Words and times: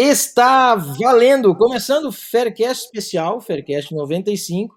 Está 0.00 0.76
valendo! 0.76 1.56
Começando 1.56 2.04
o 2.04 2.12
Faircast 2.12 2.84
especial, 2.84 3.40
Faircast 3.40 3.92
95. 3.92 4.72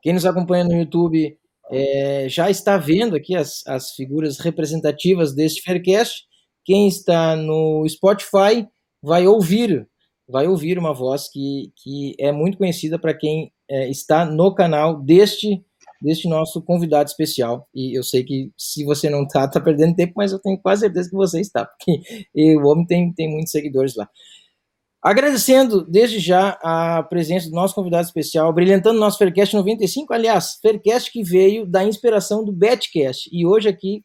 Quem 0.00 0.14
nos 0.14 0.24
acompanha 0.24 0.64
no 0.64 0.72
YouTube 0.72 1.36
é, 1.70 2.26
já 2.30 2.48
está 2.48 2.78
vendo 2.78 3.14
aqui 3.14 3.36
as, 3.36 3.62
as 3.66 3.90
figuras 3.90 4.38
representativas 4.38 5.34
deste 5.34 5.60
Faircast. 5.60 6.24
Quem 6.64 6.88
está 6.88 7.36
no 7.36 7.86
Spotify 7.86 8.66
vai 9.02 9.26
ouvir, 9.26 9.86
vai 10.26 10.48
ouvir 10.48 10.78
uma 10.78 10.94
voz 10.94 11.28
que, 11.30 11.70
que 11.76 12.14
é 12.18 12.32
muito 12.32 12.56
conhecida 12.56 12.98
para 12.98 13.12
quem 13.12 13.52
é, 13.68 13.90
está 13.90 14.24
no 14.24 14.54
canal 14.54 14.98
deste 14.98 15.62
deste 16.04 16.28
nosso 16.28 16.62
convidado 16.62 17.08
especial. 17.08 17.66
E 17.74 17.96
eu 17.96 18.02
sei 18.02 18.22
que 18.22 18.52
se 18.58 18.84
você 18.84 19.08
não 19.08 19.22
está, 19.22 19.46
está 19.46 19.58
perdendo 19.58 19.96
tempo, 19.96 20.12
mas 20.16 20.32
eu 20.32 20.38
tenho 20.38 20.60
quase 20.60 20.82
certeza 20.82 21.08
que 21.08 21.16
você 21.16 21.40
está, 21.40 21.64
porque 21.64 22.02
o 22.60 22.66
homem 22.66 22.86
tem, 22.86 23.12
tem 23.12 23.30
muitos 23.30 23.50
seguidores 23.50 23.96
lá. 23.96 24.08
Agradecendo 25.04 25.84
desde 25.84 26.18
já 26.18 26.58
a 26.62 27.02
presença 27.02 27.50
do 27.50 27.54
nosso 27.54 27.74
convidado 27.74 28.06
especial, 28.06 28.50
brilhantando 28.54 28.98
nosso 28.98 29.18
Faircast 29.18 29.54
95, 29.54 30.14
aliás, 30.14 30.58
Faircast 30.62 31.12
que 31.12 31.22
veio 31.22 31.66
da 31.66 31.84
inspiração 31.84 32.42
do 32.42 32.50
Betcast, 32.50 33.28
e 33.30 33.44
hoje 33.44 33.68
aqui 33.68 34.02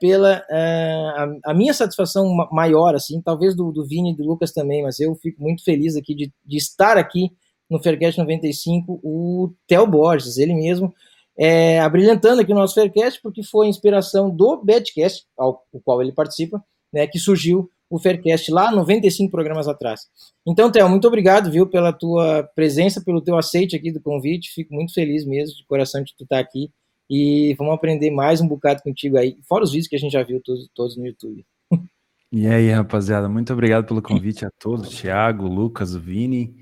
pela 0.00 0.38
uh, 0.38 1.40
a, 1.44 1.54
minha 1.54 1.72
satisfação 1.72 2.26
maior, 2.50 2.96
assim, 2.96 3.22
talvez 3.22 3.54
do, 3.54 3.70
do 3.70 3.86
Vini 3.86 4.10
e 4.10 4.16
do 4.16 4.24
Lucas 4.24 4.50
também, 4.50 4.82
mas 4.82 4.98
eu 4.98 5.14
fico 5.14 5.40
muito 5.40 5.62
feliz 5.62 5.94
aqui 5.94 6.16
de, 6.16 6.32
de 6.44 6.56
estar 6.56 6.96
aqui 6.96 7.30
no 7.70 7.80
Faircast 7.80 8.18
95, 8.18 8.98
o 9.04 9.54
Theo 9.68 9.86
Borges, 9.86 10.36
ele 10.36 10.54
mesmo, 10.54 10.92
é, 11.38 11.78
abrilhantando 11.78 12.42
aqui 12.42 12.50
o 12.50 12.56
nosso 12.56 12.74
Faircast, 12.74 13.20
porque 13.22 13.44
foi 13.44 13.66
a 13.66 13.70
inspiração 13.70 14.28
do 14.28 14.56
Betcast, 14.64 15.26
ao, 15.38 15.62
ao 15.72 15.80
qual 15.84 16.02
ele 16.02 16.10
participa, 16.10 16.60
né, 16.92 17.06
que 17.06 17.20
surgiu 17.20 17.70
o 17.90 17.98
Faircast 17.98 18.52
lá 18.52 18.70
95 18.70 19.30
programas 19.30 19.66
atrás. 19.66 20.02
Então, 20.46 20.70
Theo, 20.70 20.88
muito 20.88 21.08
obrigado, 21.08 21.50
viu, 21.50 21.66
pela 21.66 21.92
tua 21.92 22.44
presença, 22.54 23.02
pelo 23.04 23.20
teu 23.20 23.36
aceite 23.36 23.74
aqui 23.74 23.90
do 23.90 24.00
convite. 24.00 24.52
Fico 24.54 24.72
muito 24.72 24.94
feliz 24.94 25.26
mesmo, 25.26 25.56
de 25.56 25.66
coração, 25.66 26.02
de 26.04 26.14
tu 26.16 26.22
estar 26.22 26.38
aqui. 26.38 26.70
E 27.10 27.52
vamos 27.58 27.74
aprender 27.74 28.12
mais 28.12 28.40
um 28.40 28.46
bocado 28.46 28.80
contigo 28.82 29.18
aí, 29.18 29.36
fora 29.48 29.64
os 29.64 29.72
vídeos 29.72 29.88
que 29.88 29.96
a 29.96 29.98
gente 29.98 30.12
já 30.12 30.22
viu 30.22 30.40
todos, 30.40 30.70
todos 30.72 30.96
no 30.96 31.06
YouTube. 31.06 31.44
E 32.32 32.46
aí, 32.46 32.70
rapaziada, 32.70 33.28
muito 33.28 33.52
obrigado 33.52 33.88
pelo 33.88 34.00
convite 34.00 34.46
a 34.46 34.50
todos, 34.56 34.88
Thiago, 34.90 35.48
Lucas, 35.48 35.96
Vini. 35.96 36.54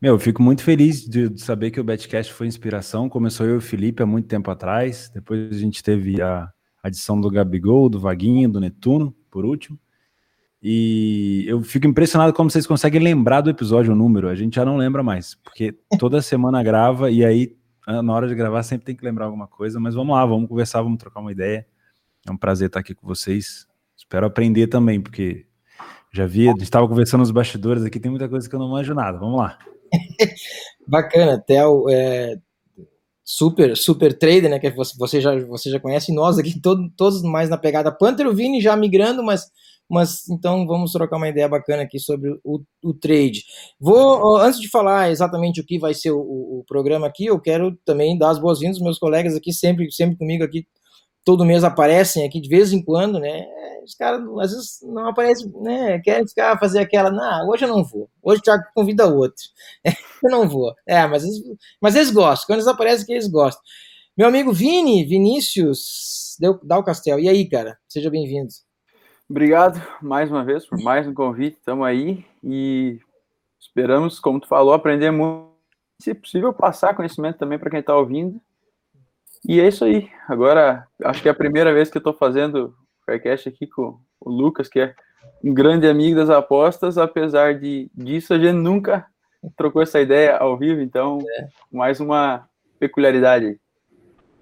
Meu, 0.00 0.14
eu 0.14 0.18
fico 0.20 0.40
muito 0.40 0.62
feliz 0.62 1.00
de, 1.04 1.36
saber 1.40 1.72
que 1.72 1.80
o 1.80 1.84
Betcast 1.84 2.32
foi 2.32 2.46
inspiração. 2.46 3.08
Começou 3.08 3.44
eu 3.44 3.54
e 3.54 3.58
o 3.58 3.60
Felipe 3.60 4.00
há 4.00 4.06
muito 4.06 4.28
tempo 4.28 4.48
atrás. 4.48 5.10
Depois 5.12 5.50
a 5.50 5.58
gente 5.58 5.82
teve 5.82 6.22
a 6.22 6.48
adição 6.80 7.20
do 7.20 7.28
Gabigol, 7.28 7.88
do 7.88 7.98
Vaguinho, 7.98 8.48
do 8.48 8.60
Netuno, 8.60 9.12
por 9.28 9.44
último. 9.44 9.76
E 10.62 11.44
eu 11.46 11.62
fico 11.62 11.86
impressionado 11.86 12.32
como 12.32 12.50
vocês 12.50 12.66
conseguem 12.66 13.00
lembrar 13.00 13.40
do 13.40 13.50
episódio, 13.50 13.92
o 13.92 13.96
número. 13.96 14.28
A 14.28 14.34
gente 14.34 14.56
já 14.56 14.64
não 14.64 14.76
lembra 14.76 15.02
mais, 15.02 15.36
porque 15.36 15.72
toda 15.98 16.20
semana 16.20 16.62
grava 16.62 17.10
e 17.10 17.24
aí 17.24 17.56
na 17.86 18.12
hora 18.12 18.28
de 18.28 18.34
gravar 18.34 18.62
sempre 18.62 18.84
tem 18.84 18.96
que 18.96 19.04
lembrar 19.04 19.26
alguma 19.26 19.46
coisa. 19.46 19.78
Mas 19.78 19.94
vamos 19.94 20.14
lá, 20.14 20.26
vamos 20.26 20.48
conversar, 20.48 20.82
vamos 20.82 20.98
trocar 20.98 21.20
uma 21.20 21.32
ideia. 21.32 21.66
É 22.26 22.32
um 22.32 22.36
prazer 22.36 22.66
estar 22.66 22.80
aqui 22.80 22.94
com 22.94 23.06
vocês. 23.06 23.66
Espero 23.96 24.26
aprender 24.26 24.66
também, 24.66 25.00
porque 25.00 25.46
já 26.12 26.26
vi, 26.26 26.48
estava 26.60 26.88
conversando 26.88 27.20
nos 27.20 27.30
bastidores 27.30 27.84
aqui, 27.84 28.00
tem 28.00 28.10
muita 28.10 28.28
coisa 28.28 28.48
que 28.48 28.54
eu 28.54 28.58
não 28.58 28.70
manjo 28.70 28.94
nada. 28.94 29.18
Vamos 29.18 29.38
lá. 29.38 29.58
Bacana, 30.86 31.38
Theo, 31.38 31.88
é, 31.88 32.36
super 33.24 33.76
super 33.76 34.16
trader, 34.16 34.50
né? 34.50 34.58
Que 34.58 34.70
você 34.70 35.20
já, 35.20 35.38
você 35.46 35.70
já 35.70 35.78
conhece, 35.78 36.14
nós 36.14 36.38
aqui 36.38 36.60
todo, 36.60 36.90
todos 36.96 37.22
mais 37.22 37.48
na 37.48 37.56
pegada 37.56 37.92
Panther, 37.92 38.26
o 38.26 38.34
Vini 38.34 38.60
já 38.60 38.76
migrando, 38.76 39.22
mas 39.22 39.50
mas 39.88 40.28
então 40.28 40.66
vamos 40.66 40.92
trocar 40.92 41.16
uma 41.16 41.28
ideia 41.28 41.48
bacana 41.48 41.82
aqui 41.82 41.98
sobre 41.98 42.30
o, 42.44 42.60
o 42.82 42.94
trade. 42.94 43.44
Vou, 43.80 44.36
antes 44.36 44.60
de 44.60 44.68
falar 44.68 45.10
exatamente 45.10 45.60
o 45.60 45.64
que 45.64 45.78
vai 45.78 45.94
ser 45.94 46.10
o, 46.10 46.18
o 46.20 46.64
programa 46.66 47.06
aqui, 47.06 47.26
eu 47.26 47.40
quero 47.40 47.76
também 47.84 48.18
dar 48.18 48.30
as 48.30 48.38
boas-vindas 48.38 48.78
meus 48.80 48.98
colegas 48.98 49.34
aqui, 49.34 49.52
sempre, 49.52 49.90
sempre 49.90 50.16
comigo 50.16 50.44
aqui, 50.44 50.66
todo 51.24 51.44
mês 51.44 51.64
aparecem 51.64 52.24
aqui 52.26 52.40
de 52.40 52.48
vez 52.48 52.72
em 52.72 52.82
quando, 52.82 53.18
né? 53.18 53.46
Os 53.84 53.94
caras 53.94 54.20
às 54.40 54.50
vezes 54.52 54.78
não 54.82 55.08
aparecem, 55.08 55.50
né? 55.62 55.98
Querem 56.00 56.26
ficar 56.28 56.58
fazer 56.58 56.80
aquela, 56.80 57.10
não, 57.10 57.48
hoje 57.48 57.64
eu 57.64 57.68
não 57.68 57.84
vou, 57.84 58.10
hoje 58.22 58.40
o 58.40 58.42
Thiago 58.42 58.64
convida 58.74 59.06
outro, 59.06 59.44
eu 60.24 60.30
não 60.30 60.48
vou. 60.48 60.74
É, 60.86 61.06
mas 61.06 61.24
eles, 61.24 61.40
mas 61.80 61.94
eles 61.96 62.10
gostam, 62.10 62.46
quando 62.46 62.58
eles 62.58 62.68
aparecem 62.68 63.06
que 63.06 63.12
eles 63.12 63.28
gostam. 63.28 63.62
Meu 64.18 64.26
amigo 64.26 64.52
Vini, 64.52 65.04
Vinícius, 65.04 66.36
o 66.42 66.82
Castel. 66.82 67.20
E 67.20 67.28
aí, 67.28 67.48
cara? 67.48 67.78
Seja 67.88 68.10
bem-vindo. 68.10 68.48
Obrigado 69.30 69.78
mais 70.00 70.30
uma 70.30 70.42
vez 70.42 70.64
por 70.64 70.82
mais 70.82 71.06
um 71.06 71.12
convite. 71.12 71.58
Estamos 71.58 71.86
aí 71.86 72.24
e 72.42 72.98
esperamos, 73.60 74.18
como 74.18 74.40
tu 74.40 74.48
falou, 74.48 74.72
aprender 74.72 75.10
muito. 75.10 75.48
Se 76.00 76.14
possível, 76.14 76.50
passar 76.50 76.94
conhecimento 76.94 77.36
também 77.36 77.58
para 77.58 77.68
quem 77.68 77.80
está 77.80 77.94
ouvindo. 77.94 78.40
E 79.46 79.60
é 79.60 79.68
isso 79.68 79.84
aí. 79.84 80.08
Agora, 80.26 80.88
acho 81.04 81.20
que 81.20 81.28
é 81.28 81.30
a 81.30 81.34
primeira 81.34 81.74
vez 81.74 81.90
que 81.90 81.98
eu 81.98 82.00
estou 82.00 82.14
fazendo 82.14 82.68
o 82.68 83.04
Faircast 83.04 83.50
aqui 83.50 83.66
com 83.66 84.00
o 84.18 84.30
Lucas, 84.30 84.66
que 84.66 84.80
é 84.80 84.94
um 85.44 85.52
grande 85.52 85.86
amigo 85.86 86.16
das 86.16 86.30
apostas. 86.30 86.96
Apesar 86.96 87.58
de, 87.58 87.90
disso, 87.94 88.32
a 88.32 88.38
gente 88.38 88.54
nunca 88.54 89.06
trocou 89.58 89.82
essa 89.82 90.00
ideia 90.00 90.38
ao 90.38 90.56
vivo. 90.56 90.80
Então, 90.80 91.18
é. 91.38 91.48
mais 91.70 92.00
uma 92.00 92.48
peculiaridade 92.78 93.44
aí. 93.44 93.60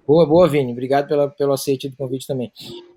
Boa, 0.07 0.25
boa, 0.25 0.47
Vini. 0.47 0.71
Obrigado 0.71 1.05
pela, 1.05 1.29
pelo 1.29 1.51
aceite 1.51 1.89
do 1.89 1.97
convite 1.97 2.25
também. 2.25 2.49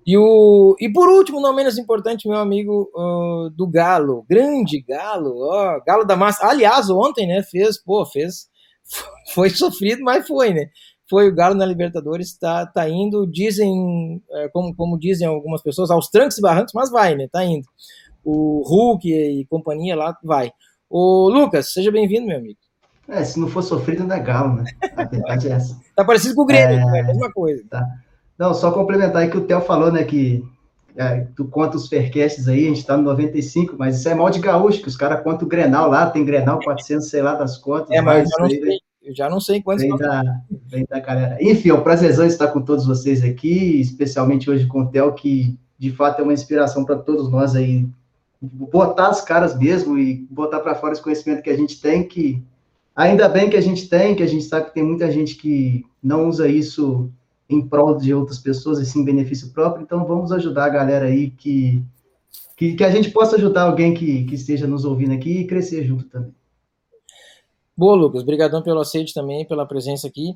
E, 0.07 0.17
o, 0.17 0.77
e 0.79 0.87
por 0.87 1.09
último, 1.09 1.41
não 1.41 1.53
menos 1.53 1.77
importante, 1.77 2.25
meu 2.25 2.37
amigo 2.37 2.89
uh, 2.95 3.49
do 3.49 3.67
Galo, 3.67 4.25
grande 4.29 4.79
Galo, 4.81 5.41
ó, 5.41 5.81
Galo 5.85 6.05
da 6.05 6.15
Massa. 6.15 6.47
Aliás, 6.47 6.89
ontem, 6.89 7.27
né, 7.27 7.43
fez, 7.43 7.77
pô, 7.77 8.05
fez, 8.05 8.47
foi 9.35 9.49
sofrido, 9.49 10.01
mas 10.01 10.25
foi, 10.25 10.53
né? 10.53 10.69
Foi 11.09 11.27
o 11.27 11.35
Galo 11.35 11.53
na 11.53 11.65
Libertadores, 11.65 12.37
tá, 12.37 12.65
tá 12.65 12.87
indo, 12.87 13.27
dizem, 13.27 14.23
é, 14.31 14.47
como, 14.47 14.73
como 14.73 14.97
dizem 14.97 15.27
algumas 15.27 15.61
pessoas, 15.61 15.91
aos 15.91 16.07
trancos 16.07 16.37
e 16.37 16.41
barrancos, 16.41 16.71
mas 16.73 16.89
vai, 16.89 17.13
né? 17.13 17.27
Tá 17.29 17.43
indo. 17.43 17.67
O 18.23 18.63
Hulk 18.65 19.13
e 19.13 19.45
companhia 19.47 19.97
lá, 19.97 20.17
vai. 20.23 20.53
O 20.89 21.27
Lucas, 21.27 21.73
seja 21.73 21.91
bem-vindo, 21.91 22.27
meu 22.27 22.37
amigo. 22.37 22.59
É, 23.11 23.25
se 23.25 23.37
não 23.37 23.49
for 23.49 23.61
sofrido, 23.61 24.05
não 24.05 24.15
é 24.15 24.19
galo, 24.21 24.55
né? 24.55 24.63
A 24.95 25.03
verdade 25.03 25.49
é 25.49 25.51
essa. 25.51 25.77
Tá 25.93 26.05
parecido 26.05 26.33
com 26.33 26.43
o 26.43 26.45
Grêmio, 26.45 26.79
é, 26.79 26.99
é 26.99 27.01
a 27.01 27.07
mesma 27.07 27.29
coisa. 27.29 27.61
Tá. 27.69 27.85
Não, 28.39 28.53
só 28.53 28.71
complementar 28.71 29.21
aí 29.21 29.29
que 29.29 29.37
o 29.37 29.41
Theo 29.41 29.59
falou, 29.59 29.91
né, 29.91 30.05
que 30.05 30.41
é, 30.95 31.27
tu 31.35 31.43
conta 31.43 31.75
os 31.75 31.89
percasts 31.89 32.47
aí, 32.47 32.65
a 32.65 32.69
gente 32.69 32.85
tá 32.85 32.95
no 32.95 33.03
95, 33.03 33.75
mas 33.77 33.99
isso 33.99 34.07
é 34.07 34.15
mal 34.15 34.29
de 34.29 34.39
gaúcho, 34.39 34.81
que 34.81 34.87
os 34.87 34.95
caras 34.95 35.21
contam 35.23 35.45
o 35.45 35.49
Grenal 35.49 35.89
lá, 35.89 36.09
tem 36.09 36.23
Grenal 36.23 36.59
400, 36.63 37.09
sei 37.09 37.21
lá, 37.21 37.35
das 37.35 37.57
contas. 37.57 37.91
É, 37.91 38.01
mas 38.01 38.29
eu, 38.31 38.39
não 38.39 38.49
sei, 38.49 38.79
eu 39.03 39.15
já 39.15 39.29
não 39.29 39.41
sei 39.41 39.61
quantos... 39.61 39.83
Vem 39.83 39.97
da, 39.97 40.23
vem 40.67 40.85
da 40.89 40.99
galera. 41.01 41.37
Enfim, 41.41 41.69
é 41.69 41.73
um 41.73 41.83
prazerzão 41.83 42.25
estar 42.25 42.47
com 42.47 42.61
todos 42.61 42.85
vocês 42.85 43.25
aqui, 43.25 43.81
especialmente 43.81 44.49
hoje 44.49 44.65
com 44.67 44.83
o 44.83 44.87
Theo, 44.87 45.13
que 45.13 45.59
de 45.77 45.91
fato 45.91 46.21
é 46.21 46.23
uma 46.23 46.33
inspiração 46.33 46.85
para 46.85 46.95
todos 46.95 47.29
nós 47.29 47.57
aí, 47.57 47.85
botar 48.41 49.09
as 49.09 49.21
caras 49.21 49.57
mesmo 49.57 49.97
e 49.97 50.25
botar 50.31 50.61
para 50.61 50.75
fora 50.75 50.93
esse 50.93 51.03
conhecimento 51.03 51.41
que 51.41 51.49
a 51.49 51.57
gente 51.57 51.81
tem, 51.81 52.07
que 52.07 52.41
Ainda 52.95 53.29
bem 53.29 53.49
que 53.49 53.57
a 53.57 53.61
gente 53.61 53.87
tem, 53.87 54.15
que 54.15 54.23
a 54.23 54.27
gente 54.27 54.43
sabe 54.43 54.67
que 54.67 54.73
tem 54.73 54.83
muita 54.83 55.11
gente 55.11 55.35
que 55.35 55.85
não 56.03 56.27
usa 56.27 56.47
isso 56.47 57.09
em 57.49 57.65
prol 57.65 57.97
de 57.97 58.13
outras 58.13 58.39
pessoas 58.39 58.79
e 58.79 58.85
sim 58.85 59.03
benefício 59.03 59.51
próprio, 59.51 59.83
então 59.83 60.05
vamos 60.05 60.31
ajudar 60.31 60.65
a 60.65 60.69
galera 60.69 61.05
aí 61.05 61.29
que, 61.31 61.81
que, 62.55 62.75
que 62.75 62.83
a 62.83 62.89
gente 62.89 63.09
possa 63.11 63.35
ajudar 63.35 63.63
alguém 63.63 63.93
que, 63.93 64.23
que 64.25 64.35
esteja 64.35 64.67
nos 64.67 64.85
ouvindo 64.85 65.13
aqui 65.13 65.39
e 65.39 65.47
crescer 65.47 65.83
junto 65.83 66.05
também. 66.05 66.33
Boa, 67.75 67.95
Lucas. 67.95 68.21
Obrigadão 68.21 68.61
pelo 68.61 68.79
aceite 68.79 69.13
também, 69.13 69.45
pela 69.45 69.65
presença 69.65 70.07
aqui. 70.07 70.35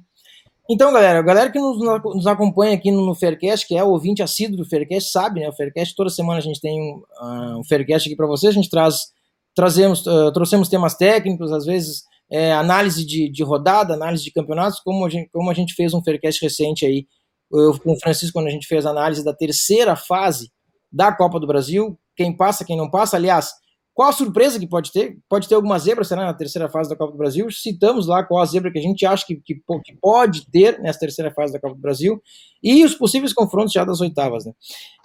Então, 0.67 0.91
galera, 0.91 1.19
a 1.19 1.21
galera 1.21 1.51
que 1.51 1.59
nos, 1.59 1.77
nos 1.79 2.25
acompanha 2.25 2.73
aqui 2.73 2.91
no, 2.91 3.05
no 3.05 3.13
Faircast, 3.13 3.67
que 3.67 3.77
é 3.77 3.83
o 3.83 3.89
ouvinte 3.89 4.23
assíduo 4.23 4.57
do 4.57 4.65
Faircast, 4.65 5.11
sabe, 5.11 5.41
né? 5.41 5.49
O 5.49 5.53
Faircast, 5.53 5.95
toda 5.95 6.09
semana 6.09 6.39
a 6.39 6.41
gente 6.41 6.59
tem 6.59 6.81
um, 6.81 7.03
uh, 7.21 7.59
um 7.59 7.63
Faircast 7.63 8.09
aqui 8.09 8.15
para 8.15 8.25
vocês, 8.25 8.51
a 8.51 8.55
gente 8.55 8.69
traz, 8.69 9.11
trazemos, 9.53 10.05
uh, 10.07 10.31
trouxemos 10.33 10.67
temas 10.67 10.95
técnicos, 10.95 11.51
às 11.51 11.65
vezes 11.65 12.03
é, 12.31 12.53
análise 12.53 13.05
de, 13.05 13.29
de 13.31 13.43
rodada, 13.43 13.93
análise 13.93 14.23
de 14.23 14.31
campeonatos, 14.31 14.79
como 14.79 15.05
a, 15.05 15.09
gente, 15.09 15.29
como 15.31 15.49
a 15.49 15.53
gente 15.53 15.73
fez 15.73 15.93
um 15.93 16.03
Faircast 16.03 16.43
recente 16.43 16.85
aí, 16.85 17.05
eu 17.51 17.79
com 17.79 17.93
o 17.93 17.99
Francisco, 17.99 18.33
quando 18.33 18.47
a 18.47 18.51
gente 18.51 18.67
fez 18.67 18.85
a 18.85 18.89
análise 18.89 19.23
da 19.23 19.33
terceira 19.33 19.95
fase 19.95 20.49
da 20.91 21.15
Copa 21.15 21.39
do 21.39 21.47
Brasil, 21.47 21.99
quem 22.15 22.35
passa, 22.35 22.65
quem 22.65 22.77
não 22.77 22.89
passa. 22.89 23.17
Aliás, 23.17 23.51
qual 23.95 24.09
a 24.09 24.11
surpresa 24.11 24.59
que 24.59 24.67
pode 24.67 24.91
ter? 24.91 25.17
Pode 25.29 25.47
ter 25.47 25.55
alguma 25.55 25.79
zebra, 25.79 26.03
será, 26.03 26.25
na 26.25 26.33
terceira 26.33 26.67
fase 26.67 26.89
da 26.89 26.97
Copa 26.97 27.13
do 27.13 27.17
Brasil? 27.17 27.49
Citamos 27.49 28.07
lá 28.07 28.25
qual 28.25 28.41
a 28.41 28.45
zebra 28.45 28.69
que 28.69 28.77
a 28.77 28.81
gente 28.81 29.05
acha 29.05 29.25
que, 29.25 29.37
que, 29.37 29.55
que 29.55 29.95
pode 30.01 30.51
ter 30.51 30.77
nessa 30.81 30.99
terceira 30.99 31.31
fase 31.31 31.53
da 31.53 31.61
Copa 31.61 31.75
do 31.75 31.81
Brasil 31.81 32.21
e 32.61 32.83
os 32.83 32.93
possíveis 32.93 33.31
confrontos 33.31 33.71
já 33.71 33.85
das 33.85 34.01
oitavas. 34.01 34.45
Né? 34.45 34.51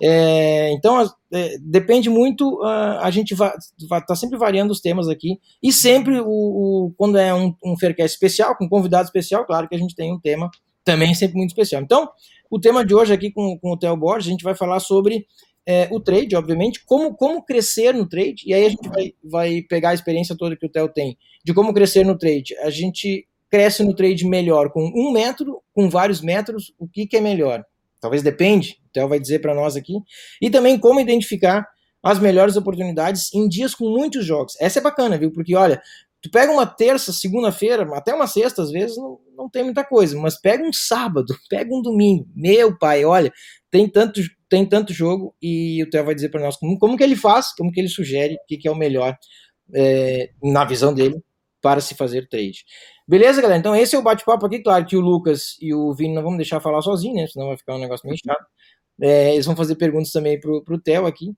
É, 0.03 0.73
então, 0.73 1.09
é, 1.33 1.57
depende 1.61 2.11
muito, 2.11 2.61
a 2.65 3.09
gente 3.13 3.33
vai 3.33 3.51
estar 3.57 4.01
tá 4.01 4.17
sempre 4.17 4.37
variando 4.37 4.73
os 4.73 4.81
temas 4.81 5.09
aqui 5.09 5.39
e 5.63 5.73
sempre, 5.73 6.21
o, 6.21 6.27
o 6.27 6.95
quando 6.97 7.17
é 7.17 7.33
um, 7.33 7.55
um 7.65 7.79
Faircast 7.79 8.13
especial, 8.13 8.57
com 8.57 8.69
convidado 8.69 9.05
especial, 9.05 9.47
claro 9.47 9.69
que 9.69 9.75
a 9.77 9.79
gente 9.79 9.95
tem 9.95 10.13
um 10.13 10.19
tema 10.19 10.51
também 10.85 11.15
sempre 11.15 11.37
muito 11.37 11.51
especial. 11.51 11.81
Então, 11.81 12.11
o 12.51 12.59
tema 12.59 12.85
de 12.85 12.93
hoje 12.93 13.13
aqui 13.13 13.31
com, 13.31 13.57
com 13.61 13.71
o 13.71 13.79
Theo 13.79 13.97
Borges, 13.97 14.27
a 14.27 14.33
gente 14.33 14.43
vai 14.43 14.57
falar 14.57 14.81
sobre 14.81 15.25
é, 15.67 15.89
o 15.91 16.01
trade, 16.01 16.35
obviamente, 16.37 16.85
como, 16.85 17.15
como 17.15 17.45
crescer 17.45 17.95
no 17.95 18.09
trade, 18.09 18.43
e 18.47 18.55
aí 18.55 18.67
a 18.67 18.69
gente 18.69 18.89
vai, 18.89 19.13
vai 19.23 19.63
pegar 19.63 19.91
a 19.91 19.95
experiência 19.95 20.37
toda 20.37 20.57
que 20.57 20.67
o 20.67 20.69
Theo 20.69 20.89
tem 20.89 21.17
de 21.45 21.55
como 21.55 21.73
crescer 21.73 22.05
no 22.05 22.19
trade. 22.19 22.57
A 22.59 22.71
gente 22.71 23.27
cresce 23.51 23.83
no 23.83 23.95
trade 23.95 24.27
melhor 24.27 24.71
com 24.71 24.83
um 24.83 25.13
método, 25.13 25.61
com 25.75 25.89
vários 25.91 26.21
métodos, 26.21 26.73
o 26.79 26.87
que, 26.87 27.07
que 27.07 27.17
é 27.17 27.21
melhor? 27.21 27.65
Talvez 28.01 28.23
depende, 28.23 28.81
o 28.87 28.93
Theo 28.93 29.09
vai 29.09 29.21
dizer 29.21 29.41
para 29.41 29.55
nós 29.55 29.77
aqui. 29.77 29.95
E 30.41 30.49
também 30.49 30.79
como 30.79 31.01
identificar 31.01 31.67
as 32.03 32.19
melhores 32.19 32.57
oportunidades 32.57 33.33
em 33.35 33.49
dias 33.49 33.75
com 33.75 33.85
muitos 33.85 34.25
jogos. 34.25 34.55
Essa 34.61 34.79
é 34.79 34.83
bacana, 34.83 35.19
viu? 35.19 35.31
Porque, 35.31 35.55
olha, 35.55 35.83
tu 36.23 36.31
pega 36.31 36.53
uma 36.53 36.67
terça, 36.67 37.13
segunda-feira, 37.13 37.89
até 37.95 38.15
uma 38.15 38.27
sexta, 38.27 38.63
às 38.63 38.71
vezes, 38.71 38.97
não, 38.97 39.19
não 39.37 39.51
tem 39.51 39.65
muita 39.65 39.85
coisa, 39.85 40.19
mas 40.19 40.41
pega 40.41 40.65
um 40.65 40.73
sábado, 40.73 41.35
pega 41.51 41.75
um 41.75 41.83
domingo. 41.83 42.27
Meu 42.35 42.79
pai, 42.79 43.05
olha, 43.05 43.33
tem 43.71 43.89
tanto, 43.89 44.21
tem 44.51 44.67
tanto 44.67 44.93
jogo 44.93 45.35
e 45.41 45.83
o 45.83 45.89
Theo 45.89 46.05
vai 46.05 46.15
dizer 46.15 46.29
para 46.29 46.43
nós 46.43 46.57
como, 46.57 46.77
como 46.79 46.97
que 46.97 47.05
ele 47.05 47.17
faz, 47.17 47.55
como 47.55 47.71
que 47.71 47.81
ele 47.81 47.89
sugere, 47.89 48.35
o 48.35 48.47
que, 48.49 48.59
que 48.59 48.69
é 48.69 48.71
o 48.71 48.77
melhor 48.77 49.17
é, 49.73 50.31
na 50.43 50.65
visão 50.65 50.93
dele 50.93 51.23
para 51.63 51.81
se 51.81 51.95
fazer 51.95 52.29
trade. 52.29 52.65
Beleza, 53.07 53.41
galera? 53.41 53.59
Então 53.59 53.77
esse 53.77 53.95
é 53.95 53.99
o 53.99 54.03
bate-papo 54.03 54.47
aqui. 54.47 54.61
Claro 54.61 54.85
que 54.85 54.97
o 54.97 55.01
Lucas 55.01 55.57
e 55.61 55.73
o 55.73 55.95
Vini 55.95 56.15
não 56.15 56.23
vamos 56.23 56.39
deixar 56.39 56.61
falar 56.61 56.83
sozinho, 56.83 57.15
né? 57.15 57.27
Senão 57.29 57.49
vai 57.49 57.57
ficar 57.57 57.77
um 57.77 57.81
negócio 57.81 58.07
meio 58.07 58.19
chato. 58.19 58.45
É, 59.03 59.33
eles 59.33 59.47
vão 59.47 59.57
fazer 59.57 59.77
perguntas 59.77 60.11
também 60.11 60.39
pro, 60.39 60.63
pro 60.63 60.81
Theo 60.81 61.07
aqui. 61.07 61.33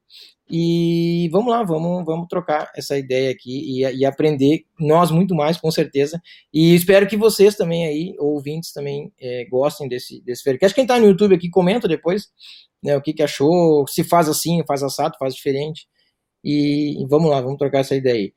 E 0.50 1.28
vamos 1.30 1.52
lá, 1.52 1.62
vamos, 1.62 2.04
vamos 2.04 2.26
trocar 2.28 2.70
essa 2.76 2.98
ideia 2.98 3.30
aqui 3.30 3.82
e, 3.82 4.00
e, 4.00 4.04
aprender, 4.04 4.64
nós 4.78 5.10
muito 5.10 5.34
mais, 5.34 5.56
com 5.56 5.70
certeza. 5.70 6.20
E 6.52 6.74
espero 6.74 7.06
que 7.06 7.16
vocês 7.16 7.56
também 7.56 7.86
aí, 7.86 8.14
ouvintes, 8.18 8.72
também 8.72 9.12
é, 9.20 9.46
gostem 9.50 9.88
desse, 9.88 10.22
desse 10.22 10.42
Faircast. 10.42 10.74
Quem 10.74 10.84
está 10.84 10.98
no 10.98 11.06
YouTube 11.06 11.34
aqui, 11.34 11.48
comenta 11.48 11.86
depois 11.86 12.28
né, 12.82 12.96
o 12.96 13.02
que, 13.02 13.12
que 13.12 13.22
achou, 13.22 13.86
se 13.86 14.02
faz 14.02 14.28
assim, 14.28 14.62
faz 14.66 14.82
assado, 14.82 15.16
faz 15.18 15.34
diferente. 15.34 15.86
E, 16.44 17.02
e 17.02 17.06
vamos 17.06 17.30
lá, 17.30 17.40
vamos 17.40 17.58
trocar 17.58 17.80
essa 17.80 17.94
ideia 17.94 18.16
aí. 18.16 18.34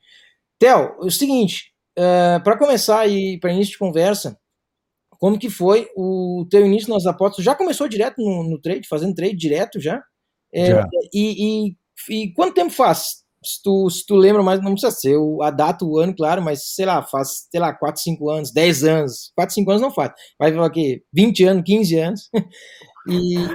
Theo, 0.59 0.95
é 1.01 1.06
o 1.06 1.09
seguinte, 1.09 1.71
uh, 1.97 2.38
é, 2.38 2.39
para 2.39 2.57
começar 2.57 3.07
e 3.07 3.39
para 3.39 3.51
início 3.51 3.74
de 3.74 3.80
conversa, 3.80 4.38
como 5.19 5.39
que 5.39 5.50
foi 5.50 5.89
o 5.95 6.45
teu 6.50 6.65
início 6.65 6.94
nas 6.94 7.06
apostas? 7.06 7.44
Já 7.44 7.56
começou 7.56 7.88
direto 7.88 8.21
no, 8.21 8.44
no 8.44 8.62
trade, 8.62 8.88
fazendo 8.88 9.15
trade 9.15 9.36
direto 9.36 9.80
já? 9.80 10.03
É, 10.53 10.68
já. 10.68 10.88
E, 11.13 11.68
e, 11.68 11.75
e, 12.09 12.33
quanto 12.33 12.53
tempo 12.53 12.71
faz? 12.71 13.24
Se 13.44 13.62
tu, 13.62 13.89
se 13.89 14.06
tu 14.06 14.15
lembra 14.15 14.41
mais, 14.41 14.62
não 14.62 14.71
precisa 14.71 14.91
ser 14.91 15.15
a 15.41 15.51
data, 15.51 15.86
o 15.86 16.00
ano, 16.00 16.15
claro, 16.15 16.41
mas 16.41 16.74
sei 16.74 16.86
lá, 16.86 17.03
faz, 17.03 17.48
sei 17.51 17.59
lá, 17.59 17.74
4, 17.74 18.01
5 18.01 18.30
anos, 18.30 18.51
10 18.51 18.83
anos. 18.83 19.31
4, 19.36 19.53
5 19.56 19.69
anos 19.71 19.81
não 19.81 19.91
faz. 19.91 20.12
Vai 20.39 20.51
falar 20.51 20.68
aqui, 20.68 21.03
20 21.13 21.44
anos, 21.44 21.63
15 21.65 21.95
anos. 22.00 22.30
E, 23.07 23.35
e. 23.35 23.47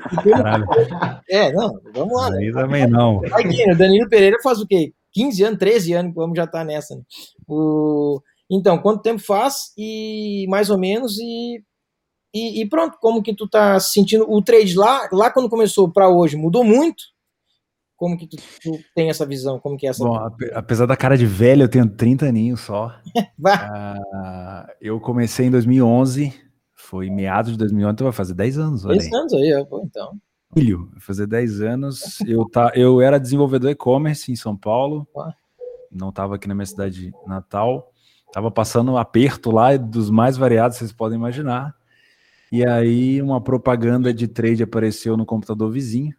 É, 1.28 1.52
não, 1.52 1.80
vamos 1.94 2.14
lá. 2.14 2.32
Aí 2.34 2.50
né? 2.50 2.60
também 2.60 2.86
não. 2.86 3.18
O 3.18 3.76
Danilo 3.76 4.08
Pereira 4.08 4.36
faz 4.42 4.60
o 4.60 4.66
quê? 4.66 4.92
15 5.12 5.42
anos, 5.42 5.58
13 5.58 5.92
anos, 5.94 6.14
vamos 6.14 6.36
já 6.36 6.46
tá 6.46 6.64
nessa. 6.64 6.94
Né? 6.94 7.02
O, 7.48 8.20
então, 8.50 8.78
quanto 8.78 9.02
tempo 9.02 9.20
faz 9.20 9.72
e 9.76 10.46
mais 10.48 10.70
ou 10.70 10.78
menos 10.78 11.18
e, 11.18 11.62
e, 12.34 12.62
e, 12.62 12.68
pronto, 12.68 12.96
como 13.00 13.22
que 13.22 13.34
tu 13.34 13.48
tá 13.48 13.78
sentindo 13.80 14.30
o 14.30 14.42
trade 14.42 14.76
lá, 14.76 15.08
lá 15.12 15.30
quando 15.30 15.48
começou 15.48 15.90
para 15.90 16.08
hoje, 16.08 16.36
mudou 16.36 16.64
muito? 16.64 17.02
Como 17.96 18.16
que 18.16 18.26
tu, 18.26 18.36
tu, 18.36 18.78
tem 18.94 19.10
essa 19.10 19.26
visão? 19.26 19.60
Como 19.60 19.76
que 19.76 19.86
é 19.86 19.90
essa? 19.90 20.02
Bom, 20.02 20.16
apesar 20.54 20.86
da 20.86 20.96
cara 20.96 21.18
de 21.18 21.26
velho, 21.26 21.64
eu 21.64 21.68
tenho 21.68 21.88
30 21.88 22.26
aninhos 22.26 22.60
só. 22.60 22.86
uh, 23.38 24.66
eu 24.80 24.98
comecei 25.00 25.46
em 25.46 25.50
2011, 25.50 26.32
foi 26.90 27.08
meados 27.08 27.52
de 27.52 27.58
2011, 27.58 27.92
então 27.92 28.04
vai 28.04 28.12
fazer 28.12 28.34
10 28.34 28.58
anos. 28.58 28.82
10 28.82 29.12
anos 29.12 29.32
aí, 29.32 29.64
pô, 29.64 29.80
então. 29.84 30.20
Filho, 30.52 30.88
vai 30.90 31.00
fazer 31.00 31.24
10 31.28 31.60
anos. 31.60 32.20
eu, 32.26 32.44
tá, 32.48 32.72
eu 32.74 33.00
era 33.00 33.16
desenvolvedor 33.16 33.70
e-commerce 33.70 34.32
em 34.32 34.34
São 34.34 34.56
Paulo. 34.56 35.06
Não 35.88 36.08
estava 36.08 36.34
aqui 36.34 36.48
na 36.48 36.54
minha 36.54 36.66
cidade 36.66 37.12
natal. 37.24 37.92
Tava 38.32 38.50
passando 38.50 38.90
um 38.90 38.96
aperto 38.96 39.52
lá 39.52 39.76
dos 39.76 40.10
mais 40.10 40.36
variados, 40.36 40.78
vocês 40.78 40.92
podem 40.92 41.16
imaginar. 41.16 41.72
E 42.50 42.66
aí 42.66 43.22
uma 43.22 43.40
propaganda 43.40 44.12
de 44.12 44.26
trade 44.26 44.64
apareceu 44.64 45.16
no 45.16 45.24
computador 45.24 45.70
vizinho, 45.70 46.12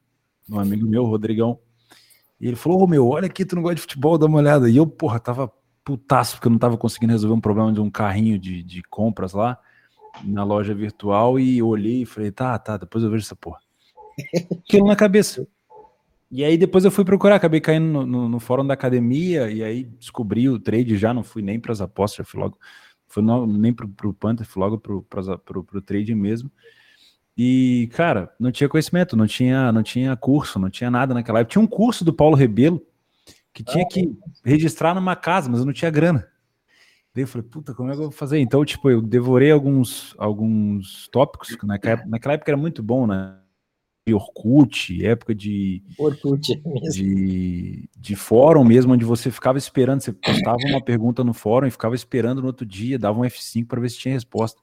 um 0.50 0.58
amigo 0.58 0.88
meu, 0.88 1.04
Rodrigão. 1.04 1.60
E 2.40 2.48
ele 2.48 2.56
falou: 2.56 2.80
Ô 2.80 2.84
oh, 2.86 2.88
meu, 2.88 3.10
olha 3.10 3.26
aqui, 3.26 3.44
tu 3.44 3.58
não 3.58 3.62
gosta 3.62 3.76
de 3.76 3.82
futebol, 3.82 4.18
dá 4.18 4.26
uma 4.26 4.38
olhada. 4.38 4.70
E 4.70 4.78
eu, 4.78 4.88
porra, 4.88 5.20
tava 5.20 5.52
putaço, 5.84 6.36
porque 6.36 6.48
eu 6.48 6.52
não 6.52 6.60
tava 6.60 6.78
conseguindo 6.78 7.12
resolver 7.12 7.36
um 7.36 7.42
problema 7.42 7.74
de 7.74 7.82
um 7.82 7.92
carrinho 7.92 8.40
de, 8.40 8.64
de 8.64 8.82
compras 8.84 9.34
lá 9.34 9.60
na 10.24 10.44
loja 10.44 10.74
virtual 10.74 11.40
e 11.40 11.62
olhei 11.62 12.04
e 12.04 12.06
falei, 12.06 12.32
tá, 12.32 12.58
tá, 12.60 12.78
depois 12.78 13.04
eu 13.04 13.10
vejo 13.10 13.24
essa 13.24 13.36
porra. 13.36 13.60
Aquilo 14.66 14.88
na 14.88 14.96
cabeça. 14.96 15.48
E 16.30 16.44
aí 16.44 16.58
depois 16.58 16.86
eu 16.86 16.92
fui 16.92 17.04
procurar, 17.04 17.36
acabei 17.36 17.60
caindo 17.60 17.86
no, 17.86 18.06
no, 18.06 18.30
no, 18.30 18.40
fórum 18.40 18.66
da 18.66 18.74
academia 18.74 19.52
e 19.52 19.62
aí 19.64 19.84
descobri 19.84 20.48
o 20.48 20.60
trade 20.60 20.98
já, 20.98 21.14
não 21.14 21.24
fui 21.24 21.42
nem 21.42 21.60
para 21.60 21.74
as 21.74 21.82
apostas, 21.82 22.28
fui 22.28 22.40
logo, 22.40 22.58
fui 23.06 23.22
no, 23.22 23.46
nem 23.46 23.74
pro, 23.74 23.88
pro 23.90 24.14
Panther, 24.14 24.46
fui 24.48 24.62
logo 24.62 24.78
pro, 24.78 25.04
pro 25.04 25.82
trade 25.82 26.16
mesmo. 26.16 26.50
E, 27.38 27.90
cara, 27.94 28.34
não 28.40 28.52
tinha 28.52 28.70
conhecimento, 28.70 29.18
não 29.18 29.28
tinha, 29.28 29.72
não 29.72 29.84
tinha 29.84 30.16
curso, 30.16 30.60
não 30.60 30.70
tinha 30.70 30.92
nada 30.92 31.14
naquela 31.14 31.40
época. 31.40 31.54
Tinha 31.54 31.62
um 31.62 31.68
curso 31.68 32.06
do 32.06 32.14
Paulo 32.14 32.36
Rebelo 32.36 32.82
que 33.54 33.64
tinha 33.64 33.86
que 33.88 34.18
registrar 34.44 34.94
numa 34.94 35.16
casa, 35.16 35.50
mas 35.50 35.60
eu 35.60 35.66
não 35.66 35.74
tinha 35.74 35.92
grana. 35.92 36.28
Daí 37.14 37.26
eu 37.26 37.28
falei, 37.28 37.46
puta, 37.48 37.74
como 37.74 37.90
é 37.90 37.94
que 37.94 38.00
eu 38.00 38.04
vou 38.04 38.12
fazer? 38.12 38.40
Então, 38.40 38.64
tipo, 38.64 38.90
eu 38.90 39.02
devorei 39.02 39.52
alguns, 39.52 40.16
alguns 40.18 41.10
tópicos, 41.10 41.56
que 41.56 41.66
naquela, 41.66 42.06
naquela 42.06 42.36
época 42.36 42.52
era 42.52 42.58
muito 42.58 42.82
bom, 42.82 43.06
né? 43.06 43.38
De 44.08 44.14
Orkut, 44.14 45.06
época 45.06 45.36
de. 45.36 45.84
Orkut 46.00 46.62
mesmo. 46.66 46.90
De, 46.90 47.90
de 47.96 48.16
fórum 48.16 48.64
mesmo, 48.64 48.94
onde 48.94 49.04
você 49.04 49.30
ficava 49.30 49.58
esperando, 49.58 50.02
você 50.02 50.14
postava 50.14 50.58
uma 50.70 50.82
pergunta 50.82 51.24
no 51.24 51.34
fórum 51.34 51.68
e 51.68 51.72
ficava 51.72 51.94
esperando 51.94 52.42
no 52.42 52.48
outro 52.48 52.66
dia, 52.66 52.98
dava 52.98 53.20
um 53.20 53.24
F5 53.24 53.68
para 53.68 53.82
ver 53.82 53.90
se 53.90 54.00
tinha 54.00 54.14
resposta. 54.14 54.60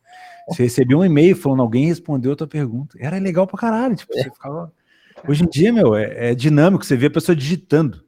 Você 0.48 0.62
recebia 0.62 0.96
um 0.96 1.04
e-mail 1.04 1.36
falando, 1.36 1.60
alguém 1.60 1.86
respondeu 1.86 2.32
a 2.32 2.36
tua 2.36 2.48
pergunta. 2.48 2.96
Era 2.98 3.18
legal 3.18 3.46
pra 3.46 3.58
caralho, 3.58 3.94
tipo, 3.94 4.12
você 4.12 4.30
ficava. 4.30 4.72
Hoje 5.28 5.44
em 5.44 5.48
dia, 5.48 5.72
meu, 5.72 5.94
é, 5.94 6.30
é 6.30 6.34
dinâmico, 6.34 6.84
você 6.84 6.96
vê 6.96 7.06
a 7.06 7.10
pessoa 7.10 7.36
digitando, 7.36 8.02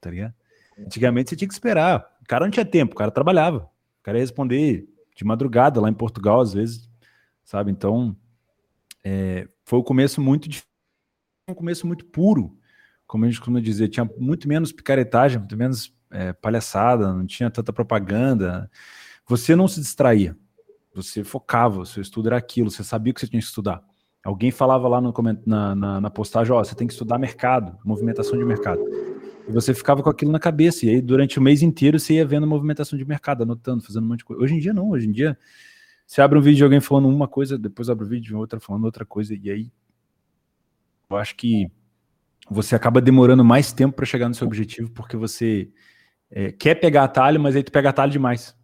tá 0.00 0.10
ligado? 0.10 0.34
Antigamente 0.78 1.30
você 1.30 1.36
tinha 1.36 1.48
que 1.48 1.54
esperar 1.54 2.17
cara 2.28 2.44
não 2.44 2.50
tinha 2.50 2.64
tempo, 2.64 2.92
o 2.94 2.96
cara 2.96 3.10
trabalhava. 3.10 3.70
O 4.00 4.02
cara 4.02 4.18
ia 4.18 4.22
responder 4.22 4.88
de 5.16 5.24
madrugada 5.24 5.80
lá 5.80 5.88
em 5.88 5.94
Portugal, 5.94 6.40
às 6.40 6.52
vezes, 6.52 6.88
sabe? 7.42 7.72
Então, 7.72 8.16
é, 9.02 9.48
foi 9.64 9.78
um 9.78 9.82
começo 9.82 10.20
muito 10.20 10.48
um 11.48 11.54
começo 11.54 11.86
muito 11.86 12.04
puro, 12.04 12.56
como 13.06 13.24
a 13.24 13.28
gente 13.28 13.38
costuma 13.38 13.60
dizer, 13.60 13.88
tinha 13.88 14.08
muito 14.18 14.46
menos 14.46 14.70
picaretagem, 14.70 15.38
muito 15.38 15.56
menos 15.56 15.94
é, 16.10 16.32
palhaçada, 16.34 17.12
não 17.12 17.26
tinha 17.26 17.50
tanta 17.50 17.72
propaganda. 17.72 18.70
Você 19.26 19.56
não 19.56 19.66
se 19.66 19.80
distraía, 19.80 20.36
você 20.94 21.24
focava, 21.24 21.80
o 21.80 21.86
seu 21.86 22.02
estudo 22.02 22.28
era 22.28 22.36
aquilo, 22.36 22.70
você 22.70 22.84
sabia 22.84 23.14
que 23.14 23.20
você 23.20 23.26
tinha 23.26 23.40
que 23.40 23.46
estudar. 23.46 23.82
Alguém 24.22 24.50
falava 24.50 24.86
lá 24.88 25.00
no, 25.00 25.14
na, 25.46 25.74
na, 25.74 26.00
na 26.02 26.10
postagem, 26.10 26.52
ó, 26.52 26.60
oh, 26.60 26.64
você 26.64 26.74
tem 26.74 26.86
que 26.86 26.92
estudar 26.92 27.18
mercado, 27.18 27.78
movimentação 27.82 28.36
de 28.36 28.44
mercado. 28.44 28.80
E 29.48 29.52
você 29.52 29.72
ficava 29.72 30.02
com 30.02 30.10
aquilo 30.10 30.30
na 30.30 30.38
cabeça. 30.38 30.84
E 30.84 30.90
aí, 30.90 31.00
durante 31.00 31.38
o 31.38 31.42
mês 31.42 31.62
inteiro, 31.62 31.98
você 31.98 32.14
ia 32.14 32.26
vendo 32.26 32.44
a 32.44 32.46
movimentação 32.46 32.98
de 32.98 33.04
mercado, 33.04 33.42
anotando, 33.42 33.82
fazendo 33.82 34.04
um 34.04 34.08
monte 34.08 34.18
de 34.18 34.24
coisa. 34.26 34.42
Hoje 34.42 34.54
em 34.54 34.58
dia, 34.58 34.74
não. 34.74 34.90
Hoje 34.90 35.08
em 35.08 35.12
dia, 35.12 35.38
você 36.06 36.20
abre 36.20 36.38
um 36.38 36.42
vídeo 36.42 36.58
de 36.58 36.64
alguém 36.64 36.80
falando 36.80 37.08
uma 37.08 37.26
coisa, 37.26 37.58
depois 37.58 37.88
abre 37.88 38.04
um 38.04 38.08
vídeo 38.08 38.26
de 38.26 38.34
outra 38.34 38.60
falando 38.60 38.84
outra 38.84 39.06
coisa. 39.06 39.34
E 39.34 39.50
aí, 39.50 39.72
eu 41.08 41.16
acho 41.16 41.34
que 41.34 41.70
você 42.50 42.74
acaba 42.74 43.00
demorando 43.00 43.42
mais 43.42 43.72
tempo 43.72 43.96
para 43.96 44.04
chegar 44.04 44.28
no 44.28 44.34
seu 44.34 44.46
objetivo, 44.46 44.90
porque 44.90 45.16
você 45.16 45.70
é, 46.30 46.52
quer 46.52 46.74
pegar 46.74 47.04
atalho, 47.04 47.40
mas 47.40 47.56
aí 47.56 47.62
tu 47.62 47.72
pega 47.72 47.88
atalho 47.88 48.12
demais. 48.12 48.54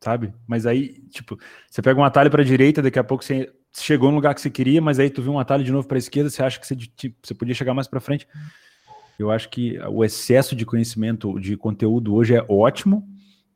Sabe? 0.00 0.34
Mas 0.46 0.66
aí, 0.66 1.00
tipo, 1.08 1.38
você 1.70 1.80
pega 1.80 1.98
um 1.98 2.04
atalho 2.04 2.30
para 2.30 2.42
a 2.42 2.44
direita, 2.44 2.82
daqui 2.82 2.98
a 2.98 3.04
pouco 3.04 3.24
você 3.24 3.52
chegou 3.72 4.10
no 4.10 4.16
lugar 4.16 4.34
que 4.34 4.40
você 4.40 4.50
queria, 4.50 4.82
mas 4.82 4.98
aí 4.98 5.08
tu 5.08 5.22
viu 5.22 5.32
um 5.32 5.38
atalho 5.38 5.64
de 5.64 5.72
novo 5.72 5.86
para 5.86 5.96
a 5.96 5.98
esquerda, 5.98 6.30
você 6.30 6.42
acha 6.42 6.58
que 6.58 6.66
você, 6.66 6.76
tipo, 6.76 7.16
você 7.22 7.34
podia 7.34 7.54
chegar 7.54 7.74
mais 7.74 7.86
para 7.86 8.00
frente. 8.00 8.26
Eu 9.18 9.30
acho 9.30 9.48
que 9.48 9.78
o 9.88 10.04
excesso 10.04 10.56
de 10.56 10.66
conhecimento, 10.66 11.38
de 11.38 11.56
conteúdo 11.56 12.14
hoje 12.14 12.34
é 12.34 12.44
ótimo, 12.48 13.08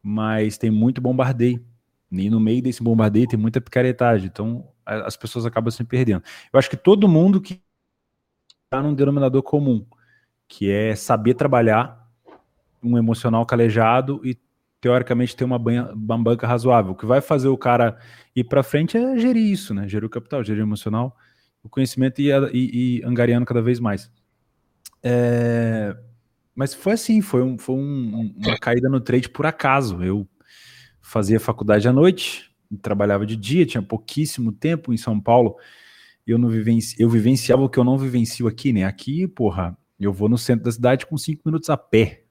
mas 0.02 0.56
tem 0.56 0.70
muito 0.70 1.00
bombardeio. 1.00 1.64
E 2.10 2.30
no 2.30 2.40
meio 2.40 2.62
desse 2.62 2.82
bombardeio 2.82 3.28
tem 3.28 3.38
muita 3.38 3.60
picaretagem. 3.60 4.26
Então 4.26 4.66
as 4.84 5.16
pessoas 5.16 5.44
acabam 5.44 5.70
se 5.70 5.84
perdendo. 5.84 6.22
Eu 6.52 6.58
acho 6.58 6.70
que 6.70 6.76
todo 6.76 7.08
mundo 7.08 7.40
que 7.40 7.60
num 8.72 8.94
denominador 8.94 9.42
comum, 9.42 9.86
que 10.46 10.70
é 10.70 10.94
saber 10.94 11.34
trabalhar 11.34 12.06
um 12.82 12.96
emocional 12.96 13.44
calejado 13.46 14.20
e 14.24 14.38
teoricamente 14.80 15.34
ter 15.34 15.44
uma, 15.44 15.58
banha, 15.58 15.90
uma 15.92 16.18
banca 16.18 16.46
razoável. 16.46 16.92
O 16.92 16.94
que 16.94 17.06
vai 17.06 17.20
fazer 17.20 17.48
o 17.48 17.58
cara 17.58 17.98
ir 18.34 18.44
para 18.44 18.62
frente 18.62 18.96
é 18.96 19.18
gerir 19.18 19.50
isso, 19.50 19.74
né? 19.74 19.88
Gerir 19.88 20.06
o 20.06 20.10
capital, 20.10 20.44
gerir 20.44 20.62
o 20.62 20.66
emocional, 20.66 21.16
o 21.62 21.68
conhecimento 21.68 22.20
e, 22.20 22.30
e, 22.30 23.00
e 23.00 23.04
angariando 23.04 23.46
cada 23.46 23.60
vez 23.60 23.80
mais. 23.80 24.10
É, 25.02 25.96
mas 26.54 26.74
foi 26.74 26.94
assim, 26.94 27.20
foi, 27.20 27.42
um, 27.42 27.56
foi 27.56 27.76
um, 27.76 28.34
uma 28.36 28.58
caída 28.58 28.88
no 28.88 29.00
trade 29.00 29.28
por 29.28 29.46
acaso. 29.46 30.02
Eu 30.02 30.28
fazia 31.00 31.38
faculdade 31.38 31.88
à 31.88 31.92
noite, 31.92 32.50
trabalhava 32.82 33.24
de 33.24 33.36
dia, 33.36 33.64
tinha 33.64 33.82
pouquíssimo 33.82 34.52
tempo 34.52 34.92
em 34.92 34.96
São 34.96 35.20
Paulo. 35.20 35.56
Eu 36.26 36.36
não 36.36 36.48
vivenci, 36.48 36.96
eu 36.98 37.08
vivenciava 37.08 37.62
o 37.62 37.68
que 37.68 37.78
eu 37.78 37.84
não 37.84 37.96
vivencio 37.96 38.46
aqui, 38.46 38.72
né? 38.72 38.84
Aqui, 38.84 39.26
porra, 39.26 39.76
eu 39.98 40.12
vou 40.12 40.28
no 40.28 40.36
centro 40.36 40.64
da 40.64 40.72
cidade 40.72 41.06
com 41.06 41.16
cinco 41.16 41.42
minutos 41.46 41.70
a 41.70 41.76
pé. 41.76 42.24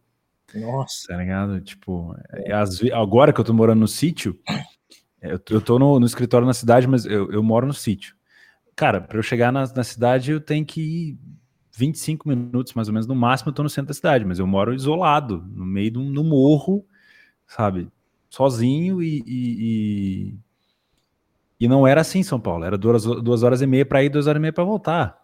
Nossa. 0.53 1.07
Tá 1.07 1.17
ligado? 1.17 1.59
Tipo, 1.61 2.15
é, 2.31 2.53
agora 2.93 3.33
que 3.33 3.39
eu 3.39 3.45
tô 3.45 3.53
morando 3.53 3.79
no 3.79 3.87
sítio, 3.87 4.39
é, 5.21 5.31
eu, 5.33 5.41
eu 5.49 5.61
tô 5.61 5.79
no, 5.79 5.99
no 5.99 6.05
escritório 6.05 6.45
na 6.45 6.53
cidade, 6.53 6.87
mas 6.87 7.05
eu, 7.05 7.31
eu 7.31 7.41
moro 7.41 7.65
no 7.65 7.73
sítio. 7.73 8.15
Cara, 8.75 9.01
para 9.01 9.17
eu 9.17 9.23
chegar 9.23 9.51
na, 9.51 9.65
na 9.73 9.83
cidade, 9.83 10.31
eu 10.31 10.39
tenho 10.39 10.65
que 10.65 10.81
ir 10.81 11.19
25 11.77 12.27
minutos, 12.27 12.73
mais 12.73 12.87
ou 12.87 12.93
menos, 12.93 13.05
no 13.05 13.15
máximo, 13.15 13.49
eu 13.49 13.53
tô 13.53 13.61
no 13.61 13.69
centro 13.69 13.89
da 13.89 13.93
cidade, 13.93 14.25
mas 14.25 14.39
eu 14.39 14.47
moro 14.47 14.73
isolado, 14.73 15.45
no 15.53 15.63
meio 15.63 15.91
de 15.91 15.99
um 15.99 16.09
no 16.09 16.23
morro, 16.23 16.83
sabe? 17.45 17.87
Sozinho 18.31 19.01
e, 19.01 19.23
e, 19.27 20.33
e, 20.33 20.39
e, 21.59 21.67
não 21.67 21.85
era 21.85 22.01
assim 22.01 22.23
São 22.23 22.39
Paulo, 22.39 22.65
era 22.65 22.77
duas, 22.79 23.03
duas 23.03 23.43
horas 23.43 23.61
e 23.61 23.67
meia 23.67 23.85
para 23.85 24.03
ir, 24.03 24.09
duas 24.09 24.25
horas 24.25 24.39
e 24.39 24.41
meia 24.41 24.51
para 24.51 24.63
voltar. 24.63 25.21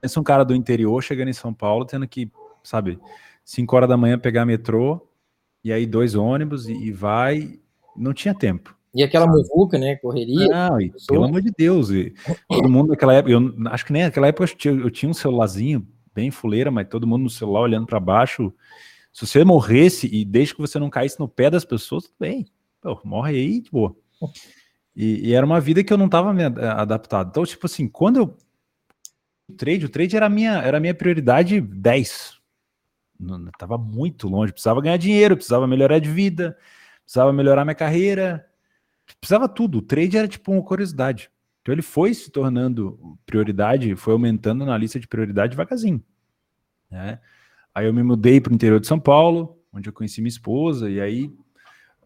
Pensa 0.00 0.18
um 0.18 0.24
cara 0.24 0.44
do 0.44 0.52
interior 0.52 1.00
chegando 1.00 1.28
em 1.28 1.32
São 1.32 1.54
Paulo, 1.54 1.84
tendo 1.84 2.08
que, 2.08 2.28
sabe, 2.64 2.98
5 3.44 3.76
horas 3.76 3.88
da 3.88 3.96
manhã 3.96 4.18
pegar 4.18 4.44
metrô, 4.44 5.08
e 5.62 5.72
aí 5.72 5.86
dois 5.86 6.16
ônibus, 6.16 6.68
e, 6.68 6.74
e 6.74 6.90
vai. 6.90 7.60
Não 7.96 8.12
tinha 8.12 8.34
tempo. 8.34 8.75
E 8.96 9.02
aquela 9.02 9.26
muvuca, 9.26 9.78
né? 9.78 9.96
Correria. 9.96 10.48
Não, 10.48 10.80
e, 10.80 10.90
pelo 11.06 11.24
amor 11.24 11.42
de 11.42 11.52
Deus. 11.56 11.90
E, 11.90 12.14
todo 12.48 12.68
mundo 12.68 12.88
naquela 12.88 13.12
época, 13.12 13.32
eu 13.32 13.54
acho 13.66 13.84
que 13.84 13.92
nem 13.92 14.04
naquela 14.04 14.28
época 14.28 14.44
eu 14.44 14.56
tinha, 14.56 14.74
eu 14.74 14.90
tinha 14.90 15.10
um 15.10 15.14
celularzinho 15.14 15.86
bem 16.14 16.30
fuleira, 16.30 16.70
mas 16.70 16.88
todo 16.88 17.06
mundo 17.06 17.24
no 17.24 17.30
celular 17.30 17.60
olhando 17.60 17.86
para 17.86 18.00
baixo. 18.00 18.52
Se 19.12 19.26
você 19.26 19.44
morresse 19.44 20.08
e 20.12 20.24
desde 20.24 20.54
que 20.54 20.60
você 20.60 20.78
não 20.78 20.88
caísse 20.88 21.20
no 21.20 21.28
pé 21.28 21.50
das 21.50 21.64
pessoas, 21.64 22.04
tudo 22.04 22.14
bem. 22.18 22.46
Pô, 22.80 22.98
morre 23.04 23.36
aí, 23.36 23.62
boa. 23.70 23.94
E, 24.94 25.28
e, 25.28 25.34
era 25.34 25.44
uma 25.44 25.60
vida 25.60 25.84
que 25.84 25.92
eu 25.92 25.98
não 25.98 26.06
estava 26.06 26.34
adaptado. 26.80 27.28
Então, 27.28 27.44
tipo 27.44 27.66
assim, 27.66 27.86
quando 27.86 28.16
eu. 28.16 28.36
O 29.48 29.52
trade, 29.52 29.84
o 29.84 29.88
trade 29.88 30.16
era 30.16 30.26
a 30.26 30.30
minha, 30.30 30.54
era 30.54 30.78
a 30.78 30.80
minha 30.80 30.94
prioridade 30.94 31.60
10 31.60 32.36
estava 33.52 33.78
muito 33.78 34.28
longe, 34.28 34.52
precisava 34.52 34.80
ganhar 34.80 34.96
dinheiro, 34.96 35.36
precisava 35.36 35.66
melhorar 35.66 35.98
de 35.98 36.10
vida, 36.10 36.56
precisava 37.02 37.32
melhorar 37.32 37.64
minha 37.64 37.74
carreira, 37.74 38.46
precisava 39.20 39.48
tudo. 39.48 39.78
O 39.78 39.82
trade 39.82 40.16
era 40.16 40.28
tipo 40.28 40.52
uma 40.52 40.62
curiosidade. 40.62 41.30
Então 41.62 41.72
ele 41.72 41.82
foi 41.82 42.14
se 42.14 42.30
tornando 42.30 43.18
prioridade, 43.26 43.96
foi 43.96 44.12
aumentando 44.12 44.64
na 44.64 44.76
lista 44.78 45.00
de 45.00 45.08
prioridade 45.08 45.50
devagarzinho. 45.50 46.02
Né? 46.90 47.18
Aí 47.74 47.86
eu 47.86 47.92
me 47.92 48.02
mudei 48.02 48.40
para 48.40 48.52
o 48.52 48.54
interior 48.54 48.80
de 48.80 48.86
São 48.86 49.00
Paulo, 49.00 49.60
onde 49.72 49.88
eu 49.88 49.92
conheci 49.92 50.20
minha 50.20 50.28
esposa, 50.28 50.88
e 50.88 51.00
aí 51.00 51.32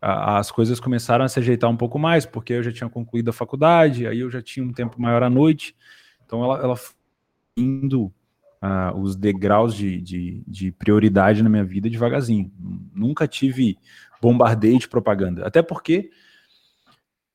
a, 0.01 0.39
as 0.39 0.51
coisas 0.51 0.81
começaram 0.81 1.25
a 1.25 1.29
se 1.29 1.39
ajeitar 1.39 1.69
um 1.71 1.77
pouco 1.77 1.99
mais, 1.99 2.25
porque 2.25 2.55
eu 2.55 2.63
já 2.63 2.73
tinha 2.73 2.89
concluído 2.89 3.29
a 3.29 3.35
faculdade, 3.35 4.07
aí 4.07 4.21
eu 4.21 4.31
já 4.31 4.41
tinha 4.41 4.65
um 4.65 4.73
tempo 4.73 5.01
maior 5.01 5.23
à 5.23 5.29
noite, 5.29 5.77
então 6.25 6.43
ela, 6.43 6.59
ela 6.59 6.75
indo 7.57 8.13
uh, 8.63 8.99
os 8.99 9.17
degraus 9.17 9.75
de, 9.75 10.01
de, 10.01 10.43
de, 10.47 10.73
prioridade 10.73 11.43
na 11.43 11.51
minha 11.51 11.65
vida 11.65 11.91
devagarzinho. 11.91 12.51
Nunca 12.95 13.27
tive 13.27 13.79
bombardeio 14.21 14.79
de 14.79 14.89
propaganda. 14.89 15.47
Até 15.47 15.63
porque 15.63 16.11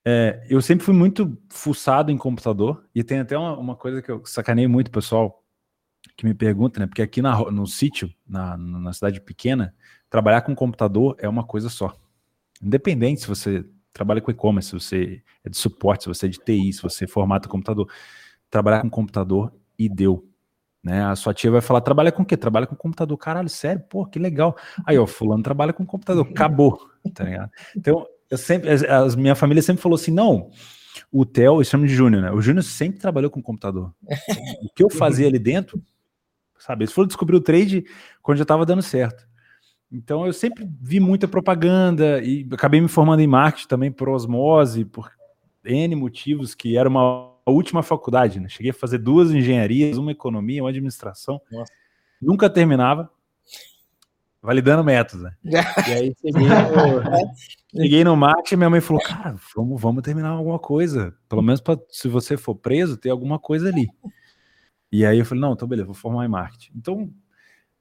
é, 0.06 0.46
eu 0.48 0.62
sempre 0.62 0.86
fui 0.86 0.94
muito 0.94 1.36
fuçado 1.50 2.12
em 2.12 2.18
computador, 2.18 2.88
e 2.94 3.04
tem 3.04 3.20
até 3.20 3.36
uma, 3.36 3.58
uma 3.58 3.76
coisa 3.76 4.02
que 4.04 4.12
eu 4.12 4.24
sacanei 4.26 4.68
muito, 4.68 4.92
pessoal, 4.92 5.44
que 6.16 6.26
me 6.26 6.34
pergunta, 6.36 6.80
né? 6.80 6.86
Porque 6.86 7.02
aqui 7.02 7.22
na, 7.22 7.36
no 7.52 7.66
sítio, 7.66 8.14
na, 8.28 8.56
na 8.56 8.94
cidade 8.94 9.20
pequena, 9.20 9.74
trabalhar 10.10 10.42
com 10.42 10.54
computador 10.56 11.16
é 11.20 11.28
uma 11.28 11.44
coisa 11.44 11.70
só. 11.70 11.94
Independente 12.62 13.22
se 13.22 13.28
você 13.28 13.66
trabalha 13.92 14.22
com 14.22 14.30
e-commerce, 14.30 14.70
se 14.70 14.74
você 14.74 15.24
é 15.44 15.50
de 15.50 15.58
suporte, 15.58 16.04
se 16.04 16.08
você 16.08 16.28
é 16.28 16.30
de 16.30 16.38
TI, 16.38 16.74
se 16.74 16.82
você 16.82 17.08
formata 17.08 17.50
computador, 17.50 17.90
trabalhar 18.50 18.82
com 18.82 18.90
computador 18.90 19.52
e 19.78 19.90
deu. 19.90 20.30
Né? 20.84 21.04
A 21.04 21.16
sua 21.16 21.34
tia 21.34 21.50
vai 21.50 21.62
falar, 21.62 21.82
trabalha 21.82 22.12
com 22.12 22.22
o 22.22 22.26
quê? 22.26 22.38
Trabalha 22.38 22.68
com 22.68 22.76
computador. 22.76 23.18
Caralho, 23.18 23.50
sério? 23.50 23.84
Pô, 23.90 24.06
que 24.06 24.20
legal. 24.20 24.56
Aí, 24.86 24.98
ó, 25.00 25.08
fulano 25.08 25.42
trabalha 25.42 25.74
com 25.74 25.84
computador. 25.84 26.28
Acabou, 26.30 26.78
tá 27.14 27.24
ligado? 27.24 27.50
Então, 27.76 28.06
eu 28.30 28.38
sempre, 28.38 28.70
a, 28.70 29.08
minha 29.16 29.36
família 29.36 29.62
sempre 29.62 29.82
falou 29.82 29.96
assim, 29.96 30.12
não, 30.12 30.50
o 31.12 31.26
Theo, 31.26 31.60
eu 31.60 31.64
chamo 31.64 31.86
de 31.86 31.94
Júnior, 31.94 32.22
né? 32.22 32.32
O 32.32 32.42
Júnior 32.42 32.64
sempre 32.64 33.00
trabalhou 33.00 33.30
com 33.30 33.42
computador. 33.42 33.94
O 34.62 34.70
que 34.74 34.84
eu 34.84 34.90
fazia 34.90 35.28
ali 35.28 35.40
dentro, 35.40 35.82
sabe? 36.58 36.84
Eles 36.84 36.94
foram 36.94 37.08
descobrir 37.08 37.36
o 37.36 37.42
trade 37.42 37.86
quando 38.22 38.38
já 38.38 38.44
estava 38.44 38.66
dando 38.66 38.82
certo. 38.82 39.28
Então, 39.92 40.26
eu 40.26 40.34
sempre 40.34 40.68
vi 40.82 41.00
muita 41.00 41.28
propaganda 41.28 42.22
e 42.22 42.48
acabei 42.52 42.82
me 42.82 42.88
formando 42.88 43.22
em 43.22 43.28
marketing 43.28 43.68
também 43.68 43.92
por 43.92 44.10
osmose, 44.10 44.84
por 44.84 45.12
N 45.64 45.96
motivos, 45.96 46.54
que 46.54 46.78
era 46.78 46.90
uma 46.90 47.32
última 47.46 47.84
faculdade, 47.84 48.40
né? 48.40 48.50
Cheguei 48.50 48.72
a 48.72 48.74
fazer 48.74 48.98
duas 48.98 49.32
engenharias, 49.32 49.98
uma 49.98 50.12
economia, 50.12 50.64
uma 50.64 50.70
administração. 50.70 51.40
Nossa. 51.52 51.72
Nunca 52.22 52.50
terminava. 52.50 53.10
Validando 54.46 54.84
métodos, 54.84 55.24
né? 55.24 55.32
e 55.44 55.92
aí 55.92 56.16
cheguei 56.22 56.48
no, 56.48 57.82
cheguei 57.82 58.04
no 58.04 58.16
marketing 58.16 58.54
e 58.54 58.58
minha 58.58 58.70
mãe 58.70 58.80
falou: 58.80 59.02
Cara, 59.02 59.36
vamos, 59.56 59.82
vamos 59.82 60.04
terminar 60.04 60.30
alguma 60.30 60.60
coisa. 60.60 61.16
Pelo 61.28 61.42
menos 61.42 61.60
pra, 61.60 61.76
se 61.90 62.08
você 62.08 62.38
for 62.38 62.54
preso, 62.54 62.96
ter 62.96 63.10
alguma 63.10 63.40
coisa 63.40 63.70
ali. 63.70 63.88
E 64.92 65.04
aí 65.04 65.18
eu 65.18 65.26
falei: 65.26 65.42
Não, 65.42 65.54
então 65.54 65.68
beleza, 65.68 65.88
vou 65.88 65.96
formar 65.96 66.26
em 66.26 66.30
marketing. 66.30 66.72
Então, 66.76 67.12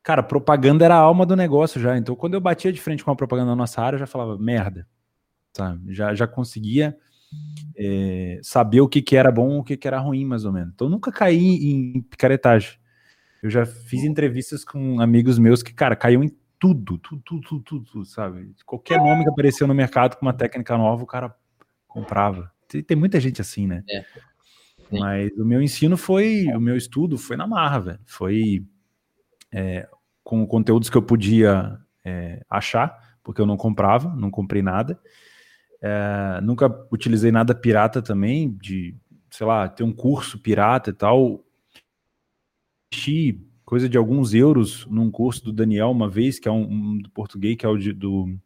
cara, 0.02 0.22
propaganda 0.22 0.86
era 0.86 0.94
a 0.94 1.00
alma 1.00 1.26
do 1.26 1.36
negócio 1.36 1.78
já. 1.78 1.98
Então, 1.98 2.16
quando 2.16 2.32
eu 2.32 2.40
batia 2.40 2.72
de 2.72 2.80
frente 2.80 3.04
com 3.04 3.10
a 3.10 3.16
propaganda 3.16 3.50
na 3.50 3.56
nossa 3.56 3.82
área, 3.82 3.96
eu 3.96 4.00
já 4.00 4.06
falava: 4.06 4.38
Merda. 4.38 4.88
Sabe? 5.52 5.94
Já, 5.94 6.14
já 6.14 6.26
conseguia 6.26 6.96
é, 7.76 8.40
saber 8.42 8.80
o 8.80 8.88
que, 8.88 9.02
que 9.02 9.16
era 9.16 9.30
bom 9.30 9.58
o 9.58 9.64
que, 9.64 9.76
que 9.76 9.86
era 9.86 9.98
ruim, 9.98 10.24
mais 10.24 10.46
ou 10.46 10.52
menos. 10.52 10.72
Então, 10.74 10.88
nunca 10.88 11.12
caí 11.12 11.70
em 11.70 12.00
picaretagem. 12.00 12.78
Eu 13.42 13.50
já 13.50 13.66
fiz 13.66 14.02
entrevistas 14.02 14.64
com 14.64 14.98
amigos 15.02 15.38
meus 15.38 15.62
que, 15.62 15.74
cara, 15.74 15.94
caiu 15.94 16.24
em 16.24 16.34
tudo, 16.64 16.96
tudo, 16.96 17.22
tudo, 17.22 17.60
tudo, 17.60 17.84
tudo, 17.84 18.04
sabe? 18.06 18.54
Qualquer 18.64 18.96
nome 18.96 19.22
que 19.22 19.28
apareceu 19.28 19.66
no 19.66 19.74
mercado 19.74 20.16
com 20.16 20.24
uma 20.24 20.32
técnica 20.32 20.78
nova, 20.78 21.02
o 21.02 21.06
cara 21.06 21.36
comprava. 21.86 22.50
Tem, 22.66 22.82
tem 22.82 22.96
muita 22.96 23.20
gente 23.20 23.42
assim, 23.42 23.66
né? 23.66 23.84
É. 23.90 24.02
Mas 24.90 25.30
o 25.36 25.44
meu 25.44 25.60
ensino 25.60 25.94
foi, 25.98 26.46
o 26.54 26.60
meu 26.60 26.74
estudo 26.74 27.18
foi 27.18 27.36
na 27.36 27.46
marra, 27.46 27.80
velho. 27.80 28.00
Foi 28.06 28.66
é, 29.52 29.86
com 30.22 30.46
conteúdos 30.46 30.88
que 30.88 30.96
eu 30.96 31.02
podia 31.02 31.78
é, 32.02 32.42
achar, 32.48 33.18
porque 33.22 33.42
eu 33.42 33.46
não 33.46 33.58
comprava, 33.58 34.14
não 34.16 34.30
comprei 34.30 34.62
nada. 34.62 34.98
É, 35.82 36.40
nunca 36.40 36.66
utilizei 36.90 37.30
nada 37.30 37.54
pirata 37.54 38.00
também, 38.00 38.56
de, 38.56 38.96
sei 39.30 39.46
lá, 39.46 39.68
ter 39.68 39.82
um 39.82 39.92
curso 39.92 40.38
pirata 40.38 40.88
e 40.88 40.94
tal. 40.94 41.44
Coisa 43.64 43.88
de 43.88 43.96
alguns 43.96 44.34
euros 44.34 44.86
num 44.86 45.10
curso 45.10 45.44
do 45.44 45.52
Daniel 45.52 45.90
uma 45.90 46.08
vez, 46.08 46.38
que 46.38 46.48
é 46.48 46.52
um, 46.52 46.62
um 46.62 46.98
do 46.98 47.10
português, 47.10 47.56
que 47.56 47.64
é 47.64 47.68
o 47.68 47.76
de, 47.76 47.92
do 47.92 48.36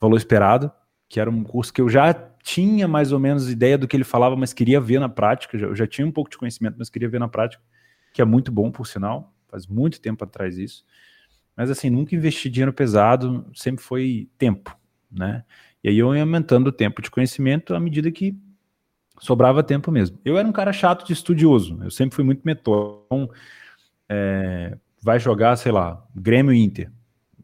Valor 0.00 0.16
Esperado, 0.16 0.72
que 1.08 1.20
era 1.20 1.30
um 1.30 1.42
curso 1.42 1.72
que 1.72 1.80
eu 1.80 1.88
já 1.88 2.12
tinha 2.42 2.88
mais 2.88 3.12
ou 3.12 3.20
menos 3.20 3.50
ideia 3.50 3.76
do 3.76 3.86
que 3.86 3.96
ele 3.96 4.04
falava, 4.04 4.34
mas 4.34 4.52
queria 4.52 4.80
ver 4.80 4.98
na 4.98 5.08
prática. 5.08 5.56
Eu 5.56 5.74
já 5.74 5.86
tinha 5.86 6.06
um 6.06 6.12
pouco 6.12 6.30
de 6.30 6.38
conhecimento, 6.38 6.76
mas 6.78 6.88
queria 6.88 7.08
ver 7.08 7.20
na 7.20 7.28
prática, 7.28 7.62
que 8.12 8.22
é 8.22 8.24
muito 8.24 8.50
bom, 8.50 8.70
por 8.70 8.86
sinal. 8.86 9.32
Faz 9.48 9.66
muito 9.66 10.00
tempo 10.00 10.24
atrás 10.24 10.56
isso. 10.56 10.84
Mas 11.56 11.70
assim, 11.70 11.90
nunca 11.90 12.14
investi 12.14 12.48
dinheiro 12.48 12.72
pesado, 12.72 13.46
sempre 13.54 13.84
foi 13.84 14.28
tempo, 14.38 14.74
né? 15.10 15.44
E 15.84 15.88
aí 15.88 15.98
eu 15.98 16.14
ia 16.14 16.22
aumentando 16.22 16.68
o 16.68 16.72
tempo 16.72 17.02
de 17.02 17.10
conhecimento 17.10 17.74
à 17.74 17.80
medida 17.80 18.10
que 18.10 18.34
sobrava 19.20 19.62
tempo 19.62 19.90
mesmo. 19.90 20.18
Eu 20.24 20.38
era 20.38 20.48
um 20.48 20.52
cara 20.52 20.72
chato 20.72 21.06
de 21.06 21.12
estudioso, 21.12 21.78
eu 21.82 21.90
sempre 21.90 22.16
fui 22.16 22.24
muito 22.24 22.42
metódico. 22.44 23.04
Então, 23.06 23.30
é, 24.12 24.76
vai 25.02 25.18
jogar, 25.18 25.56
sei 25.56 25.72
lá, 25.72 26.04
Grêmio 26.14 26.52
Inter, 26.52 26.92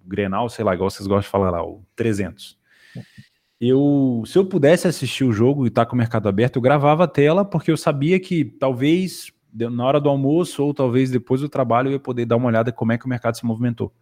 Grenal, 0.04 0.48
sei 0.50 0.64
lá, 0.64 0.74
igual 0.74 0.90
vocês 0.90 1.06
gostam 1.06 1.22
de 1.22 1.28
falar 1.28 1.50
lá, 1.50 1.64
o 1.64 1.82
300. 1.96 2.58
Eu, 3.60 4.22
se 4.26 4.38
eu 4.38 4.44
pudesse 4.44 4.86
assistir 4.86 5.24
o 5.24 5.32
jogo 5.32 5.64
e 5.64 5.68
estar 5.68 5.84
tá 5.84 5.90
com 5.90 5.96
o 5.96 5.98
mercado 5.98 6.28
aberto, 6.28 6.56
eu 6.56 6.62
gravava 6.62 7.04
a 7.04 7.08
tela 7.08 7.44
porque 7.44 7.70
eu 7.70 7.76
sabia 7.76 8.20
que 8.20 8.44
talvez 8.44 9.32
na 9.52 9.84
hora 9.84 10.00
do 10.00 10.08
almoço 10.08 10.62
ou 10.62 10.74
talvez 10.74 11.10
depois 11.10 11.40
do 11.40 11.48
trabalho 11.48 11.88
eu 11.88 11.92
ia 11.92 11.98
poder 11.98 12.26
dar 12.26 12.36
uma 12.36 12.46
olhada 12.46 12.70
como 12.70 12.92
é 12.92 12.98
que 12.98 13.06
o 13.06 13.08
mercado 13.08 13.36
se 13.36 13.44
movimentou. 13.44 13.92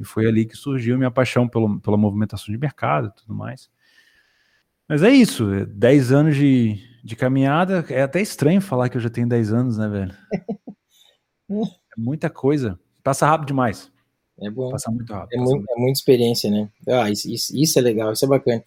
E 0.00 0.04
foi 0.04 0.26
ali 0.26 0.46
que 0.46 0.56
surgiu 0.56 0.96
minha 0.96 1.10
paixão 1.10 1.46
pelo, 1.48 1.80
pela 1.80 1.96
movimentação 1.96 2.52
de 2.52 2.58
mercado 2.58 3.08
e 3.08 3.20
tudo 3.20 3.34
mais. 3.34 3.68
Mas 4.88 5.02
é 5.02 5.10
isso, 5.10 5.66
10 5.66 6.12
anos 6.12 6.36
de, 6.36 6.80
de 7.04 7.16
caminhada. 7.16 7.84
É 7.90 8.02
até 8.02 8.20
estranho 8.20 8.60
falar 8.60 8.88
que 8.88 8.96
eu 8.96 9.00
já 9.00 9.10
tenho 9.10 9.28
10 9.28 9.52
anos, 9.52 9.78
né, 9.78 9.88
velho? 9.88 10.14
Muita 11.96 12.28
coisa. 12.28 12.78
Passa 13.02 13.26
rápido 13.26 13.48
demais. 13.48 13.90
É 14.38 14.50
bom. 14.50 14.70
Passa 14.70 14.90
muito 14.90 15.12
rápido. 15.12 15.34
É, 15.34 15.38
passa 15.38 15.54
muito, 15.54 15.70
é 15.70 15.80
muita 15.80 15.98
experiência, 15.98 16.50
né? 16.50 16.68
Ah, 16.88 17.10
isso, 17.10 17.28
isso, 17.30 17.78
é 17.78 17.82
legal, 17.82 18.12
isso 18.12 18.24
é 18.24 18.28
bacana. 18.28 18.62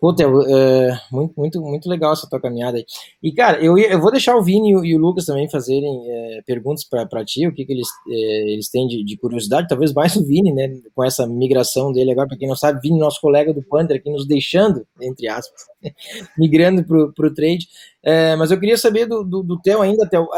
Puta, 0.00 0.22
é, 0.22 1.00
muito, 1.10 1.34
muito, 1.36 1.60
muito 1.60 1.88
legal 1.88 2.12
essa 2.12 2.28
tua 2.28 2.40
caminhada 2.40 2.78
aí. 2.78 2.86
E, 3.20 3.32
cara, 3.32 3.60
eu, 3.60 3.76
eu 3.76 4.00
vou 4.00 4.12
deixar 4.12 4.36
o 4.36 4.42
Vini 4.42 4.70
e 4.70 4.94
o, 4.94 4.96
o 4.96 5.00
Lucas 5.00 5.24
também 5.24 5.50
fazerem 5.50 6.04
é, 6.06 6.42
perguntas 6.46 6.84
para 6.84 7.24
ti, 7.24 7.48
o 7.48 7.52
que, 7.52 7.64
que 7.64 7.72
eles, 7.72 7.88
é, 8.08 8.52
eles 8.52 8.68
têm 8.68 8.86
de, 8.86 9.04
de 9.04 9.16
curiosidade, 9.16 9.66
talvez 9.66 9.92
mais 9.92 10.14
o 10.14 10.24
Vini, 10.24 10.52
né? 10.52 10.68
Com 10.94 11.02
essa 11.02 11.26
migração 11.26 11.92
dele 11.92 12.12
agora, 12.12 12.28
para 12.28 12.38
quem 12.38 12.46
não 12.46 12.54
sabe, 12.54 12.80
Vini, 12.80 12.96
nosso 12.96 13.20
colega 13.20 13.52
do 13.52 13.62
Panther, 13.62 13.96
aqui 13.96 14.08
nos 14.08 14.24
deixando, 14.24 14.86
entre 15.00 15.26
aspas, 15.28 15.62
migrando 16.38 16.84
pro, 16.84 17.12
pro 17.12 17.34
trade. 17.34 17.66
É, 18.00 18.36
mas 18.36 18.52
eu 18.52 18.60
queria 18.60 18.76
saber 18.76 19.06
do, 19.06 19.24
do, 19.24 19.42
do 19.42 19.60
Theo 19.60 19.82
ainda, 19.82 20.08
Theo, 20.08 20.28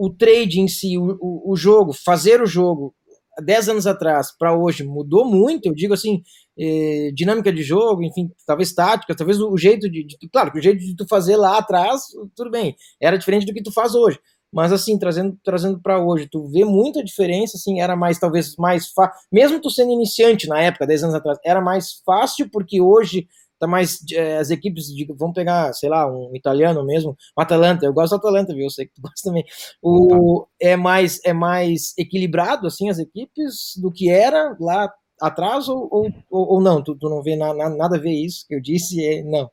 o 0.00 0.08
trade 0.08 0.60
em 0.60 0.66
si, 0.66 0.96
o, 0.96 1.18
o, 1.20 1.54
jogo, 1.54 1.92
fazer 1.92 2.40
o 2.40 2.46
jogo, 2.46 2.94
há 3.38 3.42
10 3.42 3.68
anos 3.68 3.86
atrás 3.86 4.34
para 4.34 4.56
hoje, 4.56 4.82
mudou 4.82 5.26
muito, 5.26 5.66
eu 5.66 5.74
digo 5.74 5.92
assim, 5.92 6.22
eh, 6.58 7.10
dinâmica 7.14 7.52
de 7.52 7.62
jogo, 7.62 8.02
enfim, 8.02 8.30
talvez 8.46 8.72
tática, 8.72 9.14
talvez 9.14 9.38
o 9.38 9.54
jeito 9.58 9.90
de, 9.90 10.06
de- 10.06 10.16
claro, 10.32 10.50
o 10.56 10.60
jeito 10.60 10.78
de 10.78 10.96
tu 10.96 11.06
fazer 11.06 11.36
lá 11.36 11.58
atrás, 11.58 12.04
tudo 12.34 12.50
bem, 12.50 12.74
era 12.98 13.18
diferente 13.18 13.44
do 13.44 13.52
que 13.52 13.62
tu 13.62 13.70
faz 13.70 13.94
hoje. 13.94 14.18
Mas 14.50 14.72
assim, 14.72 14.98
trazendo 14.98 15.38
trazendo 15.44 15.78
para 15.80 16.02
hoje, 16.02 16.26
tu 16.28 16.48
vê 16.48 16.64
muita 16.64 17.04
diferença, 17.04 17.58
assim, 17.58 17.80
era 17.80 17.94
mais 17.94 18.18
talvez 18.18 18.56
mais 18.56 18.88
fácil, 18.88 19.14
mesmo 19.30 19.60
tu 19.60 19.68
sendo 19.68 19.92
iniciante 19.92 20.48
na 20.48 20.60
época, 20.62 20.86
10 20.86 21.04
anos 21.04 21.14
atrás, 21.14 21.38
era 21.44 21.60
mais 21.60 22.00
fácil 22.06 22.48
porque 22.50 22.80
hoje 22.80 23.28
tá 23.60 23.66
mais 23.68 23.98
eh, 24.12 24.38
as 24.38 24.50
equipes 24.50 24.86
de, 24.86 25.06
vamos 25.18 25.34
pegar, 25.34 25.72
sei 25.74 25.88
lá, 25.90 26.06
um 26.10 26.34
italiano 26.34 26.84
mesmo, 26.84 27.16
o 27.36 27.40
Atalanta, 27.42 27.86
eu 27.86 27.92
gosto 27.92 28.12
do 28.12 28.16
Atalanta, 28.16 28.54
viu? 28.54 28.64
Eu 28.64 28.70
sei 28.70 28.86
que 28.86 28.94
tu 28.94 29.02
gosta 29.02 29.28
também. 29.30 29.44
O 29.82 30.46
é 30.60 30.76
mais 30.76 31.20
é 31.24 31.32
mais 31.32 31.94
equilibrado 31.98 32.66
assim 32.66 32.88
as 32.90 32.98
equipes 32.98 33.74
do 33.80 33.92
que 33.92 34.10
era 34.10 34.56
lá 34.60 34.90
atrás 35.20 35.68
ou, 35.68 35.88
ou, 35.90 36.10
ou 36.30 36.54
ou 36.54 36.60
não? 36.62 36.82
Tu, 36.82 36.96
tu 36.96 37.08
não 37.08 37.22
vê 37.22 37.36
na, 37.36 37.52
na- 37.54 37.70
nada 37.70 37.96
a 37.96 38.00
ver 38.00 38.12
isso 38.12 38.44
que 38.48 38.54
eu 38.54 38.60
disse? 38.60 39.02
É, 39.04 39.22
não. 39.22 39.50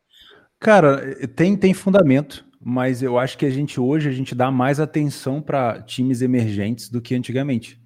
Cara, 0.59 1.27
tem, 1.35 1.55
tem 1.55 1.73
fundamento, 1.73 2.45
mas 2.59 3.03
eu 3.03 3.17
acho 3.17 3.37
que 3.37 3.45
a 3.45 3.49
gente 3.49 3.79
hoje 3.79 4.09
a 4.09 4.11
gente 4.11 4.33
dá 4.33 4.49
mais 4.49 4.79
atenção 4.79 5.41
para 5.41 5.81
times 5.81 6.21
emergentes 6.21 6.89
do 6.89 7.01
que 7.01 7.13
antigamente. 7.15 7.79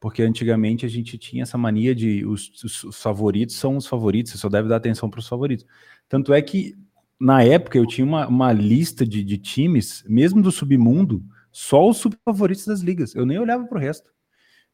Porque 0.00 0.22
antigamente 0.22 0.86
a 0.86 0.88
gente 0.88 1.18
tinha 1.18 1.42
essa 1.42 1.58
mania 1.58 1.94
de 1.94 2.24
os, 2.24 2.50
os- 2.62 2.84
os 2.84 3.02
favoritos 3.02 3.56
são 3.56 3.76
os 3.76 3.86
favoritos, 3.86 4.32
você 4.32 4.38
só 4.38 4.48
deve 4.48 4.68
dar 4.68 4.76
atenção 4.76 5.10
para 5.10 5.20
os 5.20 5.28
favoritos. 5.28 5.66
Tanto 6.08 6.32
é 6.32 6.40
que 6.40 6.74
na 7.20 7.42
época 7.42 7.76
eu 7.76 7.86
tinha 7.86 8.06
uma, 8.06 8.26
uma 8.28 8.52
lista 8.52 9.04
de, 9.06 9.24
de 9.24 9.38
times, 9.38 10.04
mesmo 10.08 10.40
do 10.40 10.52
submundo, 10.52 11.22
só 11.50 11.88
os 11.88 11.96
subfavoritos 11.98 12.64
das 12.66 12.80
ligas. 12.80 13.14
Eu 13.14 13.26
nem 13.26 13.38
olhava 13.38 13.64
para 13.66 13.76
o 13.78 13.80
resto. 13.80 14.10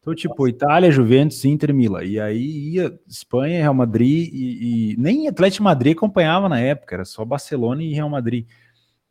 Então, 0.00 0.14
tipo, 0.14 0.46
Itália, 0.46 0.90
Juventus, 0.90 1.42
Inter, 1.46 1.72
Milan. 1.74 2.04
E 2.04 2.20
aí 2.20 2.74
ia 2.74 2.98
Espanha, 3.08 3.60
Real 3.60 3.72
Madrid 3.72 4.28
e, 4.32 4.92
e 4.92 4.96
nem 4.98 5.26
Atlético 5.28 5.64
Madrid 5.64 5.96
acompanhava 5.96 6.46
na 6.46 6.60
época, 6.60 6.94
era 6.94 7.04
só 7.06 7.24
Barcelona 7.24 7.82
e 7.82 7.94
Real 7.94 8.10
Madrid. 8.10 8.46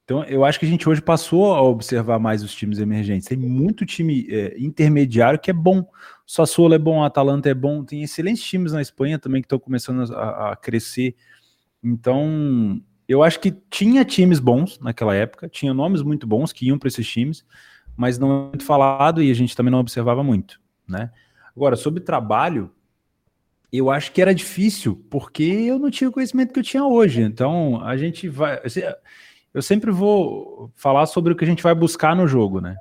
Então, 0.03 0.24
eu 0.25 0.43
acho 0.43 0.60
que 0.60 0.65
a 0.65 0.69
gente 0.69 0.88
hoje 0.88 1.01
passou 1.01 1.53
a 1.53 1.62
observar 1.62 2.19
mais 2.19 2.43
os 2.43 2.53
times 2.53 2.79
emergentes. 2.79 3.27
Tem 3.27 3.38
muito 3.38 3.86
time 3.86 4.27
é, 4.29 4.55
intermediário 4.60 5.39
que 5.39 5.50
é 5.50 5.53
bom. 5.53 5.79
O 5.79 6.31
Sassuolo 6.31 6.74
é 6.74 6.77
bom, 6.77 7.03
Atalanta 7.03 7.50
é 7.50 7.53
bom. 7.53 7.86
Tem 7.86 8.03
excelentes 8.03 8.43
times 8.43 8.74
na 8.74 8.81
Espanha 8.81 9.17
também 9.17 9.41
que 9.41 9.45
estão 9.45 9.60
começando 9.60 10.13
a, 10.13 10.51
a 10.51 10.55
crescer. 10.57 11.15
Então, 11.81 12.81
eu 13.07 13.24
acho 13.24 13.39
que 13.39 13.51
tinha 13.69 14.03
times 14.03 14.39
bons 14.39 14.79
naquela 14.79 15.15
época, 15.15 15.48
tinha 15.48 15.74
nomes 15.74 16.01
muito 16.01 16.27
bons 16.27 16.51
que 16.51 16.67
iam 16.67 16.77
para 16.77 16.88
esses 16.88 17.07
times, 17.07 17.45
mas 17.95 18.17
não 18.17 18.31
é 18.31 18.50
muito 18.50 18.65
falado 18.65 19.22
e 19.22 19.31
a 19.31 19.33
gente 19.33 19.55
também 19.55 19.72
não 19.72 19.79
observava 19.79 20.23
muito, 20.23 20.60
né? 20.88 21.12
Agora, 21.56 21.75
sobre 21.75 22.01
trabalho, 22.01 22.71
eu 23.71 23.91
acho 23.91 24.12
que 24.12 24.21
era 24.21 24.34
difícil, 24.34 25.06
porque 25.10 25.43
eu 25.43 25.78
não 25.78 25.91
tinha 25.91 26.10
o 26.10 26.13
conhecimento 26.13 26.54
que 26.54 26.60
eu 26.60 26.63
tinha 26.63 26.86
hoje. 26.86 27.21
Então, 27.21 27.82
a 27.84 27.95
gente 27.95 28.28
vai. 28.28 28.60
Eu 29.54 29.62
sempre 29.62 29.92
vou 29.92 30.72
falar 30.76 31.06
sobre 31.06 31.32
o 31.32 31.36
que 31.36 31.44
a 31.44 31.48
gente 31.48 31.62
vai 31.62 31.76
buscar 31.76 32.16
no 32.16 32.28
jogo, 32.28 32.60
né? 32.60 32.76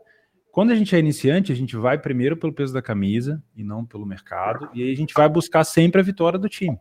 Quando 0.51 0.71
a 0.71 0.75
gente 0.75 0.95
é 0.95 0.99
iniciante, 0.99 1.53
a 1.53 1.55
gente 1.55 1.77
vai 1.77 1.99
primeiro 1.99 2.37
pelo 2.37 2.53
peso 2.53 2.73
da 2.73 2.83
camisa 2.83 3.43
e 3.57 3.63
não 3.63 3.85
pelo 3.85 4.07
mercado, 4.07 4.69
e 4.75 4.83
aí 4.83 4.93
a 4.93 4.97
gente 4.97 5.15
vai 5.15 5.29
buscar 5.29 5.65
sempre 5.65 6.01
a 6.01 6.05
vitória 6.05 6.39
do 6.39 6.49
time, 6.49 6.79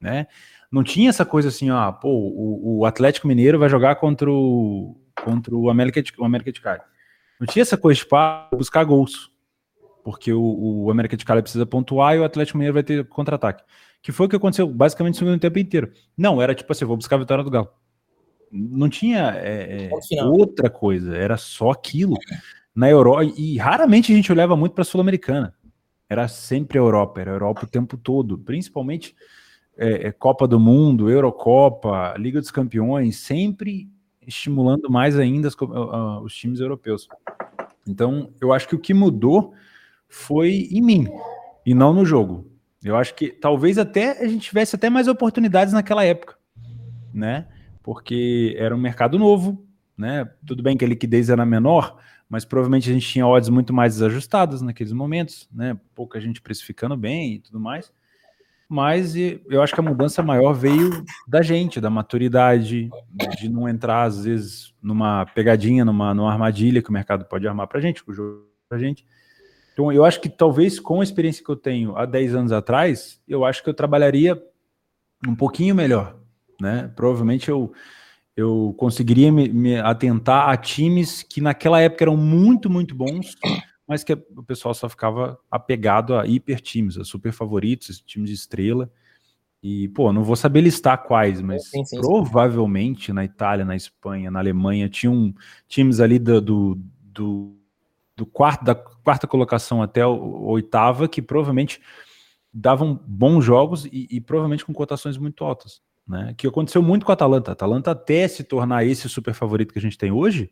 né? 0.00 0.26
Não 0.70 0.82
tinha 0.82 1.10
essa 1.10 1.24
coisa 1.24 1.48
assim, 1.48 1.70
ó, 1.70 1.92
pô, 1.92 2.08
o, 2.08 2.78
o 2.78 2.86
Atlético 2.86 3.28
Mineiro 3.28 3.58
vai 3.58 3.68
jogar 3.68 3.96
contra 3.96 4.30
o, 4.30 4.96
contra 5.24 5.54
o 5.54 5.68
América 5.70 6.02
de, 6.02 6.12
o 6.18 6.24
América 6.24 6.50
de 6.50 6.60
Cali. 6.60 6.80
Não 7.38 7.46
tinha 7.46 7.62
essa 7.62 7.76
coisa 7.76 8.00
de 8.00 8.06
pá, 8.06 8.48
buscar 8.52 8.82
gols, 8.84 9.30
porque 10.02 10.32
o, 10.32 10.84
o 10.84 10.90
América 10.90 11.16
de 11.16 11.24
Cali 11.24 11.42
precisa 11.42 11.66
pontuar 11.66 12.16
e 12.16 12.18
o 12.18 12.24
Atlético 12.24 12.58
Mineiro 12.58 12.74
vai 12.74 12.82
ter 12.82 13.04
contra-ataque. 13.06 13.62
Que 14.00 14.10
foi 14.10 14.26
o 14.26 14.28
que 14.28 14.36
aconteceu 14.36 14.66
basicamente 14.66 15.14
no 15.14 15.18
segundo 15.18 15.40
tempo 15.40 15.58
inteiro. 15.58 15.92
Não, 16.16 16.40
era 16.40 16.54
tipo 16.54 16.72
assim, 16.72 16.84
vou 16.84 16.96
buscar 16.96 17.16
a 17.16 17.20
vitória 17.20 17.44
do 17.44 17.50
Galo. 17.50 17.70
Não 18.52 18.88
tinha 18.88 19.32
é, 19.36 19.88
é, 19.90 20.24
outra 20.24 20.68
coisa, 20.68 21.16
era 21.16 21.38
só 21.38 21.70
aquilo. 21.70 22.16
Na 22.74 22.88
Europa, 22.88 23.24
e 23.36 23.56
raramente 23.58 24.12
a 24.12 24.16
gente 24.16 24.32
olhava 24.32 24.56
muito 24.56 24.72
para 24.72 24.82
a 24.82 24.84
Sul-Americana. 24.84 25.54
Era 26.08 26.28
sempre 26.28 26.78
a 26.78 26.82
Europa, 26.82 27.20
era 27.20 27.30
a 27.30 27.34
Europa 27.34 27.64
o 27.64 27.68
tempo 27.68 27.96
todo, 27.96 28.38
principalmente 28.38 29.14
é, 29.76 30.08
é, 30.08 30.12
Copa 30.12 30.46
do 30.46 30.60
Mundo, 30.60 31.10
Eurocopa, 31.10 32.14
Liga 32.18 32.40
dos 32.40 32.50
Campeões, 32.50 33.16
sempre 33.16 33.90
estimulando 34.26 34.90
mais 34.90 35.18
ainda 35.18 35.48
as 35.48 35.56
ah, 35.60 36.20
os 36.22 36.34
times 36.34 36.60
europeus. 36.60 37.08
Então, 37.86 38.30
eu 38.40 38.52
acho 38.52 38.68
que 38.68 38.74
o 38.74 38.78
que 38.78 38.94
mudou 38.94 39.54
foi 40.08 40.68
em 40.70 40.82
mim 40.82 41.08
e 41.64 41.74
não 41.74 41.92
no 41.92 42.04
jogo. 42.04 42.46
Eu 42.84 42.96
acho 42.96 43.14
que 43.14 43.30
talvez 43.30 43.78
até 43.78 44.22
a 44.22 44.28
gente 44.28 44.42
tivesse 44.42 44.76
até 44.76 44.90
mais 44.90 45.08
oportunidades 45.08 45.72
naquela 45.72 46.04
época, 46.04 46.36
né? 47.12 47.46
Porque 47.82 48.54
era 48.58 48.74
um 48.74 48.80
mercado 48.80 49.18
novo, 49.18 49.64
né? 49.96 50.28
Tudo 50.46 50.62
bem 50.62 50.76
que 50.76 50.84
a 50.84 50.88
liquidez 50.88 51.28
era 51.28 51.44
menor, 51.44 51.98
mas 52.28 52.44
provavelmente 52.44 52.88
a 52.88 52.92
gente 52.92 53.08
tinha 53.08 53.26
odds 53.26 53.50
muito 53.50 53.72
mais 53.72 53.94
desajustadas 53.94 54.62
naqueles 54.62 54.92
momentos, 54.92 55.48
né? 55.52 55.78
Pouca 55.94 56.20
gente 56.20 56.40
precificando 56.40 56.96
bem 56.96 57.34
e 57.34 57.38
tudo 57.40 57.60
mais. 57.60 57.92
Mas 58.68 59.14
eu 59.14 59.60
acho 59.60 59.74
que 59.74 59.80
a 59.80 59.82
mudança 59.82 60.22
maior 60.22 60.54
veio 60.54 61.04
da 61.28 61.42
gente, 61.42 61.78
da 61.78 61.90
maturidade, 61.90 62.88
de 63.38 63.48
não 63.50 63.68
entrar, 63.68 64.04
às 64.04 64.24
vezes, 64.24 64.72
numa 64.82 65.26
pegadinha, 65.26 65.84
numa, 65.84 66.14
numa 66.14 66.32
armadilha 66.32 66.80
que 66.80 66.88
o 66.88 66.92
mercado 66.92 67.26
pode 67.26 67.46
armar 67.46 67.66
pra 67.66 67.80
gente, 67.80 68.02
o 68.06 68.14
jogo 68.14 68.46
pra 68.66 68.78
gente. 68.78 69.04
Então, 69.74 69.92
eu 69.92 70.06
acho 70.06 70.22
que 70.22 70.28
talvez 70.30 70.80
com 70.80 71.02
a 71.02 71.04
experiência 71.04 71.44
que 71.44 71.50
eu 71.50 71.56
tenho 71.56 71.94
há 71.98 72.06
10 72.06 72.34
anos 72.34 72.52
atrás, 72.52 73.20
eu 73.28 73.44
acho 73.44 73.62
que 73.62 73.68
eu 73.68 73.74
trabalharia 73.74 74.42
um 75.28 75.34
pouquinho 75.34 75.74
melhor, 75.74 76.18
né? 76.62 76.90
Provavelmente 76.94 77.50
eu, 77.50 77.72
eu 78.36 78.74
conseguiria 78.78 79.30
me, 79.30 79.48
me 79.48 79.78
atentar 79.78 80.48
a 80.48 80.56
times 80.56 81.22
que 81.22 81.40
naquela 81.40 81.80
época 81.80 82.04
eram 82.04 82.16
muito, 82.16 82.70
muito 82.70 82.94
bons, 82.94 83.36
mas 83.86 84.04
que 84.04 84.12
o 84.12 84.42
pessoal 84.42 84.72
só 84.72 84.88
ficava 84.88 85.38
apegado 85.50 86.14
a 86.14 86.26
hiper 86.26 86.60
times, 86.60 86.96
a 86.96 87.04
super 87.04 87.32
favoritos, 87.32 88.00
times 88.00 88.30
de 88.30 88.36
estrela. 88.36 88.90
E, 89.62 89.88
pô, 89.88 90.12
não 90.12 90.24
vou 90.24 90.34
saber 90.34 90.60
listar 90.60 91.04
quais, 91.04 91.40
mas 91.40 91.64
Sim, 91.64 91.84
sim, 91.84 91.96
sim. 91.96 92.00
provavelmente 92.00 93.12
na 93.12 93.24
Itália, 93.24 93.64
na 93.64 93.76
Espanha, 93.76 94.30
na 94.30 94.40
Alemanha, 94.40 94.88
tinham 94.88 95.32
times 95.68 96.00
ali 96.00 96.18
do, 96.18 96.40
do, 96.40 96.78
do, 97.04 97.56
do 98.16 98.26
quarto, 98.26 98.64
da 98.64 98.74
quarta 98.74 99.26
colocação 99.26 99.80
até 99.80 100.04
o, 100.04 100.14
o 100.14 100.46
oitava, 100.50 101.06
que 101.06 101.22
provavelmente 101.22 101.80
davam 102.52 103.00
bons 103.06 103.44
jogos 103.44 103.84
e, 103.86 104.08
e 104.10 104.20
provavelmente 104.20 104.64
com 104.64 104.72
cotações 104.72 105.16
muito 105.16 105.44
altas. 105.44 105.80
Né? 106.06 106.34
Que 106.36 106.46
aconteceu 106.46 106.82
muito 106.82 107.06
com 107.06 107.12
a 107.12 107.14
Atalanta. 107.14 107.50
A 107.50 107.52
Atalanta 107.52 107.90
até 107.92 108.26
se 108.26 108.44
tornar 108.44 108.84
esse 108.84 109.08
super 109.08 109.34
favorito 109.34 109.72
que 109.72 109.78
a 109.78 109.82
gente 109.82 109.96
tem 109.96 110.10
hoje, 110.10 110.50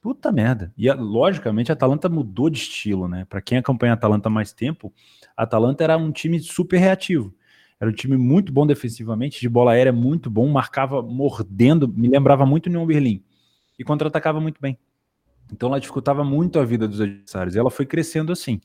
puta 0.00 0.30
merda. 0.30 0.72
E 0.76 0.90
logicamente 0.92 1.72
a 1.72 1.74
Atalanta 1.74 2.08
mudou 2.08 2.48
de 2.48 2.58
estilo, 2.58 3.08
né? 3.08 3.24
Para 3.24 3.40
quem 3.40 3.58
acompanha 3.58 3.92
a 3.92 3.94
Atalanta 3.94 4.28
há 4.28 4.30
mais 4.30 4.52
tempo, 4.52 4.92
a 5.36 5.42
Atalanta 5.42 5.82
era 5.82 5.96
um 5.96 6.12
time 6.12 6.38
super 6.38 6.78
reativo. 6.78 7.34
Era 7.80 7.90
um 7.90 7.94
time 7.94 8.16
muito 8.16 8.52
bom 8.52 8.66
defensivamente, 8.66 9.40
de 9.40 9.48
bola 9.48 9.72
aérea 9.72 9.92
muito 9.92 10.30
bom, 10.30 10.48
marcava 10.48 11.02
mordendo, 11.02 11.86
me 11.88 12.08
lembrava 12.08 12.46
muito 12.46 12.66
União 12.66 12.86
Berlim. 12.86 13.22
E 13.78 13.84
contra-atacava 13.84 14.40
muito 14.40 14.60
bem. 14.60 14.78
Então 15.52 15.68
ela 15.68 15.78
dificultava 15.78 16.24
muito 16.24 16.58
a 16.58 16.64
vida 16.64 16.88
dos 16.88 17.00
adversários. 17.00 17.54
E 17.54 17.58
ela 17.58 17.70
foi 17.70 17.86
crescendo 17.86 18.32
assim. 18.32 18.60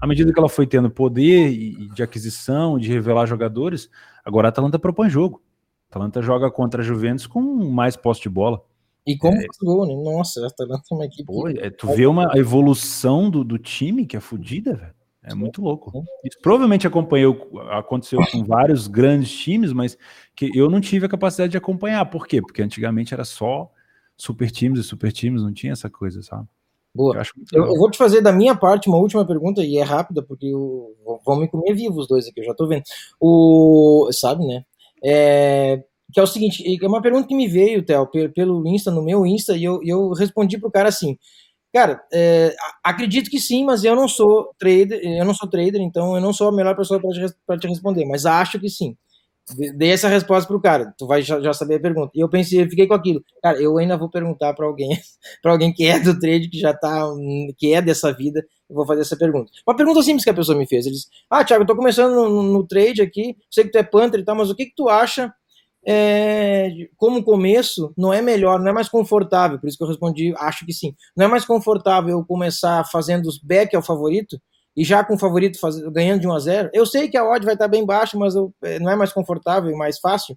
À 0.00 0.06
medida 0.06 0.32
que 0.32 0.38
ela 0.38 0.48
foi 0.48 0.66
tendo 0.66 0.90
poder 0.90 1.88
de 1.94 2.02
aquisição, 2.02 2.78
de 2.78 2.92
revelar 2.92 3.26
jogadores, 3.26 3.88
agora 4.24 4.48
a 4.48 4.50
Atalanta 4.50 4.78
propõe 4.78 5.08
jogo. 5.08 5.42
Atalanta 5.96 6.22
joga 6.22 6.50
contra 6.50 6.82
a 6.82 6.84
Juventus 6.84 7.26
com 7.26 7.40
mais 7.40 7.96
posse 7.96 8.22
de 8.22 8.28
bola. 8.28 8.62
E 9.06 9.16
como 9.16 9.36
faz 9.36 9.56
gol, 9.62 9.86
né? 9.86 9.94
Nossa, 9.94 10.44
a 10.44 10.48
Atalanta 10.48 10.82
é 10.90 10.94
uma 10.94 11.04
equipe. 11.04 11.24
Pô, 11.24 11.48
é, 11.48 11.70
tu 11.70 11.86
vê 11.88 12.06
uma 12.06 12.32
evolução 12.34 13.30
do, 13.30 13.44
do 13.44 13.56
time 13.56 14.04
que 14.04 14.16
é 14.16 14.20
fodida, 14.20 14.74
velho. 14.74 14.94
É 15.22 15.34
muito 15.34 15.60
louco. 15.60 15.90
Isso 16.24 16.38
provavelmente 16.40 16.86
acompanhou, 16.86 17.50
aconteceu 17.70 18.20
com 18.30 18.44
vários 18.44 18.86
grandes 18.86 19.30
times, 19.36 19.72
mas 19.72 19.98
que 20.36 20.56
eu 20.56 20.70
não 20.70 20.80
tive 20.80 21.06
a 21.06 21.08
capacidade 21.08 21.50
de 21.50 21.56
acompanhar. 21.56 22.04
Por 22.06 22.28
quê? 22.28 22.40
Porque 22.40 22.62
antigamente 22.62 23.12
era 23.12 23.24
só 23.24 23.68
super 24.16 24.50
times 24.52 24.78
e 24.78 24.84
super 24.84 25.12
times, 25.12 25.42
não 25.42 25.52
tinha 25.52 25.72
essa 25.72 25.90
coisa, 25.90 26.22
sabe? 26.22 26.46
Boa. 26.94 27.16
Eu, 27.16 27.22
eu, 27.60 27.66
eu, 27.66 27.76
vou 27.76 27.90
te 27.90 27.98
fazer 27.98 28.20
da 28.20 28.32
minha 28.32 28.56
parte 28.56 28.88
uma 28.88 28.98
última 28.98 29.26
pergunta, 29.26 29.62
e 29.62 29.76
é 29.78 29.82
rápida, 29.82 30.22
porque 30.22 30.46
eu, 30.46 30.94
vão 31.24 31.40
me 31.40 31.48
comer 31.48 31.74
vivo 31.74 31.98
os 31.98 32.06
dois 32.06 32.26
aqui, 32.26 32.40
eu 32.40 32.44
já 32.44 32.54
tô 32.54 32.66
vendo. 32.68 32.84
O, 33.20 34.08
sabe, 34.12 34.46
né? 34.46 34.64
É, 35.04 35.82
que 36.12 36.20
é 36.20 36.22
o 36.22 36.26
seguinte, 36.26 36.64
é 36.82 36.86
uma 36.86 37.02
pergunta 37.02 37.28
que 37.28 37.34
me 37.34 37.48
veio, 37.48 37.84
Theo, 37.84 38.08
pelo 38.34 38.66
Insta, 38.66 38.90
no 38.90 39.02
meu 39.02 39.26
Insta, 39.26 39.56
e 39.56 39.64
eu, 39.64 39.80
eu 39.84 40.10
respondi 40.12 40.58
pro 40.58 40.70
cara 40.70 40.88
assim, 40.88 41.18
cara, 41.72 42.02
é, 42.12 42.54
acredito 42.84 43.30
que 43.30 43.40
sim, 43.40 43.64
mas 43.64 43.84
eu 43.84 43.96
não 43.96 44.08
sou 44.08 44.50
trader, 44.58 45.00
eu 45.02 45.24
não 45.24 45.34
sou 45.34 45.48
trader, 45.48 45.80
então 45.80 46.14
eu 46.14 46.20
não 46.20 46.32
sou 46.32 46.48
a 46.48 46.52
melhor 46.52 46.76
pessoa 46.76 47.00
para 47.00 47.58
te, 47.58 47.60
te 47.60 47.68
responder, 47.68 48.04
mas 48.06 48.26
acho 48.26 48.58
que 48.60 48.68
sim 48.68 48.96
dei 49.76 49.92
essa 49.92 50.08
resposta 50.08 50.48
pro 50.48 50.60
cara, 50.60 50.92
tu 50.98 51.06
vai 51.06 51.22
já, 51.22 51.40
já, 51.40 51.52
saber 51.52 51.76
a 51.76 51.80
pergunta. 51.80 52.10
E 52.14 52.20
eu 52.20 52.28
pensei, 52.28 52.62
eu 52.62 52.68
fiquei 52.68 52.86
com 52.86 52.94
aquilo, 52.94 53.22
cara, 53.42 53.60
eu 53.60 53.78
ainda 53.78 53.96
vou 53.96 54.10
perguntar 54.10 54.54
para 54.54 54.66
alguém, 54.66 54.88
para 55.42 55.52
alguém 55.52 55.72
que 55.72 55.84
é 55.86 56.00
do 56.00 56.18
trade, 56.18 56.48
que 56.48 56.58
já 56.58 56.74
tá, 56.74 57.04
que 57.56 57.72
é 57.72 57.80
dessa 57.80 58.12
vida, 58.12 58.44
eu 58.68 58.76
vou 58.76 58.86
fazer 58.86 59.02
essa 59.02 59.16
pergunta. 59.16 59.50
Uma 59.66 59.76
pergunta 59.76 60.02
simples 60.02 60.24
que 60.24 60.30
a 60.30 60.34
pessoa 60.34 60.58
me 60.58 60.66
fez, 60.66 60.86
ele 60.86 60.94
disse, 60.94 61.08
ah, 61.30 61.44
Thiago, 61.44 61.62
eu 61.62 61.66
tô 61.66 61.76
começando 61.76 62.14
no, 62.14 62.42
no 62.42 62.66
trade 62.66 63.02
aqui, 63.02 63.36
sei 63.50 63.64
que 63.64 63.70
tu 63.70 63.78
é 63.78 63.82
Panther 63.82 64.20
e 64.20 64.24
tal, 64.24 64.34
mas 64.34 64.50
o 64.50 64.54
que 64.54 64.66
que 64.66 64.74
tu 64.74 64.88
acha 64.88 65.32
é, 65.86 66.68
como 66.96 67.22
começo, 67.22 67.92
não 67.96 68.12
é 68.12 68.20
melhor, 68.20 68.58
não 68.58 68.68
é 68.68 68.72
mais 68.72 68.88
confortável, 68.88 69.58
por 69.60 69.68
isso 69.68 69.78
que 69.78 69.84
eu 69.84 69.88
respondi, 69.88 70.34
acho 70.36 70.66
que 70.66 70.72
sim, 70.72 70.94
não 71.16 71.26
é 71.26 71.28
mais 71.28 71.44
confortável 71.44 72.10
eu 72.10 72.24
começar 72.24 72.84
fazendo 72.90 73.26
os 73.26 73.38
back 73.38 73.74
ao 73.76 73.82
favorito, 73.82 74.36
e 74.76 74.84
já 74.84 75.04
com 75.04 75.14
o 75.14 75.18
favorito 75.18 75.58
faz, 75.60 75.78
ganhando 75.90 76.20
de 76.20 76.26
1 76.26 76.32
a 76.32 76.38
0 76.38 76.70
eu 76.74 76.84
sei 76.84 77.08
que 77.08 77.16
a 77.16 77.24
odd 77.24 77.44
vai 77.44 77.54
estar 77.54 77.68
bem 77.68 77.86
baixa, 77.86 78.18
mas 78.18 78.34
eu, 78.34 78.52
é, 78.62 78.78
não 78.80 78.90
é 78.90 78.96
mais 78.96 79.12
confortável 79.12 79.70
e 79.70 79.74
mais 79.76 79.98
fácil. 79.98 80.36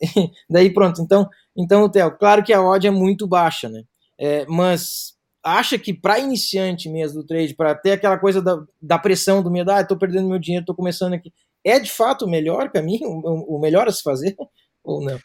Daí 0.50 0.70
pronto, 0.72 1.00
então, 1.00 1.28
então 1.56 1.88
Theo, 1.88 2.10
claro 2.18 2.42
que 2.42 2.52
a 2.52 2.62
odd 2.62 2.86
é 2.86 2.90
muito 2.90 3.26
baixa, 3.26 3.68
né? 3.68 3.84
É, 4.18 4.44
mas 4.46 5.14
acha 5.42 5.78
que 5.78 5.92
para 5.94 6.18
iniciante 6.18 6.88
mesmo 6.88 7.20
do 7.20 7.26
trade, 7.26 7.54
para 7.54 7.74
ter 7.74 7.92
aquela 7.92 8.18
coisa 8.18 8.42
da, 8.42 8.62
da 8.80 8.98
pressão 8.98 9.42
do 9.42 9.50
medo, 9.50 9.70
ah, 9.70 9.80
estou 9.80 9.96
perdendo 9.96 10.28
meu 10.28 10.38
dinheiro, 10.38 10.62
estou 10.62 10.74
começando 10.74 11.14
aqui, 11.14 11.32
é 11.64 11.78
de 11.78 11.90
fato 11.90 12.24
o 12.24 12.30
melhor 12.30 12.70
caminho, 12.70 13.08
o, 13.08 13.56
o 13.56 13.60
melhor 13.60 13.88
a 13.88 13.92
se 13.92 14.02
fazer 14.02 14.36
ou 14.84 15.02
não? 15.02 15.18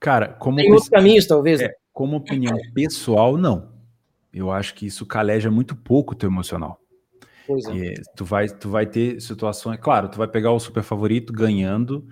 Cara, 0.00 0.28
como 0.28 0.56
tem 0.56 0.70
outros 0.70 0.88
caminhos 0.88 1.26
talvez. 1.26 1.60
É, 1.60 1.74
como 1.92 2.16
opinião 2.16 2.56
pessoal, 2.74 3.36
não. 3.36 3.76
Eu 4.32 4.52
acho 4.52 4.74
que 4.74 4.86
isso 4.86 5.04
caleja 5.04 5.50
muito 5.50 5.74
pouco 5.74 6.12
o 6.12 6.16
teu 6.16 6.28
emocional. 6.28 6.78
É. 7.48 7.94
tu, 8.14 8.24
vai, 8.24 8.46
tu 8.46 8.68
vai 8.68 8.86
ter 8.86 9.20
situações. 9.20 9.78
Claro, 9.80 10.08
tu 10.08 10.18
vai 10.18 10.28
pegar 10.28 10.52
o 10.52 10.60
super 10.60 10.82
favorito 10.82 11.32
ganhando, 11.32 12.06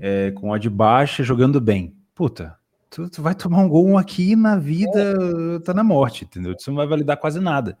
é, 0.00 0.32
com 0.32 0.52
a 0.52 0.58
de 0.58 0.68
baixa, 0.68 1.22
jogando 1.22 1.60
bem. 1.60 1.96
Puta, 2.14 2.56
tu, 2.94 3.10
tu, 3.10 3.22
vai 3.22 3.34
tomar 3.34 3.58
um 3.58 3.68
gol 3.68 3.98
aqui 3.98 4.36
na 4.36 4.56
vida, 4.56 5.16
é. 5.56 5.58
tá 5.60 5.74
na 5.74 5.82
morte, 5.82 6.24
entendeu? 6.24 6.54
Isso 6.58 6.70
não 6.70 6.76
vai 6.76 6.86
validar 6.86 7.16
quase 7.16 7.40
nada. 7.40 7.76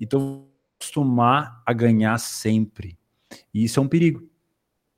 Então, 0.00 0.46
acostumar 0.78 1.62
a 1.66 1.72
ganhar 1.72 2.18
sempre. 2.18 2.98
E 3.52 3.64
isso 3.64 3.78
é 3.78 3.82
um 3.82 3.88
perigo, 3.88 4.26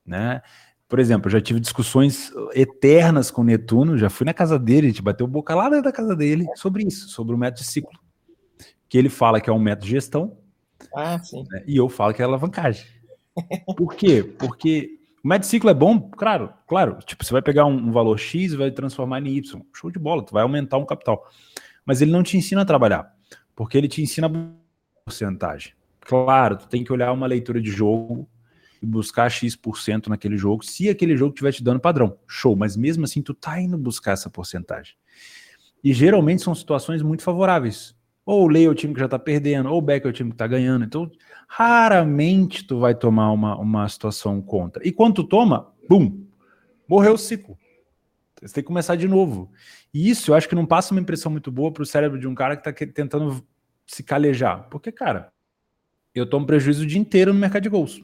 né? 0.05 0.41
Por 0.87 0.99
exemplo, 0.99 1.27
eu 1.27 1.31
já 1.31 1.41
tive 1.41 1.59
discussões 1.59 2.31
eternas 2.53 3.29
com 3.29 3.41
o 3.41 3.45
Netuno, 3.45 3.97
já 3.97 4.09
fui 4.09 4.25
na 4.25 4.33
casa 4.33 4.57
dele, 4.57 4.87
a 4.87 4.89
gente 4.89 5.01
bateu 5.01 5.27
boca 5.27 5.53
lá 5.53 5.69
dentro 5.69 5.83
da 5.83 5.91
casa 5.91 6.15
dele 6.15 6.47
sobre 6.55 6.83
isso, 6.87 7.09
sobre 7.09 7.35
o 7.35 7.37
método 7.37 7.61
de 7.61 7.67
ciclo. 7.67 7.99
Que 8.87 8.97
ele 8.97 9.09
fala 9.09 9.39
que 9.39 9.49
é 9.49 9.53
um 9.53 9.59
método 9.59 9.85
de 9.85 9.91
gestão, 9.91 10.37
ah, 10.95 11.19
sim. 11.19 11.43
Né? 11.49 11.63
E 11.67 11.77
eu 11.77 11.89
falo 11.89 12.13
que 12.13 12.21
é 12.21 12.25
alavancagem. 12.25 12.85
Por 13.77 13.95
quê? 13.95 14.23
Porque 14.23 14.98
o 15.23 15.27
médio 15.27 15.47
ciclo 15.47 15.69
é 15.69 15.73
bom, 15.73 16.09
claro, 16.11 16.53
claro. 16.67 16.97
Tipo, 17.05 17.25
você 17.25 17.31
vai 17.31 17.41
pegar 17.41 17.65
um, 17.65 17.75
um, 17.75 17.91
valor 17.91 18.17
X 18.17 18.53
e 18.53 18.57
vai 18.57 18.71
transformar 18.71 19.19
em 19.21 19.27
Y. 19.37 19.61
Show 19.73 19.91
de 19.91 19.99
bola, 19.99 20.23
tu 20.23 20.33
vai 20.33 20.43
aumentar 20.43 20.77
um 20.77 20.85
capital. 20.85 21.29
Mas 21.85 22.01
ele 22.01 22.11
não 22.11 22.23
te 22.23 22.37
ensina 22.37 22.61
a 22.61 22.65
trabalhar, 22.65 23.13
porque 23.55 23.77
ele 23.77 23.87
te 23.87 24.01
ensina 24.01 24.27
a 24.27 24.31
porcentagem. 25.03 25.73
Claro, 25.99 26.57
tu 26.57 26.67
tem 26.67 26.83
que 26.83 26.93
olhar 26.93 27.11
uma 27.11 27.27
leitura 27.27 27.61
de 27.61 27.69
jogo 27.69 28.27
e 28.81 28.85
buscar 28.85 29.29
X% 29.29 30.07
naquele 30.07 30.37
jogo, 30.37 30.63
se 30.63 30.87
aquele 30.87 31.17
jogo 31.17 31.33
estiver 31.33 31.51
te 31.51 31.63
dando 31.63 31.79
padrão. 31.79 32.17
Show, 32.25 32.55
mas 32.55 32.77
mesmo 32.77 33.03
assim 33.03 33.21
tu 33.21 33.33
tá 33.33 33.59
indo 33.59 33.77
buscar 33.77 34.13
essa 34.13 34.29
porcentagem. 34.29 34.95
E 35.83 35.93
geralmente 35.93 36.41
são 36.41 36.55
situações 36.55 37.01
muito 37.01 37.23
favoráveis. 37.23 37.95
Ou 38.29 38.47
o 38.47 38.55
é 38.55 38.67
o 38.67 38.75
time 38.75 38.93
que 38.93 38.99
já 38.99 39.07
tá 39.07 39.17
perdendo, 39.17 39.71
ou 39.71 39.79
o 39.79 39.81
Beck 39.81 40.05
é 40.05 40.07
o 40.07 40.13
time 40.13 40.29
que 40.29 40.37
tá 40.37 40.45
ganhando. 40.45 40.85
Então, 40.85 41.11
raramente 41.47 42.63
tu 42.63 42.77
vai 42.77 42.93
tomar 42.93 43.31
uma, 43.31 43.57
uma 43.57 43.89
situação 43.89 44.39
contra. 44.39 44.87
E 44.87 44.91
quando 44.91 45.15
tu 45.15 45.23
toma, 45.23 45.73
bum, 45.89 46.27
morreu 46.87 47.13
o 47.13 47.17
ciclo. 47.17 47.57
Você 48.39 48.53
tem 48.53 48.63
que 48.63 48.67
começar 48.67 48.95
de 48.95 49.07
novo. 49.07 49.51
E 49.91 50.07
isso 50.07 50.29
eu 50.29 50.35
acho 50.35 50.47
que 50.47 50.53
não 50.53 50.63
passa 50.63 50.93
uma 50.93 51.01
impressão 51.01 51.31
muito 51.31 51.51
boa 51.51 51.73
pro 51.73 51.83
cérebro 51.87 52.19
de 52.19 52.27
um 52.27 52.35
cara 52.35 52.55
que 52.55 52.63
tá 52.63 52.71
tentando 52.71 53.43
se 53.87 54.03
calejar. 54.03 54.69
Porque, 54.69 54.91
cara, 54.91 55.33
eu 56.13 56.29
tomo 56.29 56.45
prejuízo 56.45 56.83
o 56.83 56.85
dia 56.85 56.99
inteiro 56.99 57.33
no 57.33 57.39
mercado 57.39 57.63
de 57.63 57.69
gols. 57.69 57.99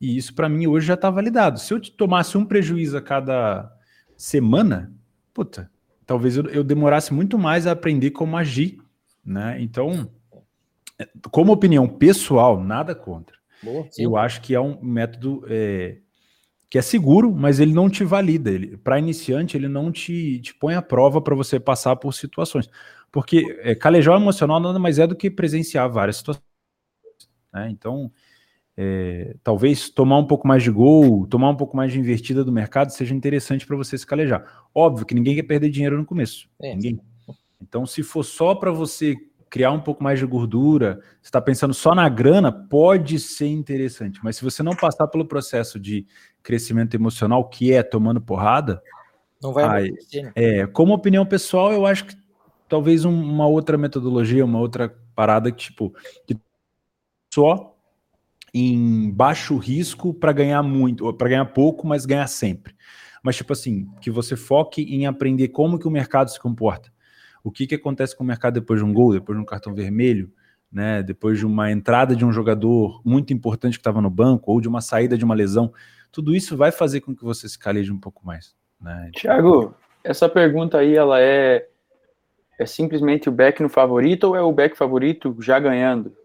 E 0.00 0.16
isso 0.16 0.32
para 0.32 0.48
mim 0.48 0.68
hoje 0.68 0.86
já 0.86 0.96
tá 0.96 1.10
validado. 1.10 1.58
Se 1.58 1.74
eu 1.74 1.80
tomasse 1.80 2.38
um 2.38 2.44
prejuízo 2.44 2.96
a 2.96 3.02
cada 3.02 3.68
semana, 4.16 4.94
puta, 5.32 5.68
talvez 6.06 6.36
eu, 6.36 6.46
eu 6.50 6.62
demorasse 6.62 7.12
muito 7.12 7.36
mais 7.36 7.66
a 7.66 7.72
aprender 7.72 8.12
como 8.12 8.36
agir 8.36 8.83
né? 9.24 9.56
Então, 9.60 10.10
como 11.30 11.52
opinião 11.52 11.88
pessoal, 11.88 12.60
nada 12.62 12.94
contra. 12.94 13.36
Boa, 13.62 13.88
eu 13.98 14.16
acho 14.16 14.42
que 14.42 14.54
é 14.54 14.60
um 14.60 14.78
método 14.82 15.44
é, 15.48 15.98
que 16.68 16.78
é 16.78 16.82
seguro, 16.82 17.32
mas 17.32 17.60
ele 17.60 17.72
não 17.72 17.88
te 17.88 18.04
valida. 18.04 18.50
Ele, 18.50 18.76
para 18.76 18.98
iniciante, 18.98 19.56
ele 19.56 19.68
não 19.68 19.90
te, 19.90 20.40
te 20.40 20.54
põe 20.54 20.74
à 20.74 20.82
prova 20.82 21.20
para 21.20 21.34
você 21.34 21.58
passar 21.58 21.96
por 21.96 22.12
situações. 22.12 22.68
Porque 23.10 23.58
é, 23.62 23.74
calejar 23.74 24.20
emocional 24.20 24.60
nada 24.60 24.78
mais 24.78 24.98
é 24.98 25.06
do 25.06 25.16
que 25.16 25.30
presenciar 25.30 25.88
várias 25.90 26.16
situações. 26.16 26.44
Né? 27.52 27.70
Então, 27.70 28.10
é, 28.76 29.36
talvez 29.42 29.88
tomar 29.88 30.18
um 30.18 30.26
pouco 30.26 30.48
mais 30.48 30.62
de 30.62 30.70
gol, 30.70 31.26
tomar 31.26 31.50
um 31.50 31.56
pouco 31.56 31.76
mais 31.76 31.92
de 31.92 32.00
invertida 32.00 32.44
do 32.44 32.50
mercado 32.50 32.90
seja 32.90 33.14
interessante 33.14 33.64
para 33.64 33.76
você 33.76 33.96
se 33.96 34.06
calejar. 34.06 34.44
Óbvio 34.74 35.06
que 35.06 35.14
ninguém 35.14 35.36
quer 35.36 35.44
perder 35.44 35.70
dinheiro 35.70 35.96
no 35.96 36.04
começo. 36.04 36.48
É. 36.60 36.74
Ninguém. 36.74 37.00
Então, 37.66 37.86
se 37.86 38.02
for 38.02 38.22
só 38.22 38.54
para 38.54 38.70
você 38.70 39.16
criar 39.48 39.70
um 39.70 39.80
pouco 39.80 40.02
mais 40.02 40.18
de 40.18 40.26
gordura, 40.26 41.00
você 41.20 41.28
está 41.28 41.40
pensando 41.40 41.72
só 41.72 41.94
na 41.94 42.08
grana, 42.08 42.52
pode 42.52 43.18
ser 43.18 43.46
interessante. 43.46 44.20
Mas 44.22 44.36
se 44.36 44.44
você 44.44 44.62
não 44.62 44.76
passar 44.76 45.06
pelo 45.06 45.24
processo 45.24 45.80
de 45.80 46.06
crescimento 46.42 46.94
emocional, 46.94 47.48
que 47.48 47.72
é 47.72 47.82
tomando 47.82 48.20
porrada, 48.20 48.82
não 49.42 49.52
vai 49.52 49.64
aí, 49.64 49.88
acontecer. 49.88 50.22
Né? 50.22 50.32
É, 50.34 50.66
como 50.66 50.92
opinião 50.92 51.24
pessoal, 51.24 51.72
eu 51.72 51.86
acho 51.86 52.04
que 52.04 52.16
talvez 52.68 53.04
um, 53.04 53.12
uma 53.12 53.46
outra 53.46 53.78
metodologia, 53.78 54.44
uma 54.44 54.58
outra 54.58 54.94
parada 55.14 55.50
que, 55.50 55.64
tipo, 55.64 55.94
que 56.26 56.36
só 57.32 57.76
em 58.52 59.10
baixo 59.10 59.56
risco 59.56 60.12
para 60.12 60.32
ganhar 60.32 60.62
muito, 60.62 61.12
para 61.14 61.28
ganhar 61.28 61.46
pouco, 61.46 61.86
mas 61.86 62.04
ganhar 62.04 62.26
sempre. 62.26 62.74
Mas, 63.22 63.36
tipo 63.36 63.52
assim, 63.52 63.88
que 64.00 64.10
você 64.10 64.36
foque 64.36 64.82
em 64.82 65.06
aprender 65.06 65.48
como 65.48 65.78
que 65.78 65.88
o 65.88 65.90
mercado 65.90 66.30
se 66.30 66.38
comporta 66.38 66.93
o 67.44 67.52
que, 67.52 67.66
que 67.66 67.74
acontece 67.74 68.16
com 68.16 68.24
o 68.24 68.26
mercado 68.26 68.54
depois 68.54 68.80
de 68.80 68.86
um 68.86 68.92
gol, 68.92 69.12
depois 69.12 69.36
de 69.36 69.42
um 69.42 69.46
cartão 69.46 69.74
vermelho, 69.74 70.32
né, 70.72 71.02
depois 71.02 71.38
de 71.38 71.46
uma 71.46 71.70
entrada 71.70 72.16
de 72.16 72.24
um 72.24 72.32
jogador 72.32 73.00
muito 73.04 73.32
importante 73.34 73.74
que 73.74 73.80
estava 73.80 74.00
no 74.00 74.10
banco, 74.10 74.50
ou 74.50 74.60
de 74.60 74.66
uma 74.66 74.80
saída 74.80 75.16
de 75.16 75.24
uma 75.24 75.34
lesão, 75.34 75.72
tudo 76.10 76.34
isso 76.34 76.56
vai 76.56 76.72
fazer 76.72 77.02
com 77.02 77.14
que 77.14 77.22
você 77.22 77.48
se 77.48 77.58
caleje 77.58 77.92
um 77.92 78.00
pouco 78.00 78.26
mais. 78.26 78.56
Né? 78.80 79.10
Tiago, 79.14 79.74
essa 80.02 80.28
pergunta 80.28 80.78
aí, 80.78 80.96
ela 80.96 81.20
é, 81.20 81.68
é 82.58 82.66
simplesmente 82.66 83.28
o 83.28 83.32
back 83.32 83.62
no 83.62 83.68
favorito 83.68 84.24
ou 84.24 84.36
é 84.36 84.40
o 84.40 84.52
back 84.52 84.76
favorito 84.76 85.36
já 85.40 85.60
ganhando? 85.60 86.16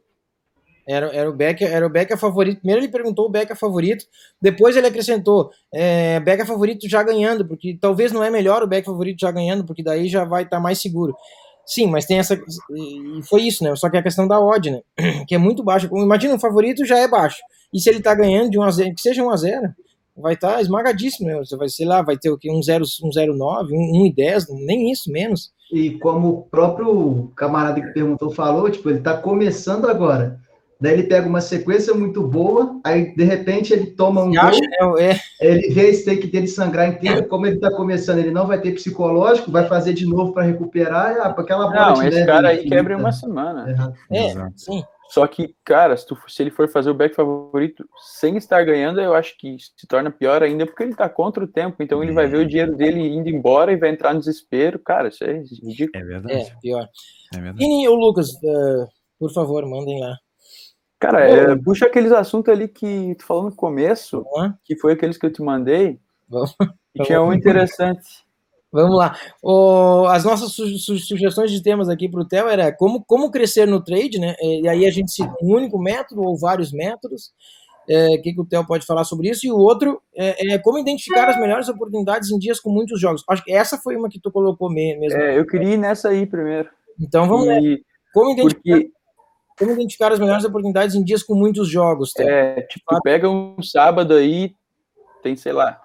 Era, 0.90 1.16
era, 1.16 1.30
o 1.30 1.34
Becker, 1.34 1.72
era 1.72 1.86
o 1.86 1.90
Becker 1.90 2.18
favorito. 2.18 2.60
Primeiro 2.60 2.82
ele 2.82 2.92
perguntou 2.92 3.28
o 3.28 3.30
Becker 3.30 3.56
favorito, 3.56 4.06
depois 4.42 4.76
ele 4.76 4.88
acrescentou 4.88 5.52
é, 5.72 6.20
Becker 6.20 6.48
favorito 6.48 6.90
já 6.90 7.04
ganhando, 7.04 7.48
porque 7.48 7.78
talvez 7.80 8.12
não 8.12 8.24
é 8.24 8.32
melhor 8.32 8.64
o 8.64 8.68
Becker 8.68 8.86
favorito 8.86 9.20
já 9.20 9.30
ganhando, 9.30 9.64
porque 9.64 9.84
daí 9.84 10.08
já 10.08 10.26
vai 10.26 10.44
estar 10.44 10.58
tá 10.58 10.64
mais 10.64 10.82
seguro. 10.82 11.16
Sim, 11.64 11.86
mas 11.86 12.08
tem 12.08 12.18
essa. 12.18 12.34
E 12.34 13.22
foi 13.30 13.44
isso, 13.44 13.64
né? 13.64 13.76
Só 13.76 13.88
que 13.88 13.98
a 13.98 14.02
questão 14.02 14.28
da 14.28 14.40
odd, 14.40 14.72
né? 14.72 14.82
Que 15.28 15.36
é 15.36 15.38
muito 15.38 15.64
baixa. 15.64 15.88
Imagina, 15.94 16.34
o 16.34 16.40
favorito 16.40 16.84
já 16.84 16.98
é 16.98 17.08
baixo. 17.08 17.38
E 17.72 17.80
se 17.80 17.88
ele 17.88 18.02
tá 18.02 18.16
ganhando 18.16 18.50
de 18.50 18.58
1 18.58 18.64
a 18.64 18.72
0 18.72 18.96
que 18.96 19.02
seja 19.02 19.24
1 19.24 19.30
a 19.30 19.38
0 19.38 19.76
vai 20.18 20.34
estar 20.34 20.54
tá 20.54 20.62
esmagadíssimo, 20.62 21.28
né? 21.28 21.38
Você 21.38 21.56
vai, 21.56 21.70
sei 21.70 21.86
lá, 21.86 22.02
vai 22.02 22.18
ter 22.18 22.32
o 22.32 22.38
que? 22.38 22.52
Um 22.52 22.60
0,9, 22.60 23.72
um, 23.72 24.02
um 24.02 24.06
e 24.08 24.12
10, 24.12 24.48
nem 24.66 24.92
isso, 24.92 25.12
menos. 25.12 25.52
E 25.72 25.92
como 26.00 26.30
o 26.30 26.42
próprio 26.42 27.32
camarada 27.36 27.80
que 27.80 27.94
perguntou 27.94 28.32
falou, 28.32 28.70
tipo, 28.72 28.90
ele 28.90 29.02
tá 29.02 29.16
começando 29.16 29.88
agora. 29.88 30.40
Daí 30.82 30.94
ele 30.94 31.04
pega 31.04 31.28
uma 31.28 31.42
sequência 31.42 31.94
muito 31.94 32.26
boa, 32.26 32.80
aí 32.86 33.14
de 33.14 33.24
repente 33.26 33.74
ele 33.74 33.88
toma 33.88 34.24
um 34.24 34.32
gol, 34.32 34.98
é, 34.98 35.12
é. 35.12 35.20
ele 35.42 35.74
vê 35.74 35.90
a 35.90 35.94
stake 35.94 36.28
dele 36.28 36.48
sangrar 36.48 36.88
inteiro, 36.88 37.28
como 37.28 37.46
ele 37.46 37.56
está 37.56 37.70
começando, 37.70 38.20
ele 38.20 38.32
não 38.32 38.48
vai 38.48 38.62
ter 38.62 38.72
psicológico, 38.72 39.52
vai 39.52 39.68
fazer 39.68 39.94
de 39.94 40.06
novo 40.06 40.32
para 40.32 40.44
recuperar, 40.44 41.18
ah, 41.18 41.36
aquela 41.38 41.68
bola 41.68 41.96
Não, 41.96 42.08
esse 42.08 42.26
cara 42.26 42.50
aí 42.50 42.64
quebra 42.70 42.94
em 42.94 42.98
uma 42.98 43.12
semana. 43.12 43.94
É, 44.10 44.28
é 44.28 44.34
sim. 44.56 44.82
Só 45.10 45.26
que, 45.26 45.56
cara, 45.66 45.98
se, 45.98 46.06
tu, 46.06 46.16
se, 46.28 46.44
ele 46.44 46.52
for 46.52 46.70
fazer 46.70 46.92
o 46.92 46.94
back 46.94 47.16
favorito 47.16 47.84
sem 48.20 48.38
estar 48.38 48.64
ganhando, 48.64 49.02
eu 49.02 49.16
acho 49.16 49.36
que 49.40 49.58
se 49.60 49.88
torna 49.88 50.12
pior 50.12 50.44
ainda, 50.44 50.68
porque 50.68 50.84
ele 50.84 50.96
tá 50.96 51.10
contra 51.10 51.44
o 51.44 51.48
tempo. 51.48 51.82
Então 51.82 52.04
ele 52.04 52.14
vai 52.14 52.28
ver 52.28 52.38
o 52.38 52.48
dinheiro 52.48 52.76
dele 52.76 53.02
indo 53.02 53.28
embora 53.28 53.72
e 53.72 53.76
vai 53.76 53.90
entrar 53.90 54.14
no 54.14 54.20
desespero. 54.20 54.78
Cara, 54.78 55.08
isso 55.08 55.24
é 55.24 55.42
ridículo. 55.64 55.92
É 55.96 56.06
verdade. 56.06 56.34
É, 56.36 56.56
pior. 56.62 56.88
É 57.34 57.42
verdade. 57.42 57.66
E 57.66 57.88
o 57.88 57.96
Lucas, 57.96 58.28
uh, 58.30 58.88
por 59.20 59.34
favor, 59.34 59.68
mandem 59.68 60.00
lá. 60.00 60.16
Cara, 61.00 61.22
é, 61.22 61.56
puxa 61.56 61.86
aqueles 61.86 62.12
assuntos 62.12 62.54
ali 62.54 62.68
que 62.68 63.16
tu 63.16 63.26
falou 63.26 63.44
no 63.44 63.56
começo, 63.56 64.26
uhum. 64.36 64.54
que 64.66 64.76
foi 64.76 64.94
aqueles 64.94 65.18
que 65.18 65.26
eu 65.26 65.32
te 65.32 65.42
mandei. 65.42 65.98
Vamos. 66.28 66.56
E 66.94 67.04
tinha 67.04 67.22
um 67.22 67.32
interessante. 67.34 68.28
Vamos 68.72 68.98
lá. 68.98 69.16
O, 69.42 70.06
as 70.08 70.24
nossas 70.24 70.52
su 70.52 70.68
su 70.78 71.00
sugestões 71.00 71.52
de 71.52 71.64
temas 71.64 71.90
aqui 71.90 72.08
para 72.08 72.22
o 72.22 72.28
Theo 72.28 72.48
era 72.48 72.72
como, 72.72 73.04
como 73.04 73.32
crescer 73.32 73.66
no 73.66 73.84
trade, 73.84 74.20
né? 74.20 74.36
E 74.42 74.68
aí 74.68 74.86
a 74.86 74.92
gente 74.92 75.12
cita 75.12 75.34
um 75.42 75.56
único 75.56 75.80
método 75.80 76.22
ou 76.22 76.38
vários 76.38 76.72
métodos. 76.72 77.32
É, 77.90 78.16
o 78.16 78.22
que, 78.22 78.34
que 78.34 78.42
o 78.42 78.46
Theo 78.46 78.68
pode 78.68 78.86
falar 78.86 79.04
sobre 79.04 79.30
isso? 79.30 79.48
E 79.48 79.52
o 79.52 79.58
outro 79.58 80.00
é, 80.16 80.54
é, 80.54 80.58
como 80.60 80.78
identificar 80.78 81.28
as 81.28 81.40
melhores 81.40 81.68
oportunidades 81.68 82.30
em 82.30 82.38
dias 82.38 82.60
com 82.60 82.70
muitos 82.70 83.02
jogos. 83.02 83.24
Acho 83.28 83.44
que 83.44 83.52
essa 83.52 83.80
foi 83.80 83.96
uma 83.96 84.10
que 84.10 84.20
tu 84.20 84.32
colocou 84.32 84.70
mesmo. 84.70 85.04
É, 85.20 85.40
eu 85.40 85.48
queria 85.48 85.74
ir 85.74 85.78
nessa 85.78 86.10
aí 86.10 86.28
primeiro. 86.28 86.70
Então 87.00 87.28
vamos 87.28 87.48
e... 87.48 87.50
lá. 87.50 87.78
Como 88.14 88.32
identificar, 88.32 88.76
Porque... 88.76 88.92
como 89.60 89.74
identificar 89.74 90.12
as 90.12 90.20
melhores 90.20 90.46
oportunidades 90.46 90.96
em 90.96 91.04
dias 91.04 91.22
com 91.22 91.36
muitos 91.36 91.68
jogos? 91.70 92.14
Theo? 92.14 92.30
É, 92.30 92.62
tipo, 92.62 93.02
pega 93.04 93.30
um 93.30 93.62
sábado 93.62 94.14
aí, 94.14 94.56
tem, 95.22 95.36
sei 95.36 95.52
lá, 95.52 95.80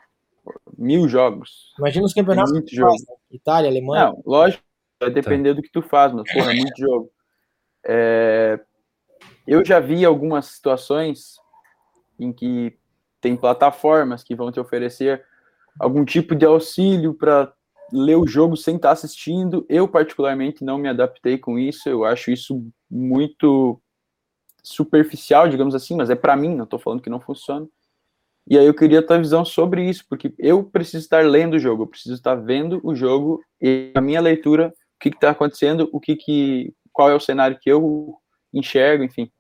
mil 0.78 1.08
jogos. 1.08 1.74
Imagina 1.78 2.06
os 2.06 2.14
campeonatos 2.14 2.52
muito 2.52 2.72
jogo. 2.72 2.90
Faz, 2.90 3.00
né? 3.02 3.14
Itália, 3.32 3.68
Alemanha. 3.68 4.06
Não, 4.06 4.22
lógico, 4.24 4.62
vai 5.00 5.10
depender 5.10 5.50
tá. 5.50 5.56
do 5.56 5.62
que 5.62 5.72
tu 5.72 5.82
faz, 5.82 6.12
mas 6.12 6.32
porra, 6.32 6.52
é 6.52 6.54
muito 6.54 6.80
jogo. 6.80 7.10
É, 7.84 8.60
eu 9.46 9.64
já 9.64 9.80
vi 9.80 10.04
algumas 10.04 10.46
situações 10.46 11.34
em 12.18 12.32
que 12.32 12.78
tem 13.20 13.36
plataformas 13.36 14.22
que 14.22 14.36
vão 14.36 14.52
te 14.52 14.60
oferecer 14.60 15.24
algum 15.80 16.04
tipo 16.04 16.34
de 16.34 16.46
auxílio 16.46 17.12
para 17.12 17.52
ler 17.92 18.16
o 18.16 18.26
jogo 18.26 18.56
sem 18.56 18.76
estar 18.76 18.88
tá 18.88 18.92
assistindo. 18.92 19.66
Eu, 19.68 19.88
particularmente, 19.88 20.64
não 20.64 20.78
me 20.78 20.88
adaptei 20.88 21.38
com 21.38 21.58
isso. 21.58 21.88
Eu 21.88 22.04
acho 22.04 22.30
isso 22.30 22.66
muito 22.94 23.80
superficial, 24.62 25.48
digamos 25.48 25.74
assim, 25.74 25.96
mas 25.96 26.08
é 26.08 26.14
para 26.14 26.36
mim, 26.36 26.54
não 26.54 26.64
estou 26.64 26.78
falando 26.78 27.02
que 27.02 27.10
não 27.10 27.20
funciona. 27.20 27.66
E 28.46 28.56
aí 28.56 28.66
eu 28.66 28.74
queria 28.74 29.00
a 29.00 29.02
tua 29.02 29.18
visão 29.18 29.44
sobre 29.44 29.88
isso, 29.88 30.04
porque 30.08 30.32
eu 30.38 30.62
preciso 30.62 30.98
estar 30.98 31.24
lendo 31.24 31.54
o 31.54 31.58
jogo, 31.58 31.82
eu 31.82 31.86
preciso 31.86 32.14
estar 32.14 32.36
vendo 32.36 32.80
o 32.84 32.94
jogo 32.94 33.42
e 33.60 33.90
a 33.94 34.00
minha 34.00 34.20
leitura, 34.20 34.68
o 34.68 35.00
que 35.00 35.08
está 35.08 35.30
acontecendo, 35.30 35.88
o 35.92 35.98
que, 35.98 36.14
que 36.14 36.72
qual 36.92 37.10
é 37.10 37.14
o 37.14 37.20
cenário 37.20 37.58
que 37.60 37.70
eu 37.70 38.16
enxergo, 38.52 39.02
enfim. 39.02 39.30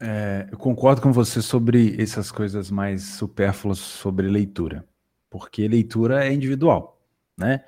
É, 0.00 0.46
eu 0.52 0.58
concordo 0.58 1.02
com 1.02 1.10
você 1.10 1.42
sobre 1.42 2.00
essas 2.00 2.30
coisas 2.30 2.70
mais 2.70 3.02
supérfluas 3.02 3.78
sobre 3.78 4.28
leitura, 4.28 4.84
porque 5.28 5.66
leitura 5.66 6.24
é 6.24 6.32
individual, 6.32 7.00
né? 7.36 7.64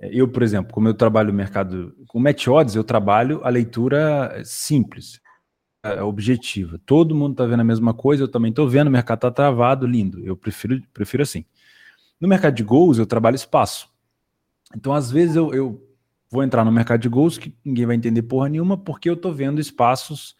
Eu, 0.00 0.28
por 0.28 0.42
exemplo, 0.42 0.72
como 0.72 0.88
eu 0.88 0.94
trabalho 0.94 1.28
no 1.28 1.34
mercado 1.34 1.94
com 2.08 2.18
Match 2.18 2.48
Odds, 2.48 2.74
eu 2.74 2.84
trabalho 2.84 3.40
a 3.44 3.48
leitura 3.48 4.42
simples. 4.44 5.20
É, 5.82 6.02
objetiva. 6.02 6.80
Todo 6.86 7.14
mundo 7.14 7.32
está 7.32 7.44
vendo 7.44 7.60
a 7.60 7.64
mesma 7.64 7.92
coisa, 7.92 8.22
eu 8.22 8.28
também 8.28 8.48
estou 8.48 8.66
vendo, 8.66 8.88
o 8.88 8.90
mercado 8.90 9.18
está 9.18 9.30
travado, 9.30 9.86
lindo. 9.86 10.18
Eu 10.24 10.34
prefiro, 10.34 10.80
prefiro 10.94 11.22
assim. 11.22 11.44
No 12.18 12.26
mercado 12.26 12.54
de 12.54 12.62
gols, 12.62 12.96
eu 12.96 13.04
trabalho 13.04 13.34
espaço. 13.36 13.90
Então, 14.74 14.94
às 14.94 15.10
vezes, 15.10 15.36
eu, 15.36 15.52
eu 15.52 15.86
vou 16.30 16.42
entrar 16.42 16.64
no 16.64 16.72
mercado 16.72 17.00
de 17.00 17.08
gols 17.10 17.36
que 17.36 17.54
ninguém 17.62 17.84
vai 17.84 17.96
entender 17.96 18.22
porra 18.22 18.48
nenhuma, 18.48 18.78
porque 18.78 19.10
eu 19.10 19.12
estou 19.14 19.30
vendo 19.30 19.60
espaços 19.60 20.34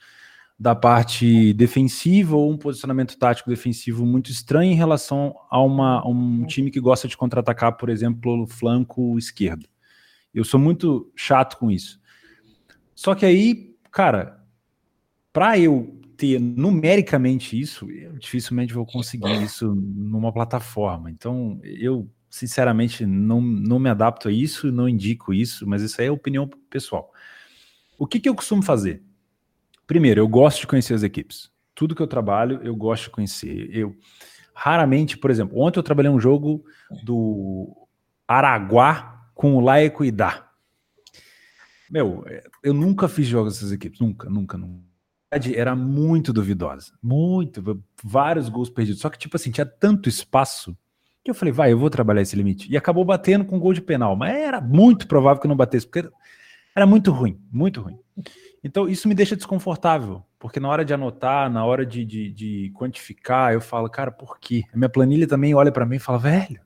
da 0.64 0.74
parte 0.74 1.52
defensiva 1.52 2.34
ou 2.34 2.50
um 2.50 2.56
posicionamento 2.56 3.18
tático 3.18 3.50
defensivo 3.50 4.06
muito 4.06 4.30
estranho 4.30 4.72
em 4.72 4.74
relação 4.74 5.34
a, 5.50 5.60
uma, 5.60 6.00
a 6.00 6.08
um 6.08 6.46
time 6.46 6.70
que 6.70 6.80
gosta 6.80 7.06
de 7.06 7.18
contra-atacar, 7.18 7.76
por 7.76 7.90
exemplo, 7.90 8.18
pelo 8.22 8.46
flanco 8.46 9.18
esquerdo. 9.18 9.68
Eu 10.32 10.42
sou 10.42 10.58
muito 10.58 11.12
chato 11.14 11.58
com 11.58 11.70
isso. 11.70 12.00
Só 12.94 13.14
que 13.14 13.26
aí, 13.26 13.76
cara, 13.92 14.42
para 15.34 15.58
eu 15.58 16.00
ter 16.16 16.40
numericamente 16.40 17.60
isso, 17.60 17.90
eu 17.90 18.14
dificilmente 18.14 18.72
vou 18.72 18.86
conseguir 18.86 19.42
isso 19.42 19.74
numa 19.74 20.32
plataforma. 20.32 21.10
Então, 21.10 21.60
eu 21.62 22.10
sinceramente 22.30 23.04
não, 23.04 23.42
não 23.42 23.78
me 23.78 23.90
adapto 23.90 24.28
a 24.28 24.32
isso, 24.32 24.72
não 24.72 24.88
indico 24.88 25.34
isso, 25.34 25.68
mas 25.68 25.82
isso 25.82 26.00
aí 26.00 26.06
é 26.06 26.10
opinião 26.10 26.48
pessoal. 26.70 27.12
O 27.98 28.06
que, 28.06 28.18
que 28.18 28.30
eu 28.30 28.34
costumo 28.34 28.62
fazer? 28.62 29.02
Primeiro, 29.86 30.20
eu 30.20 30.28
gosto 30.28 30.60
de 30.60 30.66
conhecer 30.66 30.94
as 30.94 31.02
equipes. 31.02 31.50
Tudo 31.74 31.94
que 31.94 32.02
eu 32.02 32.06
trabalho, 32.06 32.60
eu 32.62 32.74
gosto 32.74 33.04
de 33.04 33.10
conhecer. 33.10 33.68
Eu 33.74 33.94
raramente, 34.54 35.18
por 35.18 35.30
exemplo, 35.30 35.58
ontem 35.58 35.78
eu 35.78 35.82
trabalhei 35.82 36.10
um 36.10 36.20
jogo 36.20 36.64
do 37.02 37.88
Araguá 38.26 39.28
com 39.34 39.56
o 39.56 39.60
Laecuidá. 39.60 40.48
Meu, 41.90 42.24
eu 42.62 42.72
nunca 42.72 43.08
fiz 43.08 43.26
jogos 43.26 43.54
dessas 43.54 43.72
equipes, 43.72 44.00
nunca, 44.00 44.30
nunca, 44.30 44.56
nunca 44.56 44.94
era 45.54 45.74
muito 45.74 46.32
duvidosa. 46.32 46.92
Muito. 47.02 47.82
Vários 48.02 48.48
gols 48.48 48.70
perdidos. 48.70 49.00
Só 49.00 49.10
que, 49.10 49.18
tipo 49.18 49.36
assim, 49.36 49.50
tinha 49.50 49.66
tanto 49.66 50.08
espaço 50.08 50.76
que 51.24 51.30
eu 51.30 51.34
falei, 51.34 51.52
vai, 51.52 51.72
eu 51.72 51.78
vou 51.78 51.88
trabalhar 51.88 52.22
esse 52.22 52.36
limite. 52.36 52.70
E 52.70 52.76
acabou 52.76 53.04
batendo 53.04 53.44
com 53.44 53.58
gol 53.58 53.72
de 53.72 53.80
penal. 53.80 54.14
Mas 54.14 54.36
era 54.36 54.60
muito 54.60 55.08
provável 55.08 55.40
que 55.40 55.46
eu 55.46 55.48
não 55.48 55.56
batesse, 55.56 55.86
porque 55.86 56.08
era 56.74 56.86
muito 56.86 57.10
ruim, 57.12 57.40
muito 57.50 57.80
ruim. 57.80 57.98
Então, 58.62 58.88
isso 58.88 59.06
me 59.06 59.14
deixa 59.14 59.36
desconfortável, 59.36 60.24
porque 60.38 60.58
na 60.58 60.68
hora 60.68 60.84
de 60.84 60.94
anotar, 60.94 61.50
na 61.50 61.64
hora 61.64 61.84
de, 61.84 62.04
de, 62.04 62.32
de 62.32 62.72
quantificar, 62.74 63.52
eu 63.52 63.60
falo, 63.60 63.88
cara, 63.90 64.10
por 64.10 64.38
quê? 64.38 64.62
A 64.72 64.76
minha 64.76 64.88
planilha 64.88 65.28
também 65.28 65.54
olha 65.54 65.70
para 65.70 65.86
mim 65.86 65.96
e 65.96 66.00
fala, 66.00 66.18
velho, 66.18 66.60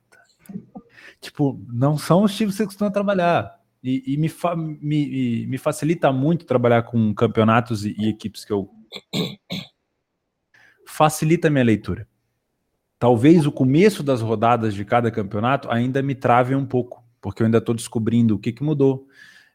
tipo, 1.20 1.60
não 1.68 1.98
são 1.98 2.22
os 2.22 2.36
tipos 2.36 2.54
que 2.54 2.58
você 2.58 2.66
costuma 2.66 2.90
trabalhar. 2.90 3.58
E, 3.82 4.14
e 4.14 4.16
me, 4.16 4.28
fa 4.28 4.56
me, 4.56 5.46
me, 5.46 5.58
facilita 5.58 6.12
muito 6.12 6.44
trabalhar 6.44 6.82
com 6.82 7.14
campeonatos 7.14 7.84
e, 7.84 7.94
e 7.98 8.08
equipes 8.08 8.44
que 8.44 8.52
eu. 8.52 8.68
Facilita 10.86 11.48
a 11.48 11.50
minha 11.50 11.64
leitura. 11.64 12.08
Talvez 12.98 13.46
o 13.46 13.52
começo 13.52 14.02
das 14.02 14.20
rodadas 14.20 14.74
de 14.74 14.84
cada 14.84 15.10
campeonato 15.10 15.70
ainda 15.70 16.02
me 16.02 16.14
trave 16.14 16.54
um 16.54 16.66
pouco, 16.66 17.04
porque 17.20 17.42
eu 17.42 17.46
ainda 17.46 17.58
estou 17.58 17.74
descobrindo 17.74 18.34
o 18.34 18.38
que, 18.38 18.52
que 18.52 18.64
mudou. 18.64 19.06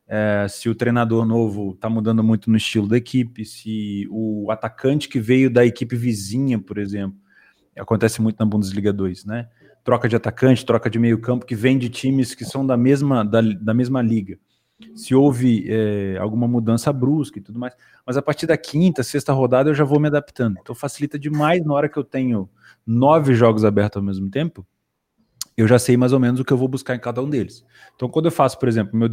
É, 0.08 0.48
se 0.50 0.70
o 0.70 0.76
treinador 0.76 1.26
novo 1.26 1.72
está 1.72 1.90
mudando 1.90 2.24
muito 2.24 2.50
no 2.50 2.58
estilo 2.58 2.88
da 2.88 2.98
equipe, 2.98 3.46
se 3.46 4.08
o 4.12 4.52
atacante 4.52 5.08
que 5.08 5.20
veio 5.20 5.50
da 5.50 5.66
equipe 5.66 5.96
vizinha, 5.96 6.60
por 6.60 6.78
exemplo, 6.78 7.18
acontece 7.78 8.22
muito 8.22 8.38
na 8.40 8.46
Bundesliga 8.46 8.92
2, 8.94 9.26
né? 9.26 9.48
troca 9.84 10.08
de 10.08 10.16
atacante, 10.16 10.66
troca 10.66 10.90
de 10.90 10.98
meio 10.98 11.20
campo, 11.20 11.46
que 11.46 11.56
vem 11.56 11.78
de 11.78 11.90
times 11.90 12.34
que 12.34 12.46
são 12.46 12.66
da 12.66 12.78
mesma, 12.78 13.24
da, 13.24 13.42
da 13.42 13.74
mesma 13.74 14.02
liga. 14.02 14.40
Se 14.96 15.14
houve 15.14 15.66
é, 15.70 16.18
alguma 16.20 16.48
mudança 16.48 16.92
brusca 16.92 17.40
e 17.40 17.42
tudo 17.42 17.60
mais. 17.60 17.76
Mas 18.06 18.18
a 18.18 18.22
partir 18.22 18.48
da 18.48 18.58
quinta, 18.58 19.04
sexta 19.04 19.32
rodada 19.32 19.70
eu 19.70 19.76
já 19.76 19.84
vou 19.84 20.00
me 20.00 20.08
adaptando. 20.08 20.58
Então 20.62 20.74
facilita 20.74 21.20
demais 21.20 21.64
na 21.64 21.74
hora 21.74 21.90
que 21.90 21.98
eu 21.98 22.04
tenho 22.04 22.50
nove 22.86 23.34
jogos 23.34 23.64
abertos 23.64 23.98
ao 23.98 24.04
mesmo 24.04 24.30
tempo, 24.30 24.66
eu 25.56 25.68
já 25.68 25.78
sei 25.78 25.96
mais 25.96 26.12
ou 26.12 26.20
menos 26.20 26.40
o 26.40 26.46
que 26.46 26.52
eu 26.52 26.58
vou 26.58 26.68
buscar 26.68 26.96
em 26.96 27.00
cada 27.00 27.22
um 27.22 27.30
deles. 27.30 27.64
Então 27.96 28.10
quando 28.10 28.26
eu 28.26 28.32
faço, 28.32 28.58
por 28.58 28.68
exemplo, 28.68 28.98
meu 28.98 29.10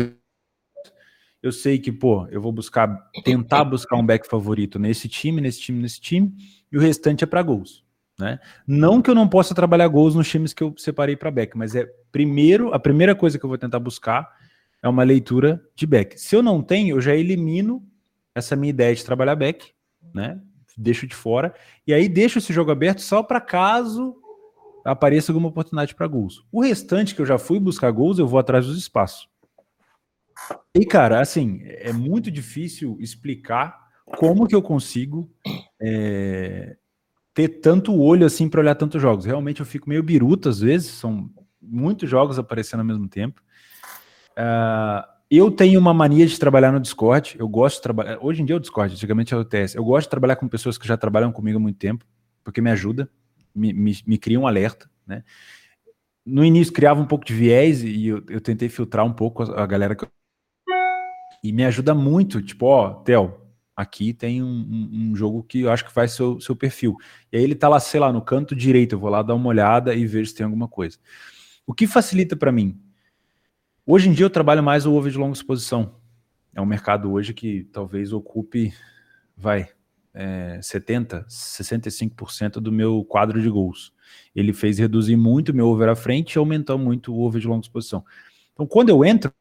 eu 1.43 1.51
sei 1.51 1.79
que, 1.79 1.91
pô, 1.91 2.27
eu 2.31 2.41
vou 2.41 2.53
buscar, 2.53 3.11
tentar 3.25 3.65
buscar 3.65 3.97
um 3.97 4.05
back 4.05 4.29
favorito 4.29 4.79
nesse 4.79 5.09
time, 5.09 5.41
nesse 5.41 5.61
time, 5.61 5.81
nesse 5.81 6.01
time, 6.01 6.33
e 6.71 6.77
o 6.77 6.81
restante 6.81 7.25
é 7.25 7.27
para 7.27 7.43
gols. 7.43 7.83
Né? 8.19 8.39
Não 8.67 9.01
que 9.01 9.09
eu 9.09 9.15
não 9.15 9.27
possa 9.27 9.55
trabalhar 9.55 9.89
gols 9.89 10.15
nos 10.15 10.29
times 10.29 10.53
que 10.53 10.63
eu 10.63 10.75
separei 10.77 11.17
para 11.17 11.31
back, 11.31 11.57
mas 11.57 11.75
é 11.75 11.91
primeiro 12.13 12.73
a 12.75 12.79
primeira 12.79 13.15
coisa 13.15 13.39
que 13.39 13.45
eu 13.45 13.49
vou 13.49 13.57
tentar 13.57 13.79
buscar 13.79 14.29
é 14.83 14.89
uma 14.89 15.03
leitura 15.03 15.63
de 15.75 15.87
back. 15.87 16.21
Se 16.21 16.37
eu 16.37 16.43
não 16.43 16.63
tenho, 16.63 16.97
eu 16.97 17.01
já 17.01 17.15
elimino 17.15 17.83
essa 18.35 18.55
minha 18.55 18.71
ideia 18.71 18.95
de 18.95 19.05
trabalhar 19.05 19.35
back, 19.37 19.73
né? 20.15 20.39
Deixo 20.77 21.07
de 21.07 21.15
fora 21.15 21.55
e 21.87 21.95
aí 21.95 22.09
deixo 22.09 22.39
esse 22.39 22.53
jogo 22.53 22.71
aberto 22.71 23.01
só 23.01 23.23
para 23.23 23.41
caso 23.41 24.15
apareça 24.85 25.33
alguma 25.33 25.49
oportunidade 25.49 25.95
para 25.95 26.07
gols. 26.07 26.45
O 26.53 26.61
restante 26.61 27.15
que 27.15 27.21
eu 27.23 27.27
já 27.27 27.39
fui 27.39 27.59
buscar 27.59 27.91
gols, 27.91 28.19
eu 28.19 28.27
vou 28.27 28.39
atrás 28.39 28.67
dos 28.67 28.77
espaços. 28.77 29.30
E 30.75 30.85
cara, 30.87 31.21
assim, 31.21 31.61
é 31.63 31.93
muito 31.93 32.31
difícil 32.31 32.97
explicar 33.01 33.79
como 34.19 34.47
que 34.47 34.55
eu 34.55 34.63
consigo 34.63 35.31
é, 35.81 36.77
ter 37.35 37.49
tanto 37.61 37.97
olho 37.99 38.27
assim 38.27 38.49
para 38.49 38.61
olhar 38.61 38.75
tantos 38.75 39.01
jogos. 39.01 39.25
Realmente 39.25 39.61
eu 39.61 39.67
fico 39.67 39.89
meio 39.89 40.03
biruta 40.03 40.49
às 40.49 40.61
vezes, 40.61 40.91
são 40.91 41.31
muitos 41.61 42.09
jogos 42.09 42.39
aparecendo 42.39 42.81
ao 42.81 42.87
mesmo 42.87 43.09
tempo. 43.09 43.43
Uh, 44.33 45.07
eu 45.31 45.51
tenho 45.51 45.79
uma 45.79 45.95
mania 45.95 46.27
de 46.27 46.39
trabalhar 46.39 46.73
no 46.73 46.81
Discord. 46.81 47.37
Eu 47.39 47.49
gosto 47.49 47.77
de 47.77 47.83
trabalhar. 47.83 48.19
Hoje 48.21 48.43
em 48.43 48.45
dia 48.45 48.55
é 48.55 48.57
o 48.57 48.61
Discord, 48.61 48.95
antigamente 48.95 49.33
é 49.33 49.37
o 49.37 49.45
TS. 49.45 49.77
Eu 49.77 49.85
gosto 49.85 50.07
de 50.07 50.11
trabalhar 50.11 50.37
com 50.37 50.49
pessoas 50.49 50.77
que 50.77 50.89
já 50.89 50.97
trabalham 50.97 51.31
comigo 51.31 51.59
há 51.59 51.61
muito 51.61 51.79
tempo, 51.79 52.05
porque 52.43 52.61
me 52.61 52.71
ajuda, 52.71 53.09
me, 53.55 53.73
me, 53.73 53.97
me 54.05 54.19
cria 54.19 54.41
um 54.41 54.47
alerta, 54.47 54.91
né? 55.07 55.23
No 56.27 56.45
início 56.45 56.73
criava 56.73 57.01
um 57.01 57.07
pouco 57.07 57.25
de 57.25 57.35
viés 57.35 57.83
e 57.83 58.09
eu, 58.09 58.23
eu 58.29 58.41
tentei 58.41 58.69
filtrar 58.69 59.07
um 59.07 59.13
pouco 59.13 59.43
a, 59.43 59.63
a 59.63 59.67
galera 59.67 59.95
que. 59.95 60.07
E 61.43 61.53
me 61.53 61.65
ajuda 61.65 61.95
muito, 61.95 62.43
tipo, 62.43 62.67
ó, 62.67 62.95
Theo, 63.03 63.41
aqui 63.75 64.13
tem 64.13 64.43
um, 64.43 64.47
um, 64.47 64.91
um, 64.93 65.17
jogo 65.17 65.43
que 65.43 65.61
eu 65.61 65.71
acho 65.71 65.85
que 65.85 65.93
faz 65.93 66.13
seu, 66.13 66.41
seu 66.41 66.55
perfil. 66.55 66.97
E 67.33 67.37
aí 67.37 67.43
ele 67.43 67.55
tá 67.55 67.69
lá, 67.69 67.81
sei 67.81 67.99
lá, 67.99 68.13
no 68.13 68.21
canto 68.21 68.55
direito, 68.55 68.95
eu 68.95 68.99
vou 68.99 69.11
lá 69.11 69.23
dar 69.23 69.35
uma 69.35 69.49
olhada 69.49 69.95
e 69.95 70.07
vejo 70.07 70.31
se 70.31 70.37
tem 70.37 70.45
alguma 70.45 70.69
coisa. 70.69 70.99
O 71.67 71.73
que 71.73 71.87
facilita 71.87 72.37
para 72.37 72.53
mim? 72.53 72.79
Hoje 73.87 74.09
em 74.09 74.13
dia 74.13 74.27
eu 74.27 74.31
trabalho 74.31 74.63
mais 74.63 74.87
o 74.87 74.93
over 74.93 75.11
de 75.11 75.19
longa 75.19 75.35
exposição. 75.35 75.97
É 76.55 76.61
um 76.61 76.67
mercado 76.67 77.11
hoje 77.11 77.33
que 77.33 77.65
talvez 77.73 78.13
ocupe, 78.13 78.73
vai, 79.37 79.69
é, 80.13 80.61
70, 80.61 81.25
65% 81.29 82.55
do 82.55 82.71
meu 82.71 83.05
quadro 83.05 83.41
de 83.41 83.49
gols. 83.49 83.93
Ele 84.35 84.53
fez 84.53 84.79
reduzir 84.79 85.17
muito 85.17 85.55
meu 85.55 85.69
over 85.69 85.89
à 85.89 85.97
frente 85.97 86.35
e 86.35 86.39
aumentou 86.39 86.79
muito 86.79 87.15
o 87.15 87.21
over 87.21 87.41
de 87.41 87.47
longa 87.47 87.65
exposição. 87.65 88.05
Então, 88.53 88.67
quando 88.67 88.91
eu 88.91 89.05
entro, 89.05 89.33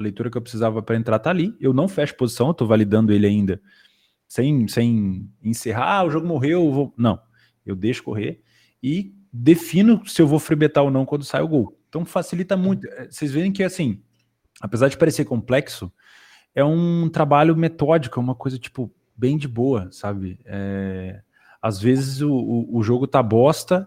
a 0.00 0.02
leitura 0.02 0.30
que 0.30 0.36
eu 0.36 0.42
precisava 0.42 0.82
para 0.82 0.96
entrar 0.96 1.18
tá 1.18 1.30
ali. 1.30 1.54
Eu 1.60 1.72
não 1.72 1.86
fecho 1.86 2.16
posição, 2.16 2.48
eu 2.48 2.54
tô 2.54 2.66
validando 2.66 3.12
ele 3.12 3.26
ainda 3.26 3.60
sem, 4.30 4.68
sem 4.68 5.28
encerrar, 5.42 5.98
ah, 5.98 6.04
o 6.04 6.10
jogo 6.10 6.24
morreu, 6.24 6.70
vou... 6.70 6.94
não. 6.96 7.20
Eu 7.66 7.74
deixo 7.74 8.04
correr 8.04 8.40
e 8.80 9.12
defino 9.32 10.06
se 10.06 10.22
eu 10.22 10.26
vou 10.26 10.38
frebetar 10.38 10.84
ou 10.84 10.90
não 10.90 11.04
quando 11.04 11.24
sai 11.24 11.42
o 11.42 11.48
gol. 11.48 11.76
Então 11.88 12.04
facilita 12.04 12.56
muito. 12.56 12.86
É, 12.86 13.10
vocês 13.10 13.32
veem 13.32 13.50
que 13.50 13.64
assim, 13.64 14.00
apesar 14.60 14.86
de 14.86 14.96
parecer 14.96 15.24
complexo, 15.24 15.92
é 16.54 16.64
um 16.64 17.08
trabalho 17.08 17.56
metódico, 17.56 18.20
é 18.20 18.22
uma 18.22 18.34
coisa 18.36 18.56
tipo 18.56 18.90
bem 19.16 19.36
de 19.36 19.48
boa, 19.48 19.88
sabe? 19.90 20.38
É... 20.44 21.20
Às 21.60 21.80
vezes 21.80 22.22
o, 22.22 22.32
o, 22.32 22.78
o, 22.78 22.82
jogo 22.84 23.08
tá 23.08 23.22
bosta 23.22 23.86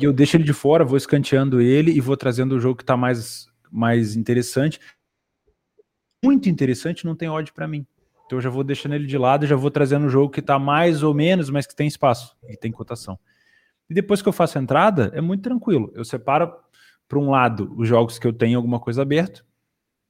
e 0.00 0.04
eu 0.04 0.12
deixo 0.12 0.36
ele 0.36 0.44
de 0.44 0.52
fora, 0.52 0.84
vou 0.84 0.96
escanteando 0.96 1.60
ele 1.60 1.90
e 1.90 2.00
vou 2.00 2.16
trazendo 2.16 2.54
o 2.54 2.60
jogo 2.60 2.78
que 2.78 2.84
tá 2.84 2.96
mais, 2.96 3.48
mais 3.70 4.14
interessante 4.14 4.78
muito 6.24 6.48
interessante, 6.48 7.04
não 7.04 7.14
tem 7.14 7.28
ódio 7.28 7.52
para 7.54 7.68
mim. 7.68 7.86
Então 8.26 8.38
eu 8.38 8.42
já 8.42 8.50
vou 8.50 8.64
deixando 8.64 8.94
ele 8.94 9.06
de 9.06 9.18
lado, 9.18 9.46
já 9.46 9.56
vou 9.56 9.70
trazendo 9.70 10.06
um 10.06 10.08
jogo 10.08 10.30
que 10.30 10.40
está 10.40 10.58
mais 10.58 11.02
ou 11.02 11.12
menos, 11.12 11.50
mas 11.50 11.66
que 11.66 11.74
tem 11.74 11.86
espaço 11.86 12.36
e 12.48 12.56
tem 12.56 12.72
cotação. 12.72 13.18
E 13.88 13.94
depois 13.94 14.22
que 14.22 14.28
eu 14.28 14.32
faço 14.32 14.58
a 14.58 14.62
entrada, 14.62 15.10
é 15.14 15.20
muito 15.20 15.42
tranquilo. 15.42 15.92
Eu 15.94 16.04
separo 16.04 16.52
para 17.06 17.18
um 17.18 17.30
lado 17.30 17.74
os 17.76 17.86
jogos 17.86 18.18
que 18.18 18.26
eu 18.26 18.32
tenho 18.32 18.56
alguma 18.56 18.80
coisa 18.80 19.02
aberta 19.02 19.44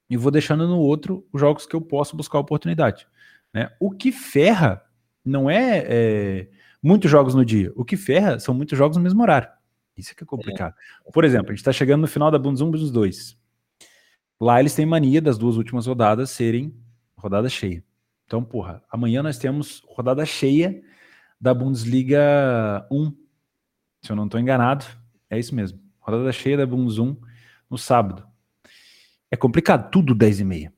e 0.08 0.16
vou 0.16 0.30
deixando 0.30 0.66
no 0.68 0.78
outro 0.78 1.26
os 1.32 1.40
jogos 1.40 1.66
que 1.66 1.74
eu 1.74 1.80
posso 1.80 2.16
buscar 2.16 2.38
oportunidade. 2.38 3.06
Né? 3.52 3.70
O 3.80 3.90
que 3.90 4.12
ferra 4.12 4.82
não 5.24 5.50
é, 5.50 5.84
é, 5.86 6.48
muitos 6.82 7.10
jogos 7.10 7.34
no 7.34 7.44
dia. 7.44 7.72
O 7.74 7.84
que 7.84 7.96
ferra 7.96 8.38
são 8.38 8.54
muitos 8.54 8.78
jogos 8.78 8.96
no 8.96 9.02
mesmo 9.02 9.20
horário. 9.22 9.48
Isso 9.96 10.12
é 10.12 10.14
que 10.14 10.22
é 10.22 10.26
complicado. 10.26 10.74
É. 11.06 11.10
Por 11.10 11.24
exemplo, 11.24 11.48
a 11.48 11.50
gente 11.50 11.60
está 11.60 11.72
chegando 11.72 12.02
no 12.02 12.08
final 12.08 12.30
da 12.30 12.38
Bundesliga 12.38 12.68
1, 12.68 12.70
Bundesliga 12.70 12.94
2. 12.94 13.43
Lá 14.40 14.60
eles 14.60 14.74
têm 14.74 14.86
mania 14.86 15.22
das 15.22 15.38
duas 15.38 15.56
últimas 15.56 15.86
rodadas 15.86 16.30
serem 16.30 16.74
rodada 17.16 17.48
cheia. 17.48 17.82
Então, 18.26 18.44
porra, 18.44 18.82
amanhã 18.90 19.22
nós 19.22 19.38
temos 19.38 19.82
rodada 19.88 20.24
cheia 20.26 20.82
da 21.40 21.54
Bundesliga 21.54 22.86
1. 22.90 23.12
Se 24.02 24.12
eu 24.12 24.16
não 24.16 24.24
estou 24.26 24.40
enganado, 24.40 24.84
é 25.30 25.38
isso 25.38 25.54
mesmo. 25.54 25.80
Rodada 26.00 26.32
cheia 26.32 26.56
da 26.56 26.66
Bundes 26.66 26.98
1 26.98 27.16
no 27.70 27.78
sábado. 27.78 28.26
É 29.30 29.36
complicado, 29.36 29.90
tudo 29.90 30.14
10 30.14 30.40
e 30.40 30.44
meia. 30.44 30.74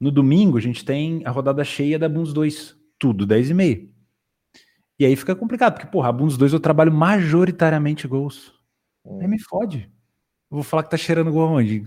No 0.00 0.10
domingo 0.10 0.56
a 0.56 0.60
gente 0.60 0.84
tem 0.84 1.22
a 1.24 1.30
rodada 1.30 1.62
cheia 1.62 1.98
da 1.98 2.08
Bundes 2.08 2.32
2, 2.32 2.76
tudo 2.98 3.26
10 3.26 3.50
e 3.50 3.54
meia. 3.54 3.88
E 4.98 5.04
aí 5.04 5.14
fica 5.16 5.34
complicado, 5.36 5.74
porque, 5.74 5.86
porra, 5.86 6.08
a 6.08 6.12
Bundes 6.12 6.36
2 6.36 6.52
eu 6.52 6.60
trabalho 6.60 6.92
majoritariamente 6.92 8.08
gols. 8.08 8.54
Aí 9.20 9.28
me 9.28 9.38
fode. 9.38 9.90
Eu 10.50 10.56
vou 10.56 10.62
falar 10.62 10.84
que 10.84 10.90
tá 10.90 10.96
cheirando 10.96 11.32
gol 11.32 11.48
onde? 11.48 11.86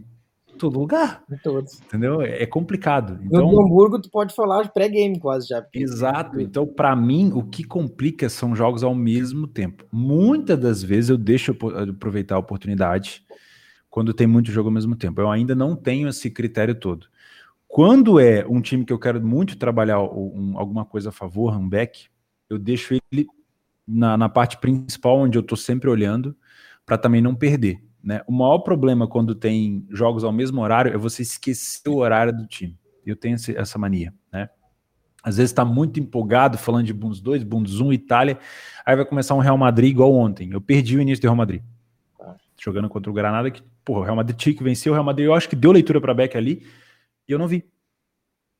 Todo 0.55 0.79
lugar. 0.79 1.23
Em 1.31 1.37
todos. 1.37 1.79
Entendeu? 1.81 2.21
É, 2.21 2.43
é 2.43 2.45
complicado. 2.45 3.19
Então, 3.23 3.51
no 3.51 3.61
Hamburgo, 3.61 4.01
tu 4.01 4.09
pode 4.09 4.33
falar 4.33 4.69
pré-game 4.69 5.19
quase 5.19 5.47
já. 5.47 5.65
Exato. 5.73 6.39
Então, 6.39 6.65
para 6.65 6.95
mim, 6.95 7.31
o 7.33 7.43
que 7.43 7.63
complica 7.63 8.29
são 8.29 8.55
jogos 8.55 8.83
ao 8.83 8.95
mesmo 8.95 9.47
tempo. 9.47 9.85
Muitas 9.91 10.59
das 10.59 10.83
vezes 10.83 11.09
eu 11.09 11.17
deixo 11.17 11.55
aproveitar 11.91 12.35
a 12.35 12.39
oportunidade 12.39 13.23
quando 13.89 14.13
tem 14.13 14.27
muito 14.27 14.51
jogo 14.51 14.69
ao 14.69 14.73
mesmo 14.73 14.95
tempo. 14.95 15.21
Eu 15.21 15.29
ainda 15.29 15.55
não 15.55 15.75
tenho 15.75 16.07
esse 16.07 16.29
critério 16.29 16.75
todo. 16.75 17.07
Quando 17.67 18.19
é 18.19 18.45
um 18.45 18.61
time 18.61 18.85
que 18.85 18.93
eu 18.93 18.99
quero 18.99 19.21
muito 19.25 19.57
trabalhar 19.57 20.01
um, 20.01 20.53
alguma 20.57 20.85
coisa 20.85 21.09
a 21.09 21.11
favor, 21.11 21.55
um 21.57 21.67
back, 21.67 22.07
eu 22.49 22.57
deixo 22.57 22.93
ele 22.93 23.27
na, 23.87 24.17
na 24.17 24.29
parte 24.29 24.57
principal, 24.57 25.19
onde 25.19 25.37
eu 25.37 25.41
estou 25.41 25.57
sempre 25.57 25.89
olhando, 25.89 26.35
para 26.85 26.97
também 26.97 27.21
não 27.21 27.35
perder. 27.35 27.83
Né? 28.05 28.21
O 28.27 28.31
maior 28.31 28.59
problema 28.59 29.07
quando 29.07 29.33
tem 29.33 29.83
jogos 29.89 30.23
ao 30.23 30.31
mesmo 30.31 30.61
horário 30.61 30.93
é 30.93 30.97
você 30.97 31.23
esquecer 31.23 31.89
o 31.89 31.95
horário 31.95 32.31
do 32.31 32.45
time. 32.45 32.77
Eu 33.03 33.15
tenho 33.15 33.35
essa 33.55 33.79
mania, 33.79 34.13
né? 34.31 34.47
Às 35.23 35.37
vezes 35.37 35.49
está 35.49 35.65
muito 35.65 35.99
empolgado 35.99 36.55
falando 36.55 36.85
de 36.85 36.93
Bundes 36.93 37.19
2, 37.19 37.41
Bundes 37.41 37.79
1, 37.79 37.93
Itália, 37.93 38.37
aí 38.85 38.95
vai 38.95 39.05
começar 39.05 39.33
um 39.33 39.39
Real 39.39 39.57
Madrid 39.57 39.89
igual 39.89 40.13
ontem. 40.13 40.51
Eu 40.51 40.61
perdi 40.61 40.95
o 40.95 41.01
início 41.01 41.23
do 41.23 41.25
Real 41.25 41.35
Madrid. 41.35 41.63
Jogando 42.61 42.87
contra 42.87 43.09
o 43.09 43.13
Granada, 43.13 43.49
que, 43.49 43.63
porra, 43.83 44.01
o 44.01 44.03
Real 44.03 44.15
Madrid 44.15 44.37
tinha 44.37 44.55
que 44.55 44.63
vencer, 44.63 44.91
o 44.91 44.93
Real 44.93 45.03
Madrid 45.03 45.25
eu 45.25 45.33
acho 45.33 45.49
que 45.49 45.55
deu 45.55 45.71
leitura 45.71 45.99
para 45.99 46.13
Beck 46.13 46.37
ali, 46.37 46.63
e 47.27 47.31
eu 47.31 47.39
não 47.39 47.47
vi. 47.47 47.67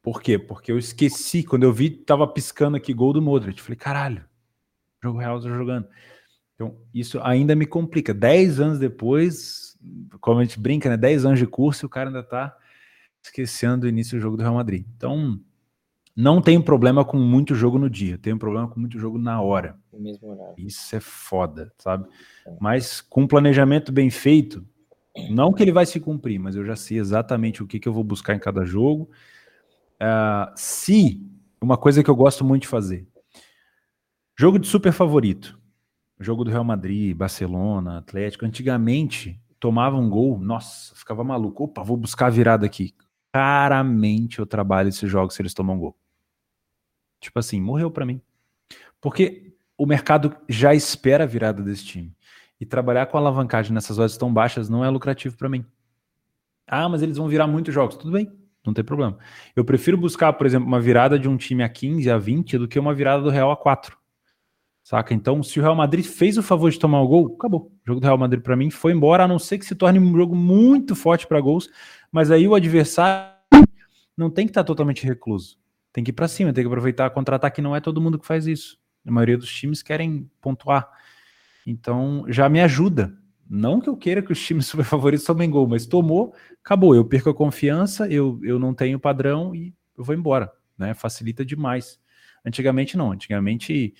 Por 0.02 0.24
quê? 0.24 0.40
Porque 0.40 0.72
eu 0.72 0.80
esqueci, 0.80 1.44
quando 1.44 1.64
eu 1.64 1.72
vi, 1.72 1.92
tava 1.92 2.28
piscando 2.28 2.78
aqui 2.78 2.94
gol 2.96 3.14
do 3.14 3.22
Modric. 3.22 3.62
Falei, 3.62 3.78
caralho, 3.78 4.26
jogo 5.04 5.20
Real 5.20 5.40
tá 5.40 5.48
jogando. 5.48 5.88
Então, 6.56 6.78
isso 6.94 7.20
ainda 7.22 7.56
me 7.56 7.65
complica. 7.65 8.13
Dez 8.13 8.60
anos 8.60 8.80
depois, 8.80 9.78
como 10.22 10.39
a 10.39 10.44
gente 10.44 10.60
brinca, 10.60 10.89
né? 10.89 10.98
Dez 10.98 11.26
anos 11.26 11.38
de 11.38 11.46
curso 11.46 11.86
e 11.86 11.88
o 11.88 11.89
cara 11.89 12.10
ainda 12.10 12.24
tá 12.24 12.56
esquecendo 13.22 13.86
o 13.86 13.89
início 13.89 14.18
do 14.18 14.22
jogo 14.22 14.38
do 14.38 14.44
Real 14.44 14.56
Madrid. 14.56 14.86
Então, 14.96 15.39
não 16.15 16.41
tem 16.41 16.62
problema 16.62 17.04
com 17.04 17.18
muito 17.18 17.54
jogo 17.54 17.78
no 17.78 17.89
dia, 17.89 18.18
tem 18.18 18.38
problema 18.38 18.70
com 18.70 18.80
muito 18.80 18.98
jogo 18.98 19.18
na 19.18 19.41
hora. 19.41 19.78
Isso 20.58 20.96
é 20.96 21.00
foda, 21.02 21.74
sabe? 21.78 22.08
É. 22.48 22.56
Mas 22.60 23.02
com 23.02 23.24
um 23.24 23.28
planejamento 23.28 23.91
bem 23.91 24.10
feito, 24.10 24.65
não 25.30 25.52
que 25.52 25.62
ele 25.62 25.74
vai 25.74 25.86
se 25.86 26.00
cumprir, 26.00 26.39
mas 26.39 26.56
eu 26.56 26.63
já 26.63 26.76
sei 26.76 27.00
exatamente 27.00 27.62
o 27.62 27.68
que, 27.68 27.80
que 27.80 27.88
eu 27.88 27.94
vou 27.94 28.04
buscar 28.04 28.34
em 28.34 28.39
cada 28.39 28.63
jogo. 28.63 29.10
Uh, 29.96 30.52
se, 30.56 31.22
uma 31.60 31.78
coisa 31.78 32.02
que 32.02 32.10
eu 32.10 32.15
gosto 32.15 32.46
muito 32.46 32.63
de 32.63 32.70
fazer, 32.70 33.06
jogo 34.38 34.58
de 34.58 34.68
super 34.68 34.94
favorito 34.94 35.60
jogo 36.19 36.43
do 36.43 36.51
Real 36.51 36.63
Madrid, 36.63 37.15
Barcelona, 37.15 37.99
Atlético, 37.99 38.45
antigamente 38.45 39.39
tomava 39.60 39.97
um 39.97 40.10
gol, 40.10 40.39
nossa, 40.39 40.95
ficava 40.95 41.23
maluco. 41.23 41.63
Opa, 41.63 41.84
vou 41.84 41.97
buscar 41.97 42.28
a 42.28 42.30
virada 42.30 42.65
aqui. 42.65 42.93
Raramente 43.34 44.39
eu 44.39 44.45
trabalho 44.45 44.89
esses 44.89 45.10
jogos 45.10 45.36
se 45.36 45.41
eles 45.41 45.54
tomam 45.54 45.78
gol. 45.78 45.97
Tipo 47.19 47.39
assim, 47.39 47.60
morreu 47.60 47.89
para 47.89 48.06
mim. 48.06 48.21
Porque 49.01 49.54
o 49.78 49.86
mercado 49.86 50.36
já 50.47 50.73
espera 50.73 51.23
a 51.23 51.28
virada 51.28 51.62
desse 51.62 51.84
time. 51.86 52.15
E 52.60 52.65
trabalhar 52.65 53.08
com 53.08 53.17
alavancagem 53.17 53.73
nessas 53.73 53.99
odds 53.99 54.17
tão 54.17 54.34
baixas 54.34 54.69
não 54.69 54.86
é 54.86 54.89
lucrativo 54.89 55.36
para 55.36 55.49
mim. 55.49 55.65
Ah, 56.67 56.88
mas 56.88 57.01
eles 57.01 57.17
vão 57.17 57.28
virar 57.28 57.47
muitos 57.47 57.73
jogos. 57.73 57.97
Tudo 57.97 58.13
bem, 58.13 58.32
não 58.65 58.73
tem 58.73 58.84
problema. 58.84 59.17
Eu 59.56 59.65
prefiro 59.65 59.97
buscar, 59.97 60.32
por 60.34 60.45
exemplo, 60.45 60.67
uma 60.67 60.80
virada 60.80 61.19
de 61.19 61.28
um 61.28 61.36
time 61.38 61.63
a 61.63 61.69
15, 61.69 62.10
a 62.10 62.17
20 62.17 62.58
do 62.58 62.67
que 62.67 62.80
uma 62.80 62.93
virada 62.93 63.23
do 63.23 63.30
Real 63.30 63.51
a 63.51 63.58
4. 63.58 63.97
Saca? 64.86 65.15
Então, 65.15 65.41
se 65.41 65.60
o 65.60 65.63
Real 65.63 65.76
Madrid 65.76 66.06
fez 66.06 66.38
o 66.38 66.43
favor 66.43 66.69
de 66.69 66.78
tomar 66.78 67.02
o 67.02 67.08
gol, 67.08 67.36
acabou. 67.39 67.71
O 67.84 67.88
jogo 67.88 68.00
do 68.00 68.04
Real 68.04 68.19
Madrid 68.19 68.43
para 68.43 68.56
mim 68.56 68.69
foi 68.69 68.91
embora, 68.91 69.24
a 69.24 69.28
não 69.28 69.39
ser 69.39 69.58
que 69.58 69.65
se 69.65 69.74
torne 69.74 69.98
um 69.98 70.15
jogo 70.15 70.36
muito 70.36 70.95
forte 70.95 71.26
para 71.26 71.41
gols, 71.41 71.67
mas 72.12 72.30
aí 72.30 72.48
o 72.48 72.54
adversário 72.54 73.34
não 74.15 74.30
tem 74.30 74.45
que 74.45 74.52
estar 74.52 74.62
tá 74.62 74.67
totalmente 74.67 75.04
recluso. 75.04 75.58
Tem 75.91 76.04
que 76.04 76.12
ir 76.12 76.13
para 76.13 76.28
cima, 76.28 76.54
tem 76.54 76.63
que 76.63 76.67
aproveitar 76.67 77.10
contra-ataque, 77.10 77.63
não 77.63 77.76
é 77.76 77.82
todo 77.82 78.00
mundo 78.00 78.19
que 78.19 78.28
faz 78.28 78.45
isso. 78.45 78.78
A 79.04 79.10
maioria 79.10 79.39
dos 79.39 79.52
times 79.52 79.82
querem 79.82 80.30
pontuar. 80.39 80.88
Então, 81.65 82.24
já 82.28 82.48
me 82.48 82.62
ajuda. 82.62 83.12
Não 83.50 83.82
que 83.82 83.89
eu 83.89 83.98
queira 83.98 84.21
que 84.21 84.32
os 84.32 84.39
times 84.39 84.67
super 84.69 84.86
favoritos 84.86 85.26
tomem 85.26 85.50
gol, 85.50 85.67
mas 85.67 85.88
tomou, 85.88 86.36
acabou. 86.63 86.93
Eu 86.93 87.04
perco 87.04 87.32
a 87.32 87.34
confiança, 87.34 88.08
eu, 88.08 88.39
eu 88.43 88.60
não 88.60 88.71
tenho 88.71 89.00
padrão 89.00 89.56
e 89.56 89.74
eu 89.98 90.04
vou 90.04 90.13
embora. 90.13 90.52
Né? 90.78 90.93
Facilita 90.93 91.43
demais. 91.43 92.00
Antigamente 92.45 92.95
não. 92.95 93.13
Antigamente 93.13 93.95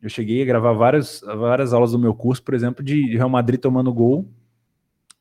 eu 0.00 0.08
cheguei 0.08 0.42
a 0.42 0.44
gravar 0.44 0.72
várias, 0.72 1.20
várias 1.20 1.72
aulas 1.72 1.92
do 1.92 1.98
meu 1.98 2.14
curso, 2.14 2.42
por 2.42 2.54
exemplo, 2.54 2.84
de 2.84 3.16
Real 3.16 3.28
Madrid 3.28 3.60
tomando 3.60 3.92
gol, 3.92 4.28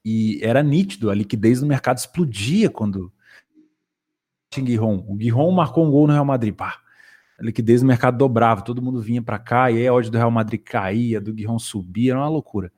e 0.03 0.39
era 0.43 0.61
nítido, 0.61 1.09
a 1.09 1.15
liquidez 1.15 1.61
do 1.61 1.65
mercado 1.65 1.97
explodia 1.97 2.69
quando 2.69 3.11
tinha 4.51 4.65
Guirron. 4.65 5.03
O 5.07 5.15
Guirron 5.15 5.51
marcou 5.51 5.85
um 5.85 5.91
gol 5.91 6.05
no 6.07 6.13
Real 6.13 6.25
Madrid, 6.25 6.53
pá. 6.53 6.79
A 7.39 7.43
liquidez 7.43 7.81
do 7.81 7.87
mercado 7.87 8.17
dobrava, 8.17 8.61
todo 8.61 8.81
mundo 8.81 9.01
vinha 9.01 9.21
para 9.21 9.39
cá, 9.39 9.71
e 9.71 9.77
aí 9.77 9.87
a 9.87 9.93
odd 9.93 10.09
do 10.09 10.17
Real 10.17 10.31
Madrid 10.31 10.61
caía, 10.63 11.19
do 11.19 11.33
Guirron 11.33 11.59
subia, 11.59 12.11
era 12.11 12.19
uma 12.19 12.29
loucura. 12.29 12.71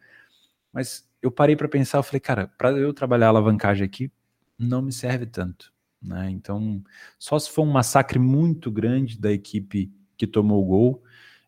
Mas 0.72 1.08
eu 1.22 1.30
parei 1.30 1.56
para 1.56 1.68
pensar, 1.68 1.98
eu 1.98 2.04
falei, 2.04 2.20
cara, 2.20 2.48
para 2.58 2.72
eu 2.72 2.94
trabalhar 2.94 3.28
a 3.28 3.30
alavancagem 3.30 3.86
aqui, 3.86 4.12
não 4.58 4.82
me 4.82 4.92
serve 4.92 5.26
tanto. 5.26 5.74
Né? 6.02 6.30
Então, 6.32 6.82
só 7.20 7.38
se 7.38 7.52
for 7.52 7.64
um 7.64 7.72
massacre 7.72 8.18
muito 8.18 8.72
grande 8.72 9.20
da 9.20 9.32
equipe 9.32 9.92
que 10.16 10.26
tomou 10.26 10.64
o 10.64 10.66
gol, 10.66 11.04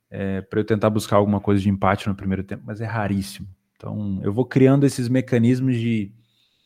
é, 0.10 0.41
para 0.41 0.60
eu 0.60 0.66
tentar 0.66 0.89
buscar 0.89 1.18
alguma 1.18 1.39
coisa 1.39 1.62
de 1.62 1.70
empate 1.70 2.07
no 2.07 2.16
primeiro 2.16 2.43
tempo, 2.43 2.64
mas 2.66 2.82
é 2.82 2.86
raríssimo. 2.86 3.47
Então, 3.76 4.20
eu 4.24 4.34
vou 4.34 4.45
criando 4.45 4.86
esses 4.86 5.07
mecanismos 5.07 5.78
de, 5.78 6.12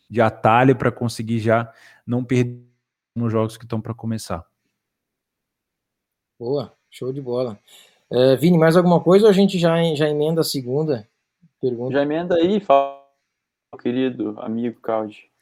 de 0.09 0.21
atalho 0.21 0.75
para 0.75 0.91
conseguir 0.91 1.39
já 1.39 1.71
não 2.05 2.23
perder 2.23 2.63
nos 3.15 3.31
jogos 3.31 3.57
que 3.57 3.65
estão 3.65 3.79
para 3.79 3.93
começar. 3.93 4.45
Boa, 6.39 6.73
show 6.89 7.13
de 7.13 7.21
bola. 7.21 7.59
É, 8.09 8.35
Vini, 8.35 8.57
mais 8.57 8.75
alguma 8.75 9.01
coisa 9.01 9.25
ou 9.25 9.29
a 9.29 9.33
gente 9.33 9.57
já, 9.57 9.75
já 9.95 10.09
emenda 10.09 10.41
a 10.41 10.43
segunda 10.43 11.07
pergunta? 11.61 11.93
Já 11.93 12.01
emenda 12.01 12.35
aí, 12.35 12.59
fala, 12.59 13.01
querido 13.81 14.39
amigo 14.39 14.81
Caldi. 14.81 15.32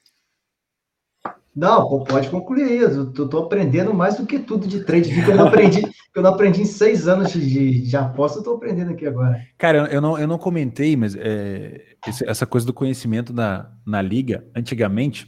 Não, 1.56 2.04
pode 2.06 2.30
concluir 2.30 2.64
aí. 2.64 2.78
Eu 2.80 3.12
tô, 3.12 3.40
aprendendo 3.40 3.94
mais 3.94 4.18
do 4.18 4.26
que 4.26 4.40
tudo 4.40 4.68
de 4.68 4.84
trade 4.84 5.10
que 5.10 5.30
eu 5.30 5.36
não 5.36 5.48
aprendi, 5.48 5.82
eu 6.16 6.22
não 6.22 6.30
aprendi 6.30 6.62
em 6.62 6.66
seis 6.66 7.08
anos 7.08 7.32
de, 7.32 7.82
de, 7.82 7.98
aposta, 7.98 8.40
eu 8.40 8.44
tô 8.44 8.56
aprendendo 8.56 8.92
aqui 8.92 9.06
agora. 9.06 9.46
Cara, 9.58 9.90
eu 9.92 10.00
não, 10.00 10.18
eu 10.18 10.28
não 10.28 10.38
comentei, 10.38 10.96
mas 10.96 11.16
é, 11.16 11.96
essa 12.26 12.46
coisa 12.46 12.66
do 12.66 12.74
conhecimento 12.74 13.34
na, 13.34 13.70
na 13.86 14.02
liga, 14.02 14.46
antigamente, 14.56 15.28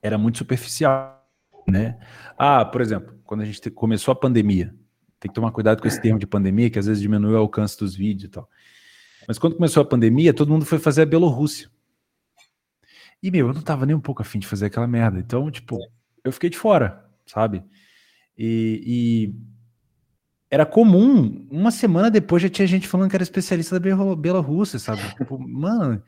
era 0.00 0.16
muito 0.16 0.38
superficial, 0.38 1.26
né? 1.66 1.98
Ah, 2.38 2.64
por 2.64 2.80
exemplo, 2.80 3.14
quando 3.24 3.40
a 3.40 3.44
gente 3.44 3.70
começou 3.70 4.12
a 4.12 4.16
pandemia, 4.16 4.72
tem 5.18 5.30
que 5.30 5.34
tomar 5.34 5.50
cuidado 5.50 5.80
com 5.80 5.88
esse 5.88 6.00
termo 6.00 6.18
de 6.18 6.26
pandemia, 6.26 6.70
que 6.70 6.78
às 6.78 6.86
vezes 6.86 7.02
diminui 7.02 7.32
o 7.32 7.38
alcance 7.38 7.78
dos 7.78 7.96
vídeos 7.96 8.28
e 8.28 8.28
tal. 8.28 8.48
Mas 9.26 9.38
quando 9.38 9.56
começou 9.56 9.82
a 9.82 9.86
pandemia, 9.86 10.34
todo 10.34 10.50
mundo 10.50 10.64
foi 10.64 10.78
fazer 10.78 11.02
a 11.02 11.06
Bielorrússia. 11.06 11.68
E, 13.24 13.30
meu, 13.30 13.48
eu 13.48 13.54
não 13.54 13.62
tava 13.62 13.86
nem 13.86 13.96
um 13.96 14.00
pouco 14.00 14.20
afim 14.20 14.38
de 14.38 14.46
fazer 14.46 14.66
aquela 14.66 14.86
merda. 14.86 15.18
Então, 15.18 15.50
tipo, 15.50 15.78
eu 16.22 16.30
fiquei 16.30 16.50
de 16.50 16.58
fora, 16.58 17.08
sabe? 17.24 17.64
E, 18.36 18.82
e, 18.86 19.34
era 20.50 20.66
comum, 20.66 21.48
uma 21.50 21.70
semana 21.70 22.10
depois 22.10 22.42
já 22.42 22.50
tinha 22.50 22.68
gente 22.68 22.86
falando 22.86 23.08
que 23.08 23.16
era 23.16 23.22
especialista 23.22 23.80
da 23.80 24.14
Bielorrússia, 24.14 24.78
sabe? 24.78 25.00
tipo, 25.16 25.38
mano, 25.38 26.02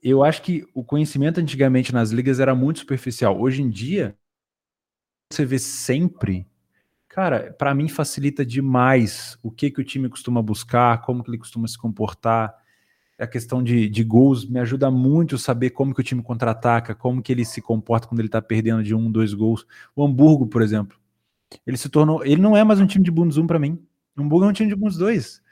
eu 0.00 0.22
acho 0.22 0.40
que 0.40 0.64
o 0.72 0.84
conhecimento 0.84 1.40
antigamente 1.40 1.92
nas 1.92 2.12
ligas 2.12 2.38
era 2.38 2.54
muito 2.54 2.78
superficial. 2.78 3.40
Hoje 3.40 3.60
em 3.60 3.68
dia, 3.68 4.16
você 5.32 5.44
vê 5.44 5.58
sempre. 5.58 6.46
Cara, 7.08 7.52
para 7.58 7.74
mim 7.74 7.88
facilita 7.88 8.46
demais 8.46 9.36
o 9.42 9.50
que, 9.50 9.68
que 9.68 9.80
o 9.80 9.84
time 9.84 10.08
costuma 10.08 10.40
buscar, 10.40 11.02
como 11.02 11.24
que 11.24 11.30
ele 11.30 11.38
costuma 11.38 11.66
se 11.66 11.76
comportar 11.76 12.54
a 13.18 13.26
questão 13.26 13.62
de, 13.62 13.88
de 13.88 14.04
gols 14.04 14.44
me 14.44 14.60
ajuda 14.60 14.90
muito 14.90 15.38
saber 15.38 15.70
como 15.70 15.94
que 15.94 16.00
o 16.00 16.04
time 16.04 16.22
contra-ataca, 16.22 16.94
como 16.94 17.22
que 17.22 17.32
ele 17.32 17.44
se 17.44 17.62
comporta 17.62 18.06
quando 18.06 18.20
ele 18.20 18.28
está 18.28 18.42
perdendo 18.42 18.82
de 18.82 18.94
um, 18.94 19.10
dois 19.10 19.32
gols. 19.32 19.66
O 19.94 20.04
Hamburgo, 20.04 20.46
por 20.46 20.60
exemplo, 20.60 20.98
ele 21.66 21.76
se 21.76 21.88
tornou, 21.88 22.24
ele 22.24 22.40
não 22.40 22.56
é 22.56 22.62
mais 22.62 22.80
um 22.80 22.86
time 22.86 23.04
de 23.04 23.10
Bundes 23.10 23.38
1 23.38 23.46
para 23.46 23.58
mim. 23.58 23.78
O 24.16 24.22
Hamburgo 24.22 24.46
é 24.46 24.48
um 24.48 24.52
time 24.52 24.68
de 24.68 24.76
Bundes 24.76 24.98
2. 24.98 25.42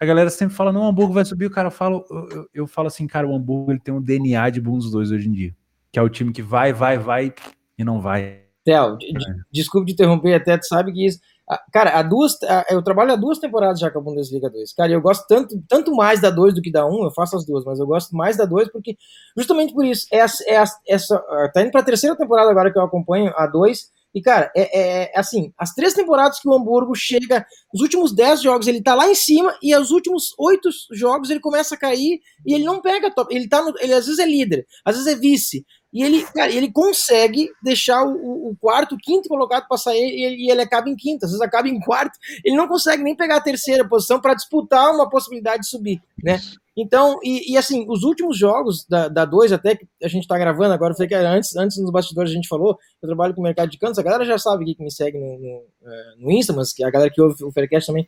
A 0.00 0.06
galera 0.06 0.30
sempre 0.30 0.54
fala, 0.54 0.72
não, 0.72 0.82
o 0.82 0.86
Hamburgo 0.86 1.12
vai 1.12 1.24
subir, 1.24 1.44
o 1.44 1.50
cara 1.50 1.70
fala, 1.70 2.02
eu, 2.10 2.28
eu, 2.30 2.48
eu 2.54 2.66
falo 2.66 2.86
assim, 2.86 3.06
cara, 3.06 3.28
o 3.28 3.34
Hamburgo 3.34 3.72
ele 3.72 3.80
tem 3.80 3.92
um 3.92 4.00
DNA 4.00 4.48
de 4.48 4.60
Bundes 4.60 4.90
2 4.90 5.10
hoje 5.10 5.28
em 5.28 5.32
dia, 5.32 5.54
que 5.92 5.98
é 5.98 6.02
o 6.02 6.08
time 6.08 6.32
que 6.32 6.40
vai, 6.40 6.72
vai, 6.72 6.96
vai 6.96 7.34
e 7.76 7.84
não 7.84 8.00
vai. 8.00 8.44
Theo, 8.64 8.94
é. 8.94 8.96
desculpe 9.52 9.86
te 9.88 9.92
interromper, 9.92 10.34
até 10.34 10.56
tu 10.56 10.66
sabe 10.66 10.92
que 10.92 11.04
isso 11.04 11.20
Cara, 11.72 11.98
há 11.98 12.02
duas, 12.02 12.38
eu 12.70 12.82
trabalho 12.82 13.12
há 13.12 13.16
duas 13.16 13.38
temporadas 13.38 13.80
já 13.80 13.90
com 13.90 13.98
a 13.98 14.02
Bundesliga 14.02 14.48
2. 14.48 14.72
Cara, 14.72 14.92
eu 14.92 15.00
gosto 15.00 15.26
tanto, 15.26 15.60
tanto 15.68 15.94
mais 15.94 16.20
da 16.20 16.30
2 16.30 16.54
do 16.54 16.62
que 16.62 16.70
da 16.70 16.86
1, 16.86 16.90
um, 16.90 17.04
eu 17.04 17.10
faço 17.10 17.36
as 17.36 17.44
duas, 17.44 17.64
mas 17.64 17.80
eu 17.80 17.86
gosto 17.86 18.14
mais 18.14 18.36
da 18.36 18.44
2 18.44 18.70
porque, 18.70 18.96
justamente 19.36 19.74
por 19.74 19.84
isso, 19.84 20.06
é, 20.12 20.18
é, 20.18 20.64
essa, 20.88 21.18
tá 21.52 21.62
indo 21.62 21.72
pra 21.72 21.82
terceira 21.82 22.16
temporada 22.16 22.50
agora 22.50 22.72
que 22.72 22.78
eu 22.78 22.82
acompanho, 22.82 23.32
a 23.36 23.46
2, 23.48 23.90
e, 24.14 24.20
cara, 24.20 24.50
é, 24.56 24.62
é, 24.62 25.02
é, 25.14 25.18
assim, 25.18 25.52
as 25.56 25.72
três 25.72 25.94
temporadas 25.94 26.40
que 26.40 26.48
o 26.48 26.52
Hamburgo 26.52 26.94
chega, 26.94 27.46
os 27.72 27.80
últimos 27.80 28.12
10 28.12 28.42
jogos 28.42 28.66
ele 28.66 28.82
tá 28.82 28.94
lá 28.94 29.08
em 29.08 29.14
cima, 29.14 29.56
e 29.62 29.74
os 29.76 29.90
últimos 29.90 30.34
oito 30.38 30.68
jogos 30.92 31.30
ele 31.30 31.40
começa 31.40 31.74
a 31.74 31.78
cair, 31.78 32.20
e 32.44 32.54
ele 32.54 32.64
não 32.64 32.80
pega 32.80 33.12
top, 33.12 33.34
ele 33.34 33.48
tá 33.48 33.62
no, 33.62 33.72
ele 33.78 33.92
às 33.92 34.06
vezes 34.06 34.18
é 34.18 34.26
líder, 34.26 34.66
às 34.84 34.96
vezes 34.96 35.12
é 35.12 35.16
vice, 35.16 35.64
e 35.92 36.04
ele, 36.04 36.22
cara, 36.22 36.52
ele 36.52 36.70
consegue 36.70 37.50
deixar 37.62 38.04
o, 38.04 38.50
o 38.50 38.56
quarto, 38.60 38.94
o 38.94 38.98
quinto 38.98 39.28
colocado 39.28 39.66
para 39.66 39.76
sair 39.76 39.98
e 39.98 40.24
ele, 40.24 40.50
ele, 40.50 40.60
acaba 40.62 40.88
em 40.88 40.94
quinto, 40.94 41.24
às 41.24 41.32
vezes 41.32 41.44
acaba 41.44 41.68
em 41.68 41.80
quarto. 41.80 42.16
Ele 42.44 42.56
não 42.56 42.68
consegue 42.68 43.02
nem 43.02 43.16
pegar 43.16 43.36
a 43.36 43.40
terceira 43.40 43.86
posição 43.88 44.20
para 44.20 44.34
disputar 44.34 44.94
uma 44.94 45.08
possibilidade 45.10 45.62
de 45.62 45.68
subir, 45.68 46.00
né? 46.22 46.40
Então, 46.76 47.18
e, 47.22 47.52
e, 47.52 47.58
assim, 47.58 47.84
os 47.88 48.04
últimos 48.04 48.38
jogos 48.38 48.86
da, 48.88 49.08
da 49.08 49.24
dois 49.24 49.52
até 49.52 49.74
que 49.74 49.86
a 50.02 50.08
gente 50.08 50.22
está 50.22 50.38
gravando 50.38 50.72
agora, 50.72 50.94
foi 50.94 51.08
que 51.08 51.14
antes, 51.14 51.56
antes 51.56 51.76
nos 51.78 51.90
bastidores 51.90 52.30
a 52.30 52.34
gente 52.34 52.48
falou, 52.48 52.78
eu 53.02 53.08
trabalho 53.08 53.34
com 53.34 53.40
o 53.40 53.44
mercado 53.44 53.68
de 53.68 53.76
cantos, 53.76 53.98
a 53.98 54.02
galera 54.02 54.24
já 54.24 54.38
sabe 54.38 54.74
que 54.74 54.82
me 54.82 54.90
segue 54.90 55.18
no, 55.18 55.38
no, 55.38 55.64
é, 55.84 56.14
no 56.16 56.30
Insta, 56.30 56.52
mas 56.52 56.72
que 56.72 56.84
a 56.84 56.90
galera 56.90 57.10
que 57.12 57.20
ouve 57.20 57.44
o 57.44 57.50
Faircast 57.50 57.88
também 57.88 58.06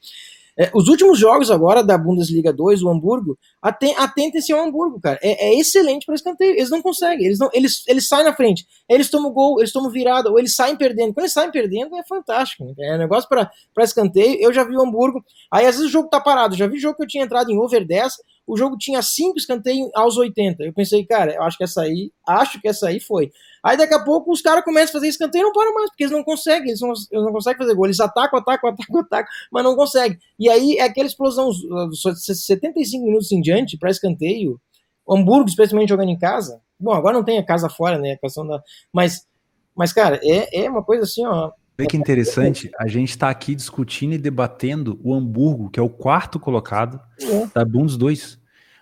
é, 0.58 0.70
os 0.74 0.88
últimos 0.88 1.18
jogos 1.18 1.50
agora 1.50 1.82
da 1.82 1.96
Bundesliga 1.96 2.52
2, 2.52 2.82
o 2.82 2.90
Hamburgo, 2.90 3.38
atentem-se 3.62 4.52
ao 4.52 4.60
Hamburgo, 4.60 5.00
cara. 5.00 5.18
É, 5.22 5.48
é 5.48 5.58
excelente 5.58 6.04
para 6.04 6.14
escanteio. 6.14 6.52
Eles 6.52 6.70
não 6.70 6.82
conseguem, 6.82 7.26
eles, 7.26 7.38
não, 7.38 7.48
eles, 7.54 7.82
eles 7.88 8.06
saem 8.06 8.24
na 8.24 8.34
frente, 8.34 8.66
eles 8.88 9.08
tomam 9.10 9.32
gol, 9.32 9.58
eles 9.60 9.72
tomam 9.72 9.90
virada, 9.90 10.30
ou 10.30 10.38
eles 10.38 10.54
saem 10.54 10.76
perdendo. 10.76 11.14
Quando 11.14 11.24
eles 11.24 11.32
saem 11.32 11.50
perdendo, 11.50 11.96
é 11.96 12.02
fantástico. 12.04 12.64
Né? 12.64 12.74
É 12.78 12.98
negócio 12.98 13.28
para 13.28 13.50
escanteio. 13.78 14.38
Eu 14.40 14.52
já 14.52 14.64
vi 14.64 14.76
o 14.76 14.82
Hamburgo, 14.82 15.24
aí 15.50 15.66
às 15.66 15.76
vezes 15.76 15.88
o 15.88 15.92
jogo 15.92 16.08
tá 16.08 16.20
parado. 16.20 16.56
Já 16.56 16.66
vi 16.66 16.78
jogo 16.78 16.96
que 16.96 17.02
eu 17.02 17.08
tinha 17.08 17.24
entrado 17.24 17.50
em 17.50 17.58
over 17.58 17.86
10, 17.86 18.14
o 18.46 18.56
jogo 18.56 18.76
tinha 18.76 19.00
5 19.00 19.38
escanteios 19.38 19.90
aos 19.94 20.16
80. 20.16 20.64
Eu 20.64 20.72
pensei, 20.72 21.04
cara, 21.04 21.34
eu 21.34 21.42
acho 21.42 21.56
que 21.56 21.64
essa 21.64 21.82
aí, 21.82 22.12
acho 22.26 22.60
que 22.60 22.68
essa 22.68 22.88
aí 22.88 23.00
foi. 23.00 23.30
Aí 23.62 23.76
daqui 23.76 23.94
a 23.94 24.02
pouco 24.02 24.32
os 24.32 24.42
caras 24.42 24.64
começam 24.64 24.90
a 24.90 24.92
fazer 24.94 25.08
escanteio 25.08 25.42
e 25.42 25.44
não 25.44 25.52
param 25.52 25.72
mais, 25.72 25.90
porque 25.90 26.02
eles 26.02 26.12
não 26.12 26.24
conseguem, 26.24 26.68
eles 26.68 26.80
não, 26.80 26.88
eles 26.90 27.24
não 27.24 27.32
conseguem 27.32 27.58
fazer 27.58 27.74
gol. 27.74 27.86
Eles 27.86 28.00
atacam, 28.00 28.38
atacam, 28.40 28.70
atacam, 28.70 29.00
atacam, 29.00 29.32
mas 29.52 29.64
não 29.64 29.76
conseguem. 29.76 30.18
E 30.38 30.50
aí 30.50 30.76
é 30.78 30.82
aquela 30.82 31.06
explosão, 31.06 31.50
75 31.92 33.04
minutos 33.04 33.30
em 33.30 33.40
diante 33.40 33.78
para 33.78 33.90
escanteio. 33.90 34.60
Hamburgo, 35.08 35.48
especialmente 35.48 35.90
jogando 35.90 36.10
em 36.10 36.18
casa. 36.18 36.60
Bom, 36.78 36.92
agora 36.92 37.16
não 37.16 37.24
tem 37.24 37.38
a 37.38 37.44
casa 37.44 37.68
fora, 37.68 37.98
né? 37.98 38.12
A 38.12 38.18
questão 38.18 38.46
da. 38.46 38.62
Mas, 38.92 39.26
mas 39.74 39.92
cara, 39.92 40.20
é, 40.22 40.64
é 40.64 40.70
uma 40.70 40.82
coisa 40.82 41.04
assim, 41.04 41.24
ó. 41.24 41.52
Vê 41.82 41.88
que 41.88 41.96
interessante, 41.96 42.70
a 42.78 42.86
gente 42.86 43.10
está 43.10 43.28
aqui 43.28 43.54
discutindo 43.54 44.14
e 44.14 44.18
debatendo 44.18 45.00
o 45.02 45.14
Hamburgo, 45.14 45.70
que 45.70 45.80
é 45.80 45.82
o 45.82 45.88
quarto 45.88 46.38
colocado 46.38 47.00
é. 47.20 47.46
da 47.54 47.64
Bundes 47.64 47.96
2. 47.96 48.40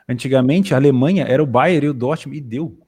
Antigamente, 0.08 0.74
a 0.74 0.76
Alemanha 0.76 1.24
era 1.24 1.42
o 1.42 1.46
Bayern 1.46 1.86
e 1.86 1.90
o 1.90 1.94
Dortmund, 1.94 2.38
e 2.38 2.40
deu. 2.40 2.78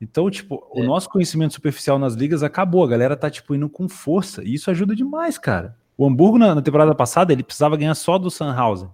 Então, 0.00 0.30
tipo, 0.30 0.66
é. 0.74 0.80
o 0.80 0.84
nosso 0.84 1.08
conhecimento 1.08 1.54
superficial 1.54 1.98
nas 1.98 2.14
ligas 2.14 2.42
acabou. 2.42 2.84
A 2.84 2.88
galera 2.88 3.16
tá, 3.16 3.30
tipo, 3.30 3.54
indo 3.54 3.68
com 3.68 3.88
força. 3.88 4.42
E 4.44 4.54
isso 4.54 4.70
ajuda 4.70 4.94
demais, 4.94 5.38
cara. 5.38 5.76
O 5.96 6.06
Hamburgo, 6.06 6.38
na, 6.38 6.54
na 6.54 6.62
temporada 6.62 6.94
passada, 6.94 7.32
ele 7.32 7.42
precisava 7.42 7.76
ganhar 7.76 7.94
só 7.94 8.18
do 8.18 8.30
Sandhausen. 8.30 8.90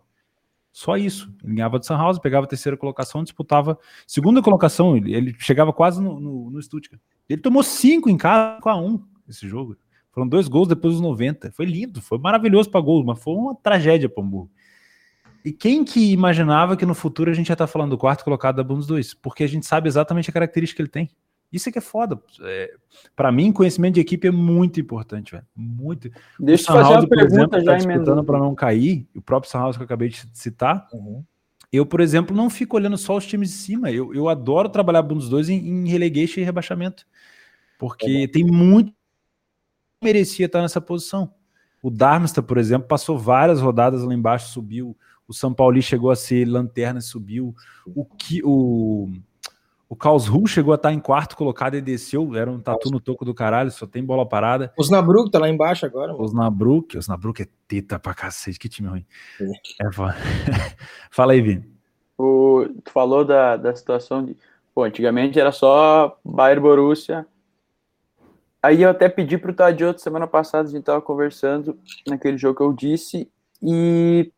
Só 0.73 0.97
isso. 0.97 1.33
Ele 1.45 1.55
ganhava 1.55 1.79
do 1.79 1.87
Sandhausen, 1.87 2.23
pegava 2.23 2.47
a 2.47 2.49
terceira 2.49 2.77
colocação, 2.77 3.23
disputava 3.23 3.79
segunda 4.07 4.43
colocação. 4.43 4.97
Ele, 4.97 5.15
ele 5.15 5.37
chegava 5.39 5.73
quase 5.73 6.03
no, 6.03 6.19
no, 6.19 6.51
no 6.51 6.63
Stuttgart. 6.63 7.01
Ele 7.29 7.41
tomou 7.41 7.63
cinco 7.63 8.11
em 8.11 8.17
casa 8.17 8.61
com 8.61 8.69
a 8.69 8.77
um 8.77 9.03
esse 9.29 9.49
jogo. 9.49 9.77
Foram 10.15 10.29
dois 10.29 10.47
gols 10.47 10.69
depois 10.69 10.95
dos 10.95 11.03
90. 11.03 11.51
Foi 11.51 11.67
lindo, 11.67 12.01
foi 12.01 12.19
maravilhoso 12.19 12.71
para 12.71 12.81
gols, 12.81 13.05
mas 13.05 13.19
foi 13.19 13.35
uma 13.35 13.55
tragédia 13.55 14.09
para 14.09 14.23
o 14.23 14.25
Hamburgo. 14.25 14.51
E 15.45 15.53
quem 15.53 15.85
que 15.85 16.12
imaginava 16.12 16.77
que 16.77 16.87
no 16.87 16.95
futuro 16.95 17.31
a 17.31 17.35
gente 17.35 17.49
ia 17.49 17.53
estar 17.53 17.67
tá 17.67 17.73
falando 17.73 17.91
do 17.91 17.99
quarto 17.99 18.23
colocado 18.23 18.57
da 18.57 18.62
Bundes 18.62 18.87
2? 18.87 19.15
Porque 19.15 19.43
a 19.43 19.49
gente 19.49 19.67
sabe 19.67 19.89
exatamente 19.89 20.31
a 20.31 20.33
característica 20.33 20.77
que 20.77 20.83
ele 20.83 20.89
tem. 20.89 21.11
Isso 21.53 21.69
é 21.69 21.73
que 21.73 21.79
é 21.79 21.83
foda. 21.83 22.19
É, 22.43 22.73
para 23.15 23.31
mim, 23.31 23.53
conhecimento 23.53 23.95
de 23.95 24.01
equipe 24.01 24.27
é 24.27 24.31
muito 24.31 24.81
importante, 24.81 25.33
velho. 25.33 25.45
Muito. 25.55 26.11
Deixa 26.39 26.71
eu 26.71 26.77
fazer 26.77 26.95
uma 26.95 27.09
pergunta 27.09 27.59
exemplo, 27.59 27.61
já 27.61 27.73
tá 27.73 27.77
disputando 27.77 28.25
para 28.25 28.39
não 28.39 28.55
cair. 28.55 29.07
O 29.15 29.21
próprio 29.21 29.51
Sanhouse 29.51 29.77
que 29.77 29.83
eu 29.83 29.85
acabei 29.85 30.09
de 30.09 30.25
citar. 30.33 30.89
Uhum. 30.93 31.23
Eu, 31.73 31.85
por 31.85 32.01
exemplo, 32.01 32.37
não 32.37 32.49
fico 32.49 32.77
olhando 32.77 32.97
só 32.97 33.17
os 33.17 33.27
times 33.27 33.51
de 33.51 33.57
cima. 33.57 33.91
Eu, 33.91 34.15
eu 34.15 34.29
adoro 34.29 34.69
trabalhar 34.69 35.03
Bundes 35.03 35.29
2 35.29 35.49
em, 35.49 35.59
em 35.59 35.89
relegation 35.89 36.41
e 36.41 36.45
rebaixamento. 36.45 37.05
Porque 37.79 38.23
uhum. 38.23 38.29
tem 38.29 38.45
muito 38.45 38.93
merecia 40.05 40.47
estar 40.47 40.63
nessa 40.63 40.81
posição. 40.81 41.33
O 41.83 41.91
Darmstadt, 41.91 42.47
por 42.47 42.59
exemplo, 42.59 42.87
passou 42.87 43.19
várias 43.19 43.61
rodadas 43.61 44.03
lá 44.05 44.15
embaixo, 44.15 44.51
subiu 44.51 44.97
o 45.27 45.33
São 45.33 45.53
Paulo 45.53 45.81
chegou 45.81 46.11
a 46.11 46.17
ser 46.17 46.45
lanterna 46.47 46.99
e 46.99 47.03
subiu. 47.03 47.55
O 47.95 48.05
que 48.05 48.43
o 48.45 49.09
o 49.87 49.95
Karlsruhe 49.95 50.49
chegou 50.49 50.73
a 50.73 50.77
estar 50.77 50.93
em 50.93 50.99
quarto 50.99 51.37
colocado 51.37 51.77
e 51.77 51.81
desceu, 51.81 52.35
era 52.35 52.51
um 52.51 52.59
tatu 52.59 52.91
no 52.91 52.99
toco 52.99 53.25
do 53.25 53.35
caralho, 53.35 53.71
só 53.71 53.87
tem 53.87 54.05
bola 54.05 54.27
parada. 54.27 54.73
Osnabrück 54.77 55.31
tá 55.31 55.39
lá 55.39 55.49
embaixo 55.49 55.87
agora. 55.87 56.11
Mano. 56.11 56.25
Osnabrück, 56.25 56.99
Osnabrück 56.99 57.43
é 57.43 57.49
teta 57.69 57.99
pra 57.99 58.13
cacete, 58.13 58.59
que 58.59 58.69
time 58.69 58.89
ruim. 58.89 59.07
É, 59.41 59.91
Fala 61.13 61.33
aí, 61.33 61.41
Vini. 61.41 61.71
O, 62.19 62.67
tu 62.83 62.91
falou 62.91 63.25
da, 63.25 63.57
da 63.57 63.77
situação 63.77 64.25
de, 64.25 64.37
pô, 64.75 64.83
antigamente 64.83 65.39
era 65.39 65.53
só 65.53 66.19
Bayern 66.25 66.63
Borussia. 66.63 67.25
Aí 68.65 68.81
eu 68.81 68.89
até 68.89 69.11
pedi 69.11 69.37
pro 69.37 69.53
Tadioto 69.53 70.01
semana 70.01 70.27
passada, 70.27 70.67
a 70.67 70.73
gente 70.73 70.85
tava 70.85 71.03
conversando 71.03 71.79
naquele 72.09 72.39
jogo 72.39 72.57
que 72.57 72.62
eu 72.62 72.73
disse, 72.73 73.31
e 73.62 74.33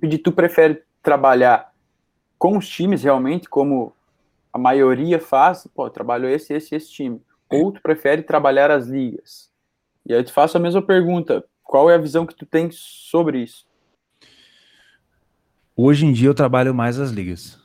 pedir, 0.00 0.18
tu 0.18 0.30
prefere 0.30 0.84
trabalhar 1.02 1.74
com 2.38 2.56
os 2.56 2.68
times 2.68 3.02
realmente, 3.02 3.48
como 3.48 3.92
a 4.52 4.58
maioria 4.58 5.18
faz? 5.18 5.66
Pô, 5.74 5.90
trabalho 5.90 6.28
esse, 6.28 6.54
esse, 6.54 6.76
esse 6.76 6.88
time. 6.92 7.20
Ou 7.50 7.72
tu 7.72 7.82
prefere 7.82 8.22
trabalhar 8.22 8.70
as 8.70 8.86
ligas? 8.86 9.50
E 10.06 10.12
aí 10.12 10.20
eu 10.20 10.24
te 10.24 10.32
faço 10.32 10.56
a 10.56 10.60
mesma 10.60 10.80
pergunta. 10.80 11.44
Qual 11.64 11.90
é 11.90 11.96
a 11.96 11.98
visão 11.98 12.24
que 12.24 12.36
tu 12.36 12.46
tem 12.46 12.70
sobre 12.70 13.42
isso? 13.42 13.66
Hoje 15.76 16.06
em 16.06 16.12
dia 16.12 16.28
eu 16.28 16.34
trabalho 16.34 16.72
mais 16.72 17.00
as 17.00 17.10
ligas. 17.10 17.58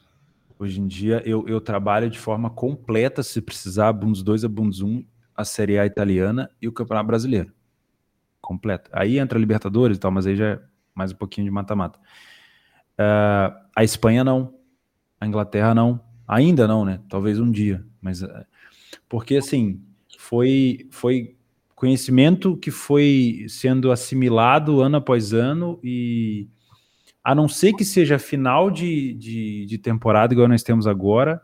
Hoje 0.57 0.81
em 0.81 0.87
dia 0.87 1.21
eu, 1.23 1.47
eu 1.47 1.61
trabalho 1.61 2.09
de 2.09 2.17
forma 2.17 2.49
completa, 2.49 3.21
se 3.21 3.39
precisar, 3.39 3.93
Bundes 3.93 4.23
2 4.23 4.43
a 4.45 4.49
Bundes 4.49 4.81
1, 4.81 5.05
a 5.39 5.45
Série 5.45 5.79
A 5.79 5.85
italiana 5.85 6.51
e 6.61 6.67
o 6.67 6.71
Campeonato 6.73 7.07
Brasileiro. 7.07 7.53
completa. 8.41 8.89
Aí 8.93 9.17
entra 9.17 9.39
Libertadores 9.39 9.95
e 9.95 9.99
tal, 9.99 10.11
mas 10.11 10.27
aí 10.27 10.35
já 10.35 10.45
é 10.45 10.59
mais 10.93 11.13
um 11.13 11.15
pouquinho 11.15 11.45
de 11.45 11.51
mata-mata. 11.51 11.97
Uh, 12.97 13.55
a 13.73 13.83
Espanha 13.83 14.23
não, 14.23 14.53
a 15.19 15.25
Inglaterra 15.25 15.73
não, 15.73 16.01
ainda 16.27 16.67
não, 16.67 16.83
né? 16.83 16.99
Talvez 17.07 17.39
um 17.39 17.49
dia, 17.49 17.85
mas 18.01 18.21
uh, 18.21 18.27
porque 19.07 19.37
assim 19.37 19.81
foi 20.17 20.87
foi 20.91 21.37
conhecimento 21.73 22.57
que 22.57 22.71
foi 22.71 23.45
sendo 23.47 23.91
assimilado 23.91 24.81
ano 24.81 24.97
após 24.97 25.31
ano 25.31 25.79
e 25.81 26.49
a 27.23 27.33
não 27.33 27.47
ser 27.47 27.73
que 27.73 27.85
seja 27.85 28.19
final 28.19 28.69
de, 28.69 29.13
de, 29.13 29.65
de 29.65 29.77
temporada 29.77 30.33
igual 30.33 30.49
nós 30.49 30.63
temos 30.63 30.85
agora 30.87 31.41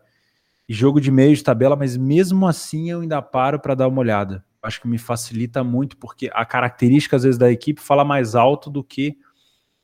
jogo 0.73 0.99
de 0.99 1.11
meio 1.11 1.35
de 1.35 1.43
tabela, 1.43 1.75
mas 1.75 1.95
mesmo 1.95 2.47
assim 2.47 2.89
eu 2.89 3.01
ainda 3.01 3.21
paro 3.21 3.59
para 3.59 3.75
dar 3.75 3.87
uma 3.87 3.99
olhada. 3.99 4.43
Acho 4.61 4.81
que 4.81 4.87
me 4.87 4.97
facilita 4.97 5.63
muito 5.63 5.95
porque 5.97 6.29
a 6.33 6.43
característica 6.43 7.15
às 7.15 7.23
vezes 7.23 7.37
da 7.37 7.51
equipe 7.51 7.79
fala 7.79 8.03
mais 8.03 8.33
alto 8.33 8.69
do 8.69 8.83
que 8.83 9.17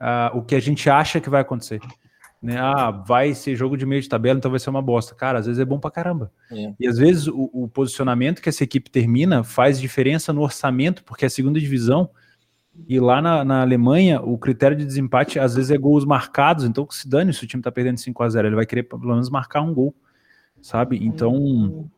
uh, 0.02 0.36
o 0.38 0.42
que 0.42 0.56
a 0.56 0.60
gente 0.60 0.90
acha 0.90 1.22
que 1.22 1.30
vai 1.30 1.42
acontecer. 1.42 1.80
Né? 2.42 2.58
Ah, 2.58 2.90
vai 2.90 3.36
ser 3.36 3.56
jogo 3.56 3.78
de 3.78 3.86
meio 3.86 4.02
de 4.02 4.10
tabela, 4.10 4.40
então 4.40 4.50
vai 4.50 4.60
ser 4.60 4.72
uma 4.72 4.82
bosta. 4.82 5.14
Cara, 5.14 5.38
às 5.38 5.46
vezes 5.46 5.60
é 5.60 5.66
bom 5.66 5.80
pra 5.80 5.92
caramba. 5.92 6.32
É. 6.52 6.74
E 6.80 6.88
às 6.88 6.98
vezes 6.98 7.28
o, 7.28 7.50
o, 7.54 7.68
posicionamento 7.68 8.42
que 8.42 8.50
essa 8.50 8.64
equipe 8.64 8.90
termina 8.90 9.44
faz 9.44 9.80
diferença 9.80 10.34
no 10.34 10.42
orçamento, 10.42 11.04
porque 11.04 11.24
é 11.24 11.28
a 11.28 11.30
segunda 11.30 11.60
divisão. 11.60 12.10
E 12.88 13.00
lá 13.00 13.22
na, 13.22 13.46
na, 13.46 13.62
Alemanha, 13.62 14.22
o 14.22 14.40
critério 14.40 14.76
de 14.76 14.86
desempate 14.86 15.38
às 15.38 15.54
vezes 15.54 15.70
é 15.70 15.78
gols 15.78 16.04
marcados. 16.04 16.66
Então, 16.66 16.88
se 16.90 17.08
dane 17.08 17.32
se 17.32 17.44
o 17.44 17.48
time 17.48 17.62
tá 17.62 17.72
perdendo 17.72 18.00
5 18.00 18.24
a 18.24 18.30
0 18.30 18.48
ele 18.48 18.56
vai 18.56 18.66
querer 18.66 18.84
pelo 18.84 19.06
menos 19.06 19.30
marcar 19.30 19.62
um 19.62 19.72
gol, 19.72 19.94
sabe? 20.62 21.00
Então, 21.02 21.90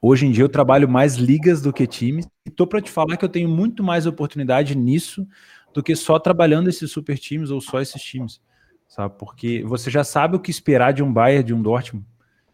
hoje 0.00 0.26
em 0.26 0.30
dia 0.30 0.44
eu 0.44 0.48
trabalho 0.48 0.88
mais 0.88 1.16
ligas 1.16 1.60
do 1.60 1.72
que 1.72 1.86
times. 1.86 2.28
E 2.44 2.50
tô 2.50 2.66
para 2.66 2.80
te 2.80 2.90
falar 2.90 3.16
que 3.16 3.24
eu 3.24 3.28
tenho 3.28 3.48
muito 3.48 3.82
mais 3.82 4.06
oportunidade 4.06 4.76
nisso 4.76 5.26
do 5.74 5.82
que 5.82 5.94
só 5.94 6.18
trabalhando 6.18 6.68
esses 6.68 6.90
super 6.90 7.18
times 7.18 7.50
ou 7.50 7.60
só 7.60 7.80
esses 7.80 8.00
times, 8.00 8.40
sabe? 8.88 9.14
Porque 9.18 9.62
você 9.64 9.90
já 9.90 10.02
sabe 10.02 10.36
o 10.36 10.40
que 10.40 10.50
esperar 10.50 10.92
de 10.92 11.02
um 11.02 11.12
Bayern, 11.12 11.44
de 11.44 11.54
um 11.54 11.60
Dortmund. 11.60 12.06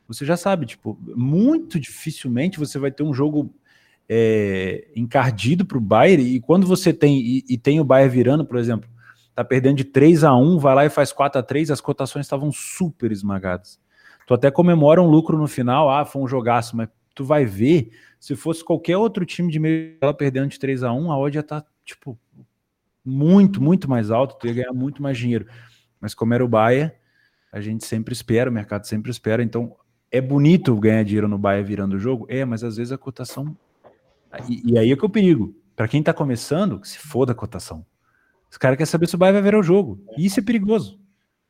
Você 0.09 0.27
já 0.27 0.37
sabe, 0.37 0.67
tipo, 0.67 0.99
muito 1.15 1.79
dificilmente 1.79 2.59
você 2.59 2.79
vai 2.79 2.91
ter 2.91 3.03
um 3.03 3.15
jogo 3.15 3.55
é, 4.09 4.89
encardido 4.95 5.65
para 5.65 5.79
o 5.79 5.81
Bayern 5.81 6.23
e 6.23 6.41
quando 6.41 6.67
você 6.67 6.93
tem 6.93 7.19
e, 7.19 7.45
e, 7.49 7.57
tem 7.57 7.81
o 7.81 7.85
Bayern 7.85 8.13
virando, 8.13 8.45
por 8.45 8.59
exemplo, 8.59 8.91
tá 9.35 9.45
perdendo 9.45 9.77
de 9.77 9.85
3 9.85 10.25
a 10.25 10.37
1, 10.37 10.59
vai 10.59 10.75
lá 10.75 10.85
e 10.85 10.91
faz 10.91 11.13
4 11.13 11.39
a 11.39 11.43
3, 11.43 11.71
as 11.71 11.81
cotações 11.81 12.27
estavam 12.27 12.53
super 12.53 13.11
esmagadas. 13.11 13.81
Tu 14.27 14.35
até 14.35 14.51
comemora 14.51 15.03
um 15.03 15.07
lucro 15.07 15.37
no 15.37 15.49
final, 15.49 15.91
ah, 15.91 16.05
foi 16.05 16.23
um 16.23 16.29
jogaço, 16.29 16.77
mas 16.77 16.89
tu 17.15 17.25
vai 17.25 17.45
ver, 17.45 17.91
se 18.19 18.35
fosse 18.37 18.65
qualquer 18.65 18.97
outro 18.97 19.25
time 19.25 19.51
de 19.51 19.59
meio 19.59 19.99
perdendo 20.17 20.49
de 20.49 20.59
3 20.59 20.83
a 20.83 20.93
1, 20.93 21.11
a 21.11 21.19
odd 21.19 21.35
já 21.35 21.43
tá 21.43 21.65
tipo 21.85 22.19
muito, 23.05 23.63
muito 23.63 23.89
mais 23.91 24.11
alto, 24.11 24.37
tu 24.39 24.47
ia 24.47 24.55
ganhar 24.55 24.73
muito 24.73 25.03
mais 25.03 25.19
dinheiro. 25.19 25.47
Mas 26.01 26.15
como 26.15 26.35
era 26.35 26.45
o 26.45 26.49
Baia, 26.49 26.95
a 27.53 27.61
gente 27.61 27.85
sempre 27.85 28.13
espera, 28.13 28.51
o 28.51 28.53
mercado 28.53 28.87
sempre 28.87 29.11
espera. 29.11 29.43
Então, 29.43 29.77
é 30.11 30.21
bonito 30.21 30.75
ganhar 30.77 31.03
dinheiro 31.05 31.29
no 31.29 31.39
Baia 31.39 31.63
virando 31.63 31.97
o 31.97 31.99
jogo? 31.99 32.27
É, 32.29 32.45
mas 32.45 32.63
às 32.63 32.77
vezes 32.77 32.93
a 32.93 32.99
cotação. 32.99 33.57
E, 34.49 34.73
e 34.73 34.79
aí 34.79 34.93
é 34.93 34.97
que 34.97 35.05
é 35.05 35.07
o 35.07 35.11
perigo. 35.11 35.55
Para 35.75 35.89
quem 35.89 36.03
tá 36.03 36.13
começando, 36.13 36.81
se 36.85 36.99
foda 36.99 37.33
a 37.33 37.35
cotação. 37.35 37.85
Os 38.51 38.57
caras 38.57 38.77
querem 38.77 38.91
saber 38.91 39.09
se 39.09 39.15
o 39.15 39.19
Baia 39.19 39.33
vai 39.33 39.43
virar 39.43 39.59
o 39.59 39.63
jogo. 39.63 40.05
E 40.17 40.27
isso 40.27 40.39
é 40.39 40.43
perigoso, 40.43 41.01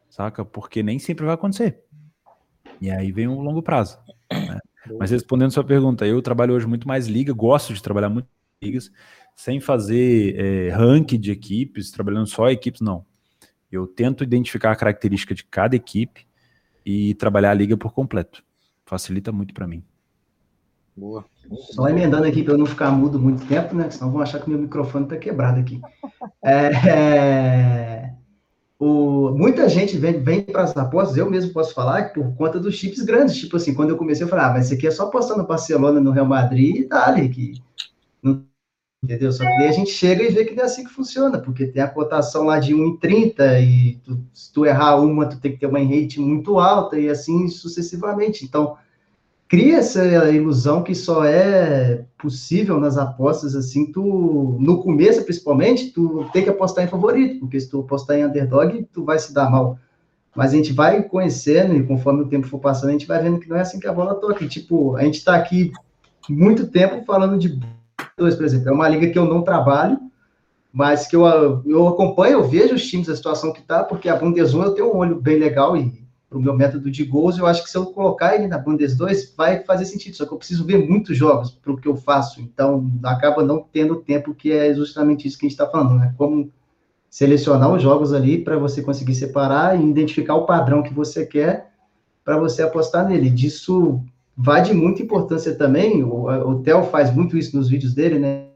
saca? 0.09 0.45
Porque 0.45 0.83
nem 0.83 0.99
sempre 0.99 1.25
vai 1.25 1.35
acontecer. 1.35 1.83
E 2.81 2.91
aí 2.91 3.13
vem 3.13 3.29
um 3.29 3.41
longo 3.41 3.63
prazo. 3.63 3.99
Né? 4.31 4.59
Mas 4.99 5.11
respondendo 5.11 5.53
sua 5.53 5.65
pergunta, 5.65 6.07
eu 6.07 6.21
trabalho 6.21 6.55
hoje 6.55 6.67
muito 6.67 6.89
mais 6.89 7.07
liga, 7.07 7.33
gosto 7.33 7.73
de 7.73 7.83
trabalhar 7.83 8.09
muito 8.09 8.29
ligas 8.61 8.91
sem 9.35 9.61
fazer 9.61 10.37
é, 10.39 10.69
ranking 10.71 11.19
de 11.19 11.31
equipes, 11.31 11.91
trabalhando 11.91 12.27
só 12.27 12.51
equipes, 12.51 12.81
não. 12.81 13.05
Eu 13.71 13.87
tento 13.87 14.23
identificar 14.23 14.73
a 14.73 14.77
característica 14.77 15.35
de 15.35 15.45
cada 15.45 15.75
equipe 15.75 16.27
e 16.85 17.15
trabalhar 17.15 17.51
a 17.51 17.55
liga 17.55 17.77
por 17.77 17.93
completo. 17.93 18.45
Facilita 18.85 19.33
muito 19.33 19.55
para 19.55 19.67
mim. 19.67 19.83
Boa. 20.95 21.25
Só 21.73 21.89
emendando 21.89 22.27
aqui 22.27 22.43
para 22.43 22.53
eu 22.53 22.59
não 22.59 22.67
ficar 22.67 22.91
mudo 22.91 23.19
muito 23.19 23.47
tempo, 23.47 23.75
né? 23.75 23.91
Senão 23.91 24.13
vão 24.13 24.21
achar 24.21 24.41
que 24.41 24.51
meu 24.51 24.59
microfone 24.59 25.05
está 25.05 25.17
quebrado 25.17 25.59
aqui. 25.59 25.81
É, 26.45 26.67
é, 26.89 28.15
o, 28.85 29.31
muita 29.31 29.69
gente 29.69 29.97
vem, 29.97 30.21
vem 30.21 30.41
para 30.43 30.65
as 30.65 30.77
apostas, 30.77 31.17
eu 31.17 31.31
mesmo 31.31 31.53
posso 31.53 31.73
falar, 31.73 32.13
por 32.13 32.35
conta 32.35 32.59
dos 32.59 32.75
chips 32.75 33.01
grandes. 33.03 33.37
Tipo 33.37 33.57
assim, 33.57 33.73
quando 33.75 33.91
eu 33.91 33.97
comecei, 33.97 34.25
eu 34.25 34.29
falei, 34.29 34.45
ah, 34.45 34.53
mas 34.55 34.67
esse 34.67 34.75
aqui 34.75 34.89
é 34.89 34.91
só 34.91 35.05
apostar 35.05 35.39
no 35.39 35.47
Barcelona, 35.47 36.01
no 36.01 36.11
Real 36.11 36.27
Madrid 36.27 36.77
e 36.77 36.89
dali, 36.89 37.29
que 37.29 37.63
Entendeu? 39.05 39.33
Só 39.33 39.45
que 39.45 39.59
daí 39.59 39.69
a 39.69 39.73
gente 39.73 39.91
chega 39.91 40.25
e 40.25 40.33
vê 40.33 40.45
que 40.45 40.55
não 40.55 40.65
é 40.65 40.67
assim 40.67 40.85
que 40.85 40.93
funciona, 40.93 41.39
porque 41.39 41.67
tem 41.67 41.83
a 41.83 41.89
cotação 41.89 42.45
lá 42.45 42.59
de 42.59 42.75
1,30 42.75 43.61
e 43.61 44.01
tu, 44.05 44.21
se 44.33 44.53
tu 44.53 44.67
errar 44.67 44.97
uma, 44.97 45.27
tu 45.27 45.41
tem 45.41 45.53
que 45.53 45.59
ter 45.59 45.67
uma 45.67 45.81
rate 45.81 46.21
muito 46.21 46.59
alta 46.59 46.99
e 46.99 47.09
assim 47.09 47.49
sucessivamente. 47.49 48.45
Então, 48.45 48.77
cria 49.49 49.79
essa 49.79 50.05
ilusão 50.31 50.83
que 50.83 50.95
só 50.95 51.25
é 51.25 52.05
possível 52.23 52.79
nas 52.79 52.97
apostas, 52.97 53.57
assim, 53.57 53.91
tu, 53.91 54.57
no 54.61 54.81
começo, 54.81 55.25
principalmente, 55.25 55.91
tu 55.91 56.25
tem 56.33 56.45
que 56.45 56.49
apostar 56.49 56.85
em 56.85 56.89
favorito, 56.89 57.41
porque 57.41 57.59
se 57.59 57.69
tu 57.69 57.81
apostar 57.81 58.17
em 58.17 58.25
underdog, 58.25 58.87
tu 58.93 59.05
vai 59.05 59.19
se 59.19 59.35
dar 59.35 59.51
mal. 59.51 59.77
Mas 60.35 60.53
a 60.53 60.57
gente 60.57 60.73
vai 60.73 61.03
conhecendo 61.03 61.75
e 61.75 61.85
conforme 61.85 62.23
o 62.23 62.29
tempo 62.29 62.47
for 62.47 62.61
passando, 62.61 62.91
a 62.91 62.93
gente 62.93 63.09
vai 63.09 63.21
vendo 63.21 63.41
que 63.41 63.49
não 63.49 63.57
é 63.57 63.63
assim 63.63 63.81
que 63.81 63.89
a 63.89 63.93
bola 63.93 64.15
toca. 64.15 64.45
E, 64.45 64.49
tipo, 64.49 64.95
a 64.97 65.03
gente 65.03 65.19
está 65.19 65.35
aqui 65.35 65.73
muito 66.31 66.69
tempo 66.69 67.05
falando 67.05 67.37
de 67.37 67.61
dois, 68.17 68.37
por 68.37 68.45
exemplo. 68.45 68.69
É 68.69 68.73
uma 68.73 68.89
liga 68.89 69.11
que 69.11 69.19
eu 69.19 69.27
não 69.27 69.43
trabalho, 69.43 69.99
mas 70.73 71.09
que 71.09 71.17
eu, 71.17 71.63
eu 71.67 71.89
acompanho, 71.89 72.35
eu 72.35 72.49
vejo 72.49 72.77
os 72.77 72.89
times, 72.89 73.09
a 73.09 73.17
situação 73.17 73.53
que 73.53 73.61
está, 73.61 73.83
porque 73.83 74.09
a 74.09 74.17
Bundes 74.17 74.55
1 74.55 74.63
eu 74.63 74.75
tenho 74.75 74.95
um 74.95 74.97
olho 74.97 75.21
bem 75.21 75.39
legal 75.39 75.77
e 75.77 76.02
para 76.33 76.39
o 76.39 76.43
meu 76.43 76.57
método 76.57 76.91
de 76.91 77.05
gols, 77.05 77.37
eu 77.37 77.47
acho 77.47 77.63
que 77.63 77.69
se 77.69 77.77
eu 77.77 77.85
colocar 77.87 78.35
ele 78.35 78.49
na 78.49 78.57
Bundes 78.57 78.97
2, 78.97 79.35
vai 79.37 79.63
fazer 79.65 79.85
sentido, 79.85 80.17
só 80.17 80.25
que 80.25 80.33
eu 80.33 80.39
preciso 80.39 80.65
ver 80.65 80.89
muitos 80.89 81.17
jogos 81.17 81.51
para 81.51 81.71
o 81.71 81.77
que 81.77 81.87
eu 81.87 81.95
faço, 81.95 82.41
então 82.41 82.91
acaba 83.05 83.43
não 83.43 83.63
tendo 83.71 83.97
tempo, 83.97 84.35
que 84.35 84.51
é 84.51 84.73
justamente 84.75 85.29
isso 85.29 85.39
que 85.39 85.45
a 85.45 85.49
gente 85.49 85.59
está 85.59 85.71
falando, 85.71 85.99
né? 85.99 86.15
Como 86.17 86.51
selecionar 87.11 87.71
os 87.71 87.83
jogos 87.83 88.15
ali 88.15 88.43
para 88.43 88.57
você 88.57 88.81
conseguir 88.81 89.15
separar 89.15 89.79
e 89.79 89.87
identificar 89.87 90.35
o 90.35 90.47
padrão 90.47 90.83
que 90.83 90.95
você 90.95 91.27
quer 91.27 91.71
para 92.25 92.39
você 92.39 92.63
apostar 92.63 93.07
nele. 93.07 93.29
Disso 93.29 94.03
vai 94.35 94.63
de 94.63 94.73
muita 94.73 95.03
importância 95.03 95.55
também, 95.55 96.03
o, 96.03 96.25
o 96.25 96.63
Theo 96.63 96.85
faz 96.85 97.15
muito 97.15 97.37
isso 97.37 97.55
nos 97.55 97.69
vídeos 97.69 97.93
dele, 97.93 98.19
né? 98.19 98.47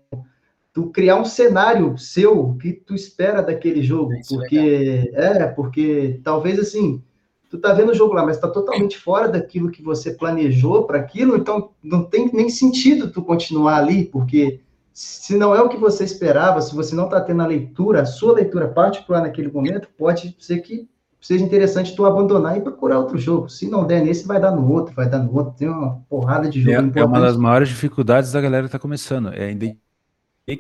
Tu 0.73 0.87
criar 0.91 1.17
um 1.17 1.25
cenário 1.25 1.99
seu 1.99 2.55
que 2.55 2.73
tu 2.73 2.95
espera 2.95 3.43
daquele 3.43 3.83
jogo, 3.83 4.15
é 4.15 4.21
porque 4.29 5.11
é, 5.15 5.47
porque 5.47 6.21
talvez 6.23 6.59
assim, 6.59 7.03
tu 7.51 7.59
tá 7.59 7.73
vendo 7.73 7.93
o 7.93 7.95
jogo 7.95 8.15
lá, 8.15 8.25
mas 8.25 8.39
tá 8.39 8.49
totalmente 8.49 8.99
fora 8.99 9.29
daquilo 9.29 9.71
que 9.71 9.83
você 9.83 10.13
planejou 10.13 10.85
para 10.85 10.99
aquilo, 10.99 11.37
então 11.37 11.71
não 11.83 12.05
tem 12.05 12.31
nem 12.33 12.49
sentido 12.49 13.11
tu 13.11 13.23
continuar 13.23 13.77
ali, 13.77 14.05
porque 14.05 14.61
se 14.93 15.37
não 15.37 15.55
é 15.55 15.61
o 15.61 15.69
que 15.69 15.77
você 15.77 16.05
esperava, 16.05 16.61
se 16.61 16.75
você 16.75 16.95
não 16.95 17.09
tá 17.09 17.21
tendo 17.21 17.43
a 17.43 17.47
leitura, 17.47 18.03
a 18.03 18.07
sua 18.07 18.33
leitura 18.33 18.69
particular 18.69 19.21
naquele 19.21 19.51
momento, 19.51 19.89
pode 19.97 20.35
ser 20.39 20.61
que 20.61 20.89
seja 21.21 21.45
interessante 21.45 21.95
tu 21.95 22.07
abandonar 22.07 22.57
e 22.57 22.61
procurar 22.61 22.99
outro 22.99 23.19
jogo. 23.19 23.49
Se 23.49 23.69
não 23.69 23.87
der 23.87 24.03
nesse, 24.03 24.27
vai 24.27 24.41
dar 24.41 24.53
no 24.53 24.73
outro, 24.73 24.95
vai 24.95 25.09
dar 25.09 25.19
no 25.19 25.35
outro. 25.35 25.55
Tem 25.55 25.69
uma 25.69 26.01
porrada 26.09 26.49
de 26.49 26.63
jogo. 26.63 26.93
É, 26.95 27.01
é 27.01 27.05
uma 27.05 27.21
das 27.21 27.37
maiores 27.37 27.69
dificuldades 27.69 28.33
da 28.33 28.41
galera 28.41 28.67
que 28.67 28.73
tá 28.73 28.79
começando. 28.79 29.33
É 29.35 29.51
entender 29.51 29.77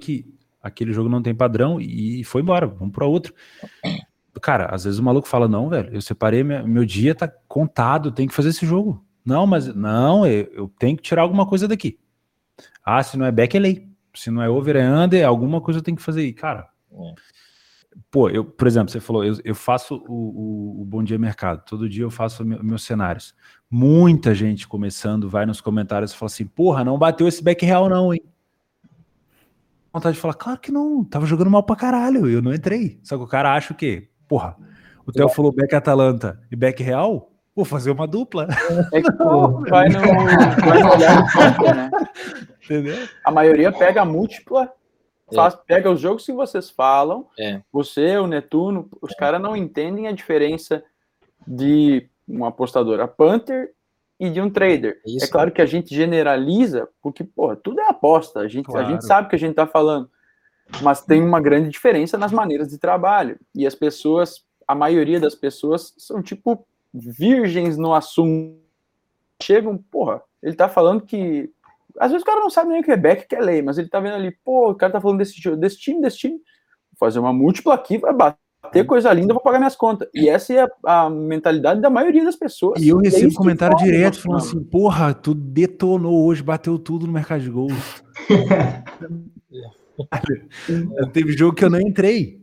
que 0.00 0.26
aquele 0.60 0.92
jogo 0.92 1.08
não 1.08 1.22
tem 1.22 1.34
padrão 1.34 1.80
e 1.80 2.24
foi 2.24 2.42
embora, 2.42 2.66
vamos 2.66 2.92
para 2.92 3.06
outro. 3.06 3.32
Cara, 4.40 4.66
às 4.74 4.84
vezes 4.84 4.98
o 4.98 5.02
maluco 5.02 5.28
fala: 5.28 5.48
Não, 5.48 5.68
velho, 5.68 5.92
eu 5.92 6.00
separei, 6.00 6.42
meu, 6.44 6.66
meu 6.66 6.84
dia 6.84 7.14
tá 7.14 7.28
contado, 7.48 8.12
tem 8.12 8.26
que 8.26 8.34
fazer 8.34 8.50
esse 8.50 8.66
jogo. 8.66 9.04
Não, 9.24 9.46
mas 9.46 9.74
não, 9.74 10.26
eu, 10.26 10.48
eu 10.52 10.72
tenho 10.78 10.96
que 10.96 11.02
tirar 11.02 11.22
alguma 11.22 11.46
coisa 11.46 11.66
daqui. 11.66 11.98
Ah, 12.84 13.02
se 13.02 13.16
não 13.16 13.26
é 13.26 13.32
back, 13.32 13.56
é 13.56 13.60
lei. 13.60 13.88
Se 14.14 14.30
não 14.30 14.42
é 14.42 14.48
over, 14.48 14.76
é 14.76 14.88
under, 14.88 15.26
alguma 15.26 15.60
coisa 15.60 15.80
eu 15.80 15.82
tenho 15.82 15.96
que 15.96 16.02
fazer 16.02 16.20
aí. 16.20 16.32
Cara, 16.32 16.68
é 16.92 17.14
pô, 18.10 18.28
eu, 18.30 18.44
por 18.44 18.66
exemplo, 18.66 18.90
você 18.90 19.00
falou, 19.00 19.24
eu, 19.24 19.36
eu 19.44 19.54
faço 19.54 19.96
o, 20.08 20.14
o, 20.14 20.82
o, 20.82 20.84
Bom 20.84 21.02
Dia 21.02 21.18
Mercado, 21.18 21.64
todo 21.64 21.88
dia 21.88 22.04
eu 22.04 22.10
faço 22.10 22.44
meu, 22.44 22.62
meus 22.62 22.84
cenários. 22.84 23.34
Muita 23.70 24.34
gente 24.34 24.68
começando 24.68 25.28
vai 25.28 25.44
nos 25.44 25.60
comentários 25.60 26.12
e 26.12 26.16
fala 26.16 26.30
assim: 26.30 26.46
porra, 26.46 26.84
não 26.84 26.98
bateu 26.98 27.26
esse 27.26 27.42
back 27.42 27.64
real, 27.64 27.88
não, 27.88 28.14
hein? 28.14 28.22
Vontade 29.92 30.14
de 30.14 30.20
falar, 30.20 30.34
claro 30.34 30.60
que 30.60 30.70
não, 30.70 31.02
tava 31.04 31.26
jogando 31.26 31.50
mal 31.50 31.62
pra 31.62 31.74
caralho, 31.74 32.28
eu 32.28 32.42
não 32.42 32.54
entrei. 32.54 33.00
Só 33.02 33.16
que 33.16 33.24
o 33.24 33.26
cara 33.26 33.54
acha 33.54 33.72
o 33.72 33.76
quê? 33.76 34.10
Porra, 34.28 34.56
o 35.06 35.12
Theo 35.12 35.28
falou 35.28 35.52
back 35.52 35.74
Atalanta 35.74 36.40
e 36.50 36.56
back 36.56 36.82
real, 36.82 37.30
vou 37.54 37.64
fazer 37.64 37.90
uma 37.90 38.06
dupla. 38.06 38.48
É 38.92 39.00
que 39.00 39.12
não, 39.12 39.62
vai, 39.62 39.88
no, 39.88 40.00
vai 40.00 40.82
no 40.82 40.92
olhar 40.92 41.22
do 41.22 41.32
campo, 41.32 41.74
né? 41.74 41.90
Entendeu? 42.64 43.08
A 43.24 43.30
maioria 43.30 43.72
pega 43.72 44.02
a 44.02 44.04
múltipla 44.04 44.72
Faz, 45.34 45.54
é. 45.54 45.58
Pega 45.66 45.90
os 45.90 46.00
jogos 46.00 46.24
que 46.24 46.32
vocês 46.32 46.70
falam, 46.70 47.26
é. 47.38 47.60
você, 47.72 48.16
o 48.16 48.26
Netuno, 48.26 48.88
os 49.02 49.12
é. 49.12 49.16
caras 49.16 49.40
não 49.40 49.56
entendem 49.56 50.06
a 50.06 50.12
diferença 50.12 50.84
de 51.46 52.08
uma 52.26 52.48
apostadora 52.48 53.08
Panther 53.08 53.72
e 54.20 54.30
de 54.30 54.40
um 54.40 54.48
trader. 54.48 55.00
Isso. 55.04 55.24
É 55.24 55.28
claro 55.28 55.50
que 55.50 55.60
a 55.60 55.66
gente 55.66 55.94
generaliza, 55.94 56.88
porque, 57.02 57.24
porra, 57.24 57.56
tudo 57.56 57.80
é 57.80 57.88
aposta, 57.88 58.40
a 58.40 58.48
gente, 58.48 58.66
claro. 58.66 58.86
a 58.86 58.90
gente 58.90 59.04
sabe 59.04 59.28
que 59.28 59.36
a 59.36 59.38
gente 59.38 59.54
tá 59.54 59.66
falando. 59.66 60.08
Mas 60.82 61.00
tem 61.02 61.22
uma 61.22 61.40
grande 61.40 61.68
diferença 61.68 62.18
nas 62.18 62.32
maneiras 62.32 62.68
de 62.68 62.78
trabalho. 62.78 63.38
E 63.54 63.66
as 63.66 63.74
pessoas, 63.74 64.44
a 64.66 64.74
maioria 64.74 65.20
das 65.20 65.34
pessoas 65.34 65.94
são 65.96 66.22
tipo 66.22 66.66
virgens 66.92 67.76
no 67.76 67.94
assunto. 67.94 68.58
Chegam, 69.42 69.76
porra, 69.90 70.22
ele 70.42 70.54
tá 70.54 70.68
falando 70.68 71.02
que. 71.02 71.50
Às 71.98 72.10
vezes 72.10 72.22
o 72.22 72.26
cara 72.26 72.40
não 72.40 72.50
sabe 72.50 72.70
nem 72.70 72.80
o 72.80 72.84
que 72.84 72.90
é 72.90 72.96
back, 72.96 73.26
que 73.26 73.34
é 73.34 73.40
lei, 73.40 73.62
mas 73.62 73.78
ele 73.78 73.88
tá 73.88 74.00
vendo 74.00 74.14
ali, 74.14 74.30
pô, 74.44 74.70
o 74.70 74.74
cara 74.74 74.92
tá 74.92 75.00
falando 75.00 75.18
desse, 75.18 75.56
desse 75.56 75.78
time, 75.78 76.02
desse 76.02 76.18
time. 76.18 76.34
Vou 76.34 76.98
fazer 76.98 77.18
uma 77.18 77.32
múltipla 77.32 77.74
aqui, 77.74 77.96
vai 77.96 78.12
bater 78.12 78.84
coisa 78.84 79.10
linda, 79.12 79.32
vou 79.32 79.42
pagar 79.42 79.58
minhas 79.58 79.76
contas. 79.76 80.06
E 80.14 80.28
essa 80.28 80.52
é 80.52 80.66
a, 80.84 81.04
a 81.04 81.10
mentalidade 81.10 81.80
da 81.80 81.88
maioria 81.88 82.24
das 82.24 82.36
pessoas. 82.36 82.82
E 82.82 82.88
eu 82.88 83.00
é 83.00 83.04
recebo 83.04 83.30
que 83.30 83.36
comentário 83.36 83.76
direto 83.78 84.20
falando 84.20 84.40
assim: 84.40 84.62
porra, 84.64 85.14
tu 85.14 85.34
detonou 85.34 86.26
hoje, 86.26 86.42
bateu 86.42 86.78
tudo 86.78 87.06
no 87.06 87.12
mercado 87.12 87.40
de 87.40 87.50
gols. 87.50 88.02
Teve 91.12 91.36
jogo 91.36 91.54
que 91.54 91.64
eu 91.64 91.70
não 91.70 91.80
entrei. 91.80 92.40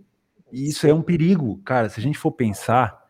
E 0.51 0.67
isso 0.69 0.85
é 0.85 0.93
um 0.93 1.01
perigo. 1.01 1.59
Cara, 1.65 1.89
se 1.89 1.99
a 1.99 2.03
gente 2.03 2.17
for 2.17 2.31
pensar, 2.31 3.03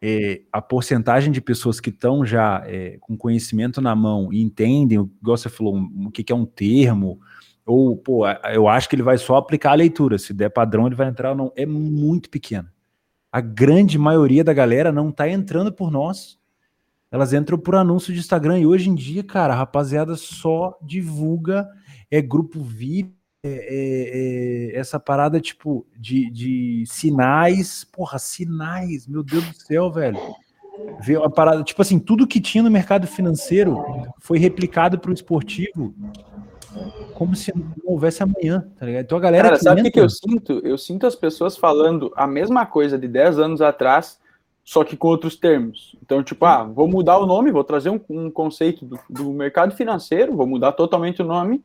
é, 0.00 0.42
a 0.52 0.62
porcentagem 0.62 1.32
de 1.32 1.40
pessoas 1.40 1.80
que 1.80 1.90
estão 1.90 2.24
já 2.24 2.62
é, 2.66 2.96
com 3.00 3.16
conhecimento 3.16 3.80
na 3.80 3.94
mão 3.94 4.32
e 4.32 4.40
entendem, 4.40 4.98
igual 5.20 5.36
você 5.36 5.48
falou, 5.48 5.76
o 5.76 6.10
que, 6.10 6.22
que 6.22 6.32
é 6.32 6.36
um 6.36 6.46
termo, 6.46 7.18
ou, 7.66 7.96
pô, 7.96 8.24
eu 8.52 8.68
acho 8.68 8.88
que 8.88 8.94
ele 8.94 9.02
vai 9.02 9.18
só 9.18 9.36
aplicar 9.36 9.72
a 9.72 9.74
leitura. 9.74 10.18
Se 10.18 10.32
der 10.32 10.50
padrão, 10.50 10.86
ele 10.86 10.94
vai 10.94 11.08
entrar 11.08 11.30
ou 11.30 11.36
não. 11.36 11.52
É 11.56 11.66
muito 11.66 12.30
pequeno. 12.30 12.68
A 13.32 13.40
grande 13.40 13.98
maioria 13.98 14.44
da 14.44 14.54
galera 14.54 14.92
não 14.92 15.10
tá 15.10 15.28
entrando 15.28 15.72
por 15.72 15.90
nós. 15.90 16.38
Elas 17.10 17.32
entram 17.32 17.58
por 17.58 17.74
anúncio 17.74 18.12
de 18.12 18.20
Instagram. 18.20 18.60
E 18.60 18.66
hoje 18.66 18.88
em 18.88 18.94
dia, 18.94 19.24
cara, 19.24 19.52
a 19.52 19.56
rapaziada 19.56 20.14
só 20.14 20.78
divulga 20.80 21.68
é 22.08 22.22
grupo 22.22 22.62
VIP, 22.62 23.15
é, 23.46 24.72
é- 24.72 24.76
é 24.76 24.78
essa 24.78 24.98
parada 24.98 25.40
tipo 25.40 25.86
de, 25.96 26.30
de 26.30 26.84
sinais. 26.86 27.84
Porra, 27.84 28.18
sinais, 28.18 29.06
meu 29.06 29.22
Deus 29.22 29.44
do 29.44 29.54
céu, 29.54 29.90
velho. 29.90 30.18
Vê 31.00 31.16
a 31.16 31.30
parada, 31.30 31.62
tipo 31.62 31.80
assim, 31.80 31.98
tudo 31.98 32.26
que 32.26 32.40
tinha 32.40 32.62
no 32.62 32.70
mercado 32.70 33.06
financeiro 33.06 33.82
foi 34.20 34.38
replicado 34.38 34.98
para 34.98 35.10
o 35.10 35.14
esportivo 35.14 35.94
como 37.14 37.34
se 37.34 37.52
não 37.56 37.72
houvesse 37.84 38.22
amanhã, 38.22 38.68
tá 38.78 38.84
ligado? 38.84 39.04
Então 39.04 39.18
a 39.18 39.20
galera 39.20 39.48
Cara, 39.48 39.58
sabe 39.60 39.80
o 39.80 39.84
que, 39.84 39.90
que 39.90 40.00
eu 40.00 40.10
sinto? 40.10 40.60
Eu 40.64 40.76
sinto 40.76 41.06
as 41.06 41.14
pessoas 41.14 41.56
falando 41.56 42.12
a 42.14 42.26
mesma 42.26 42.66
coisa 42.66 42.98
de 42.98 43.08
10 43.08 43.38
anos 43.38 43.62
atrás, 43.62 44.20
só 44.64 44.84
que 44.84 44.96
com 44.96 45.08
outros 45.08 45.36
termos. 45.36 45.96
Então, 46.02 46.22
tipo, 46.22 46.44
ah, 46.44 46.64
vou 46.64 46.86
mudar 46.86 47.18
o 47.18 47.26
nome, 47.26 47.50
vou 47.52 47.64
trazer 47.64 47.90
um, 47.90 48.00
um 48.08 48.30
conceito 48.30 48.84
do, 48.84 48.98
do 49.08 49.32
mercado 49.32 49.74
financeiro, 49.74 50.36
vou 50.36 50.46
mudar 50.46 50.72
totalmente 50.72 51.22
o 51.22 51.24
nome. 51.24 51.62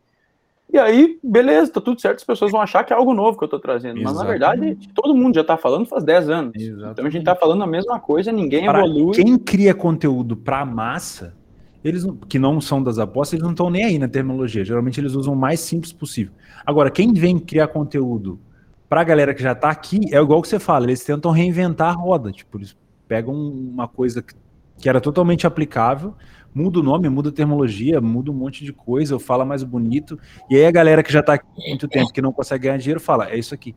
E 0.74 0.78
aí, 0.78 1.20
beleza, 1.22 1.72
tá 1.74 1.82
tudo 1.82 2.00
certo, 2.00 2.18
as 2.20 2.24
pessoas 2.24 2.52
vão 2.52 2.62
achar 2.62 2.84
que 2.84 2.94
é 2.94 2.96
algo 2.96 3.14
novo 3.14 3.38
que 3.38 3.44
eu 3.44 3.48
tô 3.50 3.60
trazendo. 3.60 4.02
Mas 4.02 4.16
na 4.16 4.24
verdade, 4.24 4.62
Exatamente. 4.68 4.94
todo 4.94 5.14
mundo 5.14 5.36
já 5.36 5.44
tá 5.44 5.58
falando 5.58 5.86
faz 5.86 6.04
10 6.04 6.30
anos. 6.30 6.54
Exatamente. 6.56 6.92
Então 6.94 7.06
a 7.06 7.10
gente 7.10 7.24
tá 7.26 7.36
falando 7.36 7.64
a 7.64 7.68
mesma 7.68 8.00
coisa, 8.00 8.32
ninguém 8.32 8.66
Pra 8.66 8.80
evolui. 8.86 9.14
quem 9.14 9.38
cria 9.38 9.74
conteúdo 9.74 10.38
para 10.38 10.66
massa, 10.66 11.36
eles 11.84 12.06
que 12.30 12.40
não 12.40 12.62
são 12.62 12.82
das 12.82 13.00
apostas, 13.00 13.34
eles 13.34 13.44
não 13.44 13.52
estão 13.52 13.70
nem 13.70 13.84
aí 13.84 14.00
na 14.00 14.08
terminologia. 14.08 14.64
Geralmente 14.64 15.00
eles 15.00 15.14
usam 15.14 15.34
o 15.34 15.38
mais 15.38 15.60
simples 15.60 15.92
possível. 15.92 16.32
Agora, 16.66 16.90
quem 16.90 17.12
vem 17.12 17.38
criar 17.38 17.68
conteúdo 17.68 18.40
para 18.88 19.02
a 19.02 19.04
galera 19.04 19.34
que 19.34 19.42
já 19.42 19.54
tá 19.56 19.70
aqui, 19.70 20.00
é 20.14 20.22
igual 20.22 20.42
que 20.42 20.48
você 20.48 20.60
fala, 20.60 20.86
eles 20.86 21.04
tentam 21.04 21.32
reinventar 21.32 21.90
a 21.90 21.94
roda. 21.94 22.32
Tipo, 22.32 22.58
eles 22.58 22.78
pegam 23.08 23.34
uma 23.34 23.88
coisa 23.88 24.22
que, 24.22 24.34
que 24.78 24.88
era 24.88 25.02
totalmente 25.02 25.46
aplicável, 25.48 26.14
muda 26.54 26.80
o 26.80 26.84
nome, 26.84 27.10
muda 27.10 27.30
a 27.30 27.32
terminologia, 27.32 28.02
muda 28.02 28.32
um 28.32 28.34
monte 28.34 28.64
de 28.64 28.74
coisa, 28.74 29.20
fala 29.20 29.46
mais 29.46 29.64
bonito. 29.64 30.20
E 30.50 30.56
aí 30.56 30.66
a 30.66 30.72
galera 30.72 31.04
que 31.04 31.12
já 31.12 31.24
tá 31.24 31.34
aqui 31.34 31.46
há 31.58 31.70
muito 31.70 31.88
tempo, 31.88 32.12
que 32.12 32.22
não 32.22 32.32
consegue 32.32 32.66
ganhar 32.66 32.78
dinheiro, 32.78 33.00
fala: 33.00 33.30
é 33.30 33.38
isso 33.38 33.54
aqui. 33.54 33.76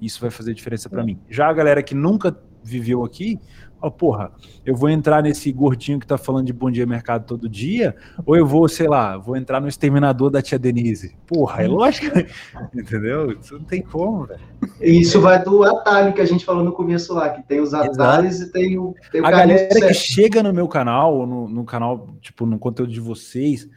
Isso 0.00 0.20
vai 0.20 0.30
fazer 0.30 0.54
diferença 0.54 0.90
para 0.90 1.04
mim. 1.04 1.18
Já 1.28 1.48
a 1.48 1.52
galera 1.52 1.82
que 1.82 1.94
nunca 1.94 2.36
viveu 2.62 3.04
aqui, 3.04 3.38
ó, 3.82 3.90
porra, 3.90 4.30
eu 4.64 4.76
vou 4.76 4.88
entrar 4.88 5.22
nesse 5.22 5.50
gordinho 5.50 5.98
que 5.98 6.06
tá 6.06 6.16
falando 6.16 6.46
de 6.46 6.52
bom 6.52 6.70
dia 6.70 6.86
mercado 6.86 7.26
todo 7.26 7.48
dia, 7.48 7.96
ou 8.24 8.36
eu 8.36 8.46
vou, 8.46 8.68
sei 8.68 8.86
lá, 8.86 9.18
vou 9.18 9.36
entrar 9.36 9.60
no 9.60 9.66
exterminador 9.66 10.30
da 10.30 10.40
tia 10.40 10.58
Denise. 10.58 11.16
Porra, 11.26 11.64
é 11.64 11.66
lógico, 11.66 12.16
entendeu? 12.72 13.32
Isso 13.32 13.58
não 13.58 13.64
tem 13.64 13.82
como, 13.82 14.26
velho. 14.26 14.40
Isso 14.80 15.20
vai 15.20 15.42
do 15.42 15.64
atalho 15.64 16.14
que 16.14 16.20
a 16.20 16.24
gente 16.24 16.44
falou 16.44 16.62
no 16.62 16.72
começo 16.72 17.12
lá, 17.12 17.28
que 17.30 17.42
tem 17.42 17.60
os 17.60 17.74
atalhos 17.74 18.40
e 18.40 18.52
tem 18.52 18.78
o, 18.78 18.94
tem 19.10 19.20
o 19.20 19.26
A 19.26 19.30
galera 19.30 19.68
que 19.68 19.80
certo. 19.80 19.94
chega 19.94 20.42
no 20.42 20.52
meu 20.52 20.68
canal, 20.68 21.16
ou 21.16 21.26
no, 21.26 21.48
no 21.48 21.64
canal, 21.64 22.14
tipo, 22.20 22.46
no 22.46 22.58
conteúdo 22.58 22.92
de 22.92 23.00
vocês, 23.00 23.68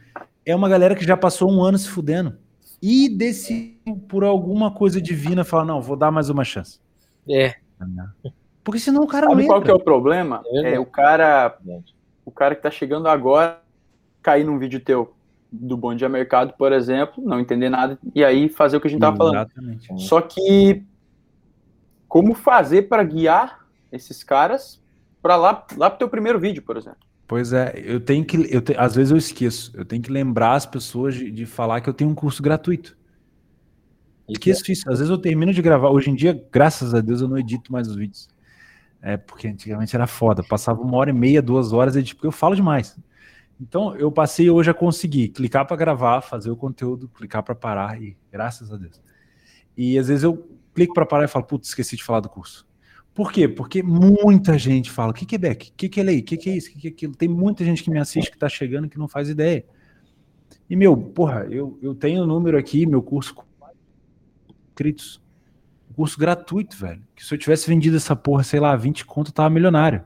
é 0.44 0.54
uma 0.54 0.68
galera 0.68 0.94
que 0.94 1.04
já 1.04 1.16
passou 1.16 1.50
um 1.50 1.62
ano 1.62 1.76
se 1.76 1.88
fudendo. 1.88 2.38
E 2.80 3.08
decidiu, 3.08 3.96
por 4.08 4.22
alguma 4.22 4.70
coisa 4.70 5.00
divina, 5.00 5.42
falar, 5.42 5.64
não, 5.64 5.82
vou 5.82 5.96
dar 5.96 6.12
mais 6.12 6.30
uma 6.30 6.44
chance. 6.44 6.78
É, 7.28 7.56
Porque 8.66 8.80
senão 8.80 9.04
o 9.04 9.06
cara 9.06 9.26
não 9.26 9.34
Sabe 9.36 9.46
qual 9.46 9.62
que 9.62 9.70
é 9.70 9.74
o 9.74 9.78
problema? 9.78 10.42
É. 10.44 10.74
É 10.74 10.80
o 10.80 10.84
cara, 10.84 11.56
o 12.24 12.32
cara 12.32 12.56
que 12.56 12.62
tá 12.62 12.68
chegando 12.68 13.06
agora 13.06 13.62
cair 14.20 14.44
num 14.44 14.58
vídeo 14.58 14.80
teu 14.80 15.14
do 15.52 15.76
Bom 15.76 15.94
Dia 15.94 16.08
Mercado, 16.08 16.52
por 16.58 16.72
exemplo, 16.72 17.22
não 17.24 17.38
entender 17.38 17.68
nada 17.70 17.96
e 18.12 18.24
aí 18.24 18.48
fazer 18.48 18.76
o 18.76 18.80
que 18.80 18.88
a 18.88 18.90
gente 18.90 18.98
tava 18.98 19.16
falando. 19.16 19.36
Exatamente. 19.36 20.02
Só 20.02 20.20
que 20.20 20.82
como 22.08 22.34
fazer 22.34 22.88
para 22.88 23.04
guiar 23.04 23.64
esses 23.92 24.24
caras 24.24 24.82
para 25.22 25.36
lá, 25.36 25.64
lá 25.76 25.88
pro 25.88 26.00
teu 26.00 26.08
primeiro 26.08 26.40
vídeo, 26.40 26.60
por 26.60 26.76
exemplo? 26.76 26.98
Pois 27.24 27.52
é, 27.52 27.72
eu 27.76 28.00
tenho 28.00 28.24
que. 28.24 28.52
Eu 28.52 28.60
te- 28.60 28.76
às 28.76 28.96
vezes 28.96 29.12
eu 29.12 29.16
esqueço. 29.16 29.70
Eu 29.76 29.84
tenho 29.84 30.02
que 30.02 30.10
lembrar 30.10 30.54
as 30.54 30.66
pessoas 30.66 31.14
de, 31.14 31.30
de 31.30 31.46
falar 31.46 31.80
que 31.80 31.88
eu 31.88 31.94
tenho 31.94 32.10
um 32.10 32.14
curso 32.16 32.42
gratuito. 32.42 32.96
Esqueço 34.28 34.72
isso. 34.72 34.90
Às 34.90 34.98
vezes 34.98 35.10
eu 35.10 35.18
termino 35.18 35.52
de 35.52 35.62
gravar. 35.62 35.90
Hoje 35.90 36.10
em 36.10 36.16
dia, 36.16 36.44
graças 36.50 36.94
a 36.94 37.00
Deus, 37.00 37.20
eu 37.20 37.28
não 37.28 37.38
edito 37.38 37.70
mais 37.70 37.86
os 37.86 37.94
vídeos. 37.94 38.28
É, 39.02 39.16
porque 39.16 39.48
antigamente 39.48 39.94
era 39.94 40.06
foda. 40.06 40.42
Passava 40.42 40.80
uma 40.80 40.96
hora 40.96 41.10
e 41.10 41.12
meia, 41.12 41.40
duas 41.40 41.72
horas, 41.72 41.96
edito, 41.96 42.16
porque 42.16 42.26
eu 42.26 42.32
falo 42.32 42.56
demais. 42.56 42.98
Então, 43.60 43.94
eu 43.96 44.10
passei 44.10 44.50
hoje 44.50 44.70
a 44.70 44.74
conseguir 44.74 45.28
clicar 45.28 45.66
para 45.66 45.76
gravar, 45.76 46.20
fazer 46.20 46.50
o 46.50 46.56
conteúdo, 46.56 47.08
clicar 47.08 47.42
para 47.42 47.54
parar, 47.54 48.02
e 48.02 48.16
graças 48.30 48.72
a 48.72 48.76
Deus. 48.76 49.00
E 49.76 49.98
às 49.98 50.08
vezes 50.08 50.24
eu 50.24 50.48
clico 50.74 50.94
para 50.94 51.06
parar 51.06 51.24
e 51.24 51.28
falo, 51.28 51.44
putz, 51.44 51.68
esqueci 51.68 51.96
de 51.96 52.04
falar 52.04 52.20
do 52.20 52.28
curso. 52.28 52.66
Por 53.14 53.32
quê? 53.32 53.48
Porque 53.48 53.82
muita 53.82 54.58
gente 54.58 54.90
fala: 54.90 55.10
o 55.10 55.14
que, 55.14 55.24
que 55.24 55.36
é 55.36 55.38
back? 55.38 55.70
O 55.70 55.72
que, 55.74 55.88
que 55.88 56.00
é 56.00 56.02
lei? 56.02 56.20
O 56.20 56.22
que, 56.22 56.36
que 56.36 56.50
é 56.50 56.56
isso? 56.56 56.68
O 56.68 56.72
que, 56.72 56.78
que 56.80 56.88
é 56.88 56.90
aquilo? 56.90 57.16
Tem 57.16 57.28
muita 57.28 57.64
gente 57.64 57.82
que 57.82 57.90
me 57.90 57.98
assiste 57.98 58.30
que 58.30 58.36
tá 58.36 58.46
chegando 58.46 58.90
que 58.90 58.98
não 58.98 59.08
faz 59.08 59.30
ideia. 59.30 59.64
E, 60.68 60.76
meu, 60.76 60.94
porra, 60.94 61.46
eu, 61.50 61.78
eu 61.80 61.94
tenho 61.94 62.24
o 62.24 62.26
número 62.26 62.58
aqui, 62.58 62.84
meu 62.84 63.02
curso 63.02 63.34
com 63.34 63.44
inscritos. 64.68 65.22
Curso 65.96 66.18
gratuito, 66.18 66.76
velho. 66.76 67.02
Que 67.14 67.24
se 67.24 67.34
eu 67.34 67.38
tivesse 67.38 67.66
vendido 67.66 67.96
essa 67.96 68.14
porra, 68.14 68.44
sei 68.44 68.60
lá, 68.60 68.76
20 68.76 69.06
conto, 69.06 69.28
eu 69.28 69.32
tava 69.32 69.50
milionário. 69.50 70.04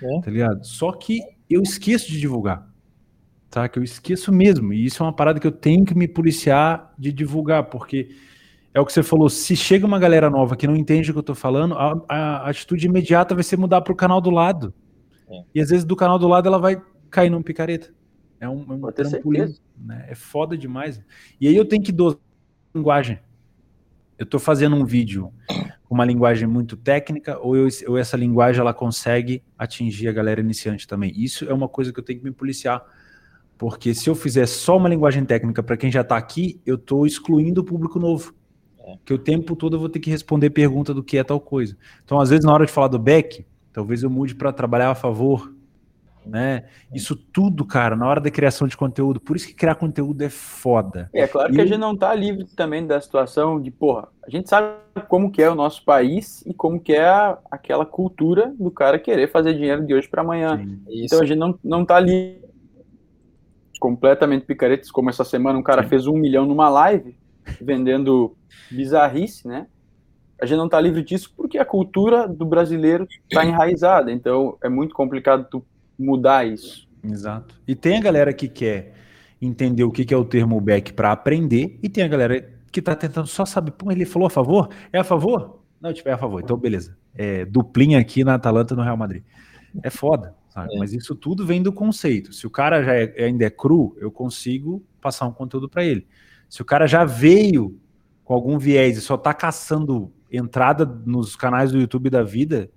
É. 0.00 0.20
Tá 0.20 0.30
ligado? 0.30 0.64
Só 0.64 0.92
que 0.92 1.20
eu 1.50 1.60
esqueço 1.60 2.08
de 2.08 2.20
divulgar. 2.20 2.66
Tá? 3.50 3.68
Que 3.68 3.78
eu 3.78 3.82
esqueço 3.82 4.32
mesmo. 4.32 4.72
E 4.72 4.86
isso 4.86 5.02
é 5.02 5.06
uma 5.06 5.12
parada 5.12 5.40
que 5.40 5.46
eu 5.46 5.52
tenho 5.52 5.84
que 5.84 5.94
me 5.94 6.06
policiar 6.06 6.94
de 6.96 7.12
divulgar, 7.12 7.64
porque 7.64 8.10
é 8.72 8.80
o 8.80 8.86
que 8.86 8.92
você 8.92 9.02
falou, 9.02 9.28
se 9.28 9.54
chega 9.54 9.86
uma 9.86 9.98
galera 9.98 10.30
nova 10.30 10.56
que 10.56 10.66
não 10.66 10.76
entende 10.76 11.10
o 11.10 11.14
que 11.14 11.18
eu 11.18 11.24
tô 11.24 11.34
falando, 11.34 11.74
a, 11.74 12.00
a 12.08 12.48
atitude 12.48 12.86
imediata 12.86 13.34
vai 13.34 13.44
ser 13.44 13.58
mudar 13.58 13.82
pro 13.82 13.94
canal 13.94 14.20
do 14.20 14.30
lado. 14.30 14.72
É. 15.28 15.42
E 15.56 15.60
às 15.60 15.70
vezes 15.70 15.84
do 15.84 15.96
canal 15.96 16.18
do 16.18 16.28
lado 16.28 16.46
ela 16.46 16.58
vai 16.58 16.80
cair 17.10 17.28
num 17.28 17.42
picareta. 17.42 17.92
É 18.40 18.48
um, 18.48 18.64
é 18.68 18.72
um 18.72 18.92
trampolim, 18.92 19.54
né? 19.76 20.06
É 20.08 20.14
foda 20.14 20.56
demais. 20.56 21.00
E 21.40 21.46
aí 21.46 21.54
eu 21.54 21.64
tenho 21.64 21.82
que 21.82 21.92
dosar 21.92 22.18
a 22.74 22.78
linguagem. 22.78 23.18
Eu 24.22 24.26
tô 24.26 24.38
fazendo 24.38 24.76
um 24.76 24.84
vídeo 24.84 25.32
com 25.84 25.94
uma 25.96 26.04
linguagem 26.04 26.46
muito 26.46 26.76
técnica, 26.76 27.36
ou, 27.40 27.56
eu- 27.56 27.68
ou 27.88 27.98
essa 27.98 28.16
linguagem 28.16 28.60
ela 28.60 28.72
consegue 28.72 29.42
atingir 29.58 30.06
a 30.06 30.12
galera 30.12 30.40
iniciante 30.40 30.86
também. 30.86 31.12
Isso 31.16 31.44
é 31.44 31.52
uma 31.52 31.68
coisa 31.68 31.92
que 31.92 31.98
eu 31.98 32.04
tenho 32.04 32.20
que 32.20 32.24
me 32.24 32.30
policiar. 32.30 32.84
Porque 33.58 33.92
se 33.94 34.08
eu 34.08 34.14
fizer 34.14 34.46
só 34.46 34.76
uma 34.76 34.88
linguagem 34.88 35.24
técnica 35.24 35.60
para 35.60 35.76
quem 35.76 35.90
já 35.90 36.02
está 36.02 36.16
aqui, 36.16 36.60
eu 36.64 36.76
estou 36.76 37.04
excluindo 37.04 37.62
o 37.62 37.64
público 37.64 37.98
novo. 37.98 38.32
Que 39.04 39.12
o 39.12 39.18
tempo 39.18 39.56
todo 39.56 39.74
eu 39.74 39.80
vou 39.80 39.88
ter 39.88 39.98
que 39.98 40.10
responder 40.10 40.50
pergunta 40.50 40.94
do 40.94 41.02
que 41.02 41.18
é 41.18 41.24
tal 41.24 41.40
coisa. 41.40 41.76
Então, 42.04 42.20
às 42.20 42.30
vezes, 42.30 42.44
na 42.44 42.52
hora 42.52 42.64
de 42.64 42.70
falar 42.72 42.88
do 42.88 42.98
back, 43.00 43.44
talvez 43.72 44.04
eu 44.04 44.10
mude 44.10 44.36
para 44.36 44.52
trabalhar 44.52 44.90
a 44.90 44.94
favor. 44.94 45.52
Né? 46.24 46.64
Isso 46.94 47.16
tudo, 47.16 47.64
cara, 47.64 47.96
na 47.96 48.06
hora 48.06 48.20
da 48.20 48.30
criação 48.30 48.68
de 48.68 48.76
conteúdo. 48.76 49.18
Por 49.20 49.36
isso 49.36 49.46
que 49.46 49.54
criar 49.54 49.74
conteúdo 49.74 50.22
é 50.22 50.28
foda. 50.30 51.10
É 51.12 51.26
claro 51.26 51.52
que 51.52 51.60
a 51.60 51.66
gente 51.66 51.78
não 51.78 51.96
tá 51.96 52.14
livre 52.14 52.44
também 52.54 52.86
da 52.86 53.00
situação 53.00 53.60
de, 53.60 53.70
porra, 53.70 54.08
a 54.24 54.30
gente 54.30 54.48
sabe 54.48 54.76
como 55.08 55.30
que 55.32 55.42
é 55.42 55.50
o 55.50 55.54
nosso 55.54 55.84
país 55.84 56.42
e 56.46 56.54
como 56.54 56.78
que 56.80 56.92
é 56.92 57.04
a- 57.08 57.38
aquela 57.50 57.84
cultura 57.84 58.54
do 58.58 58.70
cara 58.70 58.98
querer 58.98 59.28
fazer 59.30 59.54
dinheiro 59.54 59.84
de 59.84 59.94
hoje 59.94 60.08
para 60.08 60.22
amanhã. 60.22 60.60
isso. 60.88 61.06
Então 61.06 61.20
a 61.22 61.24
gente 61.26 61.38
não, 61.38 61.58
não 61.64 61.84
tá 61.84 61.96
ali 61.96 62.40
completamente 63.80 64.44
picaretas, 64.46 64.90
como 64.90 65.10
essa 65.10 65.24
semana 65.24 65.58
um 65.58 65.62
cara 65.62 65.82
fez 65.82 66.06
um 66.06 66.16
milhão 66.16 66.46
numa 66.46 66.68
live 66.68 67.16
vendendo 67.60 68.36
bizarrice, 68.70 69.46
né? 69.48 69.66
A 70.40 70.46
gente 70.46 70.58
não 70.58 70.68
tá 70.68 70.80
livre 70.80 71.02
disso 71.02 71.32
porque 71.36 71.58
a 71.58 71.64
cultura 71.64 72.26
do 72.28 72.44
brasileiro 72.44 73.06
tá 73.30 73.44
enraizada, 73.44 74.10
então 74.12 74.56
é 74.62 74.68
muito 74.68 74.94
complicado 74.94 75.46
tu 75.50 75.64
mudar 75.98 76.46
isso. 76.46 76.88
Exato. 77.02 77.54
E 77.66 77.74
tem 77.74 77.98
a 77.98 78.00
galera 78.00 78.32
que 78.32 78.48
quer 78.48 78.94
entender 79.40 79.84
o 79.84 79.90
que 79.90 80.12
é 80.12 80.16
o 80.16 80.24
termo 80.24 80.60
back 80.60 80.92
para 80.92 81.10
aprender, 81.10 81.78
e 81.82 81.88
tem 81.88 82.04
a 82.04 82.08
galera 82.08 82.48
que 82.70 82.80
tá 82.80 82.94
tentando 82.94 83.26
só 83.26 83.44
saber, 83.44 83.72
pô, 83.72 83.90
ele 83.90 84.04
falou 84.04 84.26
a 84.26 84.30
favor? 84.30 84.68
É 84.92 84.98
a 84.98 85.04
favor? 85.04 85.62
Não, 85.80 85.92
tipo, 85.92 86.08
é 86.08 86.12
a 86.12 86.18
favor. 86.18 86.40
Então, 86.40 86.56
beleza. 86.56 86.96
É, 87.14 87.44
duplinha 87.44 87.98
aqui 87.98 88.22
na 88.22 88.34
Atalanta 88.34 88.76
no 88.76 88.82
Real 88.82 88.96
Madrid. 88.96 89.24
É 89.82 89.90
foda, 89.90 90.34
sabe? 90.48 90.74
É. 90.74 90.78
Mas 90.78 90.92
isso 90.92 91.14
tudo 91.14 91.44
vem 91.44 91.62
do 91.62 91.72
conceito. 91.72 92.32
Se 92.32 92.46
o 92.46 92.50
cara 92.50 92.82
já 92.82 92.94
é, 92.94 93.24
ainda 93.24 93.44
é 93.44 93.50
cru, 93.50 93.96
eu 93.98 94.10
consigo 94.10 94.82
passar 95.00 95.26
um 95.26 95.32
conteúdo 95.32 95.68
para 95.68 95.84
ele. 95.84 96.06
Se 96.48 96.62
o 96.62 96.64
cara 96.64 96.86
já 96.86 97.04
veio 97.04 97.78
com 98.24 98.32
algum 98.32 98.58
viés 98.58 98.96
e 98.96 99.00
só 99.00 99.16
tá 99.16 99.34
caçando 99.34 100.12
entrada 100.30 100.86
nos 101.04 101.34
canais 101.34 101.72
do 101.72 101.80
YouTube 101.80 102.08
da 102.08 102.22
vida, 102.22 102.70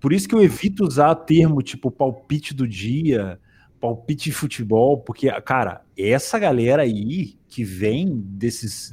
por 0.00 0.12
isso 0.12 0.26
que 0.26 0.34
eu 0.34 0.42
evito 0.42 0.84
usar 0.84 1.14
termo 1.14 1.62
tipo 1.62 1.90
palpite 1.90 2.54
do 2.54 2.66
dia, 2.66 3.38
palpite 3.78 4.24
de 4.24 4.32
futebol, 4.32 4.98
porque, 4.98 5.30
cara, 5.42 5.82
essa 5.96 6.38
galera 6.38 6.82
aí 6.82 7.38
que 7.48 7.62
vem 7.62 8.16
desses. 8.16 8.92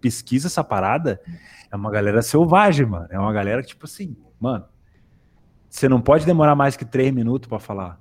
pesquisa 0.00 0.48
essa 0.48 0.62
parada, 0.62 1.20
é 1.70 1.76
uma 1.76 1.90
galera 1.90 2.20
selvagem, 2.20 2.86
mano. 2.86 3.06
É 3.10 3.18
uma 3.18 3.32
galera 3.32 3.62
que, 3.62 3.68
tipo 3.68 3.86
assim, 3.86 4.16
mano, 4.38 4.64
você 5.68 5.88
não 5.88 6.00
pode 6.00 6.26
demorar 6.26 6.54
mais 6.54 6.76
que 6.76 6.84
três 6.84 7.12
minutos 7.12 7.48
para 7.48 7.58
falar. 7.58 8.00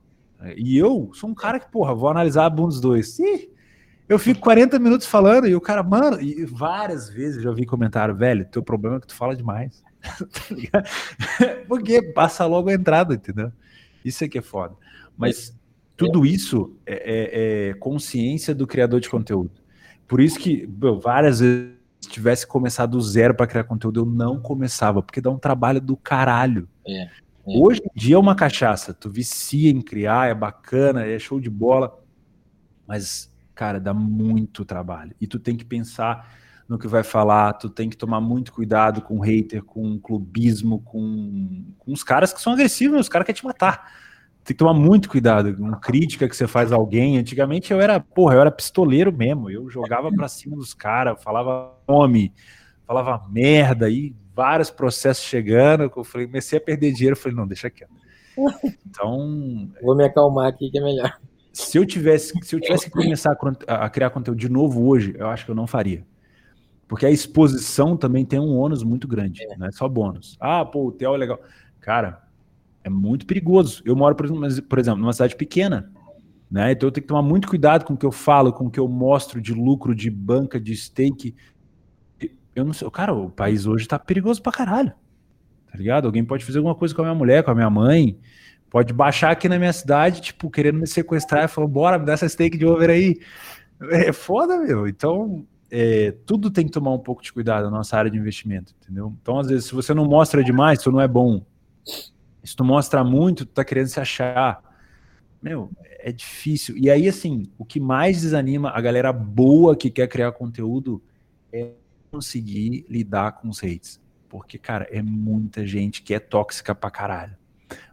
E 0.55 0.77
eu 0.77 1.11
sou 1.13 1.29
um 1.29 1.35
cara 1.35 1.59
que, 1.59 1.69
porra, 1.69 1.93
vou 1.93 2.09
analisar 2.09 2.45
a 2.45 2.49
Bundes 2.49 2.79
2. 2.79 3.19
Ih, 3.19 3.49
eu 4.07 4.17
fico 4.17 4.41
40 4.41 4.79
minutos 4.79 5.05
falando 5.05 5.47
e 5.47 5.55
o 5.55 5.61
cara, 5.61 5.83
mano, 5.83 6.19
e 6.21 6.45
várias 6.45 7.09
vezes 7.09 7.43
já 7.43 7.49
ouvi 7.49 7.65
comentário, 7.65 8.15
velho, 8.15 8.45
teu 8.45 8.63
problema 8.63 8.97
é 8.97 8.99
que 8.99 9.07
tu 9.07 9.15
fala 9.15 9.35
demais. 9.35 9.83
tá 10.71 10.83
Porque 11.67 12.01
passa 12.01 12.45
logo 12.45 12.69
a 12.69 12.73
entrada, 12.73 13.15
entendeu? 13.15 13.51
Isso 14.03 14.23
é 14.23 14.27
que 14.27 14.37
é 14.37 14.41
foda. 14.41 14.75
Mas 15.17 15.53
tudo 15.97 16.25
isso 16.25 16.77
é, 16.85 16.93
é, 16.93 17.69
é, 17.69 17.73
consciência 17.73 18.55
do 18.55 18.65
criador 18.65 18.99
de 18.99 19.09
conteúdo. 19.09 19.51
Por 20.07 20.21
isso 20.21 20.39
que 20.39 20.65
meu, 20.67 20.99
várias 20.99 21.39
vezes 21.39 21.79
se 21.99 22.09
tivesse 22.09 22.47
começado 22.47 22.91
do 22.91 23.01
zero 23.01 23.35
para 23.35 23.45
criar 23.45 23.65
conteúdo, 23.65 23.99
eu 24.01 24.05
não 24.05 24.39
começava, 24.39 25.03
porque 25.03 25.19
dá 25.19 25.29
um 25.29 25.37
trabalho 25.37 25.81
do 25.81 25.97
caralho. 25.97 26.67
É, 26.87 27.03
é. 27.03 27.09
Hoje 27.45 27.81
em 27.83 27.99
dia 27.99 28.15
é 28.15 28.17
uma 28.17 28.35
cachaça, 28.35 28.93
tu 28.93 29.09
vicia 29.09 29.69
em 29.69 29.81
criar, 29.81 30.29
é 30.29 30.33
bacana, 30.33 31.05
é 31.05 31.19
show 31.19 31.39
de 31.39 31.49
bola, 31.49 32.01
mas, 32.87 33.31
cara, 33.53 33.79
dá 33.79 33.93
muito 33.93 34.63
trabalho. 34.63 35.13
E 35.19 35.27
tu 35.27 35.37
tem 35.37 35.57
que 35.57 35.65
pensar 35.65 36.39
no 36.69 36.77
que 36.77 36.87
vai 36.87 37.03
falar, 37.03 37.53
tu 37.53 37.69
tem 37.69 37.89
que 37.89 37.97
tomar 37.97 38.21
muito 38.21 38.53
cuidado 38.53 39.01
com 39.01 39.19
hater, 39.19 39.63
com 39.63 39.99
clubismo, 39.99 40.79
com, 40.81 41.65
com 41.77 41.91
os 41.91 42.03
caras 42.03 42.31
que 42.31 42.39
são 42.39 42.53
agressivos, 42.53 43.01
os 43.01 43.09
caras 43.09 43.25
querem 43.25 43.41
te 43.41 43.45
matar 43.45 43.91
tem 44.49 44.55
que 44.55 44.63
tomar 44.63 44.73
muito 44.73 45.09
cuidado 45.09 45.55
com 45.55 45.71
crítica 45.73 46.27
que 46.27 46.35
você 46.35 46.47
faz 46.47 46.71
a 46.71 46.75
alguém. 46.75 47.17
Antigamente 47.17 47.71
eu 47.71 47.79
era, 47.79 47.99
porra, 47.99 48.35
eu 48.35 48.41
era 48.41 48.51
pistoleiro 48.51 49.13
mesmo. 49.13 49.49
Eu 49.49 49.69
jogava 49.69 50.11
para 50.11 50.27
cima 50.27 50.55
dos 50.55 50.73
caras, 50.73 51.21
falava 51.21 51.73
nome, 51.87 52.33
falava 52.87 53.23
merda, 53.29 53.85
aí 53.85 54.15
vários 54.35 54.71
processos 54.71 55.23
chegando. 55.23 55.83
Eu 55.95 56.03
falei, 56.03 56.25
comecei 56.25 56.57
a 56.57 56.61
perder 56.61 56.91
dinheiro. 56.93 57.15
Eu 57.15 57.21
falei, 57.21 57.37
não, 57.37 57.47
deixa 57.47 57.69
quieto. 57.69 57.91
Então. 58.87 59.69
Vou 59.83 59.95
me 59.95 60.03
acalmar 60.03 60.47
aqui 60.47 60.71
que 60.71 60.79
é 60.79 60.81
melhor. 60.81 61.15
Se 61.53 61.77
eu 61.77 61.85
tivesse, 61.85 62.33
se 62.41 62.55
eu 62.55 62.59
tivesse 62.59 62.85
que 62.85 62.91
começar 62.91 63.37
a 63.67 63.89
criar 63.89 64.09
conteúdo 64.09 64.39
de 64.39 64.49
novo 64.49 64.87
hoje, 64.87 65.13
eu 65.17 65.27
acho 65.27 65.45
que 65.45 65.51
eu 65.51 65.55
não 65.55 65.67
faria. 65.67 66.03
Porque 66.89 67.05
a 67.05 67.11
exposição 67.11 67.95
também 67.95 68.25
tem 68.25 68.39
um 68.39 68.57
ônus 68.57 68.81
muito 68.81 69.07
grande, 69.07 69.43
é. 69.43 69.55
não 69.55 69.67
é 69.67 69.71
só 69.71 69.87
bônus. 69.87 70.35
Ah, 70.39 70.65
pô, 70.65 70.87
o 70.87 70.91
Theo 70.91 71.13
é 71.13 71.17
legal. 71.17 71.39
Cara, 71.79 72.23
é 72.83 72.89
muito 72.89 73.27
perigoso. 73.27 73.83
Eu 73.85 73.95
moro, 73.95 74.15
por 74.15 74.25
exemplo, 74.25 74.99
numa 74.99 75.13
cidade 75.13 75.35
pequena, 75.35 75.91
né? 76.49 76.71
Então 76.71 76.87
eu 76.87 76.91
tenho 76.91 77.03
que 77.03 77.07
tomar 77.07 77.21
muito 77.21 77.47
cuidado 77.47 77.85
com 77.85 77.93
o 77.93 77.97
que 77.97 78.07
eu 78.07 78.11
falo, 78.11 78.51
com 78.51 78.65
o 78.65 78.71
que 78.71 78.79
eu 78.79 78.87
mostro 78.87 79.39
de 79.39 79.53
lucro, 79.53 79.93
de 79.93 80.09
banca, 80.09 80.59
de 80.59 80.75
stake. 80.75 81.35
Eu 82.55 82.65
não 82.65 82.73
sei, 82.73 82.89
cara, 82.89 83.13
o 83.13 83.29
país 83.29 83.67
hoje 83.67 83.87
tá 83.87 83.99
perigoso 83.99 84.41
pra 84.41 84.51
caralho. 84.51 84.91
Tá 85.71 85.77
ligado? 85.77 86.05
Alguém 86.05 86.25
pode 86.25 86.43
fazer 86.43 86.57
alguma 86.57 86.73
coisa 86.73 86.95
com 86.95 87.01
a 87.01 87.05
minha 87.05 87.15
mulher, 87.15 87.43
com 87.43 87.51
a 87.51 87.55
minha 87.55 87.69
mãe, 87.69 88.17
pode 88.67 88.91
baixar 88.93 89.29
aqui 89.29 89.47
na 89.47 89.59
minha 89.59 89.71
cidade, 89.71 90.21
tipo, 90.21 90.49
querendo 90.49 90.79
me 90.79 90.87
sequestrar 90.87 91.43
e 91.43 91.47
falar, 91.47 91.67
bora, 91.67 91.99
me 91.99 92.05
dá 92.07 92.13
essa 92.13 92.27
stake 92.27 92.57
de 92.57 92.65
over 92.65 92.89
aí. 92.89 93.19
É 93.91 94.11
foda, 94.11 94.57
meu. 94.57 94.87
Então, 94.87 95.45
é, 95.71 96.11
tudo 96.25 96.49
tem 96.49 96.65
que 96.65 96.71
tomar 96.71 96.91
um 96.91 96.99
pouco 96.99 97.21
de 97.21 97.31
cuidado 97.31 97.65
na 97.65 97.77
nossa 97.77 97.97
área 97.97 98.09
de 98.09 98.17
investimento, 98.17 98.73
entendeu? 98.81 99.15
Então, 99.21 99.39
às 99.39 99.47
vezes, 99.47 99.65
se 99.65 99.73
você 99.73 99.93
não 99.93 100.05
mostra 100.05 100.43
demais, 100.43 100.79
isso 100.79 100.91
não 100.91 101.01
é 101.01 101.07
bom. 101.07 101.45
Se 102.43 102.55
tu 102.55 102.63
mostra 102.63 103.03
muito, 103.03 103.45
tu 103.45 103.53
tá 103.53 103.63
querendo 103.63 103.87
se 103.87 103.99
achar. 103.99 104.63
Meu, 105.41 105.69
é 105.99 106.11
difícil. 106.11 106.77
E 106.77 106.89
aí, 106.89 107.07
assim, 107.07 107.49
o 107.57 107.65
que 107.65 107.79
mais 107.79 108.21
desanima 108.21 108.71
a 108.71 108.81
galera 108.81 109.13
boa 109.13 109.75
que 109.75 109.89
quer 109.89 110.07
criar 110.07 110.31
conteúdo 110.31 111.01
é 111.51 111.71
conseguir 112.11 112.85
lidar 112.89 113.33
com 113.33 113.49
os 113.49 113.63
hates. 113.63 114.01
Porque, 114.27 114.57
cara, 114.57 114.87
é 114.91 115.01
muita 115.01 115.65
gente 115.65 116.01
que 116.01 116.13
é 116.13 116.19
tóxica 116.19 116.73
pra 116.73 116.89
caralho. 116.89 117.35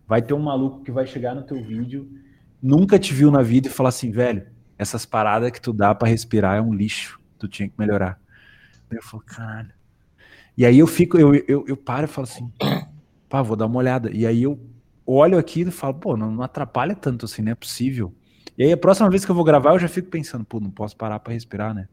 Vai 0.06 0.22
ter 0.22 0.34
um 0.34 0.38
maluco 0.38 0.82
que 0.82 0.90
vai 0.90 1.06
chegar 1.06 1.34
no 1.34 1.42
teu 1.42 1.62
vídeo, 1.62 2.08
nunca 2.62 2.98
te 2.98 3.12
viu 3.12 3.30
na 3.30 3.42
vida 3.42 3.68
e 3.68 3.70
falar 3.70 3.88
assim, 3.88 4.10
velho, 4.10 4.46
essas 4.78 5.04
paradas 5.04 5.50
que 5.50 5.60
tu 5.60 5.72
dá 5.72 5.94
para 5.94 6.08
respirar 6.08 6.56
é 6.56 6.60
um 6.60 6.72
lixo, 6.72 7.20
tu 7.38 7.48
tinha 7.48 7.68
que 7.68 7.74
melhorar. 7.78 8.20
Eu 8.90 9.02
falo, 9.02 9.22
caralho. 9.24 9.72
E 10.56 10.64
aí 10.64 10.78
eu 10.78 10.86
fico, 10.86 11.18
eu, 11.18 11.34
eu, 11.46 11.64
eu 11.66 11.76
paro 11.76 12.06
e 12.06 12.08
falo 12.08 12.26
assim, 12.26 12.50
pá, 13.28 13.42
vou 13.42 13.56
dar 13.56 13.66
uma 13.66 13.78
olhada. 13.78 14.10
E 14.10 14.26
aí 14.26 14.42
eu 14.42 14.58
olho 15.06 15.38
aquilo 15.38 15.68
e 15.68 15.72
falo, 15.72 15.94
pô, 15.94 16.16
não, 16.16 16.30
não, 16.30 16.42
atrapalha 16.42 16.94
tanto 16.94 17.26
assim, 17.26 17.42
não 17.42 17.52
é 17.52 17.54
possível. 17.54 18.14
E 18.56 18.64
aí 18.64 18.72
a 18.72 18.76
próxima 18.76 19.10
vez 19.10 19.24
que 19.24 19.30
eu 19.30 19.34
vou 19.34 19.44
gravar, 19.44 19.72
eu 19.72 19.78
já 19.78 19.88
fico 19.88 20.08
pensando, 20.08 20.44
pô, 20.44 20.58
não 20.58 20.70
posso 20.70 20.96
parar 20.96 21.20
para 21.20 21.34
respirar, 21.34 21.74
né? 21.74 21.88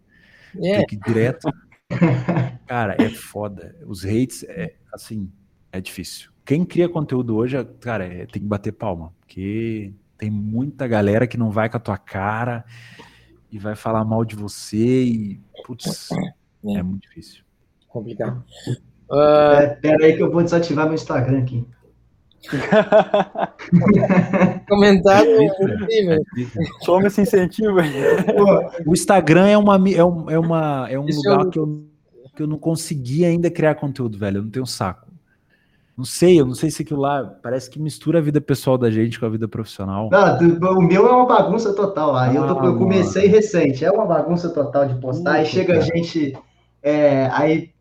É. 0.55 0.77
Tem 0.77 0.85
que 0.85 0.95
ir 0.95 0.99
direto. 1.05 1.49
cara, 2.65 2.95
é 2.99 3.09
foda. 3.09 3.75
Os 3.85 4.05
hates, 4.05 4.43
é 4.43 4.75
assim, 4.93 5.29
é 5.71 5.81
difícil. 5.81 6.31
Quem 6.45 6.65
cria 6.65 6.87
conteúdo 6.87 7.35
hoje, 7.35 7.63
cara, 7.79 8.05
é, 8.05 8.25
tem 8.25 8.41
que 8.41 8.47
bater 8.47 8.71
palma, 8.71 9.13
porque 9.19 9.93
tem 10.17 10.29
muita 10.29 10.87
galera 10.87 11.27
que 11.27 11.37
não 11.37 11.51
vai 11.51 11.69
com 11.69 11.77
a 11.77 11.79
tua 11.79 11.97
cara 11.97 12.65
e 13.53 13.59
vai 13.59 13.75
falar 13.75 14.03
mal 14.03 14.25
de 14.25 14.35
você 14.35 15.03
e, 15.03 15.39
putz, 15.63 16.09
é, 16.11 16.33
é 16.79 16.81
muito 16.81 17.03
difícil. 17.03 17.43
Complicado. 17.87 18.43
Uh... 19.07 19.59
É, 19.59 19.67
pera 19.75 20.05
aí 20.05 20.17
que 20.17 20.23
eu 20.23 20.31
vou 20.31 20.41
desativar 20.41 20.85
meu 20.85 20.95
Instagram 20.95 21.43
aqui. 21.43 21.63
Comentário 24.67 25.31
Toma 26.83 27.07
esse 27.07 27.21
incentivo 27.21 27.79
aí. 27.79 27.93
O 28.85 28.91
Instagram 28.91 29.47
é 29.47 29.57
uma 29.57 29.75
é, 29.75 30.03
um, 30.03 30.29
é 30.29 30.37
uma 30.37 30.87
é 30.89 30.99
um 30.99 31.05
lugar 31.05 31.49
que 31.49 31.57
eu, 31.59 31.87
que 32.35 32.41
eu 32.41 32.47
não 32.47 32.57
consegui 32.57 33.23
ainda 33.23 33.49
criar 33.51 33.75
conteúdo, 33.75 34.17
velho. 34.17 34.39
Eu 34.39 34.43
não 34.43 34.49
tenho 34.49 34.65
saco. 34.65 35.02
Não 35.95 36.05
sei, 36.05 36.39
eu 36.39 36.45
não 36.45 36.55
sei 36.55 36.71
se 36.71 36.81
aquilo 36.81 37.01
lá 37.01 37.23
parece 37.43 37.69
que 37.69 37.79
mistura 37.79 38.17
a 38.17 38.21
vida 38.21 38.41
pessoal 38.41 38.77
da 38.77 38.89
gente 38.89 39.19
com 39.19 39.25
a 39.25 39.29
vida 39.29 39.47
profissional. 39.47 40.09
Não, 40.11 40.77
o 40.77 40.81
meu 40.81 41.07
é 41.07 41.11
uma 41.11 41.25
bagunça 41.27 41.73
total 41.73 42.11
lá. 42.11 42.29
Ah, 42.29 42.33
eu, 42.33 42.47
tô, 42.47 42.65
eu, 42.65 42.77
comecei 42.77 43.27
recente, 43.27 43.85
é 43.85 43.91
uma 43.91 44.05
bagunça 44.05 44.49
total 44.49 44.87
de 44.87 44.95
postar. 44.99 45.33
aí 45.33 45.45
chega 45.45 45.77
a 45.77 45.81
gente, 45.81 46.35
é, 46.81 47.29
aí 47.31 47.73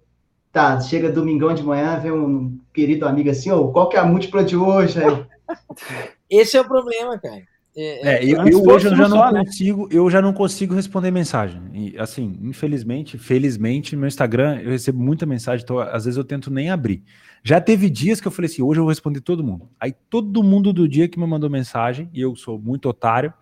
Tá, 0.53 0.79
chega 0.83 1.11
domingão 1.11 1.55
de 1.55 1.63
manhã, 1.63 1.99
vem 1.99 2.13
um 2.13 2.59
querido 2.75 3.09
amigo 3.09 3.31
assim, 3.31 3.51
ô, 3.51 3.63
oh, 3.63 3.73
qual 3.73 3.89
que 3.89 3.97
é 3.97 4.01
a 4.01 4.05
múltipla 4.05 4.45
de 4.45 4.55
hoje? 4.55 5.01
Esse 6.29 6.59
é 6.59 6.61
o 6.61 6.65
problema, 6.69 7.19
cara. 7.19 7.41
É, 7.75 8.17
é, 8.17 8.23
eu, 8.23 8.47
eu 8.47 8.63
hoje 8.67 8.87
eu 8.87 8.95
já 8.95 9.09
não 9.09 9.33
né? 9.33 9.43
consigo, 9.47 9.89
eu 9.91 10.11
já 10.11 10.21
não 10.21 10.35
consigo 10.35 10.75
responder 10.75 11.11
mensagem. 11.11 11.63
E, 11.73 11.99
assim, 11.99 12.39
infelizmente, 12.43 13.17
felizmente, 13.17 13.97
meu 13.97 14.07
Instagram 14.07 14.61
eu 14.61 14.73
recebo 14.73 15.03
muita 15.03 15.25
mensagem, 15.25 15.65
então 15.65 15.79
às 15.79 16.05
vezes 16.05 16.19
eu 16.19 16.25
tento 16.25 16.51
nem 16.51 16.69
abrir. 16.69 17.03
Já 17.43 17.61
teve 17.61 17.91
dias 17.91 18.21
que 18.21 18.29
eu 18.29 18.33
falei 18.33 18.51
assim, 18.51 18.63
hoje 18.63 18.79
eu 18.79 18.85
vou 18.85 18.91
responder 18.91 19.21
todo 19.21 19.43
mundo. 19.43 19.69
Aí 19.81 19.93
todo 20.09 20.43
mundo 20.43 20.73
do 20.73 20.89
dia 20.89 21.09
que 21.09 21.19
me 21.19 21.27
mandou 21.27 21.51
mensagem, 21.51 22.09
e 22.13 22.21
eu 22.21 22.37
sou 22.37 22.59
muito 22.59 22.89
otário, 22.89 23.33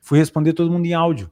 fui 0.00 0.18
responder 0.18 0.52
todo 0.52 0.70
mundo 0.70 0.84
em 0.86 0.92
áudio. 0.92 1.30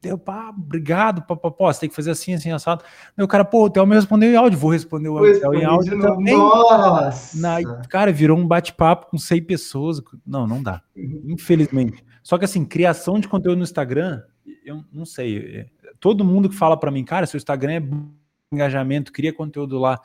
Deu, 0.00 0.16
pá, 0.16 0.50
obrigado, 0.50 1.22
pá, 1.22 1.34
pá, 1.34 1.50
pá, 1.50 1.72
você 1.72 1.80
tem 1.80 1.88
que 1.88 1.96
fazer 1.96 2.12
assim, 2.12 2.32
assim, 2.32 2.52
assado. 2.52 2.84
Meu 3.16 3.26
cara, 3.26 3.44
pô, 3.44 3.64
o 3.64 3.70
Theo 3.70 3.84
me 3.84 3.96
respondeu 3.96 4.30
em 4.30 4.36
áudio, 4.36 4.58
vou 4.58 4.70
responder 4.70 5.08
o 5.08 5.20
Theo 5.20 5.54
em 5.54 5.64
áudio 5.64 6.00
também. 6.00 6.36
Nossa! 6.36 7.36
Na, 7.40 7.78
cara, 7.88 8.12
virou 8.12 8.38
um 8.38 8.46
bate-papo 8.46 9.10
com 9.10 9.18
100 9.18 9.42
pessoas. 9.42 10.00
Não, 10.24 10.46
não 10.46 10.62
dá. 10.62 10.82
Uhum. 10.94 11.22
Infelizmente. 11.30 12.04
Só 12.22 12.38
que 12.38 12.44
assim, 12.44 12.64
criação 12.64 13.18
de 13.18 13.26
conteúdo 13.26 13.56
no 13.56 13.64
Instagram, 13.64 14.22
eu 14.64 14.84
não 14.92 15.04
sei. 15.04 15.66
Todo 15.98 16.24
mundo 16.24 16.48
que 16.48 16.54
fala 16.54 16.76
para 16.76 16.92
mim, 16.92 17.04
cara, 17.04 17.26
seu 17.26 17.38
Instagram 17.38 17.72
é 17.72 18.54
engajamento, 18.54 19.12
cria 19.12 19.32
conteúdo 19.32 19.78
lá. 19.80 19.98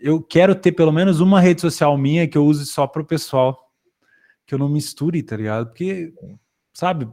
Eu 0.00 0.22
quero 0.22 0.54
ter 0.54 0.72
pelo 0.72 0.92
menos 0.92 1.20
uma 1.20 1.40
rede 1.40 1.60
social 1.60 1.96
minha 1.98 2.26
que 2.26 2.36
eu 2.38 2.44
use 2.44 2.66
só 2.66 2.86
pro 2.86 3.04
pessoal. 3.04 3.56
Que 4.46 4.54
eu 4.54 4.58
não 4.58 4.68
misture, 4.68 5.22
tá 5.22 5.36
ligado? 5.36 5.66
Porque 5.66 6.12
sabe? 6.72 7.06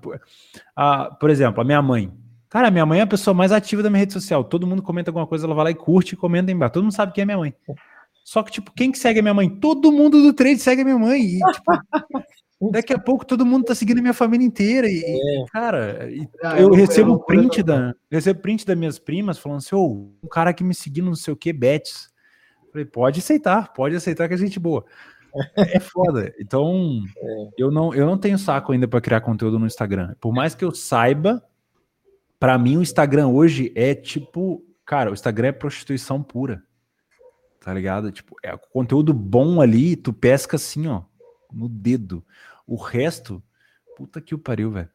Ah, 0.75 1.15
por 1.19 1.29
exemplo, 1.29 1.61
a 1.61 1.65
minha 1.65 1.81
mãe. 1.81 2.11
Cara, 2.49 2.71
minha 2.71 2.85
mãe 2.85 2.99
é 2.99 3.03
a 3.03 3.07
pessoa 3.07 3.33
mais 3.33 3.51
ativa 3.51 3.83
da 3.83 3.89
minha 3.89 3.99
rede 3.99 4.13
social. 4.13 4.43
Todo 4.43 4.65
mundo 4.65 4.81
comenta 4.81 5.09
alguma 5.11 5.27
coisa, 5.27 5.45
ela 5.45 5.53
vai 5.53 5.65
lá 5.65 5.71
e 5.71 5.75
curte 5.75 6.13
e 6.13 6.17
comenta 6.17 6.51
embaixo. 6.51 6.73
Todo 6.73 6.83
mundo 6.83 6.93
sabe 6.93 7.11
quem 7.11 7.23
é 7.23 7.25
minha 7.25 7.37
mãe. 7.37 7.53
Só 8.23 8.41
que, 8.43 8.51
tipo, 8.51 8.71
quem 8.73 8.91
que 8.91 8.97
segue 8.97 9.19
a 9.19 9.21
minha 9.23 9.33
mãe? 9.33 9.49
Todo 9.49 9.91
mundo 9.91 10.21
do 10.21 10.33
trade 10.33 10.59
segue 10.59 10.81
a 10.81 10.85
minha 10.85 10.97
mãe. 10.97 11.21
E, 11.21 11.39
tipo, 11.39 11.63
Daqui 12.71 12.91
a 12.91 12.97
pouco 12.99 13.23
todo 13.23 13.45
mundo 13.45 13.65
tá 13.65 13.75
seguindo 13.75 13.99
a 13.99 14.01
minha 14.01 14.13
família 14.13 14.43
inteira. 14.45 14.87
E, 14.89 14.99
É. 15.03 15.45
cara, 15.51 16.09
e 16.09 16.27
Ah, 16.43 16.59
eu 16.59 16.73
é 16.73 16.77
recebo 16.77 17.11
loucura 17.11 17.37
print 17.39 17.61
da. 17.61 17.89
eu 18.09 18.15
recebo 18.17 18.41
print 18.41 18.65
das 18.65 18.75
minhas 18.77 18.97
primas 18.97 19.37
falando 19.37 19.59
assim: 19.59 19.75
ô, 19.75 20.09
um 20.23 20.27
cara 20.31 20.49
aqui 20.49 20.63
me 20.63 20.73
seguindo, 20.73 21.05
não 21.05 21.15
sei 21.15 21.33
o 21.33 21.37
que, 21.37 21.53
Bets. 21.53 22.09
Falei, 22.77 22.85
pode 22.85 23.19
aceitar, 23.19 23.73
pode 23.73 23.95
aceitar 23.95 24.27
que 24.27 24.35
é 24.35 24.37
gente 24.37 24.59
boa. 24.59 24.85
É 25.55 25.79
foda. 25.79 26.33
Então, 26.39 27.03
eu 27.57 27.71
não, 27.71 27.93
eu 27.93 28.05
não 28.05 28.17
tenho 28.17 28.37
saco 28.37 28.71
ainda 28.71 28.87
para 28.87 29.01
criar 29.01 29.21
conteúdo 29.21 29.57
no 29.57 29.65
Instagram. 29.65 30.15
Por 30.19 30.31
mais 30.31 30.53
que 30.53 30.63
eu 30.63 30.71
saiba, 30.71 31.43
para 32.39 32.57
mim 32.57 32.77
o 32.77 32.81
Instagram 32.81 33.27
hoje 33.27 33.71
é 33.75 33.95
tipo, 33.95 34.63
cara, 34.85 35.09
o 35.09 35.13
Instagram 35.13 35.49
é 35.49 35.51
prostituição 35.51 36.21
pura. 36.21 36.63
Tá 37.59 37.73
ligado? 37.73 38.11
Tipo, 38.11 38.35
é 38.43 38.55
conteúdo 38.71 39.13
bom 39.13 39.59
ali, 39.59 39.95
tu 39.95 40.13
pesca 40.13 40.55
assim, 40.55 40.87
ó, 40.87 41.01
no 41.51 41.67
dedo. 41.67 42.23
O 42.65 42.75
resto, 42.75 43.43
puta 43.95 44.21
que 44.21 44.35
o 44.35 44.39
pariu, 44.39 44.71
velho. 44.71 44.89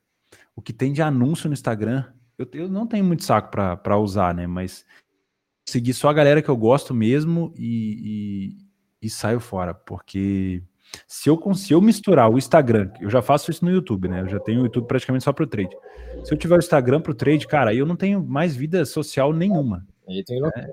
O 0.54 0.62
que 0.62 0.72
tem 0.72 0.92
de 0.92 1.02
anúncio 1.02 1.48
no 1.48 1.54
Instagram, 1.54 2.04
eu, 2.38 2.48
eu 2.54 2.68
não 2.68 2.86
tenho 2.86 3.04
muito 3.04 3.24
saco 3.24 3.50
pra, 3.50 3.76
pra 3.76 3.98
usar, 3.98 4.34
né? 4.34 4.46
Mas 4.46 4.84
seguir 5.64 5.94
só 5.94 6.08
a 6.08 6.12
galera 6.12 6.42
que 6.42 6.48
eu 6.48 6.56
gosto 6.56 6.94
mesmo 6.94 7.52
e, 7.56 8.56
e, 9.00 9.06
e 9.06 9.10
saio 9.10 9.40
fora, 9.40 9.74
porque 9.74 10.62
se 11.06 11.28
eu, 11.28 11.40
se 11.54 11.72
eu 11.72 11.80
misturar 11.80 12.30
o 12.30 12.38
Instagram, 12.38 12.90
eu 13.00 13.08
já 13.08 13.22
faço 13.22 13.50
isso 13.50 13.64
no 13.64 13.70
YouTube, 13.70 14.08
né? 14.08 14.20
Eu 14.20 14.28
já 14.28 14.40
tenho 14.40 14.60
o 14.60 14.64
YouTube 14.64 14.86
praticamente 14.86 15.24
só 15.24 15.32
pro 15.32 15.46
trade. 15.46 15.74
Se 16.24 16.32
eu 16.32 16.38
tiver 16.38 16.56
o 16.56 16.58
Instagram 16.58 17.00
pro 17.00 17.14
trade, 17.14 17.46
cara, 17.46 17.70
aí 17.70 17.78
eu 17.78 17.86
não 17.86 17.96
tenho 17.96 18.22
mais 18.22 18.54
vida 18.54 18.84
social 18.84 19.32
nenhuma 19.32 19.86
Aí 20.08 20.24
tem 20.24 20.40
loucura. 20.40 20.72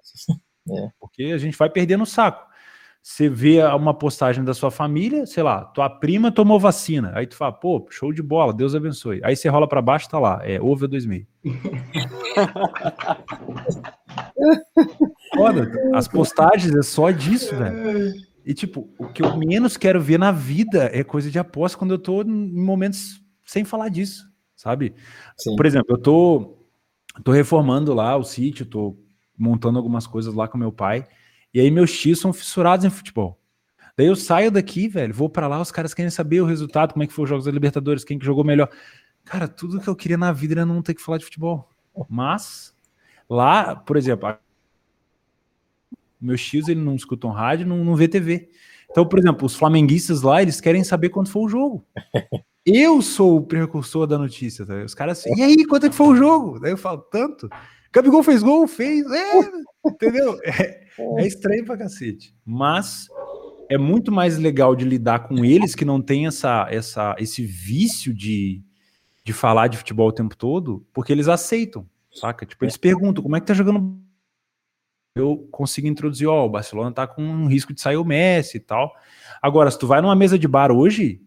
porque 1.00 1.24
a 1.24 1.38
gente 1.38 1.58
vai 1.58 1.70
perdendo 1.70 2.04
o 2.04 2.08
saco. 2.08 2.49
Você 3.02 3.30
vê 3.30 3.64
uma 3.64 3.94
postagem 3.94 4.44
da 4.44 4.54
sua 4.54 4.70
família, 4.70 5.26
sei 5.26 5.42
lá, 5.42 5.64
tua 5.64 5.90
prima 5.90 6.32
tomou 6.32 6.60
vacina, 6.60 7.14
aí 7.16 7.26
tu 7.26 7.36
fala, 7.36 7.54
pô, 7.54 7.86
show 7.90 8.12
de 8.12 8.22
bola, 8.22 8.54
Deus 8.54 8.76
abençoe. 8.76 9.22
Aí 9.24 9.36
você 9.36 9.48
rola 9.48 9.68
pra 9.68 9.82
baixo, 9.82 10.10
tá 10.10 10.20
lá, 10.20 10.42
é 10.44 10.62
over 10.62 10.88
2000. 10.88 11.26
Foda, 15.36 15.72
as 15.94 16.08
postagens 16.08 16.76
é 16.76 16.82
só 16.82 17.12
disso, 17.12 17.56
velho. 17.56 18.14
E 18.46 18.54
tipo, 18.54 18.90
o 18.98 19.08
que 19.08 19.24
eu 19.24 19.38
menos 19.38 19.78
quero 19.78 20.02
ver 20.02 20.18
na 20.18 20.32
vida 20.32 20.90
é 20.94 21.04
coisa 21.04 21.32
de 21.32 21.40
aposta 21.40 21.78
quando 21.78 21.92
eu 21.92 22.00
tô 22.00 22.22
em 22.22 22.52
momentos 22.52 23.22
sem 23.46 23.64
falar 23.64 23.90
disso, 23.90 24.30
sabe? 24.56 24.94
Sim. 25.38 25.56
Por 25.56 25.66
exemplo, 25.66 25.96
eu 25.96 25.98
tô, 25.98 26.58
tô 27.24 27.32
reformando 27.32 27.94
lá 27.94 28.18
o 28.18 28.24
sítio, 28.24 28.66
tô 28.66 28.98
montando 29.38 29.78
algumas 29.78 30.06
coisas 30.06 30.34
lá 30.34 30.48
com 30.48 30.58
meu 30.58 30.72
pai, 30.72 31.08
e 31.54 31.60
aí 31.60 31.72
meus 31.72 31.92
tios 31.98 32.20
são 32.20 32.34
fissurados 32.34 32.86
em 32.86 32.90
futebol. 32.90 33.40
Daí 33.98 34.08
eu 34.08 34.16
saio 34.16 34.50
daqui, 34.50 34.88
velho, 34.88 35.14
vou 35.14 35.30
pra 35.30 35.48
lá, 35.48 35.60
os 35.60 35.72
caras 35.72 35.94
querem 35.94 36.10
saber 36.10 36.42
o 36.42 36.46
resultado, 36.46 36.94
como 36.94 37.04
é 37.04 37.08
que 37.08 37.14
foi 37.14 37.24
os 37.24 37.30
jogos 37.30 37.46
da 37.46 37.52
Libertadores, 37.52 38.04
quem 38.04 38.18
que 38.18 38.26
jogou 38.26 38.44
melhor. 38.44 38.70
Cara, 39.26 39.48
tudo 39.48 39.80
que 39.80 39.88
eu 39.88 39.96
queria 39.96 40.18
na 40.18 40.32
vida 40.32 40.54
era 40.54 40.66
não 40.66 40.82
ter 40.82 40.94
que 40.94 41.02
falar 41.02 41.18
de 41.18 41.26
futebol. 41.26 41.70
Mas 42.10 42.74
lá, 43.30 43.76
por 43.76 43.98
exemplo, 43.98 44.38
meus 46.20 46.42
tios 46.46 46.68
ele 46.68 46.82
não 46.82 46.96
escutam 46.96 47.30
rádio, 47.30 47.68
não, 47.68 47.84
não 47.84 47.96
vê 47.96 48.08
TV. 48.08 48.50
Então, 48.90 49.06
por 49.06 49.20
exemplo, 49.20 49.46
os 49.46 49.56
flamenguistas 49.56 50.22
lá, 50.22 50.42
eles 50.42 50.60
querem 50.60 50.84
saber 50.84 51.10
quando 51.10 51.30
foi 51.30 51.44
o 51.44 51.50
jogo. 51.50 51.86
Eu 52.66 53.02
sou 53.02 53.38
o 53.38 53.42
precursor 53.42 54.06
da 54.06 54.18
notícia, 54.18 54.66
tá? 54.66 54.76
Os 54.84 54.94
caras 54.94 55.20
assim, 55.20 55.34
e 55.36 55.42
aí, 55.42 55.66
quanto 55.66 55.86
é 55.86 55.90
que 55.90 55.96
foi 55.96 56.08
o 56.08 56.16
jogo? 56.16 56.60
Daí 56.60 56.72
eu 56.72 56.78
falo, 56.78 57.00
tanto. 57.00 57.50
Gabigol 57.92 58.22
fez 58.22 58.44
gol? 58.44 58.68
Fez. 58.68 59.10
É, 59.10 59.32
entendeu? 59.86 60.38
É, 60.44 60.84
é 61.18 61.28
estranho 61.28 61.66
pra 61.66 61.78
cacete. 61.78 62.36
Mas 62.46 63.08
é 63.70 63.78
muito 63.78 64.12
mais 64.12 64.38
legal 64.38 64.76
de 64.76 64.84
lidar 64.84 65.28
com 65.28 65.46
eles 65.46 65.76
que 65.76 65.86
não 65.86 66.02
tem 66.02 66.28
essa, 66.28 66.68
essa, 66.70 67.16
esse 67.20 67.46
vício 67.46 68.14
de, 68.14 68.64
de 69.24 69.32
falar 69.32 69.68
de 69.68 69.78
futebol 69.78 70.08
o 70.08 70.14
tempo 70.14 70.36
todo, 70.36 70.86
porque 70.92 71.12
eles 71.12 71.28
aceitam, 71.28 71.88
saca? 72.12 72.46
Tipo, 72.46 72.66
eles 72.66 72.78
perguntam 72.78 73.24
como 73.24 73.36
é 73.36 73.40
que 73.40 73.46
tá 73.46 73.54
jogando. 73.54 73.98
Eu 75.16 75.48
consigo 75.52 75.88
introduzir, 75.88 76.28
ó, 76.28 76.46
o 76.46 76.50
Barcelona 76.50 76.92
tá 76.92 77.06
com 77.06 77.22
um 77.22 77.48
risco 77.48 77.74
de 77.74 77.82
sair 77.82 77.98
o 77.98 78.06
Messi 78.06 78.58
e 78.58 78.60
tal. 78.60 78.94
Agora, 79.42 79.70
se 79.70 79.78
tu 79.78 79.86
vai 79.86 80.02
numa 80.02 80.16
mesa 80.16 80.38
de 80.38 80.48
bar 80.48 80.72
hoje 80.72 81.22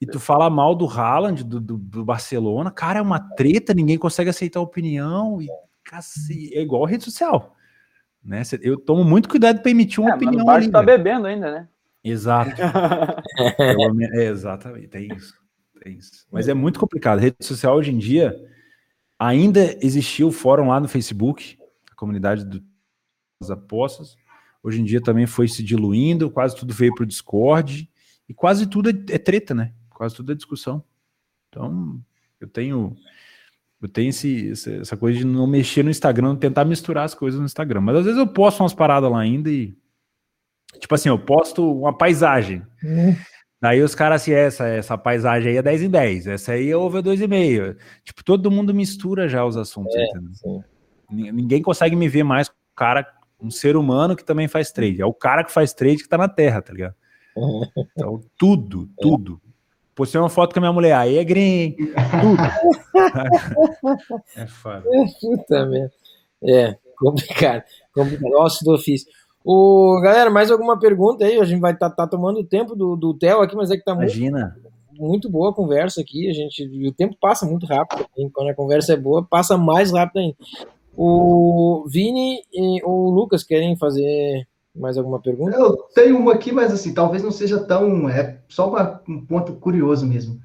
e 0.00 0.06
tu 0.06 0.18
fala 0.18 0.50
mal 0.50 0.74
do 0.74 0.86
Haaland, 0.86 1.44
do, 1.44 1.60
do, 1.60 1.76
do 1.76 2.04
Barcelona, 2.04 2.70
cara, 2.70 2.98
é 2.98 3.02
uma 3.02 3.20
treta, 3.20 3.72
ninguém 3.72 3.96
consegue 3.96 4.30
aceitar 4.30 4.58
a 4.58 4.62
opinião 4.62 5.40
e 5.40 5.48
cacete, 5.84 6.52
é 6.52 6.60
igual 6.60 6.84
rede 6.84 7.04
social. 7.04 7.55
Né? 8.26 8.42
Eu 8.60 8.76
tomo 8.76 9.04
muito 9.04 9.28
cuidado 9.28 9.62
para 9.62 9.70
emitir 9.70 10.00
uma 10.00 10.10
É, 10.10 10.12
mas 10.14 10.22
o 10.22 10.26
opinião 10.26 10.44
Barça 10.46 10.64
ali. 10.64 10.72
tá 10.72 10.82
velho. 10.82 10.98
bebendo 10.98 11.26
ainda, 11.28 11.50
né? 11.52 11.68
Exato. 12.02 12.50
É, 14.14 14.24
exatamente, 14.26 14.88
tem 14.88 15.08
isso. 15.14 15.34
Tem 15.80 15.96
isso. 15.96 16.26
Mas 16.30 16.48
é 16.48 16.54
muito 16.54 16.80
complicado. 16.80 17.20
Rede 17.20 17.36
social 17.40 17.76
hoje 17.76 17.92
em 17.92 17.98
dia 17.98 18.34
ainda 19.18 19.76
existia 19.80 20.26
o 20.26 20.32
fórum 20.32 20.68
lá 20.68 20.80
no 20.80 20.88
Facebook, 20.88 21.56
a 21.90 21.94
comunidade 21.94 22.44
das 22.44 23.50
apostas. 23.50 24.16
Hoje 24.62 24.80
em 24.80 24.84
dia 24.84 25.00
também 25.00 25.26
foi 25.26 25.46
se 25.46 25.62
diluindo, 25.62 26.30
quase 26.30 26.56
tudo 26.56 26.74
veio 26.74 26.94
para 26.94 27.04
o 27.04 27.06
Discord 27.06 27.88
e 28.28 28.34
quase 28.34 28.66
tudo 28.66 28.90
é, 28.90 28.92
é 29.10 29.18
treta, 29.18 29.54
né? 29.54 29.72
Quase 29.90 30.16
tudo 30.16 30.32
é 30.32 30.34
discussão. 30.34 30.82
Então, 31.48 32.00
eu 32.40 32.48
tenho 32.48 32.96
eu 33.86 33.92
tenho 33.92 34.10
esse, 34.10 34.52
essa 34.80 34.96
coisa 34.96 35.18
de 35.18 35.24
não 35.24 35.46
mexer 35.46 35.82
no 35.82 35.90
Instagram, 35.90 36.36
tentar 36.36 36.64
misturar 36.64 37.04
as 37.04 37.14
coisas 37.14 37.38
no 37.40 37.46
Instagram. 37.46 37.80
Mas 37.80 37.96
às 37.96 38.04
vezes 38.04 38.18
eu 38.18 38.26
posto 38.26 38.60
umas 38.62 38.74
paradas 38.74 39.10
lá 39.10 39.20
ainda 39.20 39.48
e 39.48 39.74
tipo 40.80 40.94
assim, 40.94 41.08
eu 41.08 41.18
posto 41.18 41.72
uma 41.80 41.96
paisagem. 41.96 42.62
Daí 43.60 43.80
os 43.82 43.94
caras 43.94 44.22
assim, 44.22 44.32
essa, 44.32 44.66
essa 44.68 44.98
paisagem 44.98 45.52
aí 45.52 45.56
é 45.56 45.62
10 45.62 45.82
em 45.84 45.90
10, 45.90 46.26
essa 46.26 46.52
aí 46.52 46.68
é 46.70 46.76
over 46.76 47.02
2,5. 47.02 47.76
Tipo, 48.04 48.22
todo 48.24 48.50
mundo 48.50 48.74
mistura 48.74 49.28
já 49.28 49.44
os 49.44 49.56
assuntos, 49.56 49.94
entendeu? 49.96 50.30
sim. 50.34 50.60
Ni- 51.10 51.32
Ninguém 51.32 51.62
consegue 51.62 51.96
me 51.96 52.08
ver 52.08 52.22
mais 52.24 52.48
com 52.48 52.54
o 52.54 52.76
cara, 52.76 53.06
um 53.40 53.50
ser 53.50 53.76
humano 53.76 54.14
que 54.16 54.24
também 54.24 54.46
faz 54.48 54.70
trade. 54.72 55.00
É 55.00 55.06
o 55.06 55.14
cara 55.14 55.42
que 55.44 55.52
faz 55.52 55.72
trade 55.72 56.02
que 56.02 56.08
tá 56.08 56.18
na 56.18 56.28
terra, 56.28 56.60
tá 56.60 56.72
ligado? 56.72 56.94
Então, 57.96 58.20
tudo, 58.38 58.88
tudo. 59.00 59.40
Postei 59.96 60.20
uma 60.20 60.28
foto 60.28 60.52
com 60.52 60.60
a 60.60 60.62
minha 60.62 60.72
mulher, 60.74 60.94
aí 60.94 61.16
é 61.16 61.24
green, 61.24 61.74
tudo. 61.74 62.42
é 64.36 64.46
foda. 64.46 64.84
Puta 65.18 65.64
merda. 65.64 65.92
É, 66.44 66.76
complicado. 66.98 67.62
complicado. 67.94 68.30
Nossa, 68.30 68.62
do 68.62 68.74
ofício. 68.74 69.10
O, 69.42 69.98
galera, 70.02 70.28
mais 70.28 70.50
alguma 70.50 70.78
pergunta 70.78 71.24
aí? 71.24 71.40
A 71.40 71.44
gente 71.46 71.60
vai 71.60 71.72
estar 71.72 71.88
tá, 71.88 72.06
tomando 72.06 72.40
o 72.40 72.44
tempo 72.44 72.76
do, 72.76 72.94
do 72.94 73.14
Theo 73.14 73.40
aqui, 73.40 73.56
mas 73.56 73.70
é 73.70 73.76
que 73.78 73.84
tá 73.84 73.94
muito, 73.94 74.10
Imagina. 74.10 74.54
muito 74.98 75.30
boa 75.30 75.50
a 75.50 75.54
conversa 75.54 76.02
aqui. 76.02 76.28
A 76.28 76.32
gente, 76.34 76.62
o 76.86 76.92
tempo 76.92 77.16
passa 77.18 77.46
muito 77.46 77.64
rápido. 77.64 78.06
hein? 78.18 78.30
Quando 78.34 78.50
a 78.50 78.54
conversa 78.54 78.92
é 78.92 78.96
boa, 78.98 79.24
passa 79.24 79.56
mais 79.56 79.92
rápido 79.92 80.18
ainda. 80.18 80.36
O 80.94 81.86
Vini 81.88 82.42
e 82.52 82.82
o 82.84 83.08
Lucas 83.08 83.42
querem 83.42 83.78
fazer 83.78 84.46
mais 84.76 84.96
alguma 84.98 85.20
pergunta? 85.20 85.56
Eu 85.56 85.76
tenho 85.94 86.18
uma 86.18 86.34
aqui, 86.34 86.52
mas 86.52 86.72
assim, 86.72 86.92
talvez 86.94 87.22
não 87.22 87.30
seja 87.30 87.58
tão. 87.58 88.08
É 88.08 88.40
só 88.48 88.68
uma- 88.68 89.00
um 89.08 89.24
ponto 89.24 89.54
curioso 89.54 90.06
mesmo. 90.06 90.38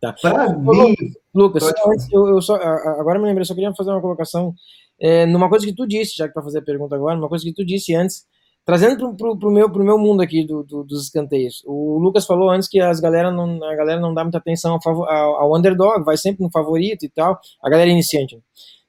Tá. 0.00 0.14
Para 0.20 0.52
mim, 0.52 0.94
Lucas, 1.34 1.64
Pode 1.80 2.06
eu, 2.12 2.28
eu 2.28 2.42
só, 2.42 2.56
agora 2.56 3.18
me 3.18 3.24
lembrei, 3.26 3.44
só 3.44 3.54
queria 3.54 3.72
fazer 3.74 3.90
uma 3.90 4.00
colocação 4.00 4.54
é, 5.00 5.24
numa 5.26 5.48
coisa 5.48 5.64
que 5.66 5.74
tu 5.74 5.86
disse, 5.86 6.16
já 6.16 6.26
que 6.26 6.32
tu 6.32 6.36
vai 6.36 6.44
fazer 6.44 6.58
a 6.58 6.62
pergunta 6.62 6.94
agora, 6.94 7.16
numa 7.16 7.28
coisa 7.28 7.44
que 7.44 7.52
tu 7.52 7.64
disse 7.64 7.94
antes, 7.94 8.24
trazendo 8.64 8.96
pro, 8.98 9.14
pro, 9.16 9.38
pro 9.38 9.50
meu, 9.50 9.70
pro 9.70 9.84
meu 9.84 9.98
mundo 9.98 10.20
aqui 10.22 10.44
do, 10.46 10.62
do- 10.62 10.84
dos 10.84 11.04
escanteios. 11.04 11.62
O 11.66 11.98
Lucas 11.98 12.26
falou 12.26 12.50
antes 12.50 12.68
que 12.68 12.80
as 12.80 13.00
galera 13.00 13.30
não, 13.30 13.62
a 13.64 13.74
galera 13.74 14.00
não 14.00 14.12
dá 14.12 14.22
muita 14.22 14.38
atenção 14.38 14.78
ao, 14.84 15.04
ao, 15.04 15.36
ao 15.42 15.56
underdog, 15.56 16.04
vai 16.04 16.16
sempre 16.16 16.42
no 16.44 16.50
favorito 16.50 17.04
e 17.04 17.08
tal, 17.08 17.38
a 17.62 17.70
galera 17.70 17.90
iniciante. 17.90 18.38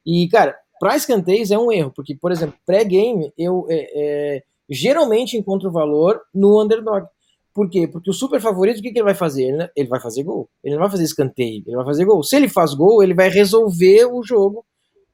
E, 0.06 0.28
cara, 0.30 0.56
para 0.80 0.96
escanteios 0.96 1.52
é 1.52 1.58
um 1.58 1.72
erro, 1.72 1.92
porque, 1.96 2.16
por 2.16 2.32
exemplo, 2.32 2.56
pré-game, 2.66 3.32
eu 3.38 3.66
é, 3.70 3.88
é, 4.38 4.44
geralmente 4.70 5.38
encontro 5.38 5.72
valor 5.72 6.20
no 6.34 6.62
underdog. 6.62 7.08
Por 7.54 7.70
quê? 7.70 7.88
Porque 7.88 8.10
o 8.10 8.14
super 8.14 8.40
favorito, 8.40 8.80
o 8.80 8.82
que, 8.82 8.92
que 8.92 9.00
ele 9.00 9.06
vai 9.06 9.16
fazer? 9.16 9.70
Ele, 9.76 9.88
vai 9.90 10.00
fazer 10.00 10.24
gol. 10.24 10.48
Ele 10.64 10.76
não 10.76 10.82
vai 10.82 10.92
fazer 10.92 11.04
escanteio, 11.04 11.64
ele 11.66 11.76
vai 11.76 11.86
fazer 11.86 12.06
gol. 12.06 12.22
Se 12.24 12.36
ele 12.36 12.48
faz 12.48 12.74
gol, 12.76 13.02
ele 13.02 13.16
vai 13.16 13.30
resolver 13.30 14.06
o 14.06 14.22
jogo. 14.24 14.64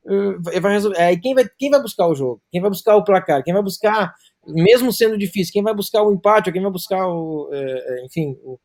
eh, 0.07 0.51
Ele 0.51 0.59
vai 0.59 0.73
resolver. 0.73 0.99
Aí 0.99 1.19
quem 1.19 1.33
vai, 1.35 1.45
quem 1.57 1.69
vai 1.69 1.81
buscar 1.81 2.07
o 2.07 2.15
jogo? 2.15 2.41
Quem 2.51 2.61
vai 2.61 2.69
buscar 2.69 2.95
o 2.95 3.03
placar? 3.03 3.43
Quem 3.43 3.53
vai 3.53 3.63
buscar, 3.63 4.13
mesmo 4.47 4.91
sendo 4.91 5.17
difícil, 5.17 5.53
quem 5.53 5.63
vai 5.63 5.73
buscar 5.75 6.03
o 6.03 6.13
empate? 6.13 6.51
Quem 6.51 6.61
vai 6.61 6.71
buscar 6.71 7.07
o. 7.07 7.49
eh, 7.53 7.83
eh, 8.01 8.05
enfim, 8.05 8.37
o, 8.43 8.59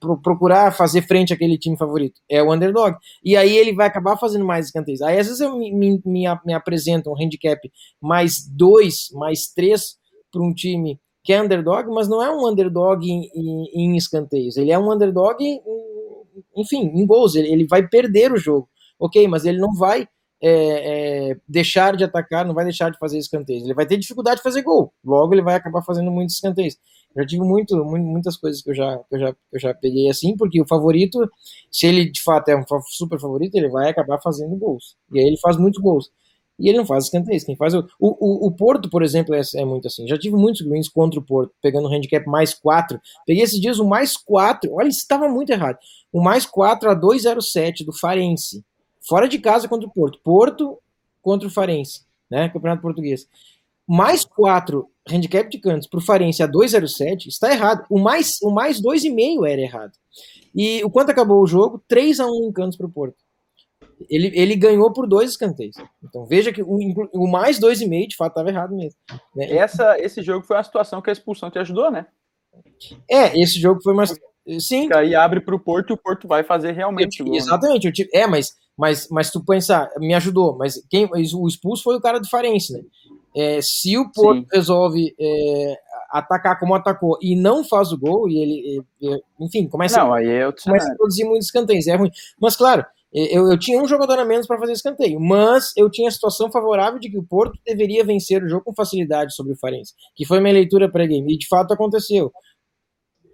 pro- 0.00 0.20
procurar 0.20 0.72
fazer 0.72 1.02
frente 1.02 1.32
àquele 1.32 1.58
time 1.58 1.76
favorito? 1.76 2.20
É 2.30 2.42
o 2.42 2.52
underdog. 2.52 2.96
E 3.24 3.36
aí 3.36 3.56
ele 3.56 3.72
vai 3.74 3.86
acabar 3.86 4.16
fazendo 4.16 4.44
mais 4.44 4.66
escanteios. 4.66 5.00
Aí 5.02 5.18
às 5.18 5.26
vezes 5.26 5.40
eu 5.40 5.56
me, 5.56 5.72
me, 5.72 6.00
me, 6.04 6.24
me 6.44 6.54
apresento 6.54 7.10
um 7.10 7.16
handicap 7.20 7.60
mais 8.00 8.46
dois, 8.48 9.08
mais 9.12 9.46
três 9.54 9.96
para 10.34 10.42
um 10.42 10.54
time 10.54 11.00
que 11.24 11.32
é 11.32 11.42
underdog, 11.42 11.88
mas 11.90 12.08
não 12.08 12.22
é 12.22 12.30
um 12.30 12.46
underdog 12.48 13.06
em, 13.10 13.30
em- 13.34 13.70
em 13.74 13.96
escanteios. 13.96 14.58
Ele 14.58 14.72
é 14.72 14.78
um 14.78 14.92
underdog, 14.92 15.42
em- 15.42 15.60
enfim, 16.56 16.90
em 16.94 17.06
gols. 17.06 17.34
Ele, 17.34 17.48
ele 17.48 17.66
vai 17.66 17.86
perder 17.86 18.32
o 18.32 18.36
jogo. 18.36 18.68
Ok, 18.98 19.26
mas 19.28 19.44
ele 19.44 19.58
não 19.58 19.74
vai 19.74 20.06
é, 20.42 21.30
é, 21.30 21.36
deixar 21.48 21.96
de 21.96 22.04
atacar, 22.04 22.44
não 22.44 22.54
vai 22.54 22.64
deixar 22.64 22.90
de 22.90 22.98
fazer 22.98 23.18
escanteios. 23.18 23.64
Ele 23.64 23.74
vai 23.74 23.86
ter 23.86 23.96
dificuldade 23.96 24.36
de 24.36 24.42
fazer 24.42 24.62
gol. 24.62 24.92
Logo, 25.04 25.34
ele 25.34 25.42
vai 25.42 25.54
acabar 25.54 25.82
fazendo 25.82 26.10
muitos 26.10 26.34
escanteios. 26.36 26.76
Já 27.16 27.24
tive 27.24 27.42
muito, 27.44 27.76
muitas 27.84 28.36
coisas 28.36 28.60
que 28.60 28.70
eu, 28.70 28.74
já, 28.74 28.98
que, 29.08 29.14
eu 29.14 29.20
já, 29.20 29.32
que 29.32 29.38
eu 29.52 29.60
já 29.60 29.72
peguei 29.74 30.08
assim, 30.10 30.36
porque 30.36 30.60
o 30.60 30.66
favorito, 30.66 31.18
se 31.70 31.86
ele 31.86 32.10
de 32.10 32.20
fato 32.22 32.48
é 32.48 32.56
um 32.56 32.64
super 32.88 33.20
favorito, 33.20 33.54
ele 33.54 33.68
vai 33.68 33.88
acabar 33.88 34.20
fazendo 34.20 34.56
gols. 34.56 34.96
E 35.12 35.20
aí 35.20 35.26
ele 35.26 35.38
faz 35.38 35.56
muitos 35.56 35.80
gols. 35.80 36.10
E 36.58 36.68
ele 36.68 36.78
não 36.78 36.86
faz 36.86 37.04
escanteios. 37.04 37.44
Quem 37.44 37.56
faz 37.56 37.74
o, 37.74 37.86
o, 37.98 38.46
o 38.46 38.50
Porto, 38.52 38.88
por 38.88 39.02
exemplo, 39.02 39.34
é, 39.34 39.40
é, 39.56 39.64
muito 39.64 39.88
assim. 39.88 40.06
Já 40.06 40.16
tive 40.18 40.36
muitos 40.36 40.60
greens 40.62 40.88
contra 40.88 41.18
o 41.18 41.22
Porto, 41.22 41.52
pegando 41.60 41.88
o 41.88 41.92
handicap 41.92 42.26
mais 42.26 42.54
4. 42.54 43.00
Peguei 43.26 43.42
esses 43.42 43.60
dias 43.60 43.78
o 43.78 43.84
mais 43.84 44.16
4. 44.16 44.72
Olha, 44.72 44.88
estava 44.88 45.28
muito 45.28 45.50
errado. 45.50 45.78
O 46.12 46.22
mais 46.22 46.46
4 46.46 46.90
a 46.90 46.94
207 46.94 47.84
do 47.84 47.92
Farense. 47.92 48.64
Fora 49.06 49.28
de 49.28 49.38
casa 49.38 49.68
contra 49.68 49.88
o 49.88 49.92
Porto. 49.92 50.18
Porto 50.22 50.78
contra 51.20 51.48
o 51.48 51.50
Farense, 51.50 52.02
né? 52.30 52.48
Campeonato 52.48 52.82
Português. 52.82 53.26
Mais 53.86 54.24
4 54.24 54.88
handicap 55.10 55.50
de 55.50 55.58
cantos 55.58 55.86
para 55.86 55.98
o 55.98 56.02
Farense 56.02 56.42
a 56.42 56.48
2,07 56.48 57.26
está 57.26 57.50
errado. 57.50 57.84
O 57.90 57.98
mais, 57.98 58.38
o 58.42 58.50
mais 58.50 58.80
2,5 58.80 59.46
era 59.46 59.60
errado. 59.60 59.92
E 60.54 60.82
o 60.84 60.90
quanto 60.90 61.10
acabou 61.10 61.42
o 61.42 61.46
jogo? 61.46 61.82
3 61.88 62.20
a 62.20 62.26
1 62.26 62.48
em 62.48 62.52
cantos 62.52 62.76
para 62.76 62.86
o 62.86 62.90
Porto. 62.90 63.23
Ele, 64.08 64.30
ele 64.34 64.56
ganhou 64.56 64.92
por 64.92 65.06
dois 65.06 65.30
escanteios. 65.30 65.76
Então 66.02 66.24
veja 66.26 66.52
que 66.52 66.62
o, 66.62 66.78
o 67.12 67.26
mais 67.26 67.58
2,5 67.58 68.08
de 68.08 68.16
fato 68.16 68.32
estava 68.32 68.48
errado 68.48 68.74
mesmo. 68.74 68.98
Né? 69.34 69.52
Essa, 69.52 69.98
esse 69.98 70.22
jogo 70.22 70.44
foi 70.44 70.56
uma 70.56 70.64
situação 70.64 71.00
que 71.00 71.10
a 71.10 71.12
expulsão 71.12 71.50
te 71.50 71.58
ajudou, 71.58 71.90
né? 71.90 72.06
É, 73.10 73.38
esse 73.40 73.58
jogo 73.58 73.82
foi 73.82 73.92
uma. 73.92 74.04
Sim. 74.58 74.88
Aí 74.92 75.14
abre 75.14 75.40
para 75.40 75.54
o 75.54 75.60
Porto 75.60 75.90
e 75.90 75.94
o 75.94 75.96
Porto 75.96 76.28
vai 76.28 76.44
fazer 76.44 76.72
realmente. 76.72 77.20
Eu, 77.20 77.26
né? 77.26 77.36
exatamente. 77.36 77.86
Eu 77.86 77.92
tive, 77.92 78.10
é, 78.12 78.26
mas, 78.26 78.54
mas, 78.76 79.08
mas 79.10 79.30
tu 79.30 79.44
pensar, 79.44 79.90
me 79.98 80.14
ajudou. 80.14 80.56
Mas 80.56 80.84
quem, 80.90 81.08
o 81.12 81.48
expulso 81.48 81.82
foi 81.82 81.96
o 81.96 82.00
cara 82.00 82.20
do 82.20 82.28
Farense, 82.28 82.72
né? 82.72 82.80
É, 83.36 83.60
se 83.60 83.98
o 83.98 84.10
Porto 84.12 84.42
Sim. 84.42 84.46
resolve 84.52 85.14
é, 85.18 85.76
atacar 86.10 86.58
como 86.60 86.74
atacou 86.74 87.18
e 87.20 87.34
não 87.34 87.64
faz 87.64 87.90
o 87.90 87.98
gol, 87.98 88.28
e 88.28 88.38
ele, 88.38 88.84
enfim, 89.40 89.66
começa, 89.66 89.98
não, 89.98 90.12
aí 90.12 90.28
é 90.28 90.52
começa 90.52 90.92
a 90.92 90.96
produzir 90.96 91.24
muitos 91.24 91.46
escanteios, 91.46 91.88
é 91.88 91.96
ruim. 91.96 92.10
Mas 92.40 92.54
claro, 92.54 92.86
eu, 93.14 93.48
eu 93.48 93.58
tinha 93.58 93.80
um 93.80 93.86
jogador 93.86 94.18
a 94.18 94.24
menos 94.24 94.46
para 94.46 94.58
fazer 94.58 94.72
escanteio, 94.72 95.20
mas 95.20 95.72
eu 95.76 95.88
tinha 95.88 96.08
a 96.08 96.12
situação 96.12 96.50
favorável 96.50 96.98
de 96.98 97.08
que 97.08 97.18
o 97.18 97.22
Porto 97.22 97.58
deveria 97.64 98.04
vencer 98.04 98.42
o 98.42 98.48
jogo 98.48 98.64
com 98.64 98.74
facilidade 98.74 99.34
sobre 99.34 99.52
o 99.52 99.56
Farense, 99.56 99.94
que 100.16 100.26
foi 100.26 100.40
minha 100.40 100.52
leitura 100.52 100.90
pré-game, 100.90 101.32
e 101.32 101.38
de 101.38 101.46
fato 101.46 101.72
aconteceu. 101.72 102.32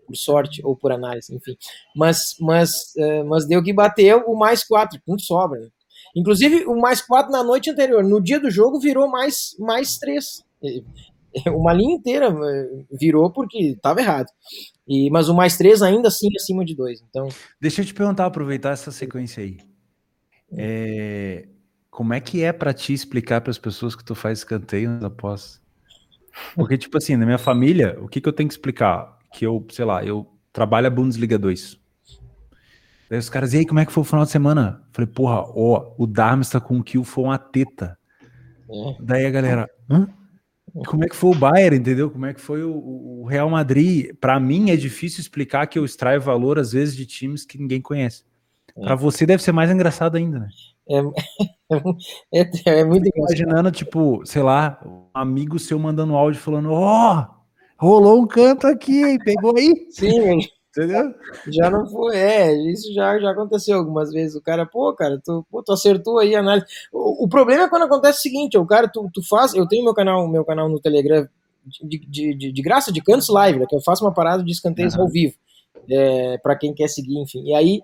Por 0.06 0.16
sorte 0.16 0.60
ou 0.64 0.76
por 0.76 0.92
análise, 0.92 1.34
enfim. 1.34 1.56
Mas, 1.96 2.34
mas, 2.40 2.92
uh, 2.98 3.24
mas 3.26 3.46
deu 3.46 3.62
que 3.62 3.72
bateu 3.72 4.24
o 4.26 4.36
mais 4.36 4.64
quatro, 4.64 5.00
com 5.06 5.18
sobra. 5.18 5.60
Né? 5.60 5.68
Inclusive, 6.14 6.64
o 6.66 6.78
mais 6.78 7.00
4 7.00 7.30
na 7.30 7.42
noite 7.42 7.70
anterior. 7.70 8.02
No 8.02 8.20
dia 8.20 8.40
do 8.40 8.50
jogo 8.50 8.80
virou 8.80 9.08
mais, 9.08 9.56
mais 9.58 9.96
3. 9.98 10.44
Uma 11.54 11.72
linha 11.72 11.94
inteira 11.94 12.26
eh, 12.26 12.84
virou 12.90 13.30
porque 13.30 13.58
estava 13.58 14.00
errado. 14.00 14.26
E, 14.88 15.08
mas 15.10 15.28
o 15.28 15.34
mais 15.34 15.56
3 15.56 15.82
ainda 15.82 16.08
assim 16.08 16.28
acima 16.36 16.64
de 16.64 16.74
2. 16.74 17.02
Então... 17.08 17.28
Deixa 17.60 17.82
eu 17.82 17.84
te 17.84 17.94
perguntar, 17.94 18.26
aproveitar 18.26 18.72
essa 18.72 18.90
sequência 18.90 19.42
aí. 19.42 19.69
É, 20.52 21.46
como 21.90 22.14
é 22.14 22.20
que 22.20 22.42
é 22.42 22.52
para 22.52 22.72
ti 22.72 22.92
explicar 22.92 23.40
para 23.40 23.50
as 23.50 23.58
pessoas 23.58 23.94
que 23.94 24.04
tu 24.04 24.14
faz 24.14 24.38
escanteio 24.38 25.04
após? 25.04 25.60
Porque, 26.54 26.78
tipo 26.78 26.96
assim, 26.96 27.16
na 27.16 27.26
minha 27.26 27.38
família, 27.38 27.98
o 28.00 28.08
que, 28.08 28.20
que 28.20 28.28
eu 28.28 28.32
tenho 28.32 28.48
que 28.48 28.54
explicar? 28.54 29.18
Que 29.32 29.46
eu, 29.46 29.66
sei 29.70 29.84
lá, 29.84 30.04
eu 30.04 30.26
trabalho 30.52 30.86
a 30.86 30.90
Bundesliga 30.90 31.38
2. 31.38 31.78
Daí 33.08 33.18
os 33.18 33.28
caras, 33.28 33.52
e 33.52 33.58
aí, 33.58 33.66
como 33.66 33.80
é 33.80 33.86
que 33.86 33.92
foi 33.92 34.02
o 34.02 34.06
final 34.06 34.24
de 34.24 34.30
semana? 34.30 34.82
Falei, 34.92 35.10
porra, 35.10 35.40
ó, 35.40 35.94
o 35.98 36.06
Darmstadt 36.06 36.64
com 36.64 36.78
o 36.78 36.82
kill 36.82 37.02
foi 37.02 37.24
uma 37.24 37.38
teta. 37.38 37.98
É. 38.70 38.96
Daí 39.00 39.26
a 39.26 39.30
galera, 39.30 39.68
hã? 39.90 40.08
Como 40.86 41.04
é 41.04 41.08
que 41.08 41.16
foi 41.16 41.30
o 41.30 41.34
Bayern, 41.34 41.76
entendeu? 41.76 42.08
Como 42.08 42.26
é 42.26 42.32
que 42.32 42.40
foi 42.40 42.62
o, 42.62 42.72
o 42.72 43.26
Real 43.26 43.50
Madrid? 43.50 44.14
Para 44.20 44.38
mim 44.38 44.70
é 44.70 44.76
difícil 44.76 45.20
explicar 45.20 45.66
que 45.66 45.76
eu 45.76 45.84
extraio 45.84 46.20
valor, 46.20 46.58
às 46.58 46.70
vezes, 46.72 46.94
de 46.94 47.04
times 47.04 47.44
que 47.44 47.58
ninguém 47.58 47.80
conhece. 47.80 48.22
É. 48.76 48.80
Para 48.82 48.94
você 48.94 49.26
deve 49.26 49.42
ser 49.42 49.52
mais 49.52 49.70
engraçado 49.70 50.16
ainda, 50.16 50.38
né? 50.38 50.48
É, 50.88 50.98
é, 52.34 52.80
é 52.80 52.84
muito 52.84 53.06
engraçado. 53.06 53.38
Imaginando, 53.38 53.70
tipo, 53.70 54.24
sei 54.24 54.42
lá, 54.42 54.80
um 54.84 55.06
amigo 55.14 55.58
seu 55.58 55.78
mandando 55.78 56.14
áudio 56.14 56.40
falando, 56.40 56.72
ó, 56.72 57.26
oh, 57.78 57.86
rolou 57.86 58.20
um 58.20 58.26
canto 58.26 58.66
aqui, 58.66 59.02
hein? 59.02 59.18
Pegou 59.18 59.56
aí? 59.56 59.86
Sim, 59.90 60.40
Entendeu? 60.70 61.12
Já 61.48 61.68
não 61.68 61.84
foi, 61.84 62.16
é, 62.16 62.52
isso 62.70 62.94
já, 62.94 63.18
já 63.18 63.32
aconteceu 63.32 63.76
algumas 63.76 64.12
vezes. 64.12 64.36
O 64.36 64.40
cara, 64.40 64.64
pô, 64.64 64.94
cara, 64.94 65.20
tu, 65.24 65.44
pô, 65.50 65.64
tu 65.64 65.72
acertou 65.72 66.20
aí 66.20 66.36
a 66.36 66.38
análise. 66.38 66.64
O, 66.92 67.24
o, 67.24 67.28
problema 67.28 67.64
é 67.64 67.68
quando 67.68 67.82
acontece 67.82 68.20
o 68.20 68.22
seguinte: 68.22 68.56
o 68.56 68.64
cara, 68.64 68.86
tu, 68.86 69.10
tu 69.12 69.20
faz. 69.28 69.52
Eu 69.52 69.66
tenho 69.66 69.82
meu 69.82 69.92
canal, 69.92 70.28
meu 70.28 70.44
canal 70.44 70.68
no 70.68 70.78
Telegram 70.78 71.28
de, 71.82 71.98
de, 71.98 72.34
de, 72.34 72.52
de 72.52 72.62
graça 72.62 72.92
de 72.92 73.02
cantos 73.02 73.28
live, 73.28 73.58
né, 73.58 73.66
que 73.68 73.74
eu 73.74 73.80
faço 73.80 74.04
uma 74.04 74.14
parada 74.14 74.44
de 74.44 74.52
escanteios 74.52 74.94
uhum. 74.94 75.02
ao 75.02 75.08
vivo. 75.08 75.34
É, 75.90 76.38
para 76.38 76.54
quem 76.54 76.72
quer 76.72 76.88
seguir, 76.88 77.18
enfim. 77.18 77.42
E 77.44 77.54
aí. 77.54 77.82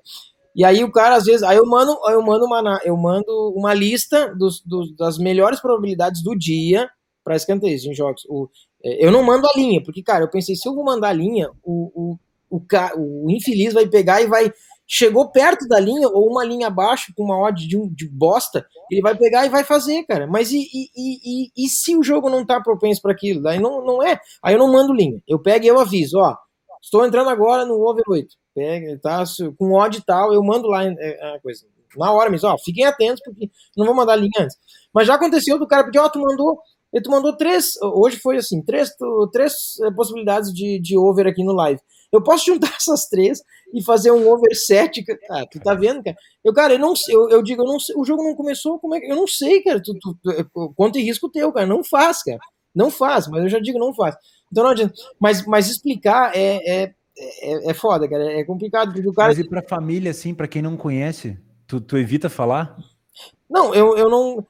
E 0.57 0.65
aí 0.65 0.83
o 0.83 0.91
cara, 0.91 1.17
às 1.17 1.25
vezes, 1.25 1.43
aí 1.43 1.59
eu 1.59 1.67
mando, 1.67 1.97
eu 2.09 2.23
mando 2.23 2.47
uma, 2.47 2.81
eu 2.83 2.97
mando 2.97 3.53
uma 3.55 3.75
lista 3.75 4.35
dos, 4.35 4.63
dos 4.63 4.97
das 4.97 5.19
melhores 5.19 5.61
probabilidades 5.61 6.23
do 6.23 6.35
dia 6.35 6.89
para 7.23 7.37
escanteios 7.37 7.85
em 7.85 7.95
jogos. 7.95 8.25
O, 8.29 8.49
é, 8.83 9.05
eu 9.07 9.13
não 9.13 9.23
mando 9.23 9.47
a 9.47 9.53
linha, 9.55 9.83
porque, 9.85 10.03
cara, 10.03 10.25
eu 10.25 10.31
pensei, 10.31 10.57
se 10.57 10.69
eu 10.69 10.75
vou 10.75 10.85
mandar 10.85 11.11
a 11.11 11.13
linha, 11.13 11.51
o, 11.63 11.93
o 11.95 12.19
o, 12.51 12.61
o 12.97 13.31
infeliz 13.31 13.75
vai 13.75 13.87
pegar 13.89 14.23
e 14.23 14.27
vai. 14.27 14.53
Chegou 14.89 15.31
perto 15.33 15.67
da 15.67 15.81
linha, 15.81 16.09
ou 16.09 16.31
uma 16.31 16.45
linha 16.45 16.69
abaixo, 16.69 17.13
com 17.17 17.25
uma 17.25 17.37
odd 17.37 17.67
de, 17.67 17.77
um, 17.77 17.93
de 17.93 18.09
bosta, 18.09 18.65
ele 18.89 19.01
vai 19.01 19.17
pegar 19.17 19.45
e 19.45 19.49
vai 19.49 19.65
fazer, 19.65 20.05
cara. 20.05 20.29
Mas 20.29 20.53
e, 20.53 20.61
e, 20.61 20.89
e, 20.97 21.51
e 21.57 21.69
se 21.69 21.97
o 21.97 22.05
jogo 22.05 22.31
não 22.31 22.47
tá 22.47 22.61
propenso 22.61 23.03
para 23.03 23.11
aquilo? 23.11 23.43
Daí 23.43 23.59
não, 23.59 23.85
não 23.85 24.01
é. 24.03 24.21
Aí 24.43 24.55
eu 24.55 24.59
não 24.59 24.71
mando 24.71 24.93
linha. 24.93 25.21
Eu 25.27 25.41
pego 25.41 25.65
e 25.65 25.69
eu 25.69 25.81
aviso, 25.81 26.19
ó. 26.19 26.37
Estou 26.81 27.05
entrando 27.05 27.29
agora 27.31 27.65
no 27.65 27.81
over 27.85 28.05
8. 28.09 28.29
Pega, 28.57 28.99
tá? 29.03 29.23
Com 29.59 29.75
odd 29.75 29.99
e 29.99 30.03
tal, 30.03 30.33
eu 30.33 30.43
mando 30.43 30.67
lá 30.67 30.83
é, 30.83 31.35
a 31.35 31.41
coisa. 31.43 31.67
Na 31.95 32.11
hora 32.11 32.31
mesmo, 32.31 32.49
ó, 32.49 32.57
fiquem 32.59 32.87
atentos, 32.87 33.21
porque 33.23 33.51
não 33.77 33.85
vou 33.85 33.95
mandar 33.95 34.17
linha 34.17 34.31
antes. 34.39 34.57
Mas 34.95 35.07
já 35.07 35.15
aconteceu 35.15 35.59
do 35.59 35.67
cara 35.67 35.85
pedir, 35.85 35.99
ó, 35.99 36.09
tu 36.09 36.19
mandou 36.19 36.59
e 36.93 37.01
tu 37.03 37.11
mandou 37.11 37.37
três, 37.37 37.73
hoje 37.83 38.17
foi 38.17 38.39
assim, 38.39 38.63
três, 38.63 38.91
três 39.31 39.53
eh, 39.83 39.91
possibilidades 39.91 40.51
de, 40.53 40.81
de 40.81 40.97
over 40.97 41.27
aqui 41.27 41.45
no 41.45 41.53
live. 41.53 41.81
Eu 42.11 42.23
posso 42.23 42.47
juntar 42.47 42.73
essas 42.81 43.07
três 43.09 43.41
e 43.75 43.85
fazer 43.85 44.11
um 44.11 44.27
over 44.31 44.55
7. 44.55 45.05
Ah, 45.31 45.45
tu 45.51 45.61
tá 45.61 45.75
vendo, 45.75 46.03
cara? 46.03 46.17
Eu, 46.43 46.55
cara, 46.55 46.73
eu 46.73 46.79
não 46.79 46.95
eu, 47.11 47.29
eu 47.29 47.43
digo, 47.43 47.63
eu 47.63 47.67
não 47.67 47.79
sei, 47.79 47.95
o 47.99 48.05
jogo 48.05 48.23
não 48.23 48.35
começou, 48.35 48.79
como 48.79 48.95
é 48.95 49.01
que. 49.01 49.11
Eu 49.11 49.17
não 49.17 49.27
sei, 49.27 49.63
cara. 49.63 49.83
Tu, 49.83 49.93
tu, 49.99 50.17
tu, 50.23 50.99
em 50.99 51.03
risco 51.03 51.31
teu, 51.31 51.53
cara. 51.53 51.67
Não 51.67 51.85
faz, 51.85 52.23
cara. 52.23 52.39
Não 52.75 52.91
faz, 52.91 53.27
mas 53.29 53.43
eu 53.43 53.49
já 53.51 53.59
digo, 53.59 53.79
não 53.79 53.95
faz. 53.95 54.15
Então 54.51 54.65
não 54.65 54.71
adianta. 54.71 54.95
Mas, 55.21 55.45
mas 55.47 55.69
explicar 55.69 56.35
é, 56.35 56.85
é, 56.85 56.95
é, 57.19 57.71
é 57.71 57.75
foda, 57.75 58.09
cara. 58.09 58.33
É 58.33 58.45
complicado. 58.45 58.93
Porque 58.93 59.09
o 59.09 59.13
cara... 59.13 59.29
Mas 59.29 59.39
e 59.39 59.49
pra 59.49 59.63
família, 59.63 60.11
assim, 60.11 60.35
pra 60.35 60.49
quem 60.49 60.63
não 60.63 60.77
conhece, 60.77 61.39
tu, 61.67 61.81
tu 61.81 61.97
evita 61.97 62.29
falar? 62.29 62.77
Não, 63.49 63.75
eu, 63.75 63.97
eu 63.97 64.11
não. 64.11 64.45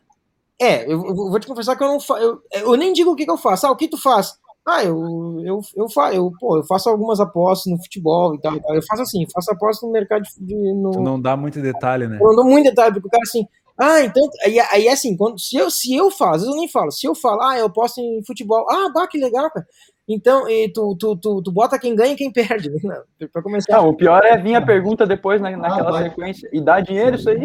É, 0.60 0.84
eu, 0.84 1.04
eu 1.06 1.14
vou 1.14 1.38
te 1.38 1.46
confessar 1.46 1.76
que 1.76 1.84
eu 1.84 1.88
não 1.88 2.00
faço. 2.00 2.22
Eu, 2.22 2.42
eu 2.52 2.76
nem 2.76 2.92
digo 2.92 3.10
o 3.10 3.16
que, 3.16 3.24
que 3.24 3.30
eu 3.30 3.36
faço. 3.36 3.66
Ah, 3.66 3.70
o 3.70 3.76
que 3.76 3.88
tu 3.88 4.00
faz? 4.00 4.38
Ah, 4.66 4.82
eu, 4.82 5.40
eu, 5.44 5.60
eu, 5.76 5.88
fa, 5.88 6.12
eu, 6.12 6.32
pô, 6.40 6.56
eu 6.56 6.64
faço 6.64 6.88
algumas 6.88 7.20
apostas 7.20 7.72
no 7.72 7.78
futebol 7.78 8.34
e 8.34 8.40
tal, 8.40 8.56
e 8.56 8.60
tal. 8.60 8.74
Eu 8.74 8.82
faço 8.82 9.02
assim, 9.02 9.24
faço 9.32 9.52
apostas 9.52 9.86
no 9.86 9.92
mercado 9.92 10.24
de. 10.40 10.54
No... 10.74 10.90
Tu 10.90 11.00
não 11.00 11.20
dá 11.20 11.36
muito 11.36 11.60
detalhe, 11.60 12.08
né? 12.08 12.18
Eu 12.20 12.28
não 12.28 12.36
dou 12.36 12.44
muito 12.44 12.64
detalhe, 12.64 12.94
porque 12.94 13.06
o 13.06 13.10
cara 13.10 13.22
assim. 13.22 13.46
Ah, 13.78 14.02
então. 14.02 14.28
Aí, 14.42 14.58
aí 14.58 14.88
assim, 14.88 15.16
quando, 15.16 15.38
se, 15.38 15.56
eu, 15.56 15.70
se 15.70 15.94
eu 15.94 16.10
faço, 16.10 16.46
eu 16.46 16.56
nem 16.56 16.66
falo. 16.66 16.90
Se 16.90 17.06
eu 17.06 17.14
falo, 17.14 17.42
ah, 17.42 17.58
eu 17.58 17.70
posto 17.70 18.00
em 18.00 18.24
futebol. 18.24 18.66
Ah, 18.68 18.90
bah, 18.92 19.06
que 19.06 19.18
legal, 19.18 19.50
cara. 19.50 19.66
Então, 20.08 20.48
e 20.48 20.70
tu, 20.72 20.96
tu, 20.96 21.16
tu, 21.16 21.42
tu 21.42 21.50
bota 21.50 21.78
quem 21.78 21.94
ganha 21.94 22.12
e 22.12 22.16
quem 22.16 22.30
perde. 22.30 22.70
Né? 22.70 23.02
Pra 23.32 23.42
começar. 23.42 23.76
Não, 23.76 23.88
o 23.88 23.96
pior 23.96 24.24
é 24.24 24.36
vir 24.36 24.54
a 24.54 24.64
pergunta 24.64 25.04
depois 25.04 25.40
na, 25.40 25.50
naquela 25.56 25.98
ah, 25.98 26.02
sequência. 26.04 26.48
E 26.52 26.60
dá 26.60 26.80
dinheiro 26.80 27.16
isso 27.16 27.28
aí? 27.28 27.40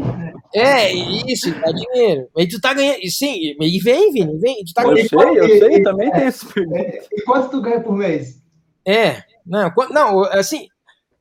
É, 0.54 0.92
isso, 0.94 1.52
dá 1.60 1.72
dinheiro. 1.72 2.28
E 2.38 2.48
tu 2.48 2.62
tá 2.62 2.74
ganhando. 2.74 3.00
Sim, 3.10 3.56
e 3.60 3.80
vem, 3.80 4.12
Vini, 4.12 4.38
vem. 4.38 4.64
Tu 4.64 4.74
tá 4.74 4.84
eu 4.84 4.94
ganhando. 4.94 5.10
sei, 5.10 5.40
eu 5.40 5.60
sei, 5.60 5.76
e, 5.78 5.84
também 5.84 6.10
é, 6.10 6.12
tem 6.12 6.28
esse 6.28 6.46
é, 6.76 7.04
E 7.12 7.22
quanto 7.24 7.50
tu 7.50 7.62
ganha 7.62 7.82
por 7.82 7.96
mês? 7.96 8.40
É, 8.88 9.24
não, 9.46 9.72
não 9.90 10.24
assim. 10.26 10.68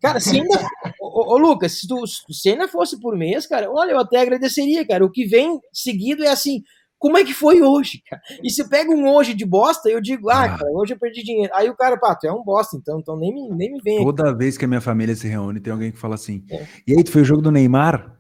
Cara, 0.02 0.18
se 0.18 0.40
ainda. 0.40 0.58
ô, 1.00 1.34
ô, 1.34 1.38
Lucas, 1.38 1.78
se, 1.78 1.86
tu, 1.86 2.06
se 2.06 2.48
ainda 2.50 2.66
fosse 2.68 2.98
por 3.00 3.16
mês, 3.16 3.46
cara, 3.46 3.70
olha, 3.70 3.92
eu 3.92 3.98
até 3.98 4.20
agradeceria, 4.20 4.86
cara. 4.86 5.04
O 5.04 5.10
que 5.10 5.26
vem 5.26 5.58
seguido 5.72 6.24
é 6.24 6.28
assim 6.28 6.62
como 7.00 7.16
é 7.16 7.24
que 7.24 7.32
foi 7.32 7.62
hoje, 7.62 8.02
cara? 8.06 8.20
E 8.44 8.50
se 8.50 8.68
pega 8.68 8.90
um 8.90 9.08
hoje 9.08 9.32
de 9.32 9.46
bosta, 9.46 9.88
eu 9.88 10.02
digo, 10.02 10.28
ah, 10.28 10.44
ah, 10.44 10.58
cara, 10.58 10.70
hoje 10.70 10.92
eu 10.92 10.98
perdi 10.98 11.22
dinheiro. 11.22 11.50
Aí 11.54 11.70
o 11.70 11.74
cara, 11.74 11.96
pá, 11.98 12.14
tu 12.14 12.26
é 12.26 12.32
um 12.32 12.44
bosta, 12.44 12.76
então, 12.76 13.00
então 13.00 13.16
nem 13.16 13.34
me, 13.34 13.48
nem 13.48 13.72
me 13.72 13.80
vem. 13.80 14.04
Toda 14.04 14.36
vez 14.36 14.58
que 14.58 14.66
a 14.66 14.68
minha 14.68 14.82
família 14.82 15.16
se 15.16 15.26
reúne, 15.26 15.60
tem 15.60 15.72
alguém 15.72 15.90
que 15.90 15.98
fala 15.98 16.14
assim, 16.14 16.44
é. 16.50 16.66
e 16.86 16.94
aí, 16.94 17.02
tu 17.02 17.10
foi 17.10 17.22
o 17.22 17.24
jogo 17.24 17.40
do 17.40 17.50
Neymar? 17.50 18.14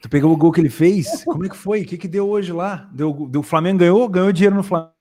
Tu 0.00 0.08
pegou 0.08 0.32
o 0.32 0.36
gol 0.36 0.52
que 0.52 0.60
ele 0.60 0.70
fez? 0.70 1.24
Como 1.24 1.44
é 1.44 1.48
que 1.48 1.56
foi? 1.56 1.82
O 1.82 1.84
que 1.84 1.98
que 1.98 2.06
deu 2.06 2.28
hoje 2.28 2.52
lá? 2.52 2.88
Deu, 2.94 3.26
deu, 3.28 3.40
o 3.40 3.44
Flamengo 3.44 3.80
ganhou? 3.80 4.08
Ganhou 4.08 4.32
dinheiro 4.32 4.54
no 4.54 4.62
Flamengo? 4.62 4.92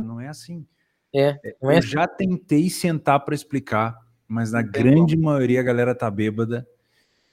Não 0.00 0.20
é 0.20 0.28
assim. 0.28 0.64
É, 1.12 1.36
não 1.60 1.68
é 1.68 1.74
eu 1.74 1.78
assim. 1.80 1.88
já 1.88 2.06
tentei 2.06 2.70
sentar 2.70 3.24
para 3.24 3.34
explicar, 3.34 3.96
mas 4.28 4.52
na 4.52 4.62
grande 4.62 5.16
maioria 5.16 5.58
a 5.58 5.64
galera 5.64 5.96
tá 5.96 6.08
bêbada 6.08 6.64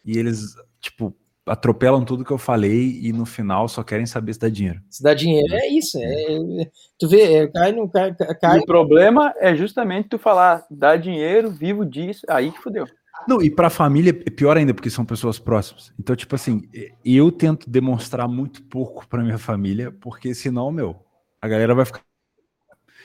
e 0.03 0.17
eles, 0.17 0.55
tipo, 0.81 1.15
atropelam 1.47 2.03
tudo 2.03 2.23
que 2.25 2.31
eu 2.31 2.37
falei 2.37 2.99
e 3.01 3.11
no 3.11 3.25
final 3.25 3.67
só 3.67 3.83
querem 3.83 4.05
saber 4.05 4.33
se 4.33 4.39
dá 4.39 4.49
dinheiro. 4.49 4.81
Se 4.89 5.01
dá 5.01 5.13
dinheiro, 5.13 5.53
é 5.53 5.67
isso. 5.67 5.97
É, 5.99 6.69
tu 6.99 7.07
vê, 7.07 7.33
é, 7.33 7.47
cai 7.47 7.71
no. 7.71 7.89
Cai, 7.89 8.13
cai. 8.15 8.59
O 8.59 8.65
problema 8.65 9.33
é 9.37 9.55
justamente 9.55 10.09
tu 10.09 10.19
falar, 10.19 10.65
dá 10.69 10.95
dinheiro, 10.95 11.49
vivo 11.49 11.85
disso, 11.85 12.25
aí 12.29 12.51
que 12.51 12.61
fodeu. 12.61 12.85
Não, 13.27 13.41
e 13.41 13.49
pra 13.49 13.69
família 13.69 14.11
é 14.11 14.29
pior 14.29 14.55
ainda, 14.57 14.73
porque 14.73 14.89
são 14.89 15.03
pessoas 15.03 15.39
próximas. 15.39 15.91
Então, 15.99 16.15
tipo 16.15 16.35
assim, 16.35 16.61
eu 17.03 17.31
tento 17.31 17.69
demonstrar 17.69 18.27
muito 18.27 18.61
pouco 18.63 19.07
pra 19.07 19.23
minha 19.23 19.37
família, 19.37 19.91
porque 19.91 20.35
senão, 20.35 20.71
meu, 20.71 20.95
a 21.41 21.47
galera 21.47 21.73
vai 21.73 21.85
ficar. 21.85 22.01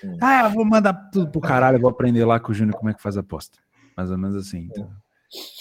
Hum. 0.05 0.17
Ah, 0.21 0.45
eu 0.45 0.51
vou 0.51 0.65
mandar 0.65 0.93
tudo 1.13 1.31
pro 1.31 1.41
caralho, 1.41 1.77
eu 1.77 1.81
vou 1.81 1.91
aprender 1.91 2.25
lá 2.25 2.39
com 2.39 2.53
o 2.53 2.55
Júnior 2.55 2.77
como 2.77 2.91
é 2.91 2.95
que 2.95 3.03
faz 3.03 3.17
a 3.17 3.21
aposta. 3.21 3.59
Mais 3.97 4.11
ou 4.11 4.19
menos 4.19 4.37
assim. 4.37 4.69
Então, 4.71 4.91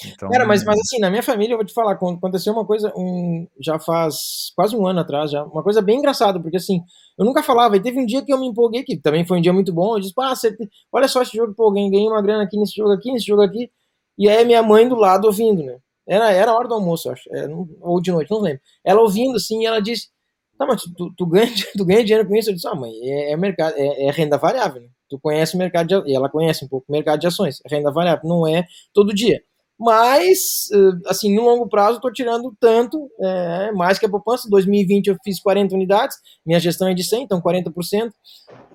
então, 0.05 0.30
Cara, 0.30 0.45
mas, 0.45 0.63
mas 0.65 0.78
assim, 0.80 0.99
na 0.99 1.09
minha 1.09 1.24
família, 1.24 1.53
eu 1.53 1.57
vou 1.57 1.65
te 1.65 1.74
falar, 1.74 1.93
aconteceu 1.93 2.51
uma 2.51 2.65
coisa, 2.65 2.91
um, 2.95 3.47
já 3.59 3.80
faz 3.80 4.51
quase 4.55 4.76
um 4.76 4.86
ano 4.86 4.99
atrás, 4.99 5.32
já, 5.32 5.43
uma 5.43 5.63
coisa 5.63 5.82
bem 5.82 5.99
engraçada, 5.99 6.41
porque 6.41 6.57
assim, 6.57 6.82
eu 7.17 7.24
nunca 7.24 7.41
falava, 7.41 7.78
e 7.78 7.82
teve 7.82 7.99
um 7.99 8.05
dia 8.05 8.22
que 8.22 8.34
eu 8.34 8.39
me 8.39 8.47
empolguei, 8.47 8.84
que 8.84 8.97
também 8.97 9.26
foi 9.26 9.38
um 9.38 9.41
dia 9.41 9.53
muito 9.53 9.74
bom, 9.74 9.95
eu 9.95 10.01
disse, 10.01 10.13
ah, 10.19 10.36
você, 10.36 10.55
olha 10.91 11.07
só 11.07 11.22
esse 11.22 11.38
jogo, 11.38 11.53
pô, 11.53 11.72
ganhei 11.72 12.07
uma 12.07 12.22
grana 12.22 12.43
aqui 12.43 12.57
nesse 12.57 12.76
jogo 12.76 12.91
aqui, 12.91 13.11
nesse 13.11 13.26
jogo 13.26 13.41
aqui, 13.41 13.72
e 14.17 14.28
aí 14.30 14.43
minha 14.43 14.61
mãe 14.61 14.88
do 14.89 14.95
lado 14.95 15.26
ouvindo, 15.26 15.63
né? 15.63 15.78
Era, 16.07 16.32
era 16.32 16.51
a 16.51 16.55
hora 16.55 16.67
do 16.67 16.74
almoço, 16.74 17.09
acho, 17.09 17.30
é, 17.34 17.47
ou 17.80 18.01
de 18.01 18.11
noite, 18.11 18.30
não 18.30 18.41
lembro. 18.41 18.61
Ela 18.84 19.01
ouvindo 19.01 19.38
assim, 19.38 19.65
ela 19.65 19.80
disse, 19.80 20.09
tá, 20.57 20.65
mas 20.65 20.82
tu, 20.84 21.13
tu, 21.15 21.26
ganha, 21.26 21.47
tu 21.78 21.86
ganha 21.86 22.03
dinheiro 22.03 22.28
com 22.28 22.36
isso? 22.36 22.49
Eu 22.49 22.55
disse, 22.55 22.67
ah, 22.67 22.76
mãe, 22.76 22.91
é, 23.03 23.32
é 23.32 23.38
mercado, 23.38 23.74
é, 23.78 24.07
é, 24.07 24.11
renda 24.11 24.38
variável, 24.38 24.82
né? 24.82 24.89
Tu 25.09 25.19
conhece 25.19 25.55
o 25.55 25.57
mercado 25.57 25.88
de, 25.88 26.11
e 26.11 26.15
ela 26.15 26.30
conhece 26.30 26.65
um 26.65 26.67
pouco 26.67 26.86
o 26.88 26.91
mercado 26.91 27.19
de 27.19 27.28
ações, 27.28 27.61
renda 27.69 27.91
variável, 27.91 28.28
não 28.28 28.47
é 28.47 28.65
todo 28.93 29.13
dia. 29.13 29.41
Mas, 29.84 30.69
assim, 31.07 31.34
no 31.34 31.41
longo 31.41 31.67
prazo, 31.67 31.99
tô 31.99 32.11
tirando 32.11 32.55
tanto, 32.59 33.09
é, 33.19 33.71
mais 33.71 33.97
que 33.97 34.05
a 34.05 34.09
poupança. 34.09 34.47
Em 34.47 34.51
2020 34.51 35.07
eu 35.07 35.15
fiz 35.23 35.41
40 35.41 35.73
unidades, 35.73 36.15
minha 36.45 36.59
gestão 36.59 36.88
é 36.88 36.93
de 36.93 37.03
100, 37.03 37.23
então 37.23 37.41
40%. 37.41 38.11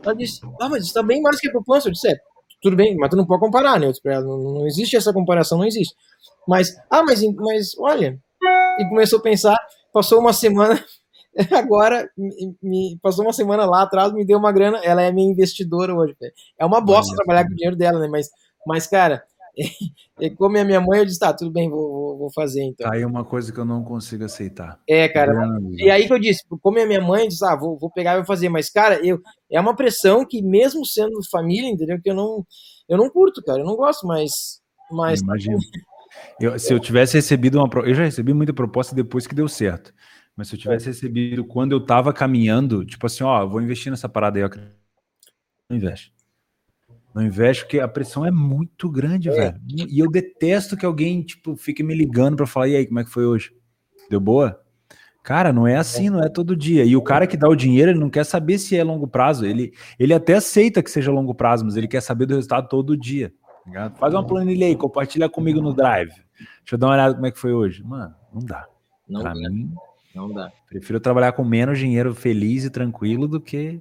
Ela 0.04 0.16
disse, 0.16 0.40
ah, 0.60 0.68
mas 0.68 0.84
está 0.84 1.04
bem 1.04 1.22
mais 1.22 1.38
que 1.38 1.48
a 1.48 1.52
poupança. 1.52 1.86
Eu 1.86 1.92
disse, 1.92 2.08
é, 2.10 2.16
tudo 2.60 2.74
bem, 2.74 2.96
mas 2.96 3.08
tu 3.08 3.16
não 3.16 3.24
pode 3.24 3.38
comparar, 3.38 3.78
né? 3.78 3.92
Não, 4.04 4.38
não 4.54 4.66
existe 4.66 4.96
essa 4.96 5.12
comparação, 5.12 5.58
não 5.58 5.64
existe. 5.64 5.94
Mas, 6.48 6.76
ah, 6.90 7.04
mas, 7.04 7.22
mas 7.36 7.78
olha, 7.78 8.18
e 8.80 8.88
começou 8.88 9.20
a 9.20 9.22
pensar, 9.22 9.56
passou 9.92 10.18
uma 10.18 10.32
semana, 10.32 10.84
agora, 11.54 12.10
me, 12.18 12.56
me, 12.60 12.98
passou 13.00 13.24
uma 13.24 13.32
semana 13.32 13.64
lá 13.64 13.82
atrás, 13.82 14.12
me 14.12 14.26
deu 14.26 14.38
uma 14.38 14.50
grana, 14.50 14.80
ela 14.82 15.02
é 15.02 15.12
minha 15.12 15.30
investidora 15.30 15.94
hoje. 15.94 16.16
É 16.58 16.66
uma 16.66 16.80
bosta 16.80 17.14
trabalhar 17.14 17.46
com 17.46 17.52
o 17.52 17.56
dinheiro 17.56 17.76
dela, 17.76 18.00
né? 18.00 18.08
Mas, 18.08 18.28
mas 18.66 18.88
cara, 18.88 19.22
e 20.20 20.30
como 20.30 20.56
é 20.56 20.64
minha 20.64 20.80
mãe, 20.80 20.98
eu 20.98 21.06
disse, 21.06 21.18
tá, 21.18 21.32
tudo 21.32 21.50
bem, 21.50 21.68
vou, 21.70 22.18
vou 22.18 22.30
fazer 22.32 22.62
então. 22.62 22.90
Aí 22.92 23.02
é 23.02 23.06
uma 23.06 23.24
coisa 23.24 23.52
que 23.52 23.58
eu 23.58 23.64
não 23.64 23.82
consigo 23.82 24.24
aceitar. 24.24 24.78
É, 24.88 25.08
cara. 25.08 25.32
E 25.76 25.90
aí 25.90 26.06
que 26.06 26.12
eu 26.12 26.18
disse, 26.18 26.44
como 26.60 26.78
é 26.78 26.84
minha 26.86 27.00
mãe, 27.00 27.22
eu 27.22 27.28
disse, 27.28 27.44
ah, 27.44 27.56
vou, 27.56 27.78
vou 27.78 27.90
pegar 27.90 28.12
e 28.12 28.16
vou 28.16 28.26
fazer. 28.26 28.48
Mas, 28.48 28.68
cara, 28.68 29.04
eu, 29.04 29.20
é 29.50 29.60
uma 29.60 29.74
pressão 29.74 30.26
que, 30.26 30.42
mesmo 30.42 30.84
sendo 30.84 31.18
família, 31.30 31.70
entendeu? 31.70 32.00
Que 32.02 32.10
eu 32.10 32.14
não, 32.14 32.46
eu 32.88 32.98
não 32.98 33.08
curto, 33.08 33.42
cara, 33.42 33.60
eu 33.60 33.66
não 33.66 33.76
gosto, 33.76 34.06
mas. 34.06 34.60
mas... 34.90 35.20
Imagino. 35.20 35.58
Eu, 36.40 36.58
se 36.58 36.72
eu 36.72 36.80
tivesse 36.80 37.14
recebido 37.14 37.58
uma. 37.58 37.68
Eu 37.84 37.94
já 37.94 38.04
recebi 38.04 38.32
muita 38.32 38.52
proposta 38.52 38.94
depois 38.94 39.26
que 39.26 39.34
deu 39.34 39.48
certo. 39.48 39.92
Mas 40.34 40.48
se 40.48 40.54
eu 40.54 40.58
tivesse 40.58 40.86
recebido 40.86 41.44
quando 41.44 41.72
eu 41.72 41.84
tava 41.84 42.12
caminhando, 42.12 42.84
tipo 42.84 43.06
assim, 43.06 43.24
ó, 43.24 43.46
vou 43.46 43.60
investir 43.60 43.90
nessa 43.90 44.08
parada 44.08 44.38
aí, 44.38 44.42
eu 44.42 44.50
não 45.70 45.76
investe. 45.76 46.12
Não 47.16 47.22
investe 47.22 47.64
porque 47.64 47.80
a 47.80 47.88
pressão 47.88 48.26
é 48.26 48.30
muito 48.30 48.90
grande, 48.90 49.30
é. 49.30 49.32
velho. 49.32 49.60
E 49.66 49.98
eu 49.98 50.10
detesto 50.10 50.76
que 50.76 50.84
alguém, 50.84 51.22
tipo, 51.22 51.56
fique 51.56 51.82
me 51.82 51.94
ligando 51.94 52.36
para 52.36 52.46
falar, 52.46 52.68
e 52.68 52.76
aí, 52.76 52.86
como 52.86 53.00
é 53.00 53.04
que 53.04 53.10
foi 53.10 53.24
hoje? 53.24 53.56
Deu 54.10 54.20
boa? 54.20 54.60
Cara, 55.22 55.50
não 55.50 55.66
é 55.66 55.76
assim, 55.76 56.10
não 56.10 56.22
é 56.22 56.28
todo 56.28 56.54
dia. 56.54 56.84
E 56.84 56.94
o 56.94 57.00
cara 57.00 57.26
que 57.26 57.38
dá 57.38 57.48
o 57.48 57.56
dinheiro, 57.56 57.90
ele 57.90 57.98
não 57.98 58.10
quer 58.10 58.24
saber 58.24 58.58
se 58.58 58.76
é 58.76 58.84
longo 58.84 59.08
prazo. 59.08 59.46
Ele, 59.46 59.72
ele 59.98 60.12
até 60.12 60.34
aceita 60.34 60.82
que 60.82 60.90
seja 60.90 61.10
longo 61.10 61.34
prazo, 61.34 61.64
mas 61.64 61.74
ele 61.74 61.88
quer 61.88 62.02
saber 62.02 62.26
do 62.26 62.34
resultado 62.34 62.68
todo 62.68 62.94
dia. 62.94 63.32
Tá 63.72 63.90
Faz 63.92 64.12
uma 64.12 64.24
planilha 64.24 64.66
aí, 64.66 64.76
compartilha 64.76 65.26
comigo 65.26 65.62
no 65.62 65.72
Drive. 65.72 66.10
Deixa 66.10 66.74
eu 66.74 66.78
dar 66.78 66.88
uma 66.88 66.92
olhada 66.92 67.14
como 67.14 67.26
é 67.26 67.30
que 67.30 67.38
foi 67.38 67.54
hoje. 67.54 67.82
Mano, 67.82 68.14
não 68.30 68.44
dá. 68.44 68.66
Não 69.08 69.22
pra 69.22 69.32
dá. 69.32 69.40
mim, 69.40 69.72
não 70.14 70.30
dá. 70.30 70.52
Prefiro 70.68 71.00
trabalhar 71.00 71.32
com 71.32 71.42
menos 71.42 71.78
dinheiro 71.78 72.14
feliz 72.14 72.64
e 72.64 72.70
tranquilo 72.70 73.26
do 73.26 73.40
que 73.40 73.80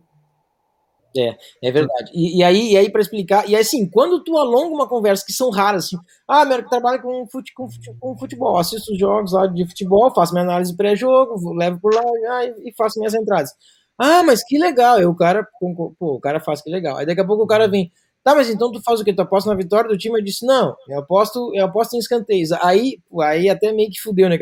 é, 1.18 1.38
é 1.64 1.72
verdade. 1.72 2.12
E, 2.14 2.40
e 2.40 2.44
aí, 2.44 2.74
e 2.74 2.78
aí 2.78 2.90
para 2.92 3.02
explicar, 3.02 3.48
e 3.50 3.56
assim, 3.56 3.90
quando 3.90 4.24
tu 4.24 4.38
alonga 4.38 4.76
uma 4.76 4.88
conversa 4.88 5.26
que 5.26 5.34
são 5.34 5.50
raras, 5.50 5.86
assim, 5.86 5.98
ah, 6.28 6.46
meu, 6.46 6.68
trabalho 6.68 7.02
com, 7.02 7.26
fute, 7.28 7.54
com, 7.54 7.68
com 8.00 8.18
futebol, 8.18 8.58
assisto 8.58 8.92
os 8.92 9.00
jogos 9.00 9.34
lá 9.34 9.48
de 9.48 9.66
futebol, 9.68 10.14
faço 10.14 10.34
minha 10.34 10.44
análise 10.44 10.76
pré-jogo, 10.76 11.54
levo 11.54 11.80
por 11.80 11.94
lá 11.94 12.02
ah, 12.02 12.46
e 12.46 12.74
faço 12.78 13.00
minhas 13.00 13.14
entradas. 13.14 13.52
Ah, 13.98 14.24
mas 14.24 14.44
que 14.44 14.58
legal. 14.58 15.00
E 15.02 15.06
o 15.06 15.16
cara, 15.16 15.48
pô, 15.60 15.96
o 16.00 16.20
cara 16.20 16.40
faz 16.40 16.62
que 16.62 16.70
legal. 16.70 16.98
Aí 16.98 17.06
daqui 17.06 17.22
a 17.22 17.26
pouco 17.26 17.44
o 17.44 17.48
cara 17.48 17.68
vem, 17.68 17.92
tá, 18.24 18.36
mas 18.36 18.50
então 18.50 18.72
tu 18.72 18.82
faz 18.84 19.00
o 19.00 19.06
quê? 19.06 19.14
Tu 19.14 19.22
aposta 19.22 19.50
na 19.50 19.56
vitória 19.56 19.90
do 19.90 19.98
time? 19.98 20.20
Eu 20.20 20.24
disse, 20.24 20.46
não, 20.46 20.76
eu 20.90 21.00
aposto, 21.00 21.52
eu 21.56 21.66
aposto 21.66 21.96
em 21.96 22.00
escanteios. 22.00 22.52
Aí, 22.52 23.00
aí 23.22 23.50
até 23.50 23.72
meio 23.72 23.90
que 23.90 24.02
fudeu, 24.02 24.30
né? 24.30 24.38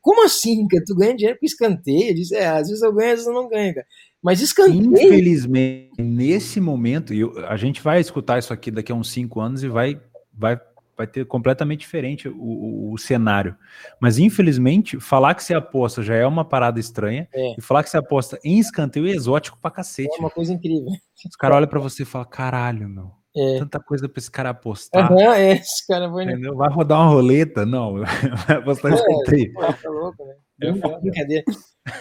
Como 0.00 0.24
assim, 0.24 0.66
cara? 0.68 0.84
Tu 0.86 0.94
ganha 0.94 1.16
dinheiro 1.16 1.38
com 1.38 1.46
escanteio? 1.46 2.10
Eu 2.10 2.14
disse, 2.14 2.34
é, 2.34 2.46
às 2.46 2.68
vezes 2.68 2.82
eu 2.82 2.92
ganho, 2.92 3.08
às 3.12 3.14
vezes 3.16 3.26
eu 3.26 3.34
não 3.34 3.48
ganho, 3.48 3.74
cara. 3.74 3.86
Mas 4.24 4.40
escanteio. 4.40 4.82
Infelizmente, 4.94 5.90
nesse 5.98 6.58
momento, 6.60 7.12
e 7.12 7.22
a 7.46 7.56
gente 7.56 7.82
vai 7.82 8.00
escutar 8.00 8.38
isso 8.38 8.52
aqui 8.54 8.70
daqui 8.70 8.90
a 8.90 8.94
uns 8.94 9.10
cinco 9.10 9.38
anos 9.38 9.62
e 9.62 9.68
vai, 9.68 10.00
vai, 10.32 10.58
vai 10.96 11.06
ter 11.06 11.26
completamente 11.26 11.80
diferente 11.80 12.26
o, 12.28 12.34
o, 12.34 12.92
o 12.94 12.98
cenário. 12.98 13.54
Mas 14.00 14.18
infelizmente, 14.18 14.98
falar 14.98 15.34
que 15.34 15.44
você 15.44 15.52
aposta 15.52 16.02
já 16.02 16.14
é 16.14 16.26
uma 16.26 16.44
parada 16.44 16.80
estranha, 16.80 17.28
É. 17.34 17.54
e 17.58 17.60
falar 17.60 17.82
que 17.84 17.90
você 17.90 17.98
aposta 17.98 18.38
em 18.42 18.58
escanteio 18.58 19.06
é 19.06 19.10
exótico 19.10 19.58
pra 19.60 19.70
cacete. 19.70 20.16
É 20.16 20.18
uma 20.20 20.30
coisa 20.30 20.54
incrível. 20.54 20.88
Os 21.28 21.36
caras 21.36 21.58
olham 21.58 21.68
pra 21.68 21.80
você 21.80 22.02
e 22.02 22.06
falam: 22.06 22.26
caralho, 22.28 22.88
meu. 22.88 23.10
É. 23.36 23.58
Tanta 23.58 23.80
coisa 23.80 24.08
pra 24.08 24.20
esse 24.20 24.30
cara 24.30 24.50
apostar. 24.50 25.10
Aham, 25.12 25.34
é, 25.34 25.54
esse 25.54 25.84
cara 25.86 26.08
foi. 26.08 26.22
Entendeu? 26.24 26.56
Vai 26.56 26.70
rodar 26.72 27.00
uma 27.00 27.08
roleta? 27.10 27.66
Não, 27.66 27.94
vai 28.46 28.56
apostar 28.56 28.92
em 28.92 28.94
É, 28.94 28.98
escanteio. 28.98 29.52
pô, 29.52 29.60
tá 29.60 29.90
louco, 29.90 30.24
né? 30.24 30.34
É. 30.62 30.72
Brincadeira. 31.00 31.44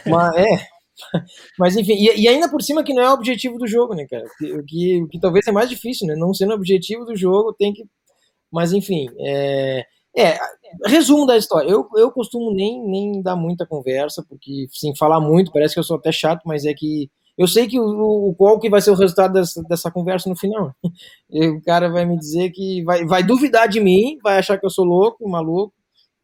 Mas, 0.06 0.36
é. 0.38 0.73
Mas 1.60 1.76
enfim, 1.76 1.94
e, 1.94 2.22
e 2.22 2.28
ainda 2.28 2.50
por 2.50 2.62
cima 2.62 2.84
que 2.84 2.94
não 2.94 3.04
é 3.04 3.10
o 3.10 3.14
objetivo 3.14 3.58
do 3.58 3.68
jogo, 3.68 3.96
né, 3.96 4.06
cara? 4.10 4.26
O 4.60 4.64
que, 4.64 5.02
o 5.04 5.08
que 5.08 5.20
talvez 5.20 5.48
é 5.48 5.52
mais 5.52 5.70
difícil, 5.70 6.08
né? 6.08 6.16
Não 6.16 6.34
sendo 6.34 6.52
o 6.52 6.56
objetivo 6.56 7.06
do 7.06 7.16
jogo, 7.16 7.54
tem 7.54 7.74
que. 7.74 7.84
Mas 8.52 8.74
enfim, 8.74 9.08
é. 9.20 9.86
É, 10.16 10.38
resumo 10.86 11.26
da 11.26 11.36
história. 11.36 11.68
Eu, 11.68 11.88
eu 11.96 12.12
costumo 12.12 12.54
nem, 12.54 12.80
nem 12.88 13.22
dar 13.24 13.36
muita 13.36 13.66
conversa, 13.66 14.24
porque 14.30 14.68
sem 14.72 14.96
falar 14.96 15.20
muito, 15.20 15.52
parece 15.52 15.74
que 15.74 15.80
eu 15.80 15.84
sou 15.84 15.98
até 15.98 16.12
chato, 16.12 16.44
mas 16.46 16.66
é 16.66 16.74
que 16.74 17.10
eu 17.38 17.48
sei 17.48 17.68
que 17.68 17.80
o, 17.80 18.30
o 18.30 18.36
qual 18.36 18.60
que 18.60 18.70
vai 18.70 18.80
ser 18.82 18.92
o 18.92 18.96
resultado 18.96 19.34
dessa, 19.34 19.64
dessa 19.64 19.92
conversa 19.92 20.30
no 20.30 20.36
final. 20.36 20.72
E 21.32 21.48
o 21.48 21.62
cara 21.64 21.90
vai 21.90 22.06
me 22.06 22.16
dizer 22.18 22.52
que 22.52 22.84
vai, 22.84 23.06
vai 23.06 23.24
duvidar 23.24 23.68
de 23.68 23.80
mim, 23.80 24.20
vai 24.24 24.38
achar 24.38 24.60
que 24.60 24.66
eu 24.66 24.70
sou 24.70 24.86
louco, 24.86 25.28
maluco. 25.28 25.74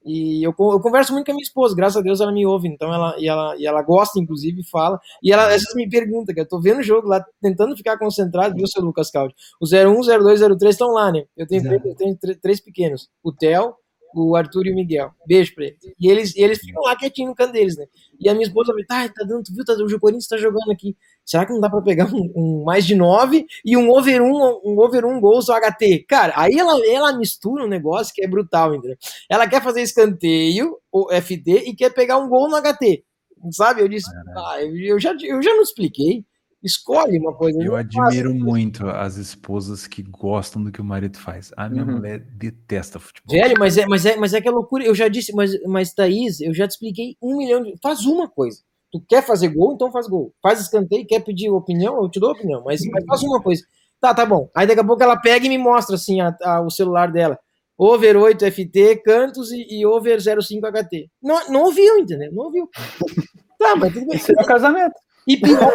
E 0.10 0.44
eu, 0.44 0.54
eu 0.58 0.80
converso 0.80 1.14
muito 1.14 1.26
com 1.28 1.32
a 1.32 1.36
minha 1.36 1.44
esposa, 1.44 1.76
graças 1.76 1.98
a 1.98 2.02
Deus 2.02 2.20
ela 2.20 2.32
me 2.32 2.46
ouve, 2.46 2.68
então 2.68 2.92
ela 2.94 3.16
e 3.20 3.28
ela, 3.28 3.56
e 3.58 3.66
ela 3.68 3.82
gosta, 3.84 4.20
inclusive, 4.20 4.64
fala. 4.64 5.00
E 5.22 5.32
ela 5.32 5.44
às 5.46 5.62
vezes 5.62 5.76
me 5.76 5.88
pergunta, 5.90 6.34
que 6.34 6.40
eu 6.40 6.48
tô 6.48 6.60
vendo 6.60 6.80
o 6.80 6.84
jogo 6.84 7.08
lá, 7.08 7.24
tentando 7.42 7.76
ficar 7.78 7.98
concentrado, 7.98 8.56
viu, 8.56 8.66
seu 8.68 8.82
Lucas 8.82 9.12
Caldi? 9.12 9.36
O 9.62 9.66
01, 9.68 10.02
02, 10.02 10.40
03 10.58 10.76
estão 10.76 10.90
lá, 10.92 11.12
né? 11.12 11.26
Eu 11.38 11.46
tenho, 11.48 11.62
três, 11.64 11.82
eu 11.86 11.96
tenho 11.96 12.16
tr- 12.18 12.40
três 12.42 12.60
pequenos: 12.60 13.08
o 13.24 13.32
Theo, 13.32 13.76
o 14.16 14.36
Arthur 14.36 14.66
e 14.68 14.72
o 14.72 14.76
Miguel. 14.76 15.12
Beijo 15.28 15.54
pra 15.54 15.66
eles. 15.66 15.78
E 16.00 16.10
eles, 16.10 16.36
e 16.36 16.42
eles 16.42 16.60
ficam 16.60 16.82
lá 16.82 16.96
quietinho 16.96 17.30
no 17.30 17.36
canto 17.36 17.54
deles, 17.54 17.78
né? 17.78 17.86
E 18.20 18.28
a 18.28 18.34
minha 18.34 18.48
esposa 18.48 18.74
vai, 18.74 18.84
tá, 18.84 19.08
tá 19.14 19.24
dando, 19.24 19.44
tu 19.44 19.54
viu, 19.54 19.64
tá, 19.64 19.74
o 19.74 20.00
Corinthians 20.00 20.28
tá 20.28 20.38
jogando 20.38 20.72
aqui. 20.72 20.96
Será 21.30 21.46
que 21.46 21.54
não 21.54 21.60
dá 21.62 21.70
pra 21.70 21.80
pegar 21.84 22.08
um, 22.12 22.32
um 22.36 22.64
mais 22.66 22.84
de 22.88 22.96
9 22.96 23.46
e 23.64 23.78
um 23.78 23.88
over 23.92 24.20
1, 24.20 24.26
um 24.66 24.80
over 24.80 25.06
1 25.06 25.20
gols 25.22 25.46
do 25.46 25.54
HT? 25.54 26.06
Cara, 26.08 26.34
aí 26.36 26.58
ela, 26.58 26.84
ela 26.88 27.16
mistura 27.16 27.64
um 27.66 27.68
negócio 27.68 28.12
que 28.16 28.26
é 28.26 28.28
brutal, 28.28 28.74
entendeu? 28.74 28.98
Ela 29.30 29.48
quer 29.48 29.62
fazer 29.62 29.84
escanteio, 29.84 30.76
o 30.92 31.12
FD, 31.14 31.66
e 31.68 31.76
quer 31.76 31.92
pegar 31.94 32.18
um 32.18 32.28
gol 32.28 32.50
no 32.50 32.58
HT. 32.60 33.04
Sabe? 33.52 33.82
Eu 33.82 33.88
disse, 33.88 34.10
ah, 34.36 34.58
eu, 34.64 35.00
já, 35.00 35.14
eu 35.22 35.40
já 35.44 35.54
não 35.54 35.62
expliquei. 35.62 36.26
Escolhe 36.64 37.20
uma 37.20 37.34
coisa. 37.36 37.62
Eu 37.62 37.76
admiro 37.76 38.32
faça. 38.32 38.44
muito 38.44 38.88
as 38.90 39.16
esposas 39.18 39.86
que 39.86 40.02
gostam 40.02 40.64
do 40.64 40.72
que 40.72 40.82
o 40.82 40.84
marido 40.84 41.20
faz. 41.20 41.52
A 41.56 41.70
minha 41.70 41.86
Uhum. 41.86 41.98
mulher 41.98 42.20
detesta 42.20 43.00
futebol. 43.00 43.40
Velho, 43.40 43.54
mas 43.60 43.78
é, 43.78 43.86
mas, 43.86 44.06
é, 44.06 44.16
mas 44.18 44.34
é 44.34 44.42
que 44.42 44.48
é 44.48 44.52
loucura. 44.52 44.84
Eu 44.84 44.96
já 44.96 45.08
disse, 45.08 45.32
mas, 45.32 45.52
mas 45.68 45.94
Thaís, 45.94 46.42
eu 46.42 46.56
já 46.56 46.68
te 46.68 46.72
expliquei 46.72 47.16
um 47.22 47.38
milhão 47.38 47.62
de. 47.62 47.76
Faz 47.84 48.04
uma 48.06 48.28
coisa. 48.28 48.62
Tu 48.92 49.02
quer 49.08 49.22
fazer 49.24 49.50
gol, 49.50 49.74
então 49.74 49.92
faz 49.92 50.08
gol. 50.08 50.34
Faz 50.42 50.60
escanteio, 50.60 51.06
quer 51.08 51.20
pedir 51.24 51.50
opinião, 51.50 52.02
eu 52.02 52.10
te 52.10 52.20
dou 52.20 52.32
opinião. 52.32 52.64
Mas, 52.66 52.82
mas 52.92 53.06
faz 53.06 53.22
uma 53.24 53.42
coisa. 53.42 53.64
Tá, 54.02 54.14
tá 54.14 54.26
bom. 54.26 54.50
Aí 54.56 54.66
daqui 54.66 54.80
a 54.80 54.84
pouco 54.84 55.04
ela 55.04 55.18
pega 55.20 55.46
e 55.46 55.50
me 55.50 55.58
mostra 55.58 55.96
assim 55.96 56.22
a- 56.22 56.36
a- 56.44 56.62
o 56.62 56.70
celular 56.70 57.12
dela. 57.12 57.38
Over 57.78 58.18
8 58.18 58.44
FT, 58.46 58.98
cantos 59.06 59.52
e, 59.52 59.66
e 59.70 59.86
over 59.86 60.20
05 60.22 60.66
HT. 60.68 61.10
Não, 61.22 61.50
não 61.50 61.64
ouviu, 61.66 61.98
entendeu? 62.00 62.32
Não 62.34 62.46
ouviu. 62.46 62.68
Tá, 63.60 63.76
mas 63.76 63.92
tudo 63.94 64.06
bem. 64.08 64.16
Esse 64.16 64.32
é 64.32 64.42
o 64.42 64.46
casamento. 64.46 64.94
E 65.28 65.36
pior, 65.36 65.74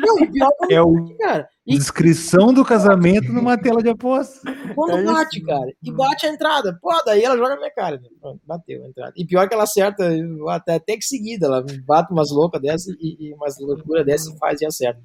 não, 0.00 0.18
e 0.18 0.26
pior 0.32 0.50
É 0.68 0.82
o 0.82 1.16
cara. 1.16 1.48
Descrição 1.76 2.52
do 2.52 2.64
casamento 2.64 3.32
numa 3.32 3.56
tela 3.56 3.82
de 3.82 3.88
aposta. 3.88 4.40
Quando 4.74 4.96
É 4.96 5.02
isso. 5.02 5.12
bate, 5.12 5.40
cara, 5.42 5.72
e 5.82 5.92
bate 5.92 6.26
a 6.26 6.30
entrada, 6.30 6.78
pô, 6.80 6.90
daí 7.04 7.22
ela 7.22 7.36
joga 7.36 7.50
na 7.50 7.56
minha 7.56 7.70
cara. 7.72 7.96
né? 7.96 8.08
Pronto, 8.20 8.40
bateu 8.46 8.84
a 8.84 8.88
entrada. 8.88 9.12
E 9.16 9.24
pior 9.24 9.48
que 9.48 9.54
ela 9.54 9.64
acerta 9.64 10.10
até, 10.48 10.74
até 10.74 10.96
que 10.96 11.04
seguida, 11.04 11.46
ela 11.46 11.64
bate 11.84 12.12
umas 12.12 12.30
loucas 12.30 12.60
dessas 12.60 12.94
e, 13.00 13.28
e 13.28 13.34
umas 13.34 13.58
loucuras 13.58 14.04
dessas 14.04 14.34
e 14.34 14.38
faz 14.38 14.60
e 14.60 14.66
acerta. 14.66 15.00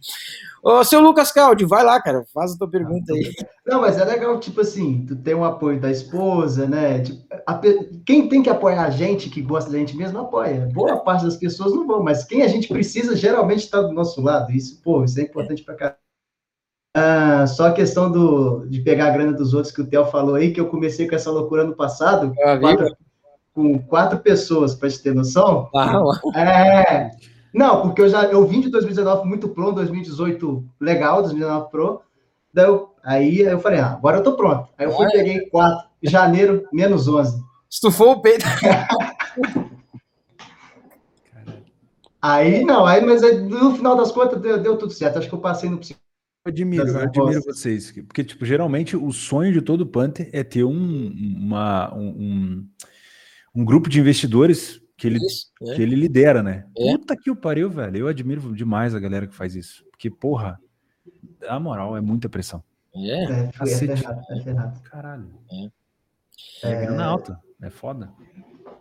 Ô, 0.63 0.83
seu 0.83 0.99
Lucas 0.99 1.31
Caldi, 1.31 1.65
vai 1.65 1.83
lá, 1.83 2.01
cara, 2.01 2.23
faz 2.33 2.53
a 2.53 2.57
tua 2.57 2.69
pergunta 2.69 3.13
aí. 3.13 3.31
Não, 3.65 3.81
mas 3.81 3.97
é 3.97 4.05
legal, 4.05 4.39
tipo 4.39 4.61
assim, 4.61 5.05
tu 5.05 5.15
tem 5.15 5.35
um 5.35 5.43
apoio 5.43 5.79
da 5.79 5.91
esposa, 5.91 6.67
né? 6.67 6.99
Tipo, 7.01 7.23
a 7.45 7.61
quem 8.05 8.27
tem 8.27 8.41
que 8.41 8.49
apoiar 8.49 8.83
a 8.85 8.89
gente, 8.89 9.29
que 9.29 9.41
gosta 9.41 9.71
da 9.71 9.77
gente 9.77 9.95
mesmo, 9.95 10.19
apoia. 10.19 10.69
Boa 10.73 10.97
parte 10.97 11.25
das 11.25 11.37
pessoas 11.37 11.73
não 11.73 11.85
vão, 11.85 12.03
mas 12.03 12.23
quem 12.23 12.41
a 12.43 12.47
gente 12.47 12.67
precisa 12.67 13.15
geralmente 13.15 13.59
está 13.65 13.81
do 13.81 13.91
nosso 13.93 14.21
lado. 14.21 14.51
Isso, 14.51 14.81
pô, 14.81 15.03
isso 15.03 15.19
é 15.19 15.23
importante 15.23 15.63
pra 15.63 15.75
caramba. 15.75 16.04
Ah, 16.97 17.45
só 17.45 17.67
a 17.67 17.73
questão 17.73 18.09
do, 18.09 18.65
de 18.69 18.79
pegar 18.79 19.07
a 19.07 19.09
grana 19.09 19.33
dos 19.33 19.53
outros 19.53 19.73
que 19.73 19.81
o 19.81 19.85
Theo 19.85 20.05
falou 20.05 20.35
aí, 20.35 20.53
que 20.53 20.61
eu 20.61 20.67
comecei 20.67 21.05
com 21.09 21.13
essa 21.15 21.29
loucura 21.29 21.65
no 21.65 21.75
passado, 21.75 22.33
Ah, 22.41 22.57
quatro- 22.57 22.95
com 23.53 23.79
quatro 23.79 24.19
pessoas, 24.19 24.73
pra 24.75 24.89
te 24.89 25.03
ter 25.03 25.13
noção. 25.13 25.69
Ah. 25.75 26.01
É. 26.39 27.11
Não, 27.53 27.81
porque 27.81 28.01
eu 28.01 28.07
já 28.07 28.23
eu 28.23 28.45
vim 28.47 28.61
de 28.61 28.69
2019 28.69 29.27
muito 29.27 29.49
pro, 29.49 29.73
2018 29.73 30.65
legal, 30.79 31.21
2019 31.21 31.69
pro. 31.69 32.01
Daí 32.53 32.65
eu, 32.65 32.89
aí 33.03 33.39
eu 33.41 33.59
falei, 33.59 33.79
ah, 33.81 33.91
agora 33.93 34.17
eu 34.19 34.23
tô 34.23 34.33
pronto. 34.37 34.69
Aí 34.77 34.85
eu 34.85 34.91
fui, 34.93 35.05
peguei 35.11 35.49
4, 35.49 35.89
janeiro, 36.01 36.63
menos 36.71 37.09
11. 37.09 37.43
Estufou 37.69 38.11
o 38.13 38.21
peito. 38.21 38.45
Aí, 42.21 42.63
não, 42.63 42.87
aí, 42.87 43.05
mas 43.05 43.21
aí, 43.21 43.37
no 43.37 43.75
final 43.75 43.95
das 43.95 44.11
contas 44.11 44.41
deu, 44.41 44.57
deu 44.57 44.77
tudo 44.77 44.91
certo. 44.91 45.19
Acho 45.19 45.29
que 45.29 45.35
eu 45.35 45.39
passei 45.39 45.69
no 45.69 45.77
psico. 45.77 45.99
Eu 46.45 46.51
admiro, 46.51 46.87
eu 46.87 46.99
admiro 46.99 47.41
vocês. 47.43 47.91
Porque, 47.91 48.23
tipo, 48.23 48.45
geralmente 48.45 48.95
o 48.95 49.11
sonho 49.11 49.51
de 49.51 49.61
todo 49.63 49.85
Panther 49.87 50.29
é 50.31 50.43
ter 50.43 50.63
um, 50.63 51.07
uma, 51.39 51.91
um, 51.95 52.07
um, 52.07 52.69
um 53.55 53.65
grupo 53.65 53.89
de 53.89 53.99
investidores 53.99 54.79
que 54.95 55.07
ele, 55.07 55.17
Isso, 55.17 55.47
né? 55.59 55.73
que 55.73 55.81
ele 55.81 55.95
lidera, 55.95 56.43
né? 56.43 56.67
É. 56.77 56.91
Puta 56.97 57.17
que 57.17 57.31
o 57.31 57.35
pariu, 57.35 57.67
velho. 57.69 57.97
Eu 57.97 58.07
admiro 58.07 58.55
demais 58.55 58.93
a 58.93 58.99
galera 58.99 59.25
que 59.25 59.33
faz 59.35 59.55
isso. 59.55 59.83
Porque, 59.89 60.09
porra, 60.09 60.59
a 61.47 61.59
moral 61.59 61.97
é 61.97 62.01
muita 62.01 62.29
pressão. 62.29 62.63
É. 62.95 62.99
É, 63.09 63.23
é 63.23 63.51
Cacete. 63.51 63.97
ferrado, 63.97 64.21
é 64.29 64.39
ferrado. 64.41 64.79
Caralho. 64.81 65.27
É. 65.51 66.69
É 66.69 66.81
grana 66.85 67.05
alta. 67.05 67.39
É 67.59 67.71
foda. 67.71 68.11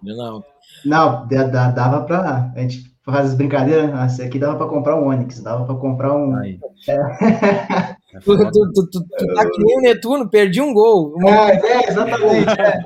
Não. 0.02 0.44
Não, 0.84 1.26
da- 1.26 1.44
da- 1.44 1.70
dava 1.70 2.04
pra. 2.04 2.52
A 2.54 2.60
gente 2.60 2.93
faz 3.04 3.30
as 3.30 3.34
brincadeiras. 3.34 4.12
Esse 4.12 4.22
aqui 4.22 4.38
dava 4.38 4.56
pra 4.56 4.66
comprar 4.66 4.96
um 4.96 5.08
Onix, 5.08 5.40
dava 5.40 5.64
pra 5.64 5.74
comprar 5.74 6.14
um. 6.14 6.36
Aí. 6.36 6.58
É 6.88 7.94
Tu, 8.22 8.36
tu, 8.36 8.50
tu, 8.72 8.86
tu, 8.90 9.04
tu 9.18 9.34
tá 9.34 9.50
que 9.50 9.64
nem 9.64 9.78
o 9.78 9.80
Netuno, 9.80 10.28
perdi 10.28 10.60
um 10.60 10.72
gol. 10.72 11.16
É, 11.26 11.56
é, 11.56 11.88
exatamente. 11.90 12.48
é. 12.60 12.78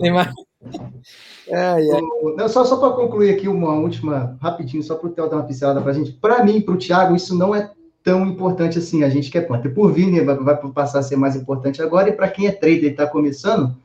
Ai, 1.52 1.88
ai. 1.90 2.00
Não, 2.36 2.48
só 2.48 2.64
só 2.64 2.76
para 2.76 2.96
concluir 2.96 3.30
aqui 3.30 3.46
uma 3.46 3.74
última, 3.74 4.36
rapidinho, 4.42 4.82
só 4.82 4.96
para 4.96 5.08
o 5.08 5.12
Theo 5.12 5.28
dar 5.28 5.36
uma 5.36 5.44
pincelada 5.44 5.80
para 5.80 5.92
a 5.92 5.94
gente. 5.94 6.10
Para 6.10 6.44
mim, 6.44 6.60
para 6.60 6.74
o 6.74 6.76
Thiago, 6.76 7.14
isso 7.14 7.38
não 7.38 7.54
é 7.54 7.70
tão 8.02 8.26
importante 8.26 8.78
assim. 8.78 9.04
A 9.04 9.08
gente 9.08 9.30
quer 9.30 9.42
planta. 9.42 9.68
Por 9.68 9.92
Vini 9.92 10.20
vai, 10.22 10.36
vai 10.36 10.56
passar 10.72 10.98
a 10.98 11.02
ser 11.04 11.14
mais 11.14 11.36
importante 11.36 11.80
agora. 11.80 12.08
E 12.08 12.12
para 12.12 12.28
quem 12.28 12.48
é 12.48 12.52
trader 12.52 12.82
e 12.82 12.86
está 12.88 13.06
começando, 13.06 13.76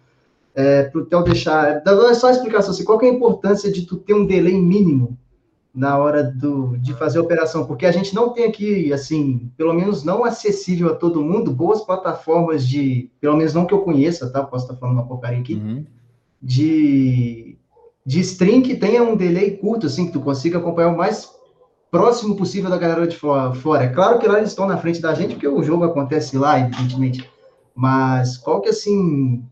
é, 0.56 0.84
para 0.84 1.02
o 1.02 1.06
Theo 1.06 1.24
deixar. 1.24 1.84
É 1.86 2.14
só 2.16 2.32
explicação 2.32 2.72
assim: 2.72 2.84
qual 2.84 2.98
que 2.98 3.06
é 3.06 3.10
a 3.10 3.14
importância 3.14 3.72
de 3.72 3.86
tu 3.86 3.98
ter 3.98 4.16
um 4.16 4.26
delay 4.26 4.60
mínimo 4.60 5.16
na 5.74 5.98
hora 5.98 6.22
do, 6.24 6.78
de 6.78 6.94
fazer 6.94 7.20
a 7.20 7.22
operação? 7.22 7.66
Porque 7.66 7.86
a 7.86 7.92
gente 7.92 8.14
não 8.14 8.30
tem 8.30 8.46
aqui, 8.46 8.92
assim, 8.92 9.50
pelo 9.56 9.74
menos 9.74 10.04
não 10.04 10.24
acessível 10.26 10.90
a 10.92 10.96
todo 10.96 11.24
mundo, 11.24 11.52
boas 11.52 11.82
plataformas 11.82 12.68
de. 12.68 13.10
Pelo 13.22 13.38
menos 13.38 13.54
não 13.54 13.66
que 13.66 13.74
eu 13.74 13.82
conheça, 13.82 14.30
tá? 14.30 14.44
Posso 14.44 14.66
estar 14.66 14.76
falando 14.78 14.96
uma 14.98 15.08
porcaria 15.08 15.40
aqui 15.40 15.56
Uhum. 15.56 15.86
de, 16.42 17.58
de 18.06 18.20
stream 18.20 18.62
que 18.62 18.76
tenha 18.76 19.04
um 19.04 19.16
delay 19.16 19.52
curto, 19.58 19.86
assim, 19.88 20.08
que 20.08 20.14
tu 20.14 20.20
consiga 20.20 20.58
acompanhar 20.58 20.90
o 20.90 20.98
mais 20.98 21.30
próximo 21.90 22.36
possível 22.36 22.70
da 22.70 22.78
galera 22.78 23.06
de 23.08 23.18
fo- 23.18 23.54
fora. 23.56 23.84
É 23.84 23.90
claro 23.90 24.18
que 24.20 24.28
lá 24.28 24.38
eles 24.38 24.50
estão 24.50 24.66
na 24.68 24.78
frente 24.78 25.02
da 25.02 25.14
gente, 25.14 25.34
porque 25.36 25.48
o 25.48 25.64
jogo 25.64 25.84
acontece 25.84 26.38
lá, 26.38 26.60
evidentemente. 26.60 27.30
Mas 27.76 28.38
qual 28.38 28.62
que, 28.62 28.70
assim, 28.70 29.44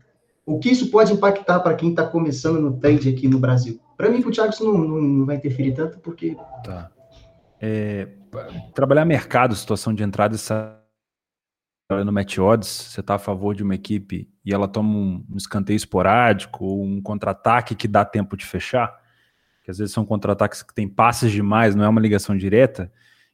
o 0.44 0.58
que 0.58 0.70
isso 0.70 0.90
pode 0.90 1.12
impactar 1.12 1.60
para 1.60 1.74
quem 1.74 1.90
está 1.90 2.04
começando 2.06 2.60
no 2.60 2.72
trade 2.78 3.08
aqui 3.08 3.28
no 3.28 3.38
Brasil? 3.38 3.78
Para 4.00 4.08
mim, 4.08 4.22
pro 4.22 4.30
Thiago, 4.30 4.50
isso 4.50 4.64
não, 4.64 4.78
não, 4.78 5.26
vai 5.26 5.36
interferir 5.36 5.74
tanto, 5.74 5.98
porque 5.98 6.34
Tá. 6.64 6.90
É, 7.60 8.08
trabalhar 8.74 9.04
mercado, 9.04 9.54
situação 9.54 9.92
de 9.92 10.02
entrada 10.02 10.34
e 10.34 10.38
saída 10.38 10.80
no 12.02 12.10
match 12.10 12.38
odds, 12.38 12.68
você 12.68 13.00
está 13.00 13.16
a 13.16 13.18
favor 13.18 13.54
de 13.54 13.62
uma 13.62 13.74
equipe 13.74 14.32
e 14.42 14.54
ela 14.54 14.66
toma 14.66 14.88
um, 14.88 15.22
um 15.30 15.36
escanteio 15.36 15.76
esporádico 15.76 16.64
ou 16.64 16.82
um 16.82 17.02
contra-ataque 17.02 17.74
que 17.74 17.86
dá 17.86 18.02
tempo 18.02 18.38
de 18.38 18.46
fechar, 18.46 18.98
que 19.62 19.70
às 19.70 19.76
vezes 19.76 19.92
são 19.92 20.06
contra-ataques 20.06 20.62
que 20.62 20.72
tem 20.72 20.88
passes 20.88 21.30
demais, 21.30 21.74
não 21.74 21.84
é 21.84 21.88
uma 21.88 22.00
ligação 22.00 22.34
direta, 22.34 22.90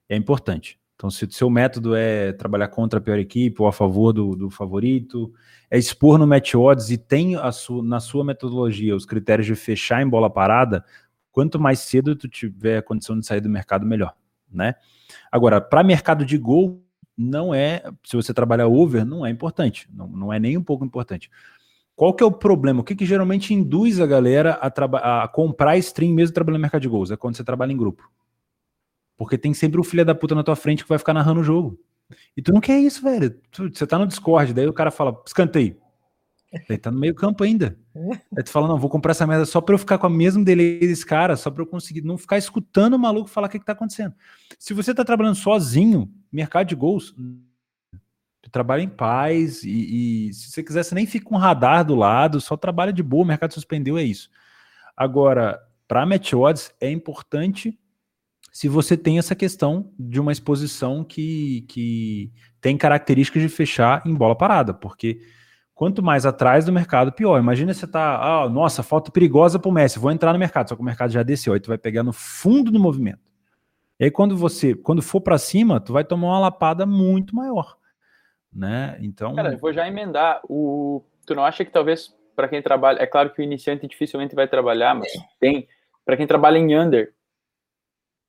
é 0.09 0.17
importante. 0.17 0.81
Então, 0.97 1.11
se 1.11 1.27
o 1.27 1.31
seu 1.31 1.51
método 1.51 1.95
é 1.95 2.33
trabalhar 2.33 2.69
contra 2.69 2.99
a 2.99 3.03
pior 3.03 3.19
equipe 3.19 3.61
ou 3.61 3.69
a 3.69 3.73
favor 3.73 4.15
do, 4.15 4.35
do 4.35 4.51
favorito, 4.51 5.31
é 5.71 5.79
expor 5.79 6.19
no 6.19 6.27
match 6.27 6.55
odds 6.55 6.91
e 6.91 6.97
tem 6.97 7.37
na 7.85 8.01
sua 8.01 8.25
metodologia 8.25 8.97
os 8.97 9.05
critérios 9.05 9.47
de 9.47 9.55
fechar 9.55 10.03
em 10.03 10.09
bola 10.09 10.31
parada, 10.31 10.83
quanto 11.31 11.61
mais 11.61 11.81
cedo 11.81 12.17
tu 12.17 12.27
tiver 12.27 12.79
a 12.79 12.83
condição 12.83 13.19
de 13.21 13.27
sair 13.27 13.43
do 13.43 13.49
mercado, 13.49 13.85
melhor, 13.85 14.15
né? 14.51 14.75
Agora, 15.31 15.61
para 15.61 15.85
mercado 15.85 16.25
de 16.25 16.39
gol, 16.39 16.83
não 17.17 17.55
é, 17.55 17.83
se 18.03 18.17
você 18.17 18.33
trabalhar 18.33 18.67
over, 18.67 19.05
não 19.05 19.25
é 19.25 19.31
importante, 19.31 19.87
não, 19.93 20.09
não 20.09 20.33
é 20.33 20.41
nem 20.41 20.57
um 20.57 20.63
pouco 20.63 20.85
importante. 20.85 21.31
Qual 21.95 22.15
que 22.15 22.23
é 22.23 22.27
o 22.27 22.33
problema? 22.33 22.81
O 22.81 22.85
que, 22.85 22.95
que 22.95 23.07
geralmente 23.07 23.53
induz 23.53 24.01
a 24.01 24.07
galera 24.07 24.59
a, 24.63 25.25
a 25.25 25.29
comprar 25.29 25.77
stream 25.79 26.15
mesmo 26.15 26.35
trabalhando 26.35 26.59
no 26.59 26.63
mercado 26.63 26.83
de 26.83 26.89
gols? 26.89 27.11
É 27.11 27.17
quando 27.17 27.37
você 27.37 27.45
trabalha 27.45 27.73
em 27.73 27.77
grupo. 27.77 28.11
Porque 29.17 29.39
tem 29.39 29.55
sempre 29.55 29.81
o 29.81 29.85
filho 29.85 30.05
da 30.05 30.15
puta 30.15 30.35
na 30.35 30.43
tua 30.43 30.57
frente 30.57 30.83
que 30.83 30.89
vai 30.89 30.99
ficar 30.99 31.15
narrando 31.15 31.41
o 31.41 31.45
jogo. 31.45 31.79
E 32.37 32.43
tu 32.43 32.53
não 32.53 32.61
quer 32.61 32.79
isso, 32.79 33.03
velho. 33.03 33.31
Tu- 33.51 33.71
você 33.73 33.87
tá 33.87 33.99
no 33.99 34.07
Discord, 34.07 34.53
daí 34.53 34.67
o 34.67 34.73
cara 34.73 34.91
fala, 34.91 35.21
escanteio. 35.27 35.77
Daí 36.69 36.79
tá 36.79 36.91
no 36.91 36.99
meio 36.99 37.15
campo 37.15 37.43
ainda. 37.43 37.77
Aí 38.37 38.43
tu 38.43 38.51
fala, 38.51 38.69
não, 38.69 38.79
vou 38.79 38.89
comprar 38.89 39.11
essa 39.11 39.27
merda 39.27 39.45
só 39.45 39.61
pra 39.61 39.75
eu 39.75 39.79
ficar 39.79 39.99
com 39.99 40.07
a 40.07 40.11
mesma 40.11 40.45
delay 40.45 40.79
desse 40.79 41.05
cara, 41.05 41.37
só 41.37 41.51
pra 41.51 41.63
eu 41.63 41.67
conseguir 41.67 42.03
não 42.03 42.17
ficar 42.17 42.39
escutando 42.39 42.95
o 42.95 42.99
maluco 42.99 43.29
falar 43.29 43.49
o 43.49 43.51
que, 43.51 43.59
que 43.59 43.65
tá 43.65 43.73
acontecendo. 43.73 44.15
Se 44.59 44.73
você 44.73 44.95
tá 44.95 45.05
trabalhando 45.05 45.35
sozinho, 45.35 46.11
mercado 46.31 46.69
de 46.69 46.75
gols, 46.75 47.15
tu 48.41 48.51
trabalha 48.51 48.83
em 48.83 48.89
paz 48.89 49.65
e, 49.65 50.29
e 50.29 50.35
se 50.35 50.51
você 50.51 50.63
quiser, 50.63 50.85
você 50.85 50.95
nem 50.95 51.05
fica 51.07 51.27
com 51.27 51.35
um 51.35 51.39
radar 51.39 51.85
do 51.85 51.95
lado, 51.97 52.41
só 52.41 52.57
trabalha 52.57 52.93
de 52.93 53.03
boa, 53.03 53.25
o 53.25 53.27
mercado 53.27 53.53
suspendeu, 53.53 53.99
é 53.99 54.05
isso. 54.05 54.31
Agora, 54.97 55.61
para 55.89 56.07
match 56.07 56.33
odds, 56.33 56.73
é 56.81 56.91
importante 56.91 57.77
se 58.57 58.71
você 58.71 58.97
tem 58.97 59.19
essa 59.19 59.35
questão 59.35 59.93
de 59.99 60.19
uma 60.19 60.33
exposição 60.33 61.05
que, 61.05 61.67
que 61.69 62.33
tem 62.59 62.75
características 62.75 63.43
de 63.43 63.51
fechar 63.51 64.01
em 64.07 64.15
bola 64.15 64.35
parada, 64.35 64.73
porque 64.73 65.21
quanto 65.75 66.03
mais 66.03 66.25
atrás 66.25 66.65
do 66.65 66.73
mercado, 66.73 67.13
pior. 67.13 67.39
Imagina 67.39 67.75
você 67.75 67.87
tá, 67.87 68.17
ah, 68.17 68.49
nossa, 68.49 68.83
falta 68.83 69.13
perigosa 69.13 69.59
pro 69.59 69.71
Messi, 69.71 69.99
vou 69.99 70.11
entrar 70.11 70.33
no 70.33 70.39
mercado, 70.39 70.71
só 70.71 70.75
que 70.75 70.81
o 70.81 70.85
mercado 70.85 71.11
já 71.11 71.23
desceu, 71.23 71.53
aí 71.53 71.61
tu 71.61 71.69
vai 71.69 71.77
pegar 71.77 72.03
no 72.03 72.15
fundo 72.15 72.71
do 72.71 72.81
movimento. 72.81 73.31
E 74.01 74.05
aí 74.05 74.11
quando 74.11 74.35
você, 74.35 74.75
quando 74.75 75.03
for 75.03 75.21
para 75.21 75.37
cima, 75.37 75.79
tu 75.79 75.93
vai 75.93 76.03
tomar 76.03 76.29
uma 76.29 76.39
lapada 76.39 76.87
muito 76.87 77.37
maior, 77.37 77.77
né? 78.51 78.97
Então, 79.03 79.35
Cara, 79.35 79.53
eu 79.53 79.59
vou 79.59 79.75
já 79.75 79.87
emendar. 79.87 80.41
O... 80.49 81.05
Tu 81.27 81.35
não 81.35 81.45
acha 81.45 81.63
que 81.63 81.71
talvez 81.71 82.17
para 82.35 82.49
quem 82.49 82.63
trabalha, 82.63 83.03
é 83.03 83.07
claro 83.07 83.35
que 83.35 83.43
o 83.43 83.45
iniciante 83.45 83.87
dificilmente 83.87 84.35
vai 84.35 84.49
trabalhar, 84.49 84.95
mas 84.95 85.13
tem 85.39 85.69
para 86.07 86.17
quem 86.17 86.27
trabalha 86.27 86.57
em 86.57 86.75
under, 86.75 87.13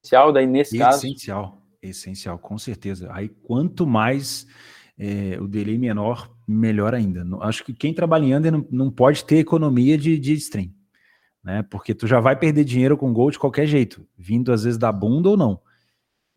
essencial 0.04 0.32
daí 0.32 0.46
nesse 0.48 0.78
caso. 0.78 1.06
essencial, 1.06 1.62
essencial, 1.82 2.40
com 2.40 2.58
certeza. 2.58 3.10
Aí 3.12 3.30
quanto 3.30 3.86
mais 3.86 4.48
é, 4.98 5.38
o 5.40 5.48
delay 5.48 5.78
menor, 5.78 6.32
melhor 6.48 6.94
ainda. 6.94 7.26
Acho 7.42 7.64
que 7.64 7.74
quem 7.74 7.94
trabalha 7.94 8.26
em 8.26 8.36
under 8.36 8.52
não, 8.52 8.66
não 8.72 8.92
pode 8.92 9.24
ter 9.26 9.38
economia 9.38 9.98
de, 9.98 10.18
de 10.18 10.34
stream, 10.34 10.72
né? 11.44 11.64
Porque 11.64 11.94
tu 11.94 12.08
já 12.08 12.20
vai 12.20 12.36
perder 12.38 12.64
dinheiro 12.64 12.98
com 12.98 13.14
gol 13.14 13.30
de 13.32 13.40
qualquer 13.40 13.68
jeito, 13.68 14.08
vindo 14.18 14.52
às 14.52 14.64
vezes 14.64 14.78
da 14.78 14.92
bunda 14.92 15.30
ou 15.30 15.38
não. 15.38 15.60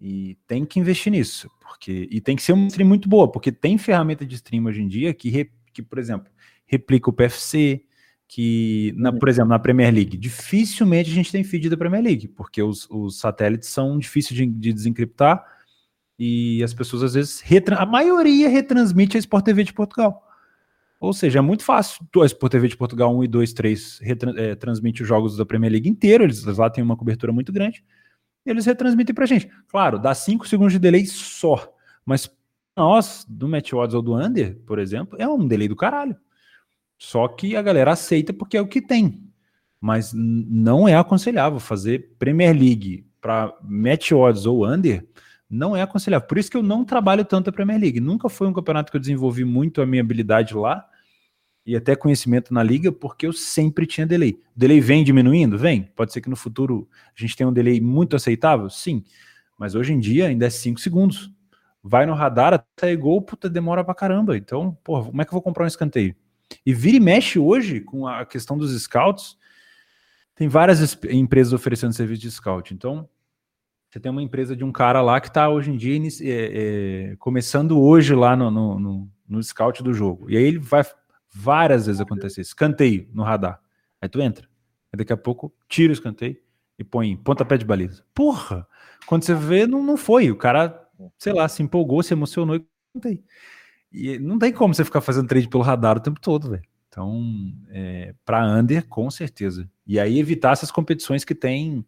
E 0.00 0.38
tem 0.46 0.64
que 0.64 0.80
investir 0.80 1.12
nisso, 1.12 1.50
porque 1.60 2.08
e 2.10 2.20
tem 2.22 2.34
que 2.34 2.42
ser 2.42 2.52
uma 2.54 2.66
stream 2.68 2.88
muito 2.88 3.06
boa, 3.08 3.30
porque 3.30 3.52
tem 3.52 3.76
ferramenta 3.76 4.24
de 4.24 4.34
stream 4.34 4.64
hoje 4.64 4.80
em 4.82 4.88
dia 4.88 5.12
que, 5.12 5.28
re- 5.28 5.52
que 5.74 5.82
por 5.82 5.98
exemplo, 5.98 6.32
replica 6.66 7.10
o 7.10 7.12
PFC, 7.12 7.84
que, 8.32 8.94
na, 8.96 9.12
por 9.12 9.28
exemplo, 9.28 9.48
na 9.48 9.58
Premier 9.58 9.92
League, 9.92 10.16
dificilmente 10.16 11.10
a 11.10 11.14
gente 11.14 11.32
tem 11.32 11.42
feed 11.42 11.68
da 11.68 11.76
Premier 11.76 12.00
League, 12.00 12.28
porque 12.28 12.62
os, 12.62 12.86
os 12.88 13.18
satélites 13.18 13.68
são 13.70 13.98
difíceis 13.98 14.38
de, 14.38 14.46
de 14.46 14.72
desencriptar 14.72 15.44
e 16.16 16.62
as 16.62 16.72
pessoas 16.72 17.02
às 17.02 17.14
vezes, 17.14 17.42
a 17.76 17.84
maioria 17.84 18.48
retransmite 18.48 19.16
a 19.16 19.18
Sport 19.18 19.44
TV 19.44 19.64
de 19.64 19.72
Portugal. 19.72 20.24
Ou 21.00 21.12
seja, 21.12 21.40
é 21.40 21.42
muito 21.42 21.64
fácil. 21.64 22.06
A 22.22 22.26
Sport 22.26 22.52
TV 22.52 22.68
de 22.68 22.76
Portugal 22.76 23.12
1 23.18 23.24
e 23.24 23.26
2, 23.26 23.52
3 23.52 23.98
retran- 24.00 24.34
é, 24.36 24.54
transmite 24.54 25.02
os 25.02 25.08
jogos 25.08 25.36
da 25.36 25.44
Premier 25.44 25.72
League 25.72 25.88
inteiro, 25.88 26.22
eles 26.22 26.44
lá 26.44 26.70
têm 26.70 26.84
uma 26.84 26.96
cobertura 26.96 27.32
muito 27.32 27.52
grande, 27.52 27.82
e 28.46 28.50
eles 28.50 28.64
retransmitem 28.64 29.12
pra 29.12 29.26
gente. 29.26 29.50
Claro, 29.66 29.98
dá 29.98 30.14
5 30.14 30.46
segundos 30.46 30.72
de 30.72 30.78
delay 30.78 31.04
só, 31.04 31.74
mas 32.06 32.30
nós, 32.76 33.26
do 33.28 33.48
Match 33.48 33.72
Odds 33.72 33.92
ou 33.94 34.02
do 34.02 34.14
Under, 34.14 34.56
por 34.64 34.78
exemplo, 34.78 35.16
é 35.20 35.28
um 35.28 35.48
delay 35.48 35.66
do 35.66 35.74
caralho. 35.74 36.14
Só 37.00 37.26
que 37.26 37.56
a 37.56 37.62
galera 37.62 37.92
aceita 37.92 38.30
porque 38.30 38.58
é 38.58 38.60
o 38.60 38.68
que 38.68 38.82
tem. 38.82 39.26
Mas 39.80 40.12
não 40.14 40.86
é 40.86 40.94
aconselhável 40.94 41.58
fazer 41.58 42.10
Premier 42.18 42.54
League 42.54 43.06
para 43.22 43.56
Match 43.62 44.12
Odds 44.12 44.44
ou 44.44 44.66
Under, 44.66 45.08
não 45.48 45.74
é 45.74 45.80
aconselhável. 45.80 46.28
Por 46.28 46.36
isso 46.36 46.50
que 46.50 46.58
eu 46.58 46.62
não 46.62 46.84
trabalho 46.84 47.24
tanto 47.24 47.48
a 47.48 47.52
Premier 47.52 47.80
League. 47.80 48.00
Nunca 48.00 48.28
foi 48.28 48.46
um 48.46 48.52
campeonato 48.52 48.92
que 48.92 48.98
eu 48.98 49.00
desenvolvi 49.00 49.46
muito 49.46 49.80
a 49.80 49.86
minha 49.86 50.02
habilidade 50.02 50.52
lá 50.54 50.86
e 51.64 51.74
até 51.74 51.96
conhecimento 51.96 52.52
na 52.52 52.62
liga, 52.62 52.92
porque 52.92 53.26
eu 53.26 53.32
sempre 53.32 53.86
tinha 53.86 54.06
delay. 54.06 54.38
O 54.54 54.58
delay 54.58 54.80
vem 54.80 55.02
diminuindo? 55.02 55.56
Vem. 55.56 55.84
Pode 55.96 56.12
ser 56.12 56.20
que 56.20 56.28
no 56.28 56.36
futuro 56.36 56.86
a 57.16 57.20
gente 57.20 57.34
tenha 57.34 57.48
um 57.48 57.52
delay 57.52 57.80
muito 57.80 58.14
aceitável? 58.14 58.68
Sim. 58.68 59.02
Mas 59.58 59.74
hoje 59.74 59.94
em 59.94 59.98
dia 59.98 60.26
ainda 60.26 60.44
é 60.44 60.50
5 60.50 60.78
segundos. 60.78 61.32
Vai 61.82 62.04
no 62.04 62.12
radar, 62.12 62.52
até 62.52 62.94
gol, 62.94 63.22
puta, 63.22 63.48
demora 63.48 63.82
pra 63.82 63.94
caramba. 63.94 64.36
Então, 64.36 64.76
porra, 64.84 65.06
como 65.06 65.22
é 65.22 65.24
que 65.24 65.30
eu 65.30 65.32
vou 65.36 65.42
comprar 65.42 65.64
um 65.64 65.68
escanteio? 65.68 66.14
E 66.64 66.74
vira 66.74 66.96
e 66.96 67.00
mexe 67.00 67.38
hoje 67.38 67.80
com 67.80 68.06
a 68.06 68.24
questão 68.24 68.56
dos 68.56 68.78
scouts. 68.82 69.38
Tem 70.34 70.48
várias 70.48 70.98
empresas 71.10 71.52
oferecendo 71.52 71.92
serviço 71.92 72.22
de 72.22 72.30
scout. 72.30 72.72
Então, 72.72 73.08
você 73.90 73.98
tem 73.98 74.10
uma 74.10 74.22
empresa 74.22 74.54
de 74.54 74.64
um 74.64 74.70
cara 74.70 75.02
lá 75.02 75.20
que 75.20 75.28
está 75.28 75.48
hoje 75.48 75.70
em 75.70 75.76
dia 75.76 75.98
é, 75.98 77.10
é, 77.12 77.16
começando 77.16 77.80
hoje 77.80 78.14
lá 78.14 78.36
no, 78.36 78.50
no, 78.50 78.78
no, 78.78 79.10
no, 79.28 79.42
scout 79.42 79.82
do 79.82 79.92
jogo. 79.92 80.30
E 80.30 80.36
aí 80.36 80.44
ele 80.44 80.58
vai 80.58 80.84
várias 81.32 81.86
vezes 81.86 82.00
acontecer. 82.00 82.40
Escanteio 82.40 83.08
no 83.12 83.24
radar. 83.24 83.60
Aí 84.00 84.08
tu 84.08 84.20
entra. 84.20 84.48
Aí 84.92 84.98
daqui 84.98 85.12
a 85.12 85.16
pouco 85.16 85.52
tira 85.68 85.90
o 85.90 85.92
escanteio 85.92 86.36
e 86.78 86.84
põe 86.84 87.16
pontapé 87.16 87.58
de 87.58 87.64
baliza. 87.64 88.04
Porra! 88.14 88.66
Quando 89.06 89.24
você 89.24 89.34
vê, 89.34 89.66
não, 89.66 89.82
não 89.82 89.96
foi. 89.96 90.30
O 90.30 90.36
cara, 90.36 90.88
sei 91.18 91.32
lá, 91.32 91.48
se 91.48 91.62
empolgou, 91.62 92.02
se 92.02 92.14
emocionou 92.14 92.56
e 92.56 92.64
tem. 93.00 93.24
E 93.92 94.18
não 94.18 94.38
tem 94.38 94.52
como 94.52 94.74
você 94.74 94.84
ficar 94.84 95.00
fazendo 95.00 95.28
trade 95.28 95.48
pelo 95.48 95.62
radar 95.62 95.96
o 95.96 96.00
tempo 96.00 96.20
todo, 96.20 96.50
velho. 96.50 96.62
Então, 96.88 97.22
é, 97.70 98.14
para 98.24 98.44
under, 98.44 98.86
com 98.88 99.10
certeza. 99.10 99.68
E 99.86 99.98
aí 99.98 100.18
evitar 100.18 100.52
essas 100.52 100.70
competições 100.70 101.24
que 101.24 101.34
tem 101.34 101.84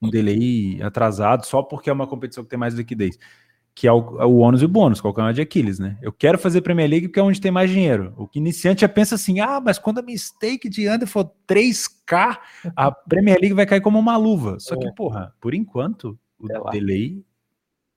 um 0.00 0.08
delay 0.10 0.80
atrasado 0.82 1.44
só 1.44 1.62
porque 1.62 1.88
é 1.88 1.92
uma 1.92 2.06
competição 2.06 2.44
que 2.44 2.50
tem 2.50 2.58
mais 2.58 2.74
liquidez. 2.74 3.18
Que 3.74 3.88
é 3.88 3.92
o, 3.92 4.20
é 4.20 4.24
o 4.24 4.36
ônus 4.36 4.62
e 4.62 4.66
o 4.66 4.68
bônus, 4.68 5.00
qual 5.00 5.12
é 5.18 5.22
o 5.22 5.32
de 5.32 5.40
Aquiles, 5.40 5.80
né? 5.80 5.98
Eu 6.00 6.12
quero 6.12 6.38
fazer 6.38 6.60
Premier 6.60 6.88
League 6.88 7.08
porque 7.08 7.18
é 7.18 7.22
onde 7.22 7.40
tem 7.40 7.50
mais 7.50 7.70
dinheiro. 7.70 8.14
O 8.16 8.28
que 8.28 8.38
iniciante 8.38 8.82
já 8.82 8.88
pensa 8.88 9.16
assim: 9.16 9.40
ah, 9.40 9.60
mas 9.60 9.78
quando 9.80 9.98
a 9.98 10.02
minha 10.02 10.16
stake 10.16 10.68
de 10.68 10.88
under 10.88 11.08
for 11.08 11.28
3K, 11.48 12.38
a 12.76 12.92
Premier 12.92 13.38
League 13.40 13.54
vai 13.54 13.66
cair 13.66 13.80
como 13.80 13.98
uma 13.98 14.16
luva. 14.16 14.60
Só 14.60 14.76
que, 14.76 14.86
é. 14.86 14.92
porra, 14.92 15.34
por 15.40 15.54
enquanto, 15.54 16.16
o 16.38 16.52
é 16.52 16.70
delay 16.70 17.24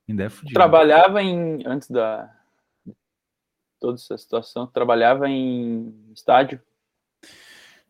ainda 0.10 0.24
é 0.24 0.30
fudido. 0.30 0.56
Trabalhava 0.56 1.22
em. 1.22 1.62
Antes 1.68 1.90
da. 1.90 2.32
Toda 3.80 3.96
essa 3.96 4.18
situação, 4.18 4.66
trabalhava 4.66 5.30
em 5.30 5.94
estádio? 6.14 6.60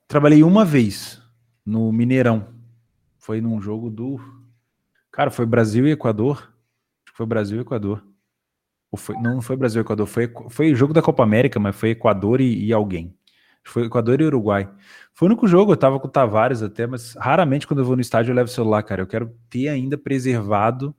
Trabalhei 0.07 0.43
uma 0.43 0.65
vez 0.65 1.21
no 1.65 1.91
Mineirão. 1.91 2.47
Foi 3.17 3.41
num 3.41 3.61
jogo 3.61 3.89
do. 3.89 4.19
Cara, 5.11 5.29
foi 5.29 5.45
Brasil 5.45 5.87
e 5.87 5.91
Equador. 5.91 6.37
Acho 6.37 7.11
que 7.11 7.17
foi 7.17 7.25
Brasil 7.25 7.57
e 7.57 7.61
Equador. 7.61 8.05
Ou 8.91 8.97
foi... 8.97 9.15
Não, 9.15 9.35
não 9.35 9.41
foi 9.41 9.55
Brasil 9.55 9.81
e 9.81 9.83
Equador. 9.83 10.07
Foi, 10.07 10.31
foi 10.49 10.75
jogo 10.75 10.93
da 10.93 11.01
Copa 11.01 11.23
América, 11.23 11.59
mas 11.59 11.75
foi 11.75 11.89
Equador 11.89 12.39
e, 12.41 12.65
e 12.65 12.73
alguém. 12.73 13.13
Foi 13.63 13.85
Equador 13.85 14.21
e 14.21 14.25
Uruguai. 14.25 14.69
Foi 15.13 15.27
o 15.27 15.31
único 15.31 15.47
jogo, 15.47 15.73
eu 15.73 15.77
tava 15.77 15.99
com 15.99 16.07
o 16.07 16.11
Tavares 16.11 16.61
até, 16.61 16.87
mas 16.87 17.15
raramente 17.15 17.67
quando 17.67 17.79
eu 17.79 17.85
vou 17.85 17.95
no 17.95 18.01
estádio 18.01 18.31
eu 18.31 18.35
levo 18.35 18.49
o 18.49 18.53
celular, 18.53 18.81
cara. 18.83 19.01
Eu 19.01 19.07
quero 19.07 19.35
ter 19.49 19.67
ainda 19.67 19.97
preservado 19.97 20.95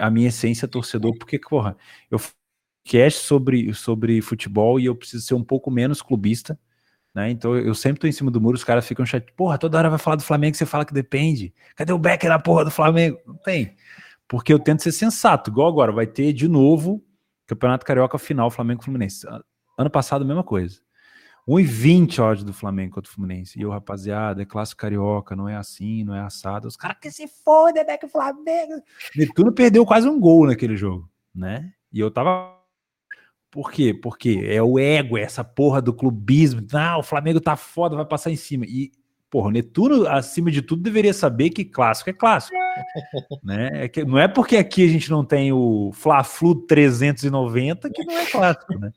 a 0.00 0.10
minha 0.10 0.28
essência 0.28 0.68
torcedor, 0.68 1.16
porque, 1.18 1.38
porra, 1.38 1.76
eu 2.10 2.18
cast 2.84 3.20
sobre, 3.20 3.72
sobre 3.74 4.20
futebol 4.20 4.78
e 4.78 4.86
eu 4.86 4.94
preciso 4.94 5.24
ser 5.24 5.34
um 5.34 5.42
pouco 5.42 5.70
menos 5.70 6.02
clubista, 6.02 6.58
né? 7.14 7.30
Então 7.30 7.56
eu 7.56 7.74
sempre 7.74 8.00
tô 8.00 8.06
em 8.06 8.12
cima 8.12 8.30
do 8.30 8.40
muro, 8.40 8.56
os 8.56 8.64
caras 8.64 8.86
ficam 8.86 9.06
chateados. 9.06 9.34
Porra, 9.36 9.58
toda 9.58 9.78
hora 9.78 9.90
vai 9.90 9.98
falar 9.98 10.16
do 10.16 10.22
Flamengo, 10.22 10.56
você 10.56 10.66
fala 10.66 10.84
que 10.84 10.94
depende. 10.94 11.54
Cadê 11.74 11.92
o 11.92 11.98
Becker 11.98 12.30
da 12.30 12.38
porra 12.38 12.64
do 12.64 12.70
Flamengo? 12.70 13.18
Não 13.26 13.36
tem. 13.36 13.74
Porque 14.28 14.52
eu 14.52 14.58
tento 14.58 14.82
ser 14.82 14.92
sensato, 14.92 15.50
igual 15.50 15.68
agora, 15.68 15.92
vai 15.92 16.06
ter 16.06 16.32
de 16.32 16.48
novo 16.48 17.04
Campeonato 17.46 17.84
Carioca 17.84 18.18
final, 18.18 18.50
Flamengo 18.50 18.82
Fluminense. 18.82 19.26
Ano 19.76 19.90
passado, 19.90 20.24
mesma 20.24 20.44
coisa. 20.44 20.84
1,20 21.46 22.18
ódio 22.20 22.44
do 22.44 22.54
Flamengo 22.54 22.94
contra 22.94 23.10
o 23.10 23.14
Fluminense. 23.14 23.58
E 23.58 23.62
eu, 23.62 23.70
rapaziada, 23.70 24.40
é 24.40 24.46
clássico 24.46 24.80
carioca, 24.80 25.36
não 25.36 25.46
é 25.46 25.56
assim, 25.56 26.02
não 26.02 26.14
é 26.14 26.20
assado. 26.20 26.66
Os 26.66 26.76
caras 26.76 26.96
que 26.98 27.10
se 27.10 27.28
foda, 27.28 27.84
o 28.02 28.08
Flamengo. 28.08 28.82
Netuno 29.14 29.52
perdeu 29.52 29.84
quase 29.84 30.08
um 30.08 30.18
gol 30.18 30.46
naquele 30.46 30.76
jogo, 30.76 31.08
né? 31.34 31.70
E 31.92 32.00
eu 32.00 32.10
tava. 32.10 32.63
Por 33.54 33.70
quê? 33.70 33.94
Porque 33.94 34.44
é 34.48 34.60
o 34.60 34.80
ego, 34.80 35.16
é 35.16 35.22
essa 35.22 35.44
porra 35.44 35.80
do 35.80 35.94
clubismo. 35.94 36.60
Ah, 36.72 36.98
o 36.98 37.04
Flamengo 37.04 37.40
tá 37.40 37.54
foda, 37.54 37.94
vai 37.94 38.04
passar 38.04 38.32
em 38.32 38.36
cima. 38.36 38.64
E, 38.66 38.90
porra, 39.30 39.46
o 39.46 39.50
Netuno, 39.52 40.08
acima 40.08 40.50
de 40.50 40.60
tudo, 40.60 40.82
deveria 40.82 41.14
saber 41.14 41.50
que 41.50 41.64
clássico 41.64 42.10
é 42.10 42.12
clássico. 42.12 42.56
né? 43.44 43.84
É 43.84 43.88
que, 43.88 44.04
não 44.04 44.18
é 44.18 44.26
porque 44.26 44.56
aqui 44.56 44.84
a 44.84 44.88
gente 44.88 45.08
não 45.08 45.24
tem 45.24 45.52
o 45.52 45.92
Fla-Flu 45.94 46.66
390 46.66 47.90
que 47.90 48.04
não 48.04 48.18
é 48.18 48.26
clássico, 48.26 48.76
né? 48.76 48.90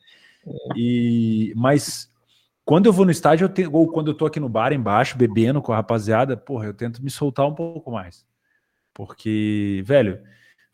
E, 0.75 1.53
mas 1.55 2.11
quando 2.65 2.87
eu 2.87 2.93
vou 2.93 3.05
no 3.05 3.11
estádio, 3.11 3.45
eu 3.45 3.49
te, 3.49 3.67
ou 3.67 3.87
quando 3.87 4.07
eu 4.07 4.15
tô 4.15 4.25
aqui 4.25 4.39
no 4.39 4.49
bar 4.49 4.73
embaixo, 4.73 5.19
bebendo 5.19 5.61
com 5.61 5.71
a 5.71 5.75
rapaziada, 5.75 6.35
porra, 6.35 6.65
eu 6.65 6.73
tento 6.73 7.03
me 7.03 7.11
soltar 7.11 7.45
um 7.45 7.53
pouco 7.53 7.91
mais. 7.91 8.25
Porque, 8.91 9.83
velho, 9.85 10.19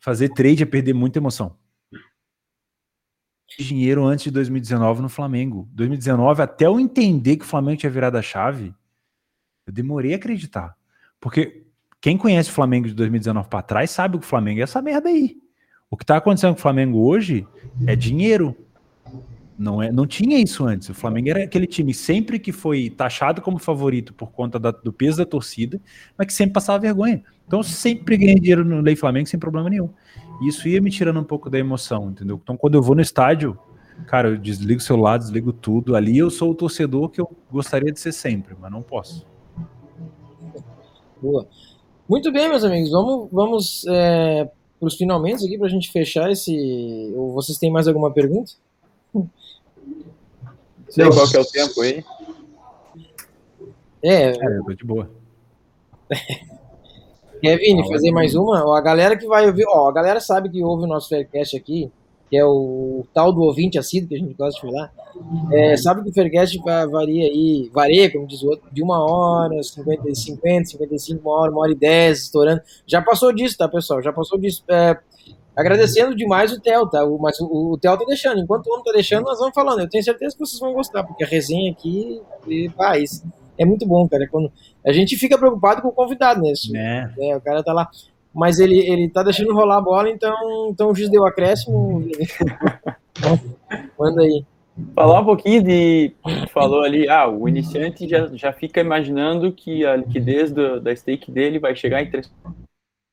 fazer 0.00 0.30
trade 0.30 0.62
é 0.62 0.66
perder 0.66 0.94
muita 0.94 1.18
emoção. 1.18 1.62
Dinheiro 3.58 4.04
antes 4.04 4.24
de 4.24 4.30
2019 4.30 5.02
no 5.02 5.08
Flamengo. 5.08 5.68
2019, 5.72 6.42
até 6.42 6.66
eu 6.66 6.80
entender 6.80 7.36
que 7.36 7.44
o 7.44 7.48
Flamengo 7.48 7.78
tinha 7.78 7.90
virado 7.90 8.16
a 8.16 8.22
chave, 8.22 8.74
eu 9.66 9.72
demorei 9.72 10.12
a 10.12 10.16
acreditar. 10.16 10.74
Porque 11.20 11.64
quem 12.00 12.18
conhece 12.18 12.50
o 12.50 12.52
Flamengo 12.52 12.86
de 12.86 12.94
2019 12.94 13.48
para 13.48 13.62
trás 13.62 13.90
sabe 13.90 14.18
que 14.18 14.24
o 14.24 14.28
Flamengo 14.28 14.60
é 14.60 14.62
essa 14.62 14.82
merda 14.82 15.08
aí. 15.08 15.38
O 15.90 15.96
que 15.96 16.04
tá 16.04 16.16
acontecendo 16.16 16.52
com 16.52 16.58
o 16.58 16.62
Flamengo 16.62 16.98
hoje 16.98 17.46
é 17.86 17.94
dinheiro. 17.94 18.56
Não, 19.56 19.80
é, 19.80 19.92
não 19.92 20.06
tinha 20.06 20.38
isso 20.38 20.66
antes. 20.66 20.88
O 20.88 20.94
Flamengo 20.94 21.30
era 21.30 21.44
aquele 21.44 21.66
time 21.66 21.94
sempre 21.94 22.38
que 22.38 22.50
foi 22.50 22.90
taxado 22.90 23.40
como 23.40 23.58
favorito 23.58 24.12
por 24.12 24.32
conta 24.32 24.58
da, 24.58 24.72
do 24.72 24.92
peso 24.92 25.18
da 25.18 25.24
torcida, 25.24 25.80
mas 26.18 26.26
que 26.26 26.32
sempre 26.32 26.54
passava 26.54 26.80
vergonha. 26.80 27.22
Então 27.46 27.62
sempre 27.62 28.16
ganhei 28.16 28.34
dinheiro 28.34 28.64
no 28.64 28.80
Lei 28.80 28.96
Flamengo 28.96 29.28
sem 29.28 29.38
problema 29.38 29.70
nenhum. 29.70 29.88
Isso 30.42 30.68
ia 30.68 30.80
me 30.80 30.90
tirando 30.90 31.20
um 31.20 31.24
pouco 31.24 31.48
da 31.48 31.58
emoção, 31.58 32.10
entendeu? 32.10 32.40
Então 32.42 32.56
quando 32.56 32.74
eu 32.74 32.82
vou 32.82 32.94
no 32.94 33.00
estádio, 33.00 33.58
cara, 34.06 34.28
eu 34.28 34.38
desligo 34.38 34.80
o 34.80 34.84
celular, 34.84 35.18
desligo 35.18 35.52
tudo. 35.52 35.94
Ali 35.94 36.18
eu 36.18 36.30
sou 36.30 36.50
o 36.50 36.54
torcedor 36.54 37.08
que 37.08 37.20
eu 37.20 37.30
gostaria 37.50 37.92
de 37.92 38.00
ser 38.00 38.12
sempre, 38.12 38.56
mas 38.60 38.70
não 38.70 38.82
posso. 38.82 39.26
Boa. 41.20 41.46
Muito 42.08 42.30
bem, 42.32 42.48
meus 42.48 42.64
amigos. 42.64 42.90
Vamos, 42.90 43.28
vamos 43.32 43.86
é, 43.88 44.50
para 44.78 44.86
os 44.86 44.96
finalmente 44.96 45.44
aqui 45.44 45.56
para 45.56 45.66
a 45.66 45.70
gente 45.70 45.90
fechar 45.90 46.30
esse. 46.30 47.12
Ou 47.14 47.32
vocês 47.32 47.56
têm 47.56 47.70
mais 47.70 47.88
alguma 47.88 48.10
pergunta? 48.10 48.52
Sei 50.90 51.08
qual 51.08 51.28
que 51.28 51.36
é 51.36 51.40
o 51.40 51.44
tempo 51.44 51.80
aí. 51.80 52.04
É, 54.02 54.30
é 54.30 54.62
tô 54.64 54.74
de 54.74 54.84
boa. 54.84 55.10
Kevin, 57.44 57.86
fazer 57.86 58.10
mais 58.10 58.34
uma? 58.34 58.64
Ó, 58.64 58.74
a 58.74 58.80
galera 58.80 59.18
que 59.18 59.26
vai 59.26 59.46
ouvir, 59.46 59.66
ó, 59.68 59.90
a 59.90 59.92
galera 59.92 60.18
sabe 60.18 60.48
que 60.48 60.64
ouve 60.64 60.84
o 60.84 60.86
nosso 60.86 61.10
Faircast 61.10 61.54
aqui, 61.54 61.92
que 62.30 62.38
é 62.38 62.44
o 62.44 63.04
tal 63.12 63.34
do 63.34 63.42
ouvinte 63.42 63.78
assíduo 63.78 64.08
que 64.08 64.14
a 64.14 64.18
gente 64.18 64.32
gosta 64.32 64.58
de 64.58 64.72
falar, 64.72 64.90
é, 65.52 65.76
sabe 65.76 66.02
que 66.02 66.08
o 66.08 66.14
Faircast 66.14 66.58
varia 66.90 67.24
aí, 67.24 67.70
varia, 67.70 68.10
como 68.10 68.26
diz 68.26 68.42
o 68.42 68.48
outro, 68.48 68.66
de 68.72 68.82
uma 68.82 68.98
hora, 69.04 69.62
50, 69.62 70.14
50, 70.14 70.64
55, 70.70 71.20
uma 71.28 71.38
hora, 71.38 71.52
uma 71.52 71.60
hora 71.60 71.72
e 71.72 71.74
dez, 71.74 72.22
estourando. 72.22 72.62
Já 72.86 73.02
passou 73.02 73.30
disso, 73.30 73.58
tá, 73.58 73.68
pessoal? 73.68 74.02
Já 74.02 74.12
passou 74.12 74.38
disso. 74.38 74.64
É, 74.70 74.96
Agradecendo 75.56 76.16
demais 76.16 76.52
o 76.52 76.60
Theo, 76.60 76.88
tá? 76.88 77.04
O, 77.04 77.16
mas 77.16 77.38
o, 77.38 77.46
o 77.46 77.78
Theo 77.78 77.96
tá 77.96 78.04
deixando. 78.04 78.40
Enquanto 78.40 78.66
o 78.66 78.72
homem 78.72 78.82
tá 78.82 78.90
deixando, 78.90 79.22
nós 79.24 79.38
vamos 79.38 79.54
falando. 79.54 79.78
Eu 79.80 79.88
tenho 79.88 80.02
certeza 80.02 80.34
que 80.34 80.40
vocês 80.40 80.58
vão 80.58 80.72
gostar, 80.72 81.04
porque 81.04 81.22
a 81.22 81.26
resenha 81.28 81.70
aqui 81.70 82.20
e, 82.48 82.68
pá, 82.70 82.98
isso 82.98 83.22
é 83.58 83.64
muito 83.64 83.86
bom, 83.86 84.08
cara. 84.08 84.26
Quando 84.28 84.50
a 84.84 84.92
gente 84.92 85.16
fica 85.16 85.38
preocupado 85.38 85.82
com 85.82 85.88
o 85.88 85.92
convidado, 85.92 86.42
né? 86.42 86.52
Isso, 86.52 86.74
é. 86.76 87.10
Né? 87.16 87.36
O 87.36 87.40
cara 87.40 87.62
tá 87.62 87.72
lá. 87.72 87.88
Mas 88.34 88.58
ele, 88.58 88.78
ele 88.78 89.08
tá 89.08 89.22
deixando 89.22 89.54
rolar 89.54 89.78
a 89.78 89.80
bola, 89.80 90.10
então, 90.10 90.68
então 90.70 90.90
o 90.90 90.94
juiz 90.94 91.08
deu 91.08 91.26
acréscimo. 91.26 92.04
Manda 93.98 94.22
aí. 94.22 94.44
Falar 94.92 95.20
um 95.20 95.24
pouquinho 95.24 95.62
de. 95.62 96.12
Falou 96.52 96.82
ali, 96.82 97.08
ah, 97.08 97.28
o 97.28 97.48
iniciante 97.48 98.08
já, 98.08 98.26
já 98.34 98.52
fica 98.52 98.80
imaginando 98.80 99.52
que 99.52 99.86
a 99.86 99.94
liquidez 99.94 100.50
do, 100.50 100.80
da 100.80 100.94
stake 100.96 101.30
dele 101.30 101.60
vai 101.60 101.76
chegar 101.76 102.02
em 102.02 102.10
três 102.10 102.28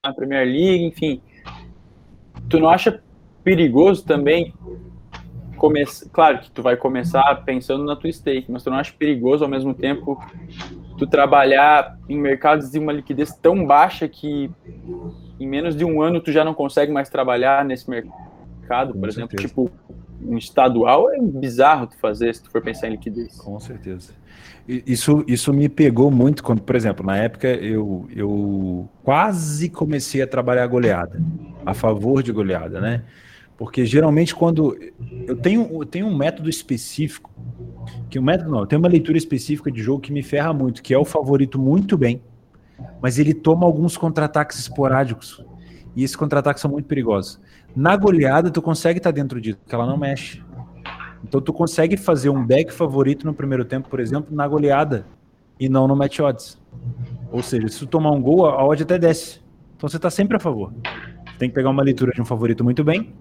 na 0.04 0.12
Premier 0.12 0.48
League, 0.48 0.86
enfim 0.86 1.22
tu 2.52 2.60
não 2.60 2.70
acha 2.70 3.02
perigoso 3.44 4.06
também 4.06 4.54
começar, 5.62 6.10
claro 6.12 6.40
que 6.40 6.50
tu 6.52 6.62
vai 6.64 6.76
começar 6.76 7.36
pensando 7.46 7.84
na 7.86 7.96
tua 7.96 8.12
stake, 8.12 8.52
mas 8.52 8.64
tu 8.64 8.70
não 8.70 8.78
acha 8.78 8.92
perigoso 8.98 9.44
ao 9.44 9.50
mesmo 9.50 9.74
tempo 9.74 10.20
tu 10.98 11.06
trabalhar 11.06 11.98
em 12.10 12.18
mercados 12.18 12.72
de 12.72 12.80
uma 12.80 12.92
liquidez 12.92 13.32
tão 13.34 13.66
baixa 13.66 14.08
que 14.08 14.50
em 15.40 15.48
menos 15.48 15.76
de 15.76 15.86
um 15.86 16.02
ano 16.02 16.20
tu 16.20 16.32
já 16.32 16.44
não 16.44 16.54
consegue 16.54 16.92
mais 16.92 17.10
trabalhar 17.10 17.64
nesse 17.64 17.90
mercado? 17.90 18.32
mercado, 18.72 18.94
Com 18.94 19.00
por 19.00 19.10
exemplo, 19.10 19.32
certeza. 19.32 19.48
tipo 19.50 19.72
um 20.24 20.38
estadual 20.38 21.12
é 21.12 21.20
bizarro 21.20 21.88
tu 21.88 21.98
fazer 21.98 22.34
se 22.34 22.44
tu 22.44 22.52
for 22.52 22.62
pensar 22.62 22.88
em 22.88 22.92
liquidez. 22.92 23.36
Com 23.38 23.60
certeza. 23.60 24.14
Isso, 24.68 25.24
isso 25.28 25.52
me 25.52 25.68
pegou 25.68 26.12
muito 26.12 26.44
quando, 26.44 26.62
por 26.62 26.76
exemplo, 26.76 27.06
na 27.06 27.18
época 27.18 27.48
eu, 27.48 28.08
eu 28.16 28.88
quase 29.04 29.68
comecei 29.70 30.22
a 30.22 30.28
trabalhar 30.28 30.68
goleada, 30.68 31.20
a 31.66 31.74
favor 31.74 32.22
de 32.22 32.32
goleada, 32.32 32.80
né? 32.80 33.04
Porque 33.62 33.86
geralmente 33.86 34.34
quando 34.34 34.76
eu 35.28 35.36
tenho, 35.36 35.70
eu 35.72 35.86
tenho 35.86 36.08
um 36.08 36.18
método 36.18 36.50
específico, 36.50 37.30
que 38.10 38.18
o 38.18 38.24
método 38.24 38.50
não, 38.50 38.62
eu 38.62 38.66
tenho 38.66 38.82
uma 38.82 38.88
leitura 38.88 39.20
específica 39.20 39.72
de 39.72 39.84
jogo 39.84 40.02
que 40.02 40.12
me 40.12 40.24
ferra 40.24 40.52
muito, 40.52 40.82
que 40.82 40.92
é 40.92 40.98
o 40.98 41.06
favorito 41.06 41.60
muito 41.60 41.96
bem, 41.96 42.24
mas 43.00 43.20
ele 43.20 43.36
toma 43.36 43.64
alguns 43.64 43.96
contra-ataques 43.96 44.58
esporádicos. 44.58 45.46
E 45.96 46.04
esses 46.04 46.16
contra-ataques 46.16 46.60
são 46.60 46.72
muito 46.72 46.88
perigosos. 46.88 47.40
Na 47.76 47.96
goleada, 47.96 48.50
tu 48.50 48.64
consegue 48.64 48.98
estar 48.98 49.12
dentro 49.12 49.40
disso, 49.40 49.60
porque 49.60 49.76
ela 49.76 49.86
não 49.86 49.96
mexe. 49.96 50.42
Então 51.24 51.40
tu 51.40 51.54
consegue 51.54 51.96
fazer 51.96 52.32
um 52.32 52.44
back 52.44 52.74
favorito 52.74 53.28
no 53.28 53.34
primeiro 53.36 53.64
tempo, 53.64 53.90
por 53.90 54.00
exemplo, 54.00 54.36
na 54.36 54.48
goleada 54.48 55.06
e 55.60 55.70
não 55.70 55.88
no 55.88 55.96
match 55.96 56.20
odds. 56.20 56.60
Ou 57.32 57.44
seja, 57.44 57.68
se 57.68 57.78
tu 57.78 57.86
tomar 57.86 58.10
um 58.10 58.24
gol, 58.24 58.48
a 58.48 58.66
odd 58.66 58.82
até 58.82 58.98
desce. 58.98 59.40
Então 59.78 59.88
você 59.88 59.98
está 59.98 60.10
sempre 60.10 60.38
a 60.38 60.40
favor. 60.40 60.74
Tem 61.38 61.48
que 61.48 61.54
pegar 61.54 61.70
uma 61.70 61.84
leitura 61.84 62.12
de 62.12 62.20
um 62.24 62.26
favorito 62.26 62.64
muito 62.64 62.84
bem 62.84 63.14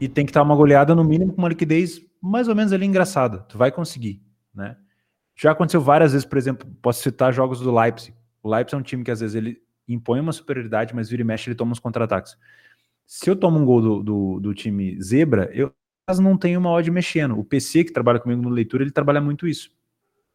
e 0.00 0.08
tem 0.08 0.24
que 0.24 0.30
estar 0.30 0.42
uma 0.42 0.54
goleada 0.54 0.94
no 0.94 1.04
mínimo 1.04 1.32
com 1.32 1.38
uma 1.38 1.48
liquidez 1.48 2.00
mais 2.20 2.48
ou 2.48 2.54
menos 2.54 2.72
ali 2.72 2.86
engraçada. 2.86 3.38
Tu 3.48 3.56
vai 3.56 3.70
conseguir, 3.70 4.22
né? 4.54 4.76
Já 5.34 5.52
aconteceu 5.52 5.80
várias 5.80 6.12
vezes, 6.12 6.26
por 6.26 6.38
exemplo, 6.38 6.66
posso 6.80 7.02
citar 7.02 7.32
jogos 7.32 7.60
do 7.60 7.74
Leipzig. 7.74 8.14
O 8.42 8.50
Leipzig 8.50 8.74
é 8.74 8.78
um 8.78 8.82
time 8.82 9.04
que 9.04 9.10
às 9.10 9.20
vezes 9.20 9.34
ele 9.34 9.60
impõe 9.86 10.18
uma 10.18 10.32
superioridade, 10.32 10.94
mas 10.94 11.08
vira 11.08 11.22
e 11.22 11.24
mexe 11.24 11.48
ele 11.48 11.54
toma 11.54 11.72
uns 11.72 11.78
contra-ataques. 11.78 12.36
Se 13.06 13.30
eu 13.30 13.36
tomo 13.36 13.58
um 13.58 13.64
gol 13.64 13.80
do, 13.80 14.02
do, 14.02 14.40
do 14.40 14.54
time 14.54 15.00
zebra, 15.00 15.50
eu 15.52 15.72
não 16.20 16.36
tenho 16.36 16.58
uma 16.58 16.70
odd 16.70 16.90
mexendo. 16.90 17.38
O 17.38 17.44
PC, 17.44 17.84
que 17.84 17.92
trabalha 17.92 18.18
comigo 18.18 18.42
no 18.42 18.48
leitura, 18.48 18.82
ele 18.82 18.90
trabalha 18.90 19.20
muito 19.20 19.46
isso. 19.46 19.70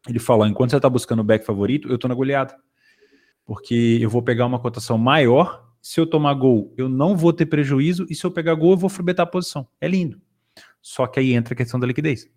Ele 0.08 0.18
fala, 0.18 0.48
enquanto 0.48 0.70
você 0.70 0.76
está 0.76 0.88
buscando 0.88 1.20
o 1.20 1.24
back 1.24 1.44
favorito, 1.44 1.88
eu 1.88 1.98
tô 1.98 2.08
na 2.08 2.14
goleada. 2.14 2.56
Porque 3.44 3.98
eu 4.00 4.08
vou 4.08 4.22
pegar 4.22 4.46
uma 4.46 4.58
cotação 4.58 4.96
maior, 4.96 5.71
se 5.82 6.00
eu 6.00 6.06
tomar 6.06 6.32
gol, 6.34 6.72
eu 6.76 6.88
não 6.88 7.16
vou 7.16 7.32
ter 7.32 7.46
prejuízo, 7.46 8.06
e 8.08 8.14
se 8.14 8.24
eu 8.24 8.30
pegar 8.30 8.54
gol, 8.54 8.70
eu 8.70 8.76
vou 8.76 8.88
frebetar 8.88 9.24
a 9.24 9.28
posição. 9.28 9.66
É 9.80 9.88
lindo. 9.88 10.20
Só 10.80 11.08
que 11.08 11.18
aí 11.18 11.32
entra 11.32 11.54
a 11.54 11.56
questão 11.56 11.78
da 11.78 11.86
liquidez. 11.86 12.30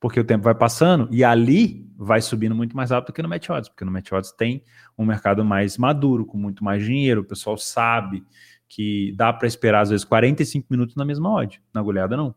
Porque 0.00 0.18
o 0.18 0.24
tempo 0.24 0.44
vai 0.44 0.54
passando 0.54 1.08
e 1.10 1.22
ali 1.22 1.86
vai 1.96 2.22
subindo 2.22 2.54
muito 2.54 2.74
mais 2.74 2.90
rápido 2.90 3.12
que 3.12 3.20
no 3.20 3.28
Match 3.28 3.50
Odds, 3.50 3.68
porque 3.68 3.84
no 3.84 3.90
Match 3.90 4.10
Odds 4.10 4.32
tem 4.32 4.62
um 4.96 5.04
mercado 5.04 5.44
mais 5.44 5.76
maduro, 5.76 6.24
com 6.24 6.38
muito 6.38 6.64
mais 6.64 6.82
dinheiro, 6.82 7.20
o 7.20 7.24
pessoal 7.24 7.58
sabe 7.58 8.24
que 8.68 9.12
dá 9.16 9.32
para 9.32 9.48
esperar 9.48 9.80
às 9.80 9.90
vezes 9.90 10.04
45 10.04 10.68
minutos 10.70 10.94
na 10.94 11.04
mesma 11.04 11.30
odd, 11.30 11.60
na 11.74 11.82
goleada 11.82 12.16
não, 12.16 12.34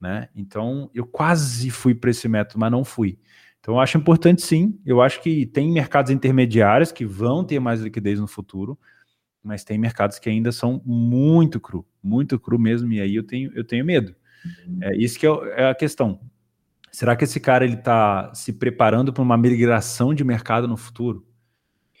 né? 0.00 0.28
Então 0.36 0.90
eu 0.94 1.06
quase 1.06 1.70
fui 1.70 1.94
para 1.94 2.10
esse 2.10 2.28
método, 2.28 2.60
mas 2.60 2.70
não 2.70 2.84
fui. 2.84 3.18
Então 3.60 3.74
eu 3.74 3.80
acho 3.80 3.96
importante 3.96 4.42
sim, 4.42 4.78
eu 4.84 5.00
acho 5.00 5.22
que 5.22 5.46
tem 5.46 5.72
mercados 5.72 6.10
intermediários 6.10 6.92
que 6.92 7.06
vão 7.06 7.42
ter 7.42 7.58
mais 7.58 7.80
liquidez 7.80 8.20
no 8.20 8.26
futuro, 8.26 8.78
mas 9.42 9.64
tem 9.64 9.78
mercados 9.78 10.18
que 10.18 10.28
ainda 10.28 10.52
são 10.52 10.80
muito 10.84 11.58
cru, 11.58 11.86
muito 12.02 12.38
cru 12.38 12.58
mesmo, 12.58 12.92
e 12.92 13.00
aí 13.00 13.14
eu 13.14 13.22
tenho, 13.22 13.50
eu 13.54 13.64
tenho 13.64 13.84
medo. 13.84 14.14
É 14.82 14.96
isso 14.96 15.18
que 15.18 15.26
é, 15.26 15.30
é 15.56 15.70
a 15.70 15.74
questão. 15.74 16.20
Será 16.90 17.14
que 17.14 17.24
esse 17.24 17.38
cara 17.38 17.64
ele 17.64 17.74
está 17.74 18.32
se 18.34 18.52
preparando 18.52 19.12
para 19.12 19.22
uma 19.22 19.36
migração 19.36 20.12
de 20.12 20.24
mercado 20.24 20.66
no 20.66 20.76
futuro? 20.76 21.26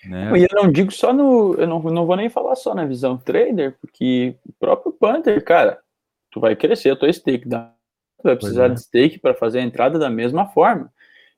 Né? 0.04 0.32
E 0.38 0.42
eu 0.42 0.48
não 0.62 0.72
digo 0.72 0.90
só 0.90 1.12
no. 1.12 1.54
Eu 1.54 1.66
não, 1.66 1.80
não 1.82 2.06
vou 2.06 2.16
nem 2.16 2.30
falar 2.30 2.56
só 2.56 2.74
na 2.74 2.86
visão 2.86 3.18
trader, 3.18 3.76
porque 3.80 4.36
o 4.46 4.52
próprio 4.54 4.92
Panther, 4.92 5.42
cara, 5.44 5.78
tu 6.30 6.40
vai 6.40 6.56
crescer 6.56 6.90
a 6.90 6.96
tua 6.96 7.12
stake, 7.12 7.46
da- 7.46 7.72
tu 8.18 8.24
vai 8.24 8.36
precisar 8.36 8.66
é. 8.66 8.68
de 8.70 8.80
stake 8.80 9.18
para 9.18 9.34
fazer 9.34 9.58
a 9.58 9.62
entrada 9.62 9.98
da 9.98 10.08
mesma 10.08 10.46
forma. 10.46 10.90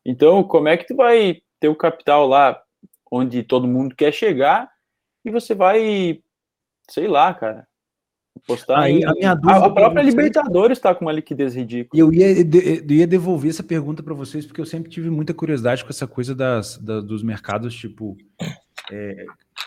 Então, 0.05 0.43
como 0.45 0.69
é 0.69 0.77
que 0.77 0.87
tu 0.87 0.97
vai 0.97 1.43
ter 1.59 1.69
o 1.69 1.77
capital 1.77 2.27
lá 2.27 2.61
onde 3.11 3.43
todo 3.43 3.69
mundo 3.69 3.95
quer 3.95 4.13
chegar 4.13 4.72
e 5.25 5.31
você 5.31 5.55
vai, 5.55 6.21
sei 6.91 7.07
lá, 7.09 7.33
cara, 7.35 7.67
postar 8.47 8.81
Aí, 8.81 8.99
em- 9.01 9.05
a 9.05 9.13
minha 9.13 9.35
dúvida 9.35 9.67
a 9.67 9.71
própria 9.71 10.03
Libertadores 10.03 10.79
está 10.79 10.95
com 10.95 11.05
uma 11.05 11.13
liquidez 11.13 11.55
ridícula. 11.55 12.01
Eu 12.01 12.13
ia, 12.13 12.29
eu 12.31 12.91
ia 12.91 13.07
devolver 13.07 13.51
essa 13.51 13.63
pergunta 13.63 14.03
para 14.03 14.15
vocês, 14.15 14.47
porque 14.47 14.61
eu 14.61 14.67
sempre 14.67 14.91
tive 14.91 15.11
muita 15.11 15.35
curiosidade 15.35 15.85
com 15.85 15.91
essa 15.91 16.07
coisa 16.07 16.35
das, 16.35 16.79
da- 16.79 17.01
dos 17.01 17.23
mercados, 17.23 17.75
tipo, 17.75 18.17
é, 18.91 19.27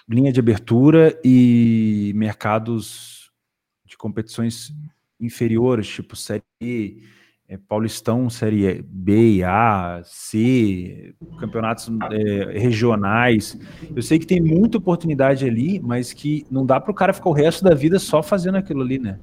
linha 0.10 0.32
de 0.32 0.40
abertura 0.40 1.20
e 1.24 2.12
mercados 2.16 3.32
de 3.86 3.96
competições 3.98 4.74
inferiores, 5.20 5.88
tipo 5.88 6.16
Série 6.16 6.44
E, 6.62 7.04
é, 7.48 7.58
Paulistão, 7.58 8.30
Série 8.30 8.82
B, 8.88 9.44
A, 9.44 10.02
C, 10.04 11.14
campeonatos 11.40 11.90
é, 12.12 12.58
regionais. 12.58 13.58
Eu 13.96 14.02
sei 14.02 14.18
que 14.18 14.26
tem 14.26 14.42
muita 14.42 14.78
oportunidade 14.78 15.46
ali, 15.46 15.80
mas 15.80 16.12
que 16.12 16.46
não 16.50 16.66
dá 16.66 16.80
para 16.80 16.92
o 16.92 16.94
cara 16.94 17.14
ficar 17.14 17.30
o 17.30 17.34
resto 17.34 17.64
da 17.64 17.76
vida 17.76 18.00
só 18.00 18.24
fazendo 18.24 18.56
aquilo 18.56 18.82
ali, 18.82 18.98
né? 18.98 19.20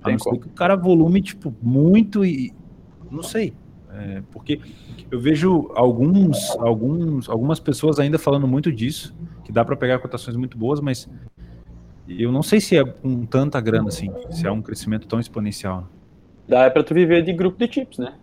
A 0.00 0.04
Tem 0.04 0.16
não 0.16 0.38
que 0.38 0.46
o 0.46 0.52
cara 0.52 0.76
volume, 0.76 1.20
tipo, 1.20 1.54
muito 1.60 2.24
e. 2.24 2.52
Não 3.10 3.22
sei. 3.22 3.52
É, 3.92 4.22
porque 4.30 4.60
eu 5.10 5.20
vejo 5.20 5.68
alguns, 5.74 6.50
alguns, 6.58 7.28
algumas 7.28 7.58
pessoas 7.58 7.98
ainda 7.98 8.18
falando 8.18 8.46
muito 8.46 8.72
disso, 8.72 9.12
que 9.44 9.50
dá 9.50 9.64
para 9.64 9.74
pegar 9.74 9.98
cotações 9.98 10.36
muito 10.36 10.56
boas, 10.56 10.80
mas 10.80 11.08
eu 12.08 12.30
não 12.30 12.42
sei 12.42 12.60
se 12.60 12.76
é 12.76 12.84
com 12.84 13.26
tanta 13.26 13.60
grana 13.60 13.88
assim, 13.88 14.12
se 14.30 14.46
é 14.46 14.50
um 14.50 14.62
crescimento 14.62 15.08
tão 15.08 15.18
exponencial. 15.18 15.88
Dá 16.50 16.64
é 16.64 16.70
pra 16.70 16.82
tu 16.82 16.92
viver 16.92 17.22
de 17.22 17.32
grupo 17.32 17.56
de 17.56 17.72
chips, 17.72 17.98
né? 17.98 18.14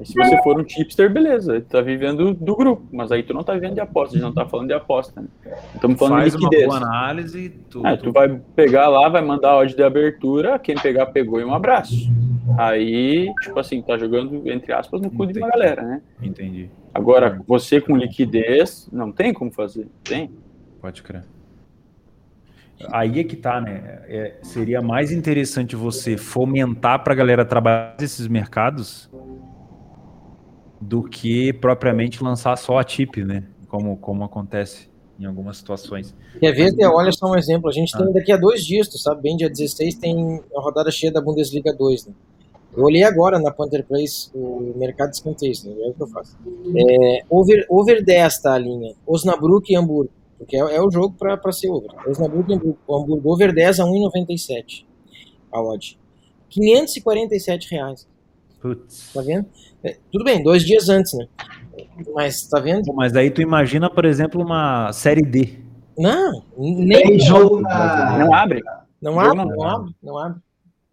E 0.00 0.06
se 0.06 0.14
você 0.14 0.42
for 0.42 0.58
um 0.58 0.66
chipster, 0.66 1.12
beleza, 1.12 1.60
tu 1.60 1.68
tá 1.68 1.82
vivendo 1.82 2.32
do 2.34 2.56
grupo, 2.56 2.86
mas 2.90 3.12
aí 3.12 3.22
tu 3.22 3.34
não 3.34 3.42
tá 3.44 3.52
vivendo 3.52 3.74
de 3.74 3.80
aposta, 3.80 4.16
a 4.16 4.18
gente 4.18 4.26
não 4.26 4.32
tá 4.34 4.46
falando 4.46 4.68
de 4.68 4.72
aposta, 4.72 5.20
né? 5.20 5.28
Estamos 5.74 5.98
falando 5.98 6.18
Faz 6.20 6.32
de 6.32 6.38
uma 6.38 6.48
liquidez. 6.48 6.66
boa 6.66 6.76
análise, 6.78 7.50
tu, 7.70 7.86
É, 7.86 7.96
tu- 7.96 8.04
tu 8.04 8.12
vai 8.12 8.28
pegar 8.56 8.88
lá, 8.88 9.08
vai 9.10 9.20
mandar 9.22 9.50
a 9.50 9.58
odd 9.58 9.76
de 9.76 9.82
abertura, 9.82 10.58
quem 10.58 10.74
pegar, 10.74 11.06
pegou 11.06 11.38
e 11.38 11.44
um 11.44 11.52
abraço. 11.54 12.10
Aí, 12.58 13.30
tipo 13.42 13.58
assim, 13.60 13.82
tá 13.82 13.98
jogando, 13.98 14.50
entre 14.50 14.72
aspas, 14.72 15.00
no 15.02 15.10
cu 15.10 15.26
de 15.26 15.38
uma 15.38 15.48
galera, 15.50 15.82
né? 15.82 16.02
entendi. 16.22 16.70
Agora, 16.94 17.40
você 17.46 17.78
com 17.80 17.94
liquidez, 17.96 18.88
não 18.90 19.12
tem 19.12 19.32
como 19.34 19.52
fazer, 19.52 19.86
tem? 20.02 20.30
Pode 20.80 21.02
crer. 21.02 21.24
Aí 22.90 23.20
é 23.20 23.24
que 23.24 23.36
tá, 23.36 23.60
né? 23.60 24.02
É, 24.08 24.38
seria 24.42 24.80
mais 24.80 25.12
interessante 25.12 25.76
você 25.76 26.16
fomentar 26.16 27.02
para 27.04 27.12
a 27.12 27.16
galera 27.16 27.44
trabalhar 27.44 27.96
esses 28.00 28.26
mercados 28.26 29.10
do 30.80 31.02
que 31.02 31.52
propriamente 31.52 32.22
lançar 32.24 32.56
só 32.56 32.78
a 32.78 32.84
tip, 32.84 33.16
né? 33.18 33.44
Como, 33.68 33.96
como 33.98 34.24
acontece 34.24 34.88
em 35.18 35.26
algumas 35.26 35.58
situações. 35.58 36.14
Quer 36.40 36.52
ver, 36.52 36.74
Theo? 36.74 36.92
Olha 36.92 37.12
só 37.12 37.30
um 37.30 37.36
exemplo. 37.36 37.68
A 37.68 37.72
gente 37.72 37.94
Ah. 37.94 37.98
tem 37.98 38.12
daqui 38.12 38.32
a 38.32 38.36
dois 38.38 38.64
dias, 38.64 38.88
tu 38.88 38.96
sabe 38.98 39.20
bem, 39.22 39.36
dia 39.36 39.50
16 39.50 39.96
tem 39.96 40.40
a 40.56 40.60
rodada 40.60 40.90
cheia 40.90 41.12
da 41.12 41.20
Bundesliga 41.20 41.72
2, 41.74 42.06
né? 42.06 42.14
Eu 42.74 42.84
olhei 42.84 43.02
agora 43.02 43.38
na 43.38 43.50
Panther 43.50 43.84
Place 43.84 44.30
o 44.32 44.72
mercado 44.76 45.10
de 45.10 45.16
escanteios, 45.16 45.64
né? 45.64 45.72
É 45.82 45.88
o 45.90 45.92
que 45.94 46.02
eu 46.02 46.06
faço. 46.06 46.38
É, 46.74 47.24
over, 47.28 47.66
over 47.68 48.02
10 48.02 48.40
tá 48.40 48.54
a 48.54 48.58
linha. 48.58 48.94
Osnabrück 49.06 49.70
e 49.70 49.76
Hamburgo. 49.76 50.10
Porque 50.40 50.56
é, 50.56 50.60
é 50.60 50.80
o 50.80 50.90
jogo 50.90 51.14
para 51.18 51.52
ser 51.52 51.68
over. 51.68 51.90
Osnabrück 52.08 52.50
e 52.50 52.54
Hamburgo. 52.54 52.78
Hamburgo 52.88 53.30
over 53.30 53.54
10 53.54 53.80
a 53.80 53.84
1,97 53.84 54.86
a 55.52 55.60
odd. 55.60 55.98
547 56.48 57.70
reais. 57.70 58.08
Putz. 58.58 59.12
Tá 59.12 59.20
vendo? 59.20 59.46
É, 59.84 59.98
tudo 60.10 60.24
bem, 60.24 60.42
dois 60.42 60.64
dias 60.64 60.88
antes, 60.88 61.12
né? 61.12 61.26
Mas 62.14 62.48
tá 62.48 62.58
vendo? 62.58 62.86
Pô, 62.86 62.94
Mas 62.94 63.14
aí 63.14 63.30
tu 63.30 63.42
imagina, 63.42 63.90
por 63.90 64.06
exemplo, 64.06 64.42
uma 64.42 64.90
série 64.94 65.22
D. 65.22 65.58
Não, 65.96 66.42
nem. 66.56 67.02
Tem 67.02 67.20
jogo 67.20 67.60
na. 67.60 68.18
Não 68.18 68.34
abre, 68.34 68.62
Não 69.00 69.20
abre, 69.20 69.36
não 69.36 69.44
não 69.44 69.62
abre, 69.62 69.94
não 70.02 70.18
abre. 70.18 70.40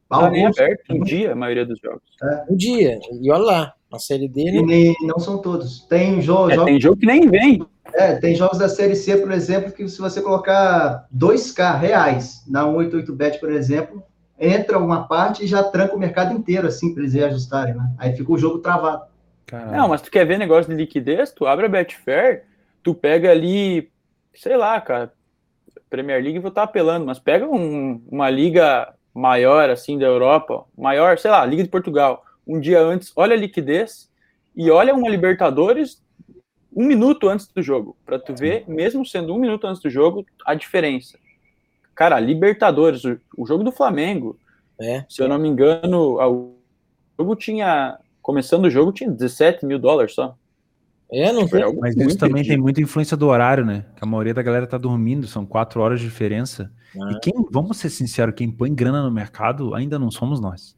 Tá 0.10 0.30
nem 0.30 0.46
aberto 0.46 0.94
um 0.94 1.00
dia 1.02 1.32
a 1.32 1.36
maioria 1.36 1.66
dos 1.66 1.80
jogos. 1.80 2.02
O 2.50 2.56
dia. 2.56 3.00
E 3.22 3.32
olha 3.32 3.44
lá, 3.44 3.74
a 3.92 4.00
série 4.00 4.28
D. 4.28 4.42
e 4.42 4.52
Não... 4.54 4.66
nem- 4.66 4.96
não 5.04 5.20
são 5.20 5.42
todos. 5.42 5.82
Tem, 5.88 6.22
jo 6.22 6.50
É, 6.50 6.56
jogos, 6.56 6.66
tem 6.66 6.82
jogo 6.82 6.98
que 6.98 7.06
nem 7.06 7.30
vem. 7.30 7.66
é, 7.94 8.16
tem 8.16 8.36
jogos 8.36 8.58
da 8.58 8.68
Série 8.70 8.96
C, 8.96 9.18
por 9.18 9.32
exemplo, 9.32 9.72
que 9.72 9.88
se 9.88 10.00
você 10.00 10.22
colocar 10.22 11.08
2K 11.16 11.78
reais 11.80 12.44
na 12.48 12.64
188bet, 12.66 13.40
por 13.40 13.52
exemplo, 13.52 14.04
entra 14.40 14.78
uma 14.78 15.08
parte 15.08 15.44
e 15.44 15.48
já 15.48 15.64
tranca 15.64 15.96
o 15.96 16.00
mercado 16.00 16.34
inteiro, 16.34 16.68
assim, 16.68 16.94
para 16.94 17.02
eles 17.04 17.14
reajustarem, 17.14 17.74
né? 17.76 17.92
Aí 17.98 18.16
fica 18.16 18.32
o 18.32 18.38
jogo 18.38 18.60
travado. 18.60 19.04
Não, 19.72 19.88
mas 19.88 20.02
tu 20.02 20.12
quer 20.12 20.26
ver 20.26 20.38
negócio 20.38 20.70
de 20.70 20.78
liquidez? 20.78 21.32
Tu 21.32 21.46
abre 21.48 21.66
a 21.66 21.70
Betfair, 21.70 22.44
tu 22.84 22.94
pega 22.94 23.32
ali, 23.32 23.90
sei 24.36 24.58
lá, 24.58 24.80
cara, 24.82 25.12
Premier 25.90 26.22
League 26.22 26.36
eu 26.36 26.42
vou 26.42 26.50
estar 26.50 26.64
apelando, 26.64 27.06
mas 27.06 27.18
pega 27.18 27.48
um- 27.48 28.02
uma 28.12 28.30
liga 28.30 28.94
maior, 29.18 29.70
assim, 29.70 29.98
da 29.98 30.06
Europa, 30.06 30.64
maior, 30.78 31.18
sei 31.18 31.32
lá, 31.32 31.44
Liga 31.44 31.64
de 31.64 31.70
Portugal, 31.70 32.24
um 32.46 32.60
dia 32.60 32.80
antes, 32.80 33.12
olha 33.16 33.34
a 33.34 33.40
liquidez 33.40 34.10
e 34.56 34.70
olha 34.70 34.94
uma 34.94 35.10
Libertadores 35.10 36.02
um 36.76 36.86
minuto 36.86 37.28
antes 37.28 37.48
do 37.48 37.60
jogo, 37.60 37.98
para 38.06 38.20
tu 38.20 38.36
ver, 38.36 38.64
mesmo 38.68 39.04
sendo 39.04 39.34
um 39.34 39.40
minuto 39.40 39.66
antes 39.66 39.82
do 39.82 39.90
jogo, 39.90 40.24
a 40.46 40.54
diferença. 40.54 41.18
Cara, 41.96 42.20
Libertadores, 42.20 43.04
o, 43.04 43.20
o 43.36 43.48
jogo 43.48 43.64
do 43.64 43.72
Flamengo 43.72 44.38
É. 44.80 45.04
Se 45.10 45.24
eu 45.24 45.28
não 45.28 45.40
me 45.40 45.48
engano, 45.48 46.20
o 46.22 46.56
jogo 47.18 47.36
tinha. 47.36 47.98
Começando 48.22 48.66
o 48.66 48.70
jogo 48.70 48.92
tinha 48.92 49.10
17 49.10 49.66
mil 49.66 49.80
dólares 49.80 50.14
só. 50.14 50.36
É, 51.12 51.32
não 51.32 51.46
Tipo, 51.46 51.52
tem. 51.52 51.62
é 51.62 51.64
algo 51.64 51.80
Mas 51.80 51.96
isso 51.96 52.04
muito 52.04 52.18
também 52.18 52.44
tem 52.44 52.58
muita 52.58 52.82
influência 52.82 53.16
do 53.16 53.28
horário, 53.28 53.66
né? 53.66 53.86
Que 53.96 54.04
a 54.04 54.08
maioria 54.08 54.34
da 54.34 54.42
galera 54.42 54.68
tá 54.68 54.78
dormindo, 54.78 55.26
são 55.28 55.46
quatro 55.46 55.82
horas 55.82 56.00
de 56.00 56.06
diferença. 56.06 56.72
Ah. 57.00 57.12
E 57.12 57.20
quem, 57.20 57.34
vamos 57.50 57.78
ser 57.78 57.90
sinceros, 57.90 58.36
quem 58.36 58.52
põe 58.52 58.74
grana 58.74 59.02
no 59.02 59.12
mercado 59.12 59.74
ainda 59.74 59.98
não 59.98 60.12
somos 60.12 60.40
nós. 60.42 60.76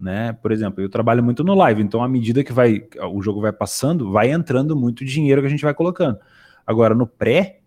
Né? 0.00 0.32
Por 0.32 0.50
exemplo, 0.50 0.82
eu 0.82 0.88
trabalho 0.88 1.22
muito 1.22 1.44
no 1.44 1.54
live, 1.54 1.80
então 1.80 2.02
à 2.02 2.08
medida 2.08 2.42
que 2.42 2.52
vai 2.52 2.82
o 3.12 3.22
jogo 3.22 3.40
vai 3.40 3.52
passando, 3.52 4.10
vai 4.10 4.32
entrando 4.32 4.74
muito 4.74 5.04
dinheiro 5.04 5.40
que 5.40 5.46
a 5.46 5.50
gente 5.50 5.62
vai 5.62 5.72
colocando. 5.74 6.18
Agora, 6.66 6.92
no 6.92 7.06
pré, 7.06 7.60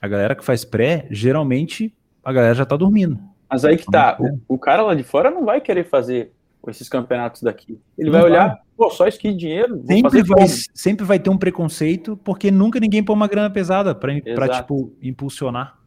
a 0.00 0.06
galera 0.06 0.34
que 0.34 0.44
faz 0.44 0.66
pré, 0.66 1.06
geralmente 1.10 1.94
a 2.22 2.30
galera 2.30 2.54
já 2.54 2.66
tá 2.66 2.76
dormindo. 2.76 3.18
Mas 3.48 3.64
aí 3.64 3.78
que 3.78 3.86
tá, 3.86 4.18
o, 4.20 4.54
o 4.54 4.58
cara 4.58 4.82
lá 4.82 4.94
de 4.94 5.02
fora 5.02 5.30
não 5.30 5.46
vai 5.46 5.62
querer 5.62 5.84
fazer 5.84 6.32
esses 6.70 6.88
campeonatos 6.88 7.42
daqui. 7.42 7.80
Ele 7.96 8.10
vai 8.10 8.20
Não 8.20 8.28
olhar, 8.28 8.60
pô, 8.76 8.90
só 8.90 9.06
isso 9.06 9.18
aqui 9.18 9.32
de 9.32 9.38
dinheiro, 9.38 9.82
Sempre 9.86 10.22
vai, 10.22 10.46
como? 10.46 10.48
sempre 10.74 11.04
vai 11.06 11.18
ter 11.18 11.30
um 11.30 11.38
preconceito, 11.38 12.16
porque 12.16 12.50
nunca 12.50 12.80
ninguém 12.80 13.02
põe 13.02 13.14
uma 13.14 13.28
grana 13.28 13.50
pesada 13.50 13.94
para 13.94 14.48
tipo, 14.48 14.92
impulsionar. 15.02 15.78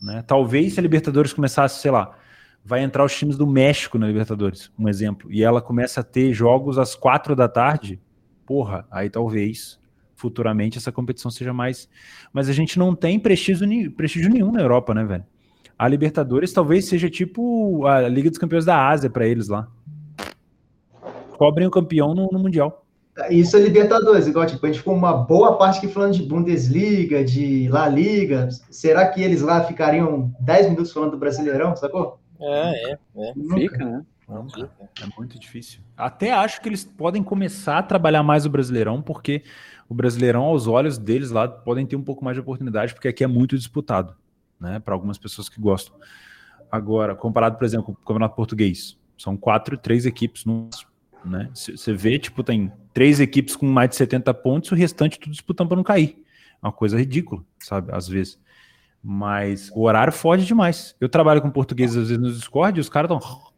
Né? 0.00 0.22
Talvez 0.26 0.74
se 0.74 0.80
a 0.80 0.82
Libertadores 0.82 1.32
começasse, 1.32 1.80
sei 1.80 1.90
lá, 1.90 2.16
vai 2.64 2.82
entrar 2.82 3.04
os 3.04 3.16
times 3.16 3.36
do 3.36 3.46
México 3.46 3.98
na 3.98 4.06
Libertadores, 4.06 4.70
um 4.78 4.88
exemplo, 4.88 5.32
e 5.32 5.42
ela 5.42 5.60
começa 5.60 6.00
a 6.00 6.04
ter 6.04 6.32
jogos 6.32 6.78
às 6.78 6.94
quatro 6.94 7.34
da 7.34 7.48
tarde, 7.48 8.00
porra, 8.44 8.86
aí 8.90 9.10
talvez 9.10 9.78
futuramente 10.18 10.76
essa 10.76 10.90
competição 10.90 11.30
seja 11.30 11.52
mais. 11.52 11.88
Mas 12.32 12.48
a 12.48 12.52
gente 12.52 12.78
não 12.78 12.94
tem 12.94 13.18
prestígio, 13.18 13.90
prestígio 13.92 14.30
nenhum 14.30 14.50
na 14.50 14.60
Europa, 14.60 14.92
né, 14.92 15.04
velho? 15.04 15.24
A 15.78 15.86
Libertadores 15.86 16.52
talvez 16.52 16.86
seja 16.86 17.08
tipo 17.08 17.86
a 17.86 18.08
Liga 18.08 18.28
dos 18.28 18.38
Campeões 18.38 18.64
da 18.64 18.88
Ásia 18.88 19.08
para 19.08 19.26
eles 19.26 19.46
lá. 19.46 19.68
Cobrem 21.38 21.66
o 21.66 21.70
campeão 21.70 22.14
no- 22.14 22.28
no 22.32 22.38
Mundial. 22.38 22.84
Isso 23.30 23.56
é 23.56 23.60
Libertadores, 23.60 24.26
igual, 24.28 24.46
tipo, 24.46 24.64
a 24.64 24.68
gente 24.68 24.78
ficou 24.78 24.94
uma 24.94 25.12
boa 25.12 25.56
parte 25.56 25.78
aqui 25.78 25.88
falando 25.88 26.12
de 26.14 26.22
Bundesliga, 26.22 27.24
de 27.24 27.68
La 27.68 27.88
Liga. 27.88 28.48
Será 28.70 29.08
que 29.08 29.20
eles 29.22 29.40
lá 29.42 29.64
ficariam 29.64 30.32
10 30.40 30.68
minutos 30.70 30.92
falando 30.92 31.12
do 31.12 31.18
Brasileirão, 31.18 31.74
sacou? 31.74 32.20
É, 32.40 32.92
é. 32.92 32.98
Nunca. 33.34 33.56
Fica, 33.56 33.84
né? 33.84 34.04
Não, 34.28 34.46
é 35.02 35.06
muito 35.16 35.38
difícil. 35.38 35.80
Até 35.96 36.30
acho 36.32 36.60
que 36.60 36.68
eles 36.68 36.84
podem 36.84 37.22
começar 37.22 37.78
a 37.78 37.82
trabalhar 37.82 38.22
mais 38.22 38.44
o 38.44 38.50
Brasileirão, 38.50 39.00
porque 39.00 39.42
o 39.88 39.94
Brasileirão, 39.94 40.42
aos 40.44 40.66
olhos 40.66 40.98
deles 40.98 41.30
lá, 41.30 41.48
podem 41.48 41.86
ter 41.86 41.96
um 41.96 42.02
pouco 42.02 42.22
mais 42.24 42.36
de 42.36 42.40
oportunidade, 42.40 42.92
porque 42.92 43.08
aqui 43.08 43.24
é 43.24 43.26
muito 43.26 43.56
disputado, 43.56 44.14
né? 44.60 44.78
Para 44.78 44.94
algumas 44.94 45.16
pessoas 45.18 45.48
que 45.48 45.58
gostam. 45.60 45.96
Agora, 46.70 47.16
comparado, 47.16 47.56
por 47.56 47.64
exemplo, 47.64 47.86
com 47.86 47.92
o 47.92 47.96
Campeonato 47.96 48.36
Português, 48.36 48.98
são 49.16 49.36
quatro, 49.36 49.76
três 49.78 50.04
equipes 50.04 50.44
no 50.44 50.66
máximo, 50.66 50.87
né? 51.28 51.50
Você 51.54 51.92
vê, 51.92 52.18
tipo, 52.18 52.42
tem 52.42 52.72
três 52.92 53.20
equipes 53.20 53.54
com 53.54 53.66
mais 53.66 53.90
de 53.90 53.96
70 53.96 54.32
pontos, 54.34 54.72
o 54.72 54.74
restante 54.74 55.18
tudo 55.18 55.32
disputando 55.32 55.68
para 55.68 55.76
não 55.76 55.84
cair. 55.84 56.22
É 56.62 56.66
uma 56.66 56.72
coisa 56.72 56.98
ridícula, 56.98 57.42
sabe? 57.58 57.92
Às 57.92 58.08
vezes. 58.08 58.38
Mas 59.02 59.70
o 59.74 59.82
horário 59.82 60.12
fode 60.12 60.44
demais. 60.44 60.96
Eu 61.00 61.08
trabalho 61.08 61.40
com 61.40 61.50
português 61.50 61.96
às 61.96 62.08
vezes 62.08 62.18
no 62.18 62.32
Discord 62.32 62.78
e 62.78 62.80
os 62.80 62.88
caras 62.88 63.10
estão. 63.10 63.48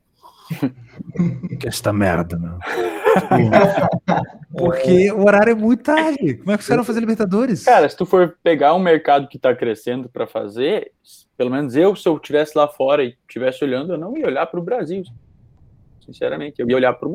que 1.58 1.66
esta 1.68 1.92
merda, 1.92 2.38
meu. 2.38 2.58
Porque 4.52 5.10
o 5.12 5.24
horário 5.24 5.52
é 5.52 5.54
muito 5.54 5.82
tarde. 5.84 6.34
Como 6.34 6.52
é 6.52 6.56
que 6.56 6.62
os 6.62 6.68
caras 6.68 6.84
vão 6.84 6.84
fazer 6.84 7.00
Libertadores? 7.00 7.64
Cara, 7.64 7.88
se 7.88 7.96
tu 7.96 8.04
for 8.04 8.36
pegar 8.42 8.74
um 8.74 8.78
mercado 8.78 9.28
que 9.28 9.38
tá 9.38 9.54
crescendo 9.54 10.08
para 10.08 10.26
fazer, 10.26 10.92
pelo 11.36 11.50
menos 11.50 11.74
eu, 11.74 11.96
se 11.96 12.08
eu 12.08 12.16
estivesse 12.16 12.56
lá 12.56 12.68
fora 12.68 13.02
e 13.02 13.16
estivesse 13.26 13.64
olhando, 13.64 13.94
eu 13.94 13.98
não 13.98 14.16
ia 14.16 14.26
olhar 14.26 14.46
para 14.46 14.60
o 14.60 14.62
Brasil. 14.62 15.02
Sinceramente, 16.04 16.60
eu 16.60 16.68
ia 16.68 16.76
olhar 16.76 16.92
para 16.92 17.08
o 17.08 17.12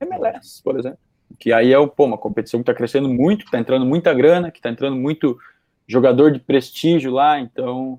MLS, 0.00 0.62
por 0.62 0.78
exemplo. 0.78 0.98
Que 1.38 1.52
aí 1.52 1.72
é 1.72 1.86
pô, 1.86 2.04
uma 2.04 2.18
competição 2.18 2.60
que 2.60 2.66
tá 2.66 2.74
crescendo 2.74 3.08
muito, 3.08 3.44
que 3.44 3.50
tá 3.50 3.58
entrando 3.58 3.84
muita 3.84 4.14
grana, 4.14 4.50
que 4.50 4.60
tá 4.60 4.70
entrando 4.70 4.96
muito 4.96 5.38
jogador 5.86 6.30
de 6.30 6.38
prestígio 6.38 7.10
lá, 7.12 7.40
então 7.40 7.98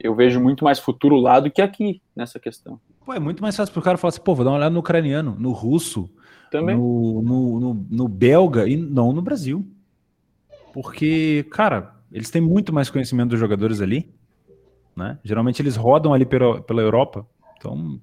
eu 0.00 0.14
vejo 0.14 0.40
muito 0.40 0.64
mais 0.64 0.78
futuro 0.78 1.16
lá 1.16 1.38
do 1.38 1.50
que 1.50 1.62
aqui 1.62 2.02
nessa 2.16 2.40
questão. 2.40 2.80
Pô, 3.04 3.12
é 3.12 3.20
muito 3.20 3.42
mais 3.42 3.56
fácil 3.56 3.72
pro 3.72 3.82
cara 3.82 3.98
falar 3.98 4.10
assim, 4.10 4.20
pô, 4.20 4.34
vou 4.34 4.44
dar 4.44 4.50
uma 4.50 4.56
olhada 4.56 4.72
no 4.72 4.80
ucraniano, 4.80 5.36
no 5.38 5.52
russo, 5.52 6.10
Também. 6.50 6.76
no, 6.76 7.22
no, 7.22 7.60
no, 7.60 7.86
no 7.90 8.08
belga 8.08 8.66
e 8.66 8.76
não 8.76 9.12
no 9.12 9.22
Brasil. 9.22 9.64
Porque, 10.72 11.46
cara, 11.50 11.94
eles 12.10 12.30
têm 12.30 12.40
muito 12.40 12.72
mais 12.72 12.88
conhecimento 12.88 13.30
dos 13.30 13.40
jogadores 13.40 13.80
ali, 13.80 14.12
né? 14.96 15.18
Geralmente 15.22 15.60
eles 15.60 15.76
rodam 15.76 16.14
ali 16.14 16.24
pela, 16.24 16.62
pela 16.62 16.80
Europa. 16.80 17.26
Então, 17.56 18.00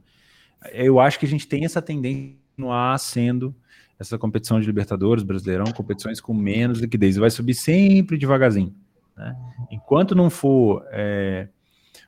eu 0.72 1.00
acho 1.00 1.20
que 1.20 1.26
a 1.26 1.30
gente 1.30 1.48
tem 1.48 1.66
essa 1.66 1.82
tendência 1.82 2.38
continuar 2.60 2.98
sendo 3.00 3.56
essa 3.98 4.18
competição 4.18 4.60
de 4.60 4.66
Libertadores, 4.66 5.24
Brasileirão, 5.24 5.72
competições 5.72 6.20
com 6.20 6.34
menos 6.34 6.80
liquidez. 6.80 7.16
Vai 7.16 7.30
subir 7.30 7.54
sempre 7.54 8.18
devagarzinho. 8.18 8.76
Né? 9.16 9.36
Enquanto 9.72 10.14
não 10.14 10.30
for. 10.30 10.86
é, 10.92 11.48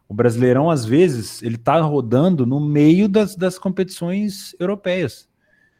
o 0.07 0.13
Brasileirão, 0.13 0.69
às 0.69 0.83
vezes, 0.83 1.41
ele 1.41 1.57
tá 1.57 1.79
rodando 1.79 2.45
no 2.45 2.59
meio 2.59 3.07
das, 3.07 3.33
das 3.33 3.57
competições 3.57 4.53
europeias. 4.59 5.29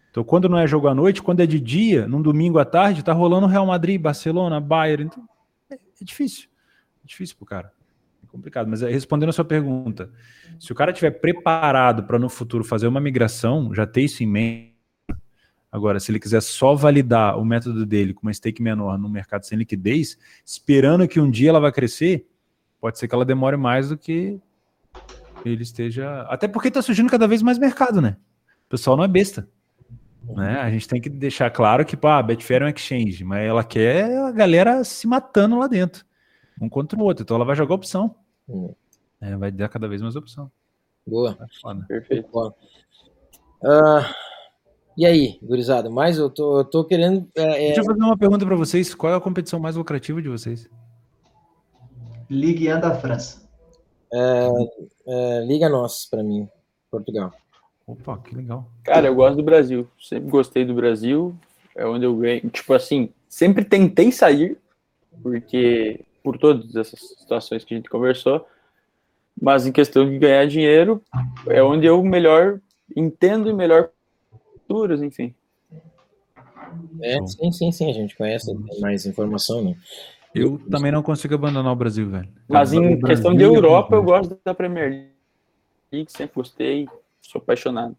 Então, 0.10 0.24
quando 0.24 0.48
não 0.48 0.58
é 0.58 0.66
jogo 0.66 0.88
à 0.88 0.96
noite, 0.96 1.22
quando 1.22 1.42
é 1.42 1.46
de 1.46 1.60
dia, 1.60 2.08
num 2.08 2.22
domingo 2.22 2.58
à 2.58 2.64
tarde, 2.64 3.04
tá 3.04 3.12
rolando 3.12 3.48
Real 3.48 3.66
Madrid, 3.66 4.00
Barcelona, 4.00 4.62
Bayern. 4.62 5.04
Então, 5.04 5.28
é, 5.70 5.76
é 5.76 6.04
difícil. 6.04 6.48
É 7.04 7.08
difícil 7.08 7.36
pro 7.36 7.46
cara. 7.46 7.74
Complicado. 8.32 8.68
Mas 8.68 8.82
é, 8.82 8.90
respondendo 8.90 9.30
a 9.30 9.34
sua 9.34 9.44
pergunta, 9.44 10.10
se 10.60 10.72
o 10.72 10.76
cara 10.76 10.94
tiver 10.94 11.12
preparado 11.12 12.04
para 12.04 12.18
no 12.18 12.30
futuro 12.30 12.64
fazer 12.64 12.88
uma 12.88 13.02
migração, 13.02 13.74
já 13.74 13.86
ter 13.86 14.04
isso 14.04 14.24
em 14.24 14.28
mente. 14.28 14.72
Agora, 15.72 16.00
se 16.00 16.12
ele 16.12 16.20
quiser 16.20 16.42
só 16.42 16.76
validar 16.76 17.38
o 17.38 17.46
método 17.46 17.86
dele 17.86 18.14
com 18.14 18.24
uma 18.24 18.34
stake 18.34 18.62
menor 18.62 18.98
no 18.98 19.10
mercado 19.10 19.46
sem 19.46 19.58
liquidez, 19.58 20.18
esperando 20.46 21.08
que 21.08 21.20
um 21.20 21.30
dia 21.30 21.50
ela 21.50 21.60
vai 21.60 21.72
crescer, 21.72 22.28
pode 22.80 23.00
ser 23.00 23.08
que 23.08 23.16
ela 23.16 23.24
demore 23.24 23.56
mais 23.56 23.90
do 23.90 23.98
que 23.98 24.40
ele 25.46 25.64
esteja. 25.64 26.24
Até 26.24 26.48
porque 26.48 26.68
está 26.68 26.82
surgindo 26.82 27.10
cada 27.10 27.28
vez 27.28 27.42
mais 27.42 27.58
mercado, 27.58 28.02
né? 28.02 28.18
O 28.68 28.70
pessoal 28.70 28.98
não 28.98 29.04
é 29.04 29.08
besta. 29.08 29.48
Né? 30.24 30.60
A 30.60 30.70
gente 30.70 30.88
tem 30.88 31.02
que 31.02 31.10
deixar 31.10 31.50
claro 31.50 31.86
que 31.86 31.98
pá, 31.98 32.18
a 32.18 32.24
Betfair 32.24 32.62
é 32.62 32.66
um 32.66 32.70
exchange, 32.70 33.24
mas 33.24 33.48
ela 33.48 33.64
quer 33.64 34.18
a 34.18 34.32
galera 34.32 34.84
se 34.84 35.08
matando 35.08 35.58
lá 35.58 35.68
dentro, 35.68 36.06
um 36.62 36.70
contra 36.70 37.00
o 37.00 37.04
outro. 37.04 37.24
Então 37.24 37.36
ela 37.36 37.46
vai 37.46 37.56
jogar 37.56 37.76
opção. 37.76 38.16
Hum. 38.52 38.74
É, 39.22 39.36
vai 39.38 39.52
dar 39.52 39.70
cada 39.70 39.88
vez 39.88 40.02
mais 40.02 40.16
opção. 40.16 40.52
Boa. 41.06 41.38
É 41.40 41.46
foda. 41.62 41.86
Perfeito. 41.88 42.30
Bom. 42.32 42.52
Ah, 43.64 44.14
e 44.98 45.06
aí, 45.06 45.40
gurizada? 45.42 45.90
Mas 45.90 46.18
eu 46.18 46.30
tô, 46.30 46.60
eu 46.60 46.66
tô 46.66 46.84
querendo. 46.84 47.28
é, 47.36 47.42
é, 47.42 47.66
Deixa 47.68 47.82
eu 47.82 47.86
fazer 47.86 48.02
uma 48.02 48.18
pergunta 48.18 48.46
para 48.46 48.56
vocês: 48.56 48.94
qual 48.94 49.14
é 49.14 49.16
a 49.16 49.22
competição 49.22 49.60
mais 49.60 49.76
lucrativa 49.76 50.22
de 50.22 50.30
vocês? 50.30 50.70
Ligue 52.30 52.74
1 52.74 52.80
da 52.80 52.96
França. 52.96 53.48
é, 54.14 55.44
Liga 55.46 55.70
Nós 55.70 56.06
pra 56.06 56.24
mim, 56.24 56.48
Portugal. 56.90 57.34
Opa, 57.86 58.18
que 58.20 58.36
legal. 58.36 58.68
Cara, 58.84 59.08
eu 59.08 59.16
gosto 59.16 59.38
do 59.38 59.44
Brasil. 59.44 59.88
Sempre 60.00 60.30
gostei 60.30 60.64
do 60.66 60.74
Brasil. 60.74 61.36
É 61.76 61.86
onde 61.86 62.06
eu 62.06 62.16
ganho. 62.16 62.50
Tipo 62.50 62.74
assim, 62.74 63.10
sempre 63.28 63.66
tentei 63.66 64.12
sair, 64.12 64.58
porque 65.22 66.06
por 66.24 66.38
todas 66.38 66.76
essas 66.76 67.00
situações 67.18 67.64
que 67.64 67.74
a 67.74 67.78
gente 67.78 67.90
conversou. 67.90 68.48
Mas 69.40 69.66
em 69.66 69.72
questão 69.72 70.08
de 70.08 70.18
ganhar 70.18 70.46
dinheiro, 70.46 71.02
é 71.48 71.64
onde 71.64 71.86
eu 71.86 72.04
melhor 72.04 72.60
entendo 72.96 73.50
e 73.50 73.54
melhor 73.54 73.90
culturas, 74.68 75.02
enfim. 75.02 75.34
É, 77.02 77.26
sim, 77.26 77.52
sim, 77.52 77.72
sim, 77.72 77.90
a 77.90 77.94
gente 77.94 78.16
conhece, 78.16 78.54
tem 78.54 78.80
mais 78.80 79.06
informação, 79.06 79.64
né? 79.64 79.76
Eu 80.34 80.60
também 80.70 80.92
não 80.92 81.04
consigo 81.04 81.36
abandonar 81.36 81.74
o 81.74 81.76
Brasil, 81.76 82.10
velho. 82.10 82.30
Mas 82.48 82.72
em 82.72 82.80
Brasil 82.80 83.02
questão 83.06 83.36
de 83.36 83.44
é 83.44 83.48
Europa, 83.48 83.96
eu 83.96 84.04
gosto 84.04 84.38
da 84.46 84.54
Premier 84.54 85.12
League, 85.92 86.12
sempre 86.12 86.36
gostei, 86.36 86.88
sou 87.22 87.40
apaixonado. 87.40 87.96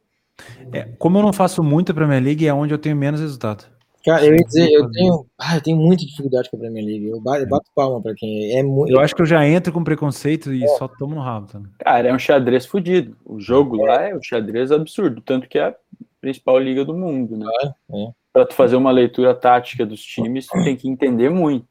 É, 0.73 0.85
como 0.99 1.19
eu 1.19 1.23
não 1.23 1.33
faço 1.33 1.63
muito 1.63 1.93
a 1.93 1.95
Premier 1.95 2.23
League, 2.23 2.47
é 2.47 2.55
onde 2.55 2.73
eu 2.73 2.79
tenho 2.79 2.97
menos 2.97 3.21
resultado. 3.21 3.67
Cara, 4.05 4.25
eu 4.27 4.35
ia 4.35 4.45
dizer, 4.45 4.71
eu 4.71 4.91
tenho, 4.91 5.27
ah, 5.39 5.57
eu 5.57 5.61
tenho 5.61 5.77
muita 5.77 6.05
dificuldade 6.05 6.51
com 6.51 6.57
a 6.57 6.61
Premier 6.61 6.85
League. 6.85 7.07
Eu 7.07 7.21
bato, 7.21 7.47
palma 7.75 8.03
pra 8.03 8.15
quem 8.15 8.57
é 8.57 8.63
muito. 8.63 8.93
Eu 8.93 9.01
acho 9.01 9.15
que 9.15 9.23
eu 9.23 9.27
já 9.27 9.47
entro 9.47 9.73
com 9.73 9.85
preconceito 9.85 10.53
e 10.53 10.67
só 10.77 10.89
tomo 10.89 11.15
no 11.15 11.21
rabo. 11.21 11.47
Tá? 11.47 11.63
Cara, 11.79 12.09
é 12.09 12.13
um 12.13 12.19
xadrez 12.19 12.67
fudido. 12.67 13.17
O 13.25 13.39
jogo 13.41 13.77
lá 13.85 14.09
é 14.09 14.15
um 14.15 14.23
xadrez 14.23 14.73
absurdo, 14.73 15.21
tanto 15.21 15.49
que 15.49 15.59
é 15.59 15.69
a 15.69 15.75
principal 16.21 16.59
liga 16.59 16.85
do 16.85 16.95
mundo, 16.95 17.37
né? 17.37 17.47
É, 17.63 17.67
é. 18.03 18.11
Pra 18.33 18.47
tu 18.47 18.55
fazer 18.55 18.77
uma 18.77 18.91
leitura 18.91 19.35
tática 19.35 19.87
dos 19.87 20.03
times, 20.03 20.47
tu 20.47 20.65
tem 20.65 20.75
que 20.75 20.89
entender 20.89 21.29
muito. 21.29 21.67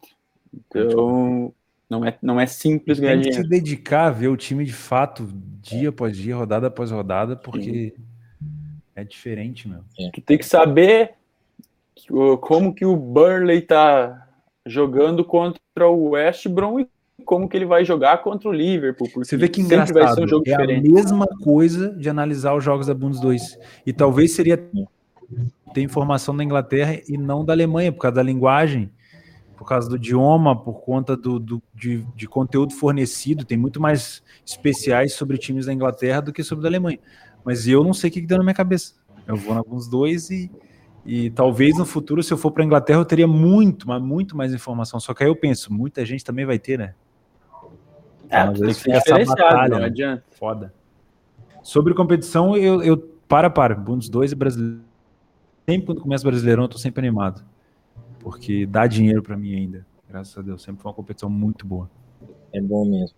Então, 0.53 1.53
não 1.89 2.05
é, 2.05 2.17
não 2.21 2.39
é 2.39 2.45
simples 2.45 2.99
ganhar 2.99 3.13
Tem 3.13 3.23
que 3.23 3.33
se 3.33 3.41
dinheiro. 3.41 3.49
dedicar 3.49 4.05
a 4.05 4.11
ver 4.11 4.29
o 4.29 4.37
time 4.37 4.63
de 4.63 4.73
fato, 4.73 5.27
dia 5.61 5.89
após 5.89 6.15
dia, 6.15 6.35
rodada 6.35 6.67
após 6.67 6.91
rodada, 6.91 7.35
porque 7.35 7.93
é 8.95 9.03
diferente, 9.03 9.67
meu. 9.67 9.81
Tu 10.13 10.21
tem 10.21 10.37
que 10.37 10.45
saber 10.45 11.15
como 12.37 12.73
que 12.73 12.85
o 12.85 12.95
Burnley 12.95 13.61
tá 13.61 14.27
jogando 14.65 15.23
contra 15.23 15.87
o 15.87 16.09
West 16.11 16.47
Brom 16.47 16.79
e 16.79 16.87
como 17.25 17.47
que 17.47 17.55
ele 17.55 17.65
vai 17.65 17.85
jogar 17.85 18.17
contra 18.23 18.49
o 18.49 18.51
Liverpool, 18.51 19.07
porque 19.13 19.27
Você 19.29 19.37
vê 19.37 19.47
que 19.47 19.61
engraçado, 19.61 19.93
vai 19.93 20.13
ser 20.13 20.23
um 20.23 20.27
jogo 20.27 20.43
é 20.47 20.51
diferente. 20.51 20.87
a 20.89 20.91
mesma 20.91 21.27
coisa 21.27 21.89
de 21.95 22.09
analisar 22.09 22.55
os 22.55 22.63
jogos 22.63 22.87
da 22.87 22.93
Bundes 22.93 23.19
2. 23.19 23.57
E 23.85 23.93
talvez 23.93 24.33
seria 24.33 24.57
ter 25.73 25.81
informação 25.81 26.35
da 26.35 26.43
Inglaterra 26.43 26.99
e 27.07 27.17
não 27.17 27.45
da 27.45 27.53
Alemanha, 27.53 27.91
por 27.91 27.99
causa 28.01 28.15
da 28.15 28.23
linguagem, 28.23 28.91
por 29.55 29.67
causa 29.67 29.87
do 29.87 29.95
idioma, 29.95 30.59
por 30.59 30.81
conta 30.81 31.15
do, 31.15 31.39
do- 31.39 31.61
de, 31.73 32.03
de 32.15 32.27
conteúdo 32.27 32.73
fornecido. 32.73 33.45
Tem 33.45 33.57
muito 33.57 33.79
mais 33.79 34.23
especiais 34.45 35.13
sobre 35.13 35.37
times 35.37 35.67
da 35.67 35.73
Inglaterra 35.73 36.21
do 36.21 36.33
que 36.33 36.43
sobre 36.43 36.63
da 36.63 36.69
Alemanha. 36.69 36.99
Mas 37.45 37.67
eu 37.67 37.83
não 37.83 37.93
sei 37.93 38.09
o 38.09 38.13
que, 38.13 38.21
que 38.21 38.27
deu 38.27 38.37
na 38.39 38.43
minha 38.43 38.55
cabeça. 38.55 38.93
Eu 39.27 39.35
vou 39.35 39.53
na 39.53 39.61
2 39.89 40.29
e, 40.31 40.51
e 41.05 41.29
talvez 41.31 41.77
no 41.77 41.85
futuro, 41.85 42.21
se 42.21 42.31
eu 42.31 42.37
for 42.37 42.51
para 42.51 42.63
Inglaterra, 42.63 42.99
eu 42.99 43.05
teria 43.05 43.27
muito, 43.27 43.87
mas 43.87 44.01
muito 44.01 44.37
mais 44.37 44.53
informação. 44.53 44.99
Só 44.99 45.13
que 45.13 45.23
aí 45.23 45.29
eu 45.29 45.35
penso, 45.35 45.73
muita 45.73 46.05
gente 46.05 46.23
também 46.23 46.45
vai 46.45 46.59
ter, 46.59 46.77
né? 46.77 46.93
É, 48.29 48.45
Mas 48.45 48.59
tem 48.59 48.67
que 48.67 48.73
ser 48.75 48.91
diferenciado, 48.93 49.41
batalha, 49.41 49.69
não 49.69 49.79
né? 49.79 49.85
adianta. 49.87 50.23
Foda. 50.31 50.73
Sobre 51.61 51.93
competição, 51.93 52.55
eu, 52.55 52.81
eu 52.81 52.97
para, 53.27 53.49
para. 53.49 53.75
Bundes 53.75 54.09
2 54.09 54.31
e 54.31 54.35
brasileiro. 54.35 54.81
Sempre 55.69 55.85
quando 55.85 56.01
começa 56.01 56.23
Brasileirão, 56.23 56.63
eu 56.63 56.69
tô 56.69 56.77
sempre 56.77 57.05
animado. 57.05 57.43
Porque 58.19 58.65
dá 58.65 58.87
dinheiro 58.87 59.21
pra 59.21 59.37
mim 59.37 59.55
ainda. 59.55 59.85
Graças 60.09 60.37
a 60.37 60.41
Deus. 60.41 60.61
Sempre 60.63 60.81
foi 60.81 60.89
uma 60.89 60.95
competição 60.95 61.29
muito 61.29 61.65
boa. 61.65 61.89
É 62.53 62.59
bom 62.59 62.85
mesmo. 62.85 63.15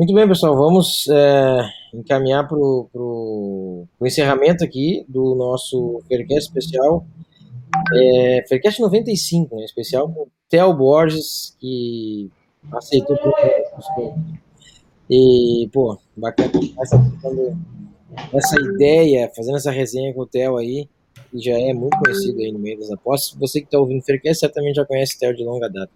Muito 0.00 0.14
bem, 0.14 0.26
pessoal, 0.26 0.56
vamos 0.56 1.06
é, 1.10 1.58
encaminhar 1.92 2.48
para 2.48 2.56
o 2.56 3.86
encerramento 4.00 4.64
aqui 4.64 5.04
do 5.06 5.34
nosso 5.34 6.00
Faircast 6.08 6.48
especial. 6.48 7.04
É, 7.94 8.42
Faircast 8.48 8.80
95, 8.80 9.56
né? 9.56 9.64
Especial 9.66 10.10
com 10.10 10.22
o 10.22 10.28
Theo 10.48 10.72
Borges, 10.72 11.54
que 11.60 12.30
aceitou 12.72 13.14
E, 15.10 15.68
pô, 15.70 15.98
bacana 16.16 16.50
essa, 16.80 16.96
essa 18.32 18.56
ideia, 18.58 19.30
fazendo 19.36 19.58
essa 19.58 19.70
resenha 19.70 20.14
com 20.14 20.22
o 20.22 20.26
Theo 20.26 20.56
aí, 20.56 20.88
que 21.30 21.38
já 21.38 21.60
é 21.60 21.74
muito 21.74 21.98
conhecido 21.98 22.40
aí 22.40 22.50
no 22.50 22.58
meio 22.58 22.78
das 22.78 22.90
apostas. 22.90 23.38
Você 23.38 23.60
que 23.60 23.66
está 23.66 23.78
ouvindo 23.78 24.00
o 24.00 24.04
Faircast 24.06 24.40
certamente 24.40 24.76
já 24.76 24.86
conhece 24.86 25.16
o 25.16 25.18
Theo 25.18 25.36
de 25.36 25.44
longa 25.44 25.68
data. 25.68 25.92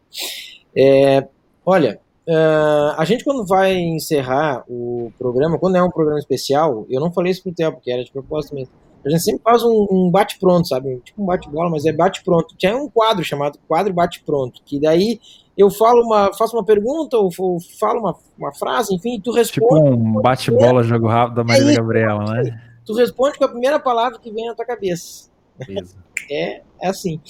É, 0.76 1.26
olha, 1.64 1.98
Uh, 2.26 2.96
a 2.96 3.04
gente, 3.04 3.22
quando 3.22 3.44
vai 3.44 3.76
encerrar 3.76 4.64
o 4.68 5.12
programa, 5.18 5.58
quando 5.58 5.76
é 5.76 5.82
um 5.82 5.90
programa 5.90 6.18
especial, 6.18 6.86
eu 6.88 7.00
não 7.00 7.12
falei 7.12 7.32
isso 7.32 7.42
pro 7.42 7.52
Theo, 7.52 7.72
porque 7.72 7.90
era 7.90 8.04
de 8.04 8.10
propósito 8.10 8.54
mesmo. 8.54 8.72
A 9.04 9.10
gente 9.10 9.22
sempre 9.22 9.42
faz 9.42 9.62
um, 9.62 9.86
um 9.90 10.10
bate-pronto, 10.10 10.66
sabe? 10.66 10.98
Tipo 11.04 11.22
um 11.22 11.26
bate-bola, 11.26 11.68
mas 11.70 11.84
é 11.84 11.92
bate-pronto. 11.92 12.56
Tinha 12.56 12.74
um 12.74 12.88
quadro 12.88 13.22
chamado 13.22 13.58
quadro 13.68 13.92
bate-pronto, 13.92 14.62
que 14.64 14.80
daí 14.80 15.20
eu 15.56 15.70
falo 15.70 16.02
uma, 16.02 16.32
faço 16.32 16.56
uma 16.56 16.64
pergunta 16.64 17.18
ou, 17.18 17.30
falo 17.78 18.00
uma, 18.00 18.16
uma 18.38 18.54
frase, 18.54 18.94
enfim, 18.94 19.16
e 19.16 19.20
tu 19.20 19.30
responde. 19.30 19.84
Tipo 19.84 19.94
um 19.94 20.22
bate-bola, 20.22 20.82
jogo 20.82 21.06
rápido 21.06 21.36
da 21.36 21.44
Marília 21.44 21.72
isso. 21.72 21.80
Gabriela, 21.80 22.24
né? 22.24 22.60
Tu 22.86 22.94
responde 22.94 23.38
com 23.38 23.44
a 23.44 23.48
primeira 23.48 23.78
palavra 23.78 24.18
que 24.18 24.30
vem 24.30 24.46
na 24.46 24.54
tua 24.54 24.64
cabeça. 24.64 25.30
Beleza. 25.58 25.96
É, 26.30 26.62
é 26.80 26.88
assim. 26.88 27.20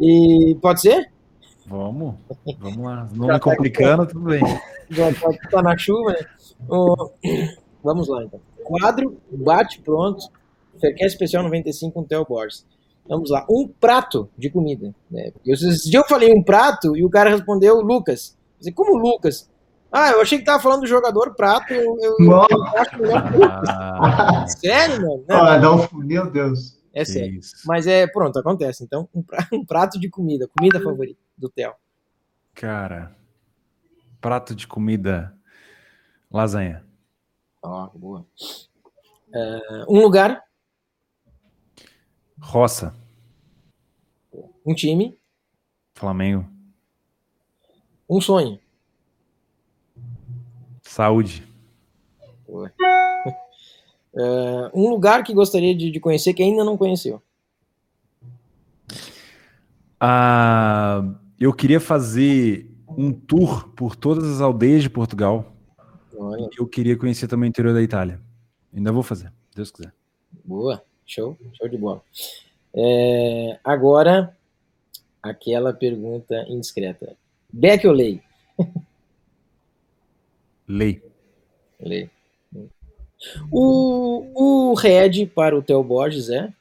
E 0.00 0.56
pode 0.62 0.80
ser? 0.80 1.10
Vamos, 1.68 2.14
vamos 2.58 2.78
lá. 2.78 3.08
Não 3.12 3.26
me 3.28 3.40
complicando, 3.40 4.06
tudo 4.06 4.20
bem. 4.20 4.40
Já 4.90 5.12
pode 5.14 5.36
estar 5.36 5.62
na 5.62 5.76
chuva, 5.76 6.12
né? 6.12 6.18
Vamos 7.82 8.08
lá, 8.08 8.24
então. 8.24 8.40
Quadro, 8.64 9.16
bate 9.30 9.80
pronto. 9.80 10.26
Faircast 10.80 11.14
Especial 11.14 11.42
95 11.44 11.92
com 11.92 12.00
o 12.00 12.04
Theo 12.04 12.24
Borges. 12.24 12.66
Vamos 13.08 13.30
lá. 13.30 13.46
Um 13.48 13.68
prato 13.68 14.28
de 14.36 14.50
comida. 14.50 14.92
Né? 15.10 15.30
Eu, 15.44 15.54
esse 15.54 15.88
dia 15.88 16.00
eu 16.00 16.04
falei 16.04 16.32
um 16.34 16.42
prato 16.42 16.96
e 16.96 17.04
o 17.04 17.10
cara 17.10 17.30
respondeu 17.30 17.80
Lucas. 17.80 18.36
Eu 18.56 18.58
disse, 18.58 18.72
como 18.72 18.96
Lucas? 18.96 19.48
Ah, 19.92 20.10
eu 20.10 20.20
achei 20.20 20.38
que 20.38 20.44
tava 20.44 20.60
falando 20.62 20.80
do 20.80 20.86
jogador 20.86 21.34
prato. 21.36 21.72
Eu, 21.72 21.96
eu, 22.00 22.16
eu 22.18 22.64
acho 22.76 22.98
melhor. 22.98 23.32
Ah, 23.68 24.44
Sério, 24.50 25.00
mano? 25.00 25.24
Não, 25.28 25.36
Ah, 25.44 25.58
não, 25.58 25.88
meu 25.94 26.28
Deus. 26.30 26.76
é 26.92 27.04
sério. 27.04 27.38
isso. 27.38 27.52
Mas 27.64 27.86
é, 27.86 28.06
pronto, 28.08 28.36
acontece. 28.38 28.82
Então, 28.82 29.08
um 29.14 29.22
pra- 29.22 29.46
um 29.54 29.64
prato 29.64 29.98
de 30.00 30.08
comida. 30.10 30.48
Comida 30.58 30.80
favorita 30.80 31.20
do 31.36 31.48
Theo. 31.48 31.74
Cara, 32.54 33.14
prato 34.20 34.54
de 34.54 34.66
comida, 34.66 35.36
lasanha. 36.30 36.84
Ó, 37.62 37.88
boa. 37.94 38.26
É, 39.34 39.84
um 39.88 40.00
lugar, 40.00 40.42
Roça, 42.40 42.94
um 44.64 44.74
time, 44.74 45.18
Flamengo, 45.94 46.48
um 48.08 48.20
sonho. 48.20 48.60
saúde. 50.82 51.46
É, 54.18 54.70
um 54.72 54.88
lugar 54.88 55.22
que 55.22 55.34
gostaria 55.34 55.76
de, 55.76 55.90
de 55.90 56.00
conhecer 56.00 56.32
que 56.32 56.42
ainda 56.42 56.64
não 56.64 56.74
conheceu. 56.74 57.22
Ah, 60.00 61.02
eu 61.38 61.52
queria 61.52 61.80
fazer 61.80 62.70
um 62.88 63.12
tour 63.12 63.68
por 63.70 63.96
todas 63.96 64.24
as 64.24 64.40
aldeias 64.40 64.82
de 64.82 64.90
Portugal. 64.90 65.52
Olha, 66.16 66.48
Eu 66.58 66.66
queria 66.66 66.96
conhecer 66.96 67.28
também 67.28 67.48
o 67.48 67.50
interior 67.50 67.74
da 67.74 67.82
Itália. 67.82 68.20
Ainda 68.74 68.92
vou 68.92 69.02
fazer, 69.02 69.32
se 69.50 69.56
Deus 69.56 69.70
quiser. 69.70 69.92
boa. 70.44 70.82
Show, 71.08 71.38
show 71.52 71.68
de 71.68 71.78
bola. 71.78 72.02
É, 72.74 73.60
agora, 73.62 74.36
aquela 75.22 75.72
pergunta 75.72 76.44
indiscreta. 76.48 77.16
Beck 77.52 77.86
ou 77.86 77.92
Lei? 77.92 78.20
Lei. 80.66 81.00
Lei. 81.78 82.10
O, 83.52 84.70
o 84.70 84.74
Red 84.74 85.26
para 85.26 85.56
o 85.56 85.62
Theo 85.62 85.84
Borges 85.84 86.28
é? 86.28 86.52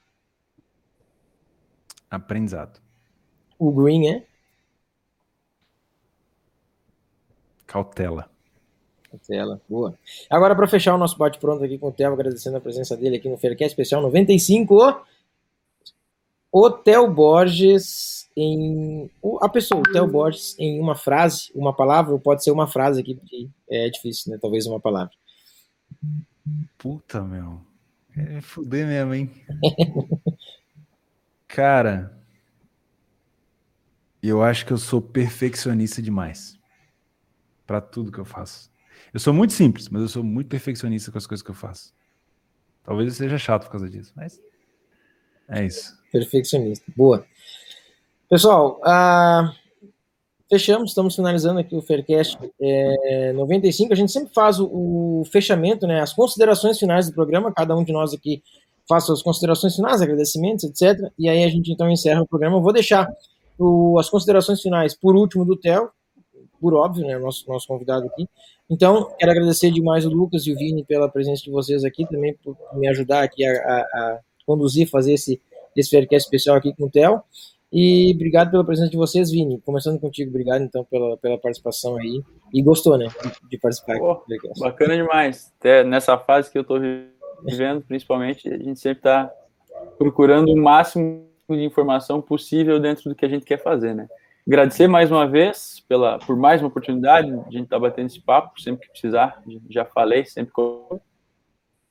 Aprendizado. 2.10 2.80
O 3.58 3.72
Green 3.72 4.08
é? 4.10 4.24
Cautela. 7.66 8.30
Tela, 9.18 9.62
boa. 9.70 9.98
Agora, 10.30 10.56
para 10.56 10.68
fechar 10.68 10.94
o 10.94 10.98
nosso 10.98 11.18
bate-pronto 11.18 11.64
aqui 11.64 11.78
com 11.78 11.88
o 11.88 11.92
Theo, 11.92 12.14
agradecendo 12.14 12.58
a 12.58 12.62
presença 12.62 12.98
dele 12.98 13.18
aqui 13.18 13.30
no 13.30 13.38
Faircast 13.38 13.72
Especial 13.72 14.02
95, 14.02 15.06
o 16.52 16.72
Theo 16.72 17.08
Borges 17.10 18.30
em. 18.36 19.10
A 19.42 19.50
pessoa, 19.50 19.82
o 19.82 19.92
Theo 19.92 20.08
Borges 20.08 20.56
em 20.60 20.80
uma 20.80 20.96
frase, 20.96 21.52
uma 21.54 21.74
palavra, 21.74 22.14
ou 22.14 22.20
pode 22.20 22.44
ser 22.44 22.52
uma 22.52 22.68
frase 22.68 23.02
aqui, 23.02 23.16
porque 23.16 23.50
é 23.70 23.90
difícil, 23.90 24.32
né? 24.32 24.40
Talvez 24.42 24.66
uma 24.66 24.80
palavra. 24.80 25.14
Puta, 26.78 27.22
meu. 27.22 27.62
É 28.16 28.40
fuder 28.42 28.88
mesmo, 28.88 29.14
hein? 29.14 29.32
Cara, 31.48 32.18
eu 34.22 34.42
acho 34.42 34.66
que 34.66 34.72
eu 34.72 34.78
sou 34.78 35.02
perfeccionista 35.02 36.02
demais. 36.02 36.58
Pra 37.66 37.82
tudo 37.82 38.12
que 38.12 38.20
eu 38.20 38.26
faço. 38.26 38.70
Eu 39.14 39.20
sou 39.20 39.34
muito 39.34 39.54
simples, 39.54 39.90
mas 39.90 40.02
eu 40.02 40.08
sou 40.08 40.24
muito 40.24 40.48
perfeccionista 40.48 41.12
com 41.12 41.18
as 41.18 41.26
coisas 41.26 41.44
que 41.44 41.50
eu 41.52 41.56
faço. 41.56 41.94
Talvez 42.84 43.10
eu 43.10 43.16
seja 43.16 43.38
chato 43.38 43.64
por 43.66 43.72
causa 43.72 43.90
disso, 43.90 44.14
mas 44.16 44.40
é 45.50 45.66
isso. 45.66 45.98
Perfeccionista. 46.12 46.86
Boa. 46.96 47.26
Pessoal, 48.30 48.80
ah, 48.84 49.52
fechamos, 50.50 50.92
estamos 50.92 51.16
finalizando 51.16 51.60
aqui 51.60 51.76
o 51.76 51.82
Faircast 51.82 52.38
é, 52.62 53.34
95. 53.34 53.94
A 53.94 53.96
gente 53.96 54.12
sempre 54.12 54.34
faz 54.34 54.60
o, 54.60 54.66
o 54.72 55.24
fechamento, 55.32 55.88
né, 55.88 56.02
as 56.02 56.14
considerações 56.14 56.78
finais 56.78 57.08
do 57.08 57.14
programa. 57.14 57.52
Cada 57.54 57.76
um 57.76 57.84
de 57.84 57.92
nós 57.92 58.14
aqui 58.14 58.44
faz 58.88 59.06
suas 59.06 59.22
considerações 59.22 59.76
finais, 59.76 60.02
agradecimentos, 60.02 60.64
etc. 60.64 61.00
E 61.18 61.28
aí 61.28 61.44
a 61.44 61.50
gente 61.50 61.72
então 61.72 61.90
encerra 61.90 62.22
o 62.22 62.28
programa. 62.28 62.58
Eu 62.58 62.62
vou 62.62 62.74
deixar 62.74 63.08
o- 63.58 63.98
as 64.00 64.10
considerações 64.10 64.62
finais 64.62 64.96
por 64.96 65.16
último 65.16 65.44
do 65.46 65.56
Theo, 65.58 65.90
por 66.66 66.74
óbvio, 66.74 67.06
né, 67.06 67.16
nosso, 67.20 67.48
nosso 67.48 67.68
convidado 67.68 68.08
aqui. 68.08 68.28
Então, 68.68 69.12
quero 69.20 69.32
agradecer 69.32 69.70
demais 69.70 70.04
o 70.04 70.10
Lucas 70.10 70.48
e 70.48 70.52
o 70.52 70.56
Vini 70.58 70.84
pela 70.84 71.08
presença 71.08 71.44
de 71.44 71.52
vocês 71.52 71.84
aqui, 71.84 72.08
também 72.10 72.34
por 72.44 72.58
me 72.74 72.88
ajudar 72.88 73.22
aqui 73.22 73.46
a, 73.46 73.52
a- 73.52 73.82
a 73.94 74.20
conduzir, 74.48 74.90
fazer 74.90 75.14
esse, 75.14 75.40
esse 75.78 75.92
Faircast 75.92 76.26
especial 76.26 76.56
aqui 76.56 76.74
com 76.74 76.86
o 76.86 76.90
Theo. 76.90 77.22
E 77.72 78.12
obrigado 78.16 78.50
pela 78.50 78.64
presença 78.66 78.90
de 78.90 78.98
vocês, 78.98 79.30
Vini. 79.30 79.62
Começando 79.62 80.00
contigo, 80.00 80.32
obrigado 80.32 80.64
então 80.64 80.84
pela, 80.86 81.16
pela 81.18 81.38
participação 81.38 81.98
aí. 81.98 82.24
E 82.52 82.64
gostou, 82.64 82.98
né, 82.98 83.06
de, 83.48 83.58
participar 83.60 83.94
aqui 83.98 84.02
do 84.02 84.26
Faircast. 84.28 84.60
Bacana 84.60 84.96
demais. 84.96 85.54
Até 85.60 85.84
nessa 85.84 86.18
fase 86.18 86.50
que 86.50 86.58
eu 86.58 86.64
tô 86.64 86.80
vivendo, 87.44 87.82
principalmente, 87.84 88.48
a 88.52 88.58
gente 88.58 88.80
sempre 88.80 89.04
tá 89.04 89.32
procurando 90.00 90.52
o 90.52 90.58
máximo 90.58 91.26
de 91.48 91.64
informação 91.64 92.20
possível 92.22 92.80
dentro 92.80 93.10
do 93.10 93.16
que 93.16 93.24
a 93.26 93.30
gente 93.30 93.46
quer 93.46 93.62
fazer, 93.62 93.94
né? 93.94 94.08
Agradecer 94.48 94.88
mais 94.88 95.12
uma 95.12 95.28
vez 95.28 95.84
pela, 95.88 96.20
por 96.20 96.38
mais 96.38 96.62
uma 96.62 96.68
oportunidade 96.68 97.28
de 97.28 97.34
a 97.34 97.52
gente 97.52 97.64
estar 97.64 97.80
batendo 97.80 98.06
esse 98.06 98.22
papo, 98.22 98.62
sempre 98.62 98.86
que 98.86 98.92
precisar, 98.92 99.42
já 99.70 99.84
falei, 99.86 100.24
sempre. 100.26 100.54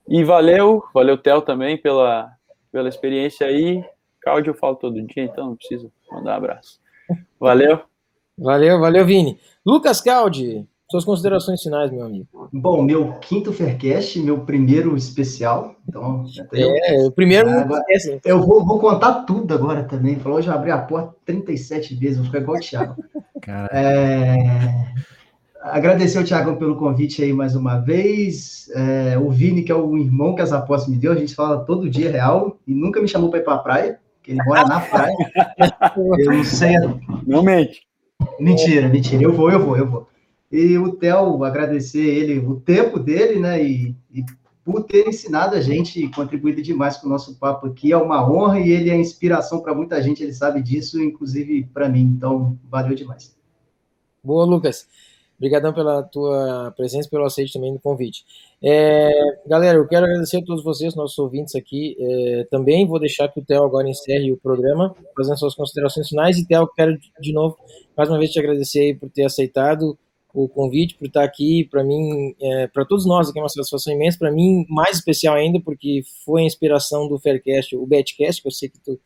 E 0.07 0.23
valeu, 0.23 0.83
valeu, 0.93 1.17
Theo, 1.17 1.41
também, 1.41 1.77
pela, 1.77 2.31
pela 2.71 2.87
experiência 2.87 3.47
aí. 3.47 3.83
Cláudio 4.21 4.51
eu 4.51 4.55
falo 4.55 4.75
todo 4.75 5.01
dia, 5.01 5.23
então 5.23 5.49
não 5.49 5.55
preciso 5.55 5.91
mandar 6.09 6.31
um 6.31 6.37
abraço. 6.37 6.79
Valeu. 7.39 7.81
Valeu, 8.37 8.79
valeu, 8.79 9.05
Vini. 9.05 9.39
Lucas 9.65 9.99
Caldi, 9.99 10.67
suas 10.89 11.03
considerações 11.03 11.61
finais, 11.61 11.91
meu 11.91 12.05
amigo. 12.05 12.27
Bom, 12.53 12.83
meu 12.83 13.13
quinto 13.13 13.51
Faircast, 13.51 14.19
meu 14.19 14.39
primeiro 14.41 14.95
especial. 14.95 15.75
Então, 15.87 16.25
é, 16.53 17.05
o 17.05 17.11
primeiro 17.11 17.49
ah, 17.49 17.61
agora, 17.61 17.83
Eu 18.23 18.41
vou, 18.41 18.65
vou, 18.65 18.79
contar 18.79 19.23
tudo 19.23 19.53
agora 19.53 19.83
também. 19.83 20.17
Falou, 20.17 20.37
hoje 20.37 20.47
eu 20.47 20.53
abri 20.53 20.71
a 20.71 20.77
porta 20.77 21.15
37 21.25 21.95
vezes, 21.95 22.17
vou 22.17 22.25
ficar 22.27 22.39
igual 22.39 22.57
o 22.57 22.61
Thiago. 22.61 23.03
É, 23.71 24.35
agradecer 25.61 26.19
ao 26.19 26.23
Thiago 26.23 26.55
pelo 26.57 26.75
convite 26.75 27.23
aí 27.23 27.33
mais 27.33 27.55
uma 27.55 27.79
vez. 27.79 28.69
É, 28.75 29.17
o 29.17 29.29
Vini, 29.31 29.63
que 29.63 29.71
é 29.71 29.75
o 29.75 29.97
irmão 29.97 30.35
que 30.35 30.41
as 30.41 30.53
apostas 30.53 30.89
me 30.89 30.97
deu, 30.97 31.11
a 31.11 31.15
gente 31.15 31.33
fala 31.33 31.65
todo 31.65 31.89
dia 31.89 32.11
real 32.11 32.59
e 32.67 32.75
nunca 32.75 33.01
me 33.01 33.07
chamou 33.07 33.29
para 33.29 33.39
ir 33.39 33.43
para 33.43 33.55
a 33.55 33.59
praia, 33.59 33.99
porque 34.17 34.31
ele 34.31 34.43
mora 34.43 34.65
na 34.65 34.79
praia. 34.79 35.15
eu 36.19 36.31
não 36.31 36.43
sei. 36.43 36.75
Não 37.25 37.41
mente. 37.41 37.81
Mentira, 38.39 38.87
mentira. 38.87 39.23
Eu 39.23 39.33
vou, 39.33 39.51
eu 39.51 39.59
vou, 39.59 39.77
eu 39.77 39.89
vou. 39.89 40.14
E 40.55 40.77
o 40.77 40.95
Theo, 40.95 41.43
agradecer 41.43 42.05
ele, 42.05 42.39
o 42.39 42.55
tempo 42.61 42.97
dele, 42.97 43.39
né? 43.39 43.61
E, 43.61 43.93
e 44.13 44.23
por 44.63 44.83
ter 44.83 45.05
ensinado 45.05 45.53
a 45.53 45.59
gente 45.59 46.01
e 46.01 46.09
contribuído 46.09 46.61
demais 46.61 46.95
com 46.95 47.07
o 47.07 47.09
nosso 47.09 47.37
papo 47.37 47.67
aqui. 47.67 47.91
É 47.91 47.97
uma 47.97 48.25
honra 48.25 48.61
e 48.61 48.71
ele 48.71 48.89
é 48.89 48.95
inspiração 48.95 49.59
para 49.59 49.75
muita 49.75 50.01
gente, 50.01 50.23
ele 50.23 50.33
sabe 50.33 50.63
disso, 50.63 51.01
inclusive 51.03 51.65
para 51.73 51.89
mim. 51.89 52.03
Então, 52.03 52.57
valeu 52.71 52.95
demais. 52.95 53.35
Boa, 54.23 54.45
Lucas. 54.45 54.87
Obrigadão 55.37 55.73
pela 55.73 56.01
tua 56.01 56.73
presença, 56.77 57.09
pelo 57.09 57.25
aceite 57.25 57.51
também 57.51 57.73
do 57.73 57.79
convite. 57.79 58.23
É, 58.63 59.11
galera, 59.45 59.77
eu 59.77 59.85
quero 59.85 60.05
agradecer 60.05 60.37
a 60.37 60.45
todos 60.45 60.63
vocês, 60.63 60.95
nossos 60.95 61.19
ouvintes 61.19 61.53
aqui. 61.53 61.97
É, 61.99 62.47
também 62.49 62.87
vou 62.87 62.97
deixar 62.97 63.27
que 63.27 63.41
o 63.41 63.45
Theo 63.45 63.61
agora 63.61 63.89
encerre 63.89 64.31
o 64.31 64.37
programa, 64.37 64.95
fazendo 65.17 65.37
suas 65.37 65.53
considerações 65.53 66.07
finais. 66.07 66.37
E, 66.37 66.47
Theo, 66.47 66.65
quero 66.73 66.97
de 67.19 67.33
novo, 67.33 67.57
mais 67.97 68.09
uma 68.09 68.17
vez, 68.17 68.31
te 68.31 68.39
agradecer 68.39 68.97
por 68.97 69.09
ter 69.09 69.25
aceitado 69.25 69.97
o 70.35 70.49
convite, 70.49 70.95
por 70.95 71.07
estar 71.07 71.23
aqui. 71.23 71.67
Para 71.71 71.83
mim, 71.83 72.35
é, 72.41 72.67
para 72.67 72.83
todos 72.85 73.05
nós 73.05 73.29
aqui, 73.29 73.39
é 73.39 73.41
uma 73.41 73.49
satisfação 73.49 73.93
imensa. 73.93 74.19
Para 74.19 74.31
mim, 74.31 74.65
mais 74.69 74.97
especial 74.97 75.35
ainda, 75.35 75.59
porque 75.61 76.01
foi 76.25 76.41
a 76.41 76.45
inspiração 76.45 77.07
do 77.07 77.17
Faircast, 77.17 77.75
o 77.75 77.87
Betcast, 77.87 78.41
que 78.41 78.47
eu 78.47 78.51
sei 78.51 78.69
que 78.69 78.79
tu, 78.79 78.99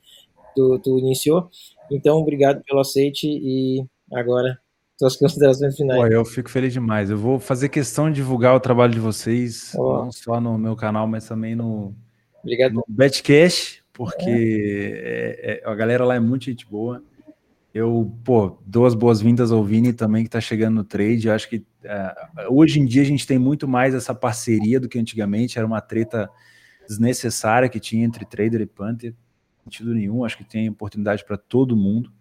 tu, 0.56 0.80
tu 0.80 0.97
iniciou. 0.97 1.47
Então, 1.91 2.18
obrigado 2.18 2.64
pelo 2.64 2.80
aceite 2.80 3.27
e 3.27 3.85
agora 4.11 4.57
suas 4.97 5.15
considerações 5.18 5.76
finais. 5.76 6.01
Pô, 6.01 6.07
eu 6.07 6.26
fico 6.26 6.49
feliz 6.49 6.73
demais. 6.73 7.11
Eu 7.11 7.18
vou 7.18 7.39
fazer 7.39 7.69
questão 7.69 8.10
de 8.10 8.15
divulgar 8.15 8.56
o 8.56 8.60
trabalho 8.60 8.91
de 8.91 8.99
vocês, 8.99 9.73
oh. 9.77 10.06
não 10.06 10.11
só 10.11 10.41
no 10.41 10.57
meu 10.57 10.76
canal, 10.76 11.07
mas 11.07 11.27
também 11.27 11.56
no, 11.56 11.93
Obrigado. 12.41 12.73
no 12.73 12.84
Betcash, 12.88 13.84
porque 13.93 14.93
é. 14.95 15.61
É, 15.64 15.69
a 15.69 15.76
galera 15.76 16.06
lá 16.06 16.15
é 16.15 16.19
muito 16.19 16.45
gente 16.45 16.65
boa. 16.65 17.03
Eu, 17.80 18.14
pô, 18.26 18.61
dou 18.65 18.85
as 18.85 18.93
boas-vindas 18.93 19.53
ao 19.53 19.64
Vini 19.64 19.93
também, 19.93 20.23
que 20.23 20.27
está 20.27 20.41
chegando 20.41 20.76
no 20.76 20.84
trade. 20.84 21.30
Eu 21.30 21.34
acho 21.34 21.47
que 21.47 21.65
é, 21.81 22.14
hoje 22.49 22.77
em 22.77 22.85
dia 22.85 23.01
a 23.01 23.06
gente 23.06 23.26
tem 23.26 23.39
muito 23.39 23.69
mais 23.69 23.95
essa 23.95 24.14
parceria 24.14 24.81
do 24.81 24.89
que 24.89 24.99
antigamente. 24.99 25.57
Era 25.57 25.65
uma 25.65 25.80
treta 25.80 26.30
desnecessária 26.85 27.69
que 27.69 27.80
tinha 27.80 28.06
entre 28.06 28.26
trader 28.26 28.60
e 28.60 28.65
punter. 28.65 29.15
Sentido 29.64 29.93
nenhum. 29.93 30.26
Acho 30.26 30.38
que 30.38 30.43
tem 30.43 30.68
oportunidade 30.68 31.23
para 31.23 31.38
todo 31.38 31.77
mundo. 31.77 32.11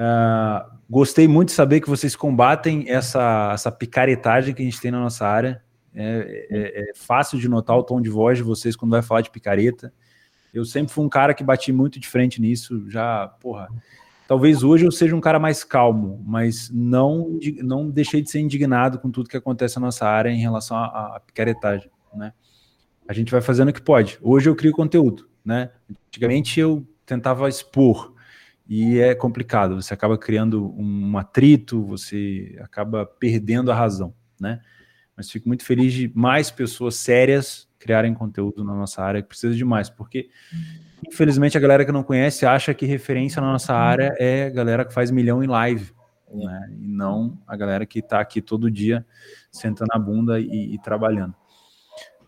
Uh, 0.00 0.78
gostei 0.90 1.28
muito 1.28 1.50
de 1.50 1.54
saber 1.54 1.80
que 1.80 1.88
vocês 1.88 2.16
combatem 2.16 2.90
essa, 2.90 3.52
essa 3.54 3.70
picaretagem 3.70 4.52
que 4.52 4.62
a 4.62 4.64
gente 4.64 4.80
tem 4.80 4.90
na 4.90 4.98
nossa 4.98 5.28
área. 5.28 5.62
É, 5.94 6.46
é, 6.50 6.90
é, 6.90 6.92
fácil 6.96 7.38
de 7.38 7.48
notar 7.48 7.78
o 7.78 7.84
tom 7.84 8.00
de 8.00 8.10
voz 8.10 8.36
de 8.36 8.42
vocês 8.42 8.74
quando 8.74 8.90
vai 8.90 9.02
falar 9.02 9.20
de 9.20 9.30
picareta. 9.30 9.94
Eu 10.52 10.64
sempre 10.64 10.92
fui 10.92 11.04
um 11.04 11.08
cara 11.08 11.32
que 11.34 11.44
bati 11.44 11.70
muito 11.70 12.00
de 12.00 12.08
frente 12.08 12.40
nisso. 12.40 12.90
Já, 12.90 13.28
porra, 13.28 13.68
talvez 14.26 14.62
hoje 14.62 14.84
eu 14.84 14.92
seja 14.92 15.14
um 15.14 15.20
cara 15.20 15.38
mais 15.38 15.64
calmo, 15.64 16.22
mas 16.26 16.70
não, 16.70 17.38
não 17.62 17.90
deixei 17.90 18.22
de 18.22 18.30
ser 18.30 18.40
indignado 18.40 18.98
com 18.98 19.10
tudo 19.10 19.28
que 19.28 19.36
acontece 19.36 19.76
na 19.76 19.86
nossa 19.86 20.06
área 20.06 20.30
em 20.30 20.40
relação 20.40 20.76
à, 20.76 21.16
à 21.16 21.20
picaretagem, 21.20 21.90
né? 22.14 22.32
A 23.08 23.12
gente 23.12 23.30
vai 23.30 23.40
fazendo 23.40 23.68
o 23.68 23.72
que 23.72 23.80
pode. 23.80 24.18
Hoje 24.20 24.48
eu 24.48 24.56
crio 24.56 24.72
conteúdo, 24.72 25.28
né? 25.44 25.70
Antigamente 26.08 26.58
eu 26.58 26.84
tentava 27.04 27.48
expor, 27.48 28.16
e 28.68 28.98
é 28.98 29.14
complicado. 29.14 29.80
Você 29.80 29.94
acaba 29.94 30.18
criando 30.18 30.74
um 30.76 31.16
atrito, 31.16 31.84
você 31.84 32.56
acaba 32.60 33.06
perdendo 33.06 33.70
a 33.70 33.74
razão, 33.74 34.14
né? 34.40 34.60
Mas 35.16 35.30
fico 35.30 35.48
muito 35.48 35.64
feliz 35.64 35.92
de 35.92 36.10
mais 36.14 36.50
pessoas 36.50 36.96
sérias 36.96 37.68
criarem 37.78 38.12
conteúdo 38.12 38.64
na 38.64 38.74
nossa 38.74 39.02
área, 39.02 39.22
que 39.22 39.28
precisa 39.28 39.54
de 39.54 39.64
mais, 39.64 39.88
porque 39.88 40.28
infelizmente 41.06 41.56
a 41.56 41.60
galera 41.60 41.84
que 41.84 41.92
não 41.92 42.02
conhece 42.02 42.46
acha 42.46 42.72
que 42.72 42.86
referência 42.86 43.40
na 43.40 43.52
nossa 43.52 43.74
área 43.74 44.14
é 44.18 44.46
a 44.46 44.50
galera 44.50 44.84
que 44.84 44.94
faz 44.94 45.10
milhão 45.10 45.42
em 45.42 45.46
live, 45.46 45.92
né? 46.32 46.70
E 46.80 46.86
não 46.86 47.38
a 47.46 47.56
galera 47.56 47.84
que 47.84 47.98
está 47.98 48.20
aqui 48.20 48.40
todo 48.40 48.70
dia 48.70 49.04
sentando 49.50 49.90
a 49.92 49.98
bunda 49.98 50.38
e, 50.40 50.74
e 50.74 50.78
trabalhando. 50.82 51.34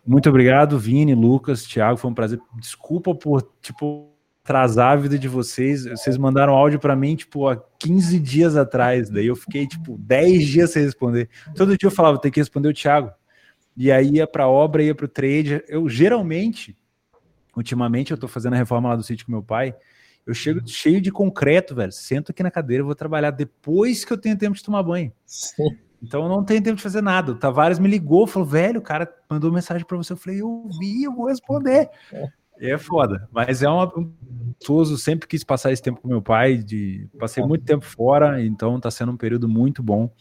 Muito 0.06 0.28
obrigado, 0.28 0.78
Vini, 0.78 1.14
Lucas, 1.14 1.64
Thiago, 1.64 1.98
foi 1.98 2.10
um 2.10 2.14
prazer. 2.14 2.40
Desculpa 2.58 3.14
por, 3.14 3.42
tipo, 3.60 4.10
atrasar 4.42 4.92
a 4.92 4.96
vida 4.96 5.18
de 5.18 5.28
vocês. 5.28 5.84
Vocês 5.84 6.16
mandaram 6.16 6.54
áudio 6.54 6.80
para 6.80 6.96
mim, 6.96 7.14
tipo, 7.14 7.46
há 7.46 7.62
15 7.78 8.18
dias 8.18 8.56
atrás. 8.56 9.10
Daí 9.10 9.26
eu 9.26 9.36
fiquei, 9.36 9.66
tipo, 9.66 9.98
10 9.98 10.46
dias 10.46 10.70
sem 10.70 10.82
responder. 10.82 11.28
Todo 11.54 11.76
dia 11.76 11.86
eu 11.86 11.90
falava, 11.90 12.18
tem 12.18 12.32
que 12.32 12.40
responder 12.40 12.68
o 12.68 12.74
Thiago. 12.74 13.10
E 13.76 13.92
aí 13.92 14.12
ia 14.14 14.26
para 14.26 14.48
obra, 14.48 14.82
ia 14.82 14.94
para 14.94 15.04
o 15.04 15.08
trade. 15.08 15.62
Eu 15.68 15.88
geralmente, 15.88 16.74
ultimamente, 17.58 18.10
eu 18.10 18.18
tô 18.18 18.26
fazendo 18.26 18.54
a 18.54 18.56
reforma 18.56 18.88
lá 18.88 18.96
do 18.96 19.02
sítio 19.02 19.26
com 19.26 19.32
meu 19.32 19.42
pai. 19.42 19.74
Eu 20.26 20.34
chego 20.34 20.60
cheio 20.66 21.00
de 21.00 21.10
concreto, 21.10 21.74
velho. 21.74 21.92
Sento 21.92 22.32
aqui 22.32 22.42
na 22.42 22.50
cadeira, 22.50 22.84
vou 22.84 22.94
trabalhar 22.94 23.30
depois 23.30 24.04
que 24.04 24.12
eu 24.12 24.18
tenho 24.18 24.36
tempo 24.36 24.56
de 24.56 24.62
tomar 24.62 24.82
banho. 24.82 25.12
Sim. 25.24 25.76
Então 26.02 26.22
eu 26.22 26.28
não 26.28 26.44
tenho 26.44 26.62
tempo 26.62 26.76
de 26.76 26.82
fazer 26.82 27.02
nada. 27.02 27.32
O 27.32 27.34
Tavares 27.34 27.78
me 27.78 27.88
ligou, 27.88 28.26
falou, 28.26 28.48
velho, 28.48 28.80
o 28.80 28.82
cara 28.82 29.12
mandou 29.28 29.52
mensagem 29.52 29.84
para 29.84 29.96
você. 29.96 30.12
Eu 30.12 30.16
falei, 30.16 30.40
eu 30.40 30.68
vi, 30.78 31.04
eu 31.04 31.12
vou 31.12 31.28
responder. 31.28 31.90
É. 32.12 32.28
É 32.60 32.76
foda, 32.76 33.28
mas 33.30 33.62
é 33.62 33.68
uma, 33.68 33.84
um 33.96 34.12
gostoso, 34.58 34.98
sempre 34.98 35.28
quis 35.28 35.44
passar 35.44 35.70
esse 35.70 35.80
tempo 35.80 36.00
com 36.00 36.08
meu 36.08 36.20
pai, 36.20 36.56
de 36.56 37.08
passei 37.16 37.44
muito 37.44 37.64
tempo 37.64 37.84
fora, 37.84 38.42
então 38.42 38.80
tá 38.80 38.90
sendo 38.90 39.12
um 39.12 39.16
período 39.16 39.48
muito 39.48 39.80
bom. 39.80 40.12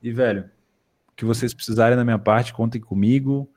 E 0.00 0.12
velho, 0.12 0.48
que 1.16 1.24
vocês 1.24 1.52
precisarem 1.52 1.96
da 1.96 2.04
minha 2.04 2.20
parte, 2.20 2.52
contem 2.52 2.80
comigo. 2.80 3.50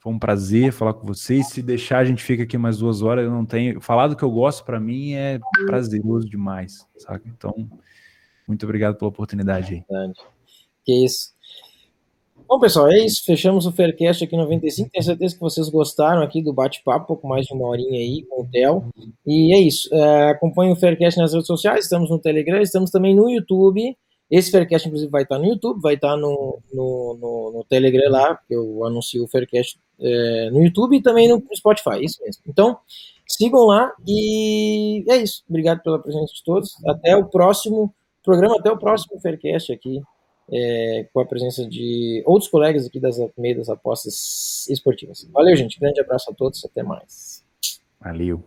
Foi 0.00 0.10
um 0.10 0.18
prazer 0.18 0.72
falar 0.72 0.94
com 0.94 1.06
vocês. 1.06 1.48
Se 1.48 1.60
deixar, 1.60 1.98
a 1.98 2.04
gente 2.06 2.22
fica 2.22 2.42
aqui 2.42 2.56
mais 2.56 2.78
duas 2.78 3.02
horas. 3.02 3.26
Eu 3.26 3.30
não 3.30 3.44
tenho. 3.44 3.82
Falar 3.82 4.08
do 4.08 4.16
que 4.16 4.22
eu 4.22 4.30
gosto 4.30 4.64
para 4.64 4.80
mim 4.80 5.12
é 5.12 5.38
prazeroso 5.66 6.26
demais, 6.26 6.86
saca? 6.96 7.28
Então, 7.28 7.68
muito 8.48 8.64
obrigado 8.64 8.96
pela 8.96 9.10
oportunidade 9.10 9.74
aí. 9.74 10.14
Que 10.86 11.04
isso. 11.04 11.34
Bom, 12.48 12.58
pessoal, 12.58 12.90
é 12.90 13.04
isso. 13.04 13.22
Fechamos 13.26 13.66
o 13.66 13.72
Faircast 13.72 14.24
aqui 14.24 14.34
95. 14.38 14.88
Tenho 14.90 15.04
certeza 15.04 15.34
que 15.34 15.40
vocês 15.40 15.68
gostaram 15.68 16.22
aqui 16.22 16.42
do 16.42 16.54
bate-papo, 16.54 17.06
pouco 17.06 17.28
mais 17.28 17.44
de 17.44 17.52
uma 17.52 17.68
horinha 17.68 18.00
aí 18.00 18.24
com 18.28 18.40
o 18.40 18.46
Theo. 18.46 18.88
E 19.26 19.54
é 19.54 19.58
isso. 19.60 19.86
É, 19.94 20.30
acompanhe 20.30 20.72
o 20.72 20.76
Faircast 20.76 21.20
nas 21.20 21.34
redes 21.34 21.46
sociais. 21.46 21.84
Estamos 21.84 22.08
no 22.08 22.18
Telegram, 22.18 22.60
estamos 22.62 22.90
também 22.90 23.14
no 23.14 23.28
YouTube. 23.28 23.94
Esse 24.30 24.50
Faircast, 24.50 24.88
inclusive, 24.88 25.10
vai 25.10 25.24
estar 25.24 25.38
no 25.38 25.44
YouTube, 25.44 25.80
vai 25.82 25.94
estar 25.94 26.16
no, 26.16 26.58
no, 26.72 27.18
no, 27.20 27.52
no 27.52 27.64
Telegram 27.68 28.10
lá, 28.10 28.36
que 28.48 28.54
eu 28.54 28.84
anuncio 28.86 29.22
o 29.22 29.28
Faircast 29.28 29.78
é, 30.00 30.50
no 30.50 30.62
YouTube 30.62 30.96
e 30.96 31.02
também 31.02 31.28
no 31.28 31.42
Spotify, 31.54 32.02
isso 32.02 32.22
mesmo. 32.22 32.42
Então, 32.46 32.78
sigam 33.26 33.66
lá 33.66 33.92
e 34.06 35.04
é 35.08 35.16
isso. 35.16 35.44
Obrigado 35.48 35.82
pela 35.82 35.98
presença 35.98 36.32
de 36.32 36.42
todos. 36.44 36.74
Até 36.86 37.16
o 37.16 37.26
próximo 37.26 37.94
programa, 38.24 38.56
até 38.58 38.70
o 38.70 38.78
próximo 38.78 39.20
Faircast 39.20 39.72
aqui 39.72 40.02
é, 40.52 41.06
com 41.12 41.20
a 41.20 41.26
presença 41.26 41.64
de 41.66 42.22
outros 42.26 42.50
colegas 42.50 42.86
aqui 42.86 42.98
das 42.98 43.16
meio 43.38 43.56
das 43.56 43.68
apostas 43.68 44.66
esportivas. 44.68 45.26
Valeu, 45.32 45.56
gente. 45.56 45.78
Grande 45.78 46.00
abraço 46.00 46.30
a 46.30 46.34
todos. 46.34 46.64
Até 46.64 46.82
mais. 46.82 47.44
Valeu. 48.00 48.42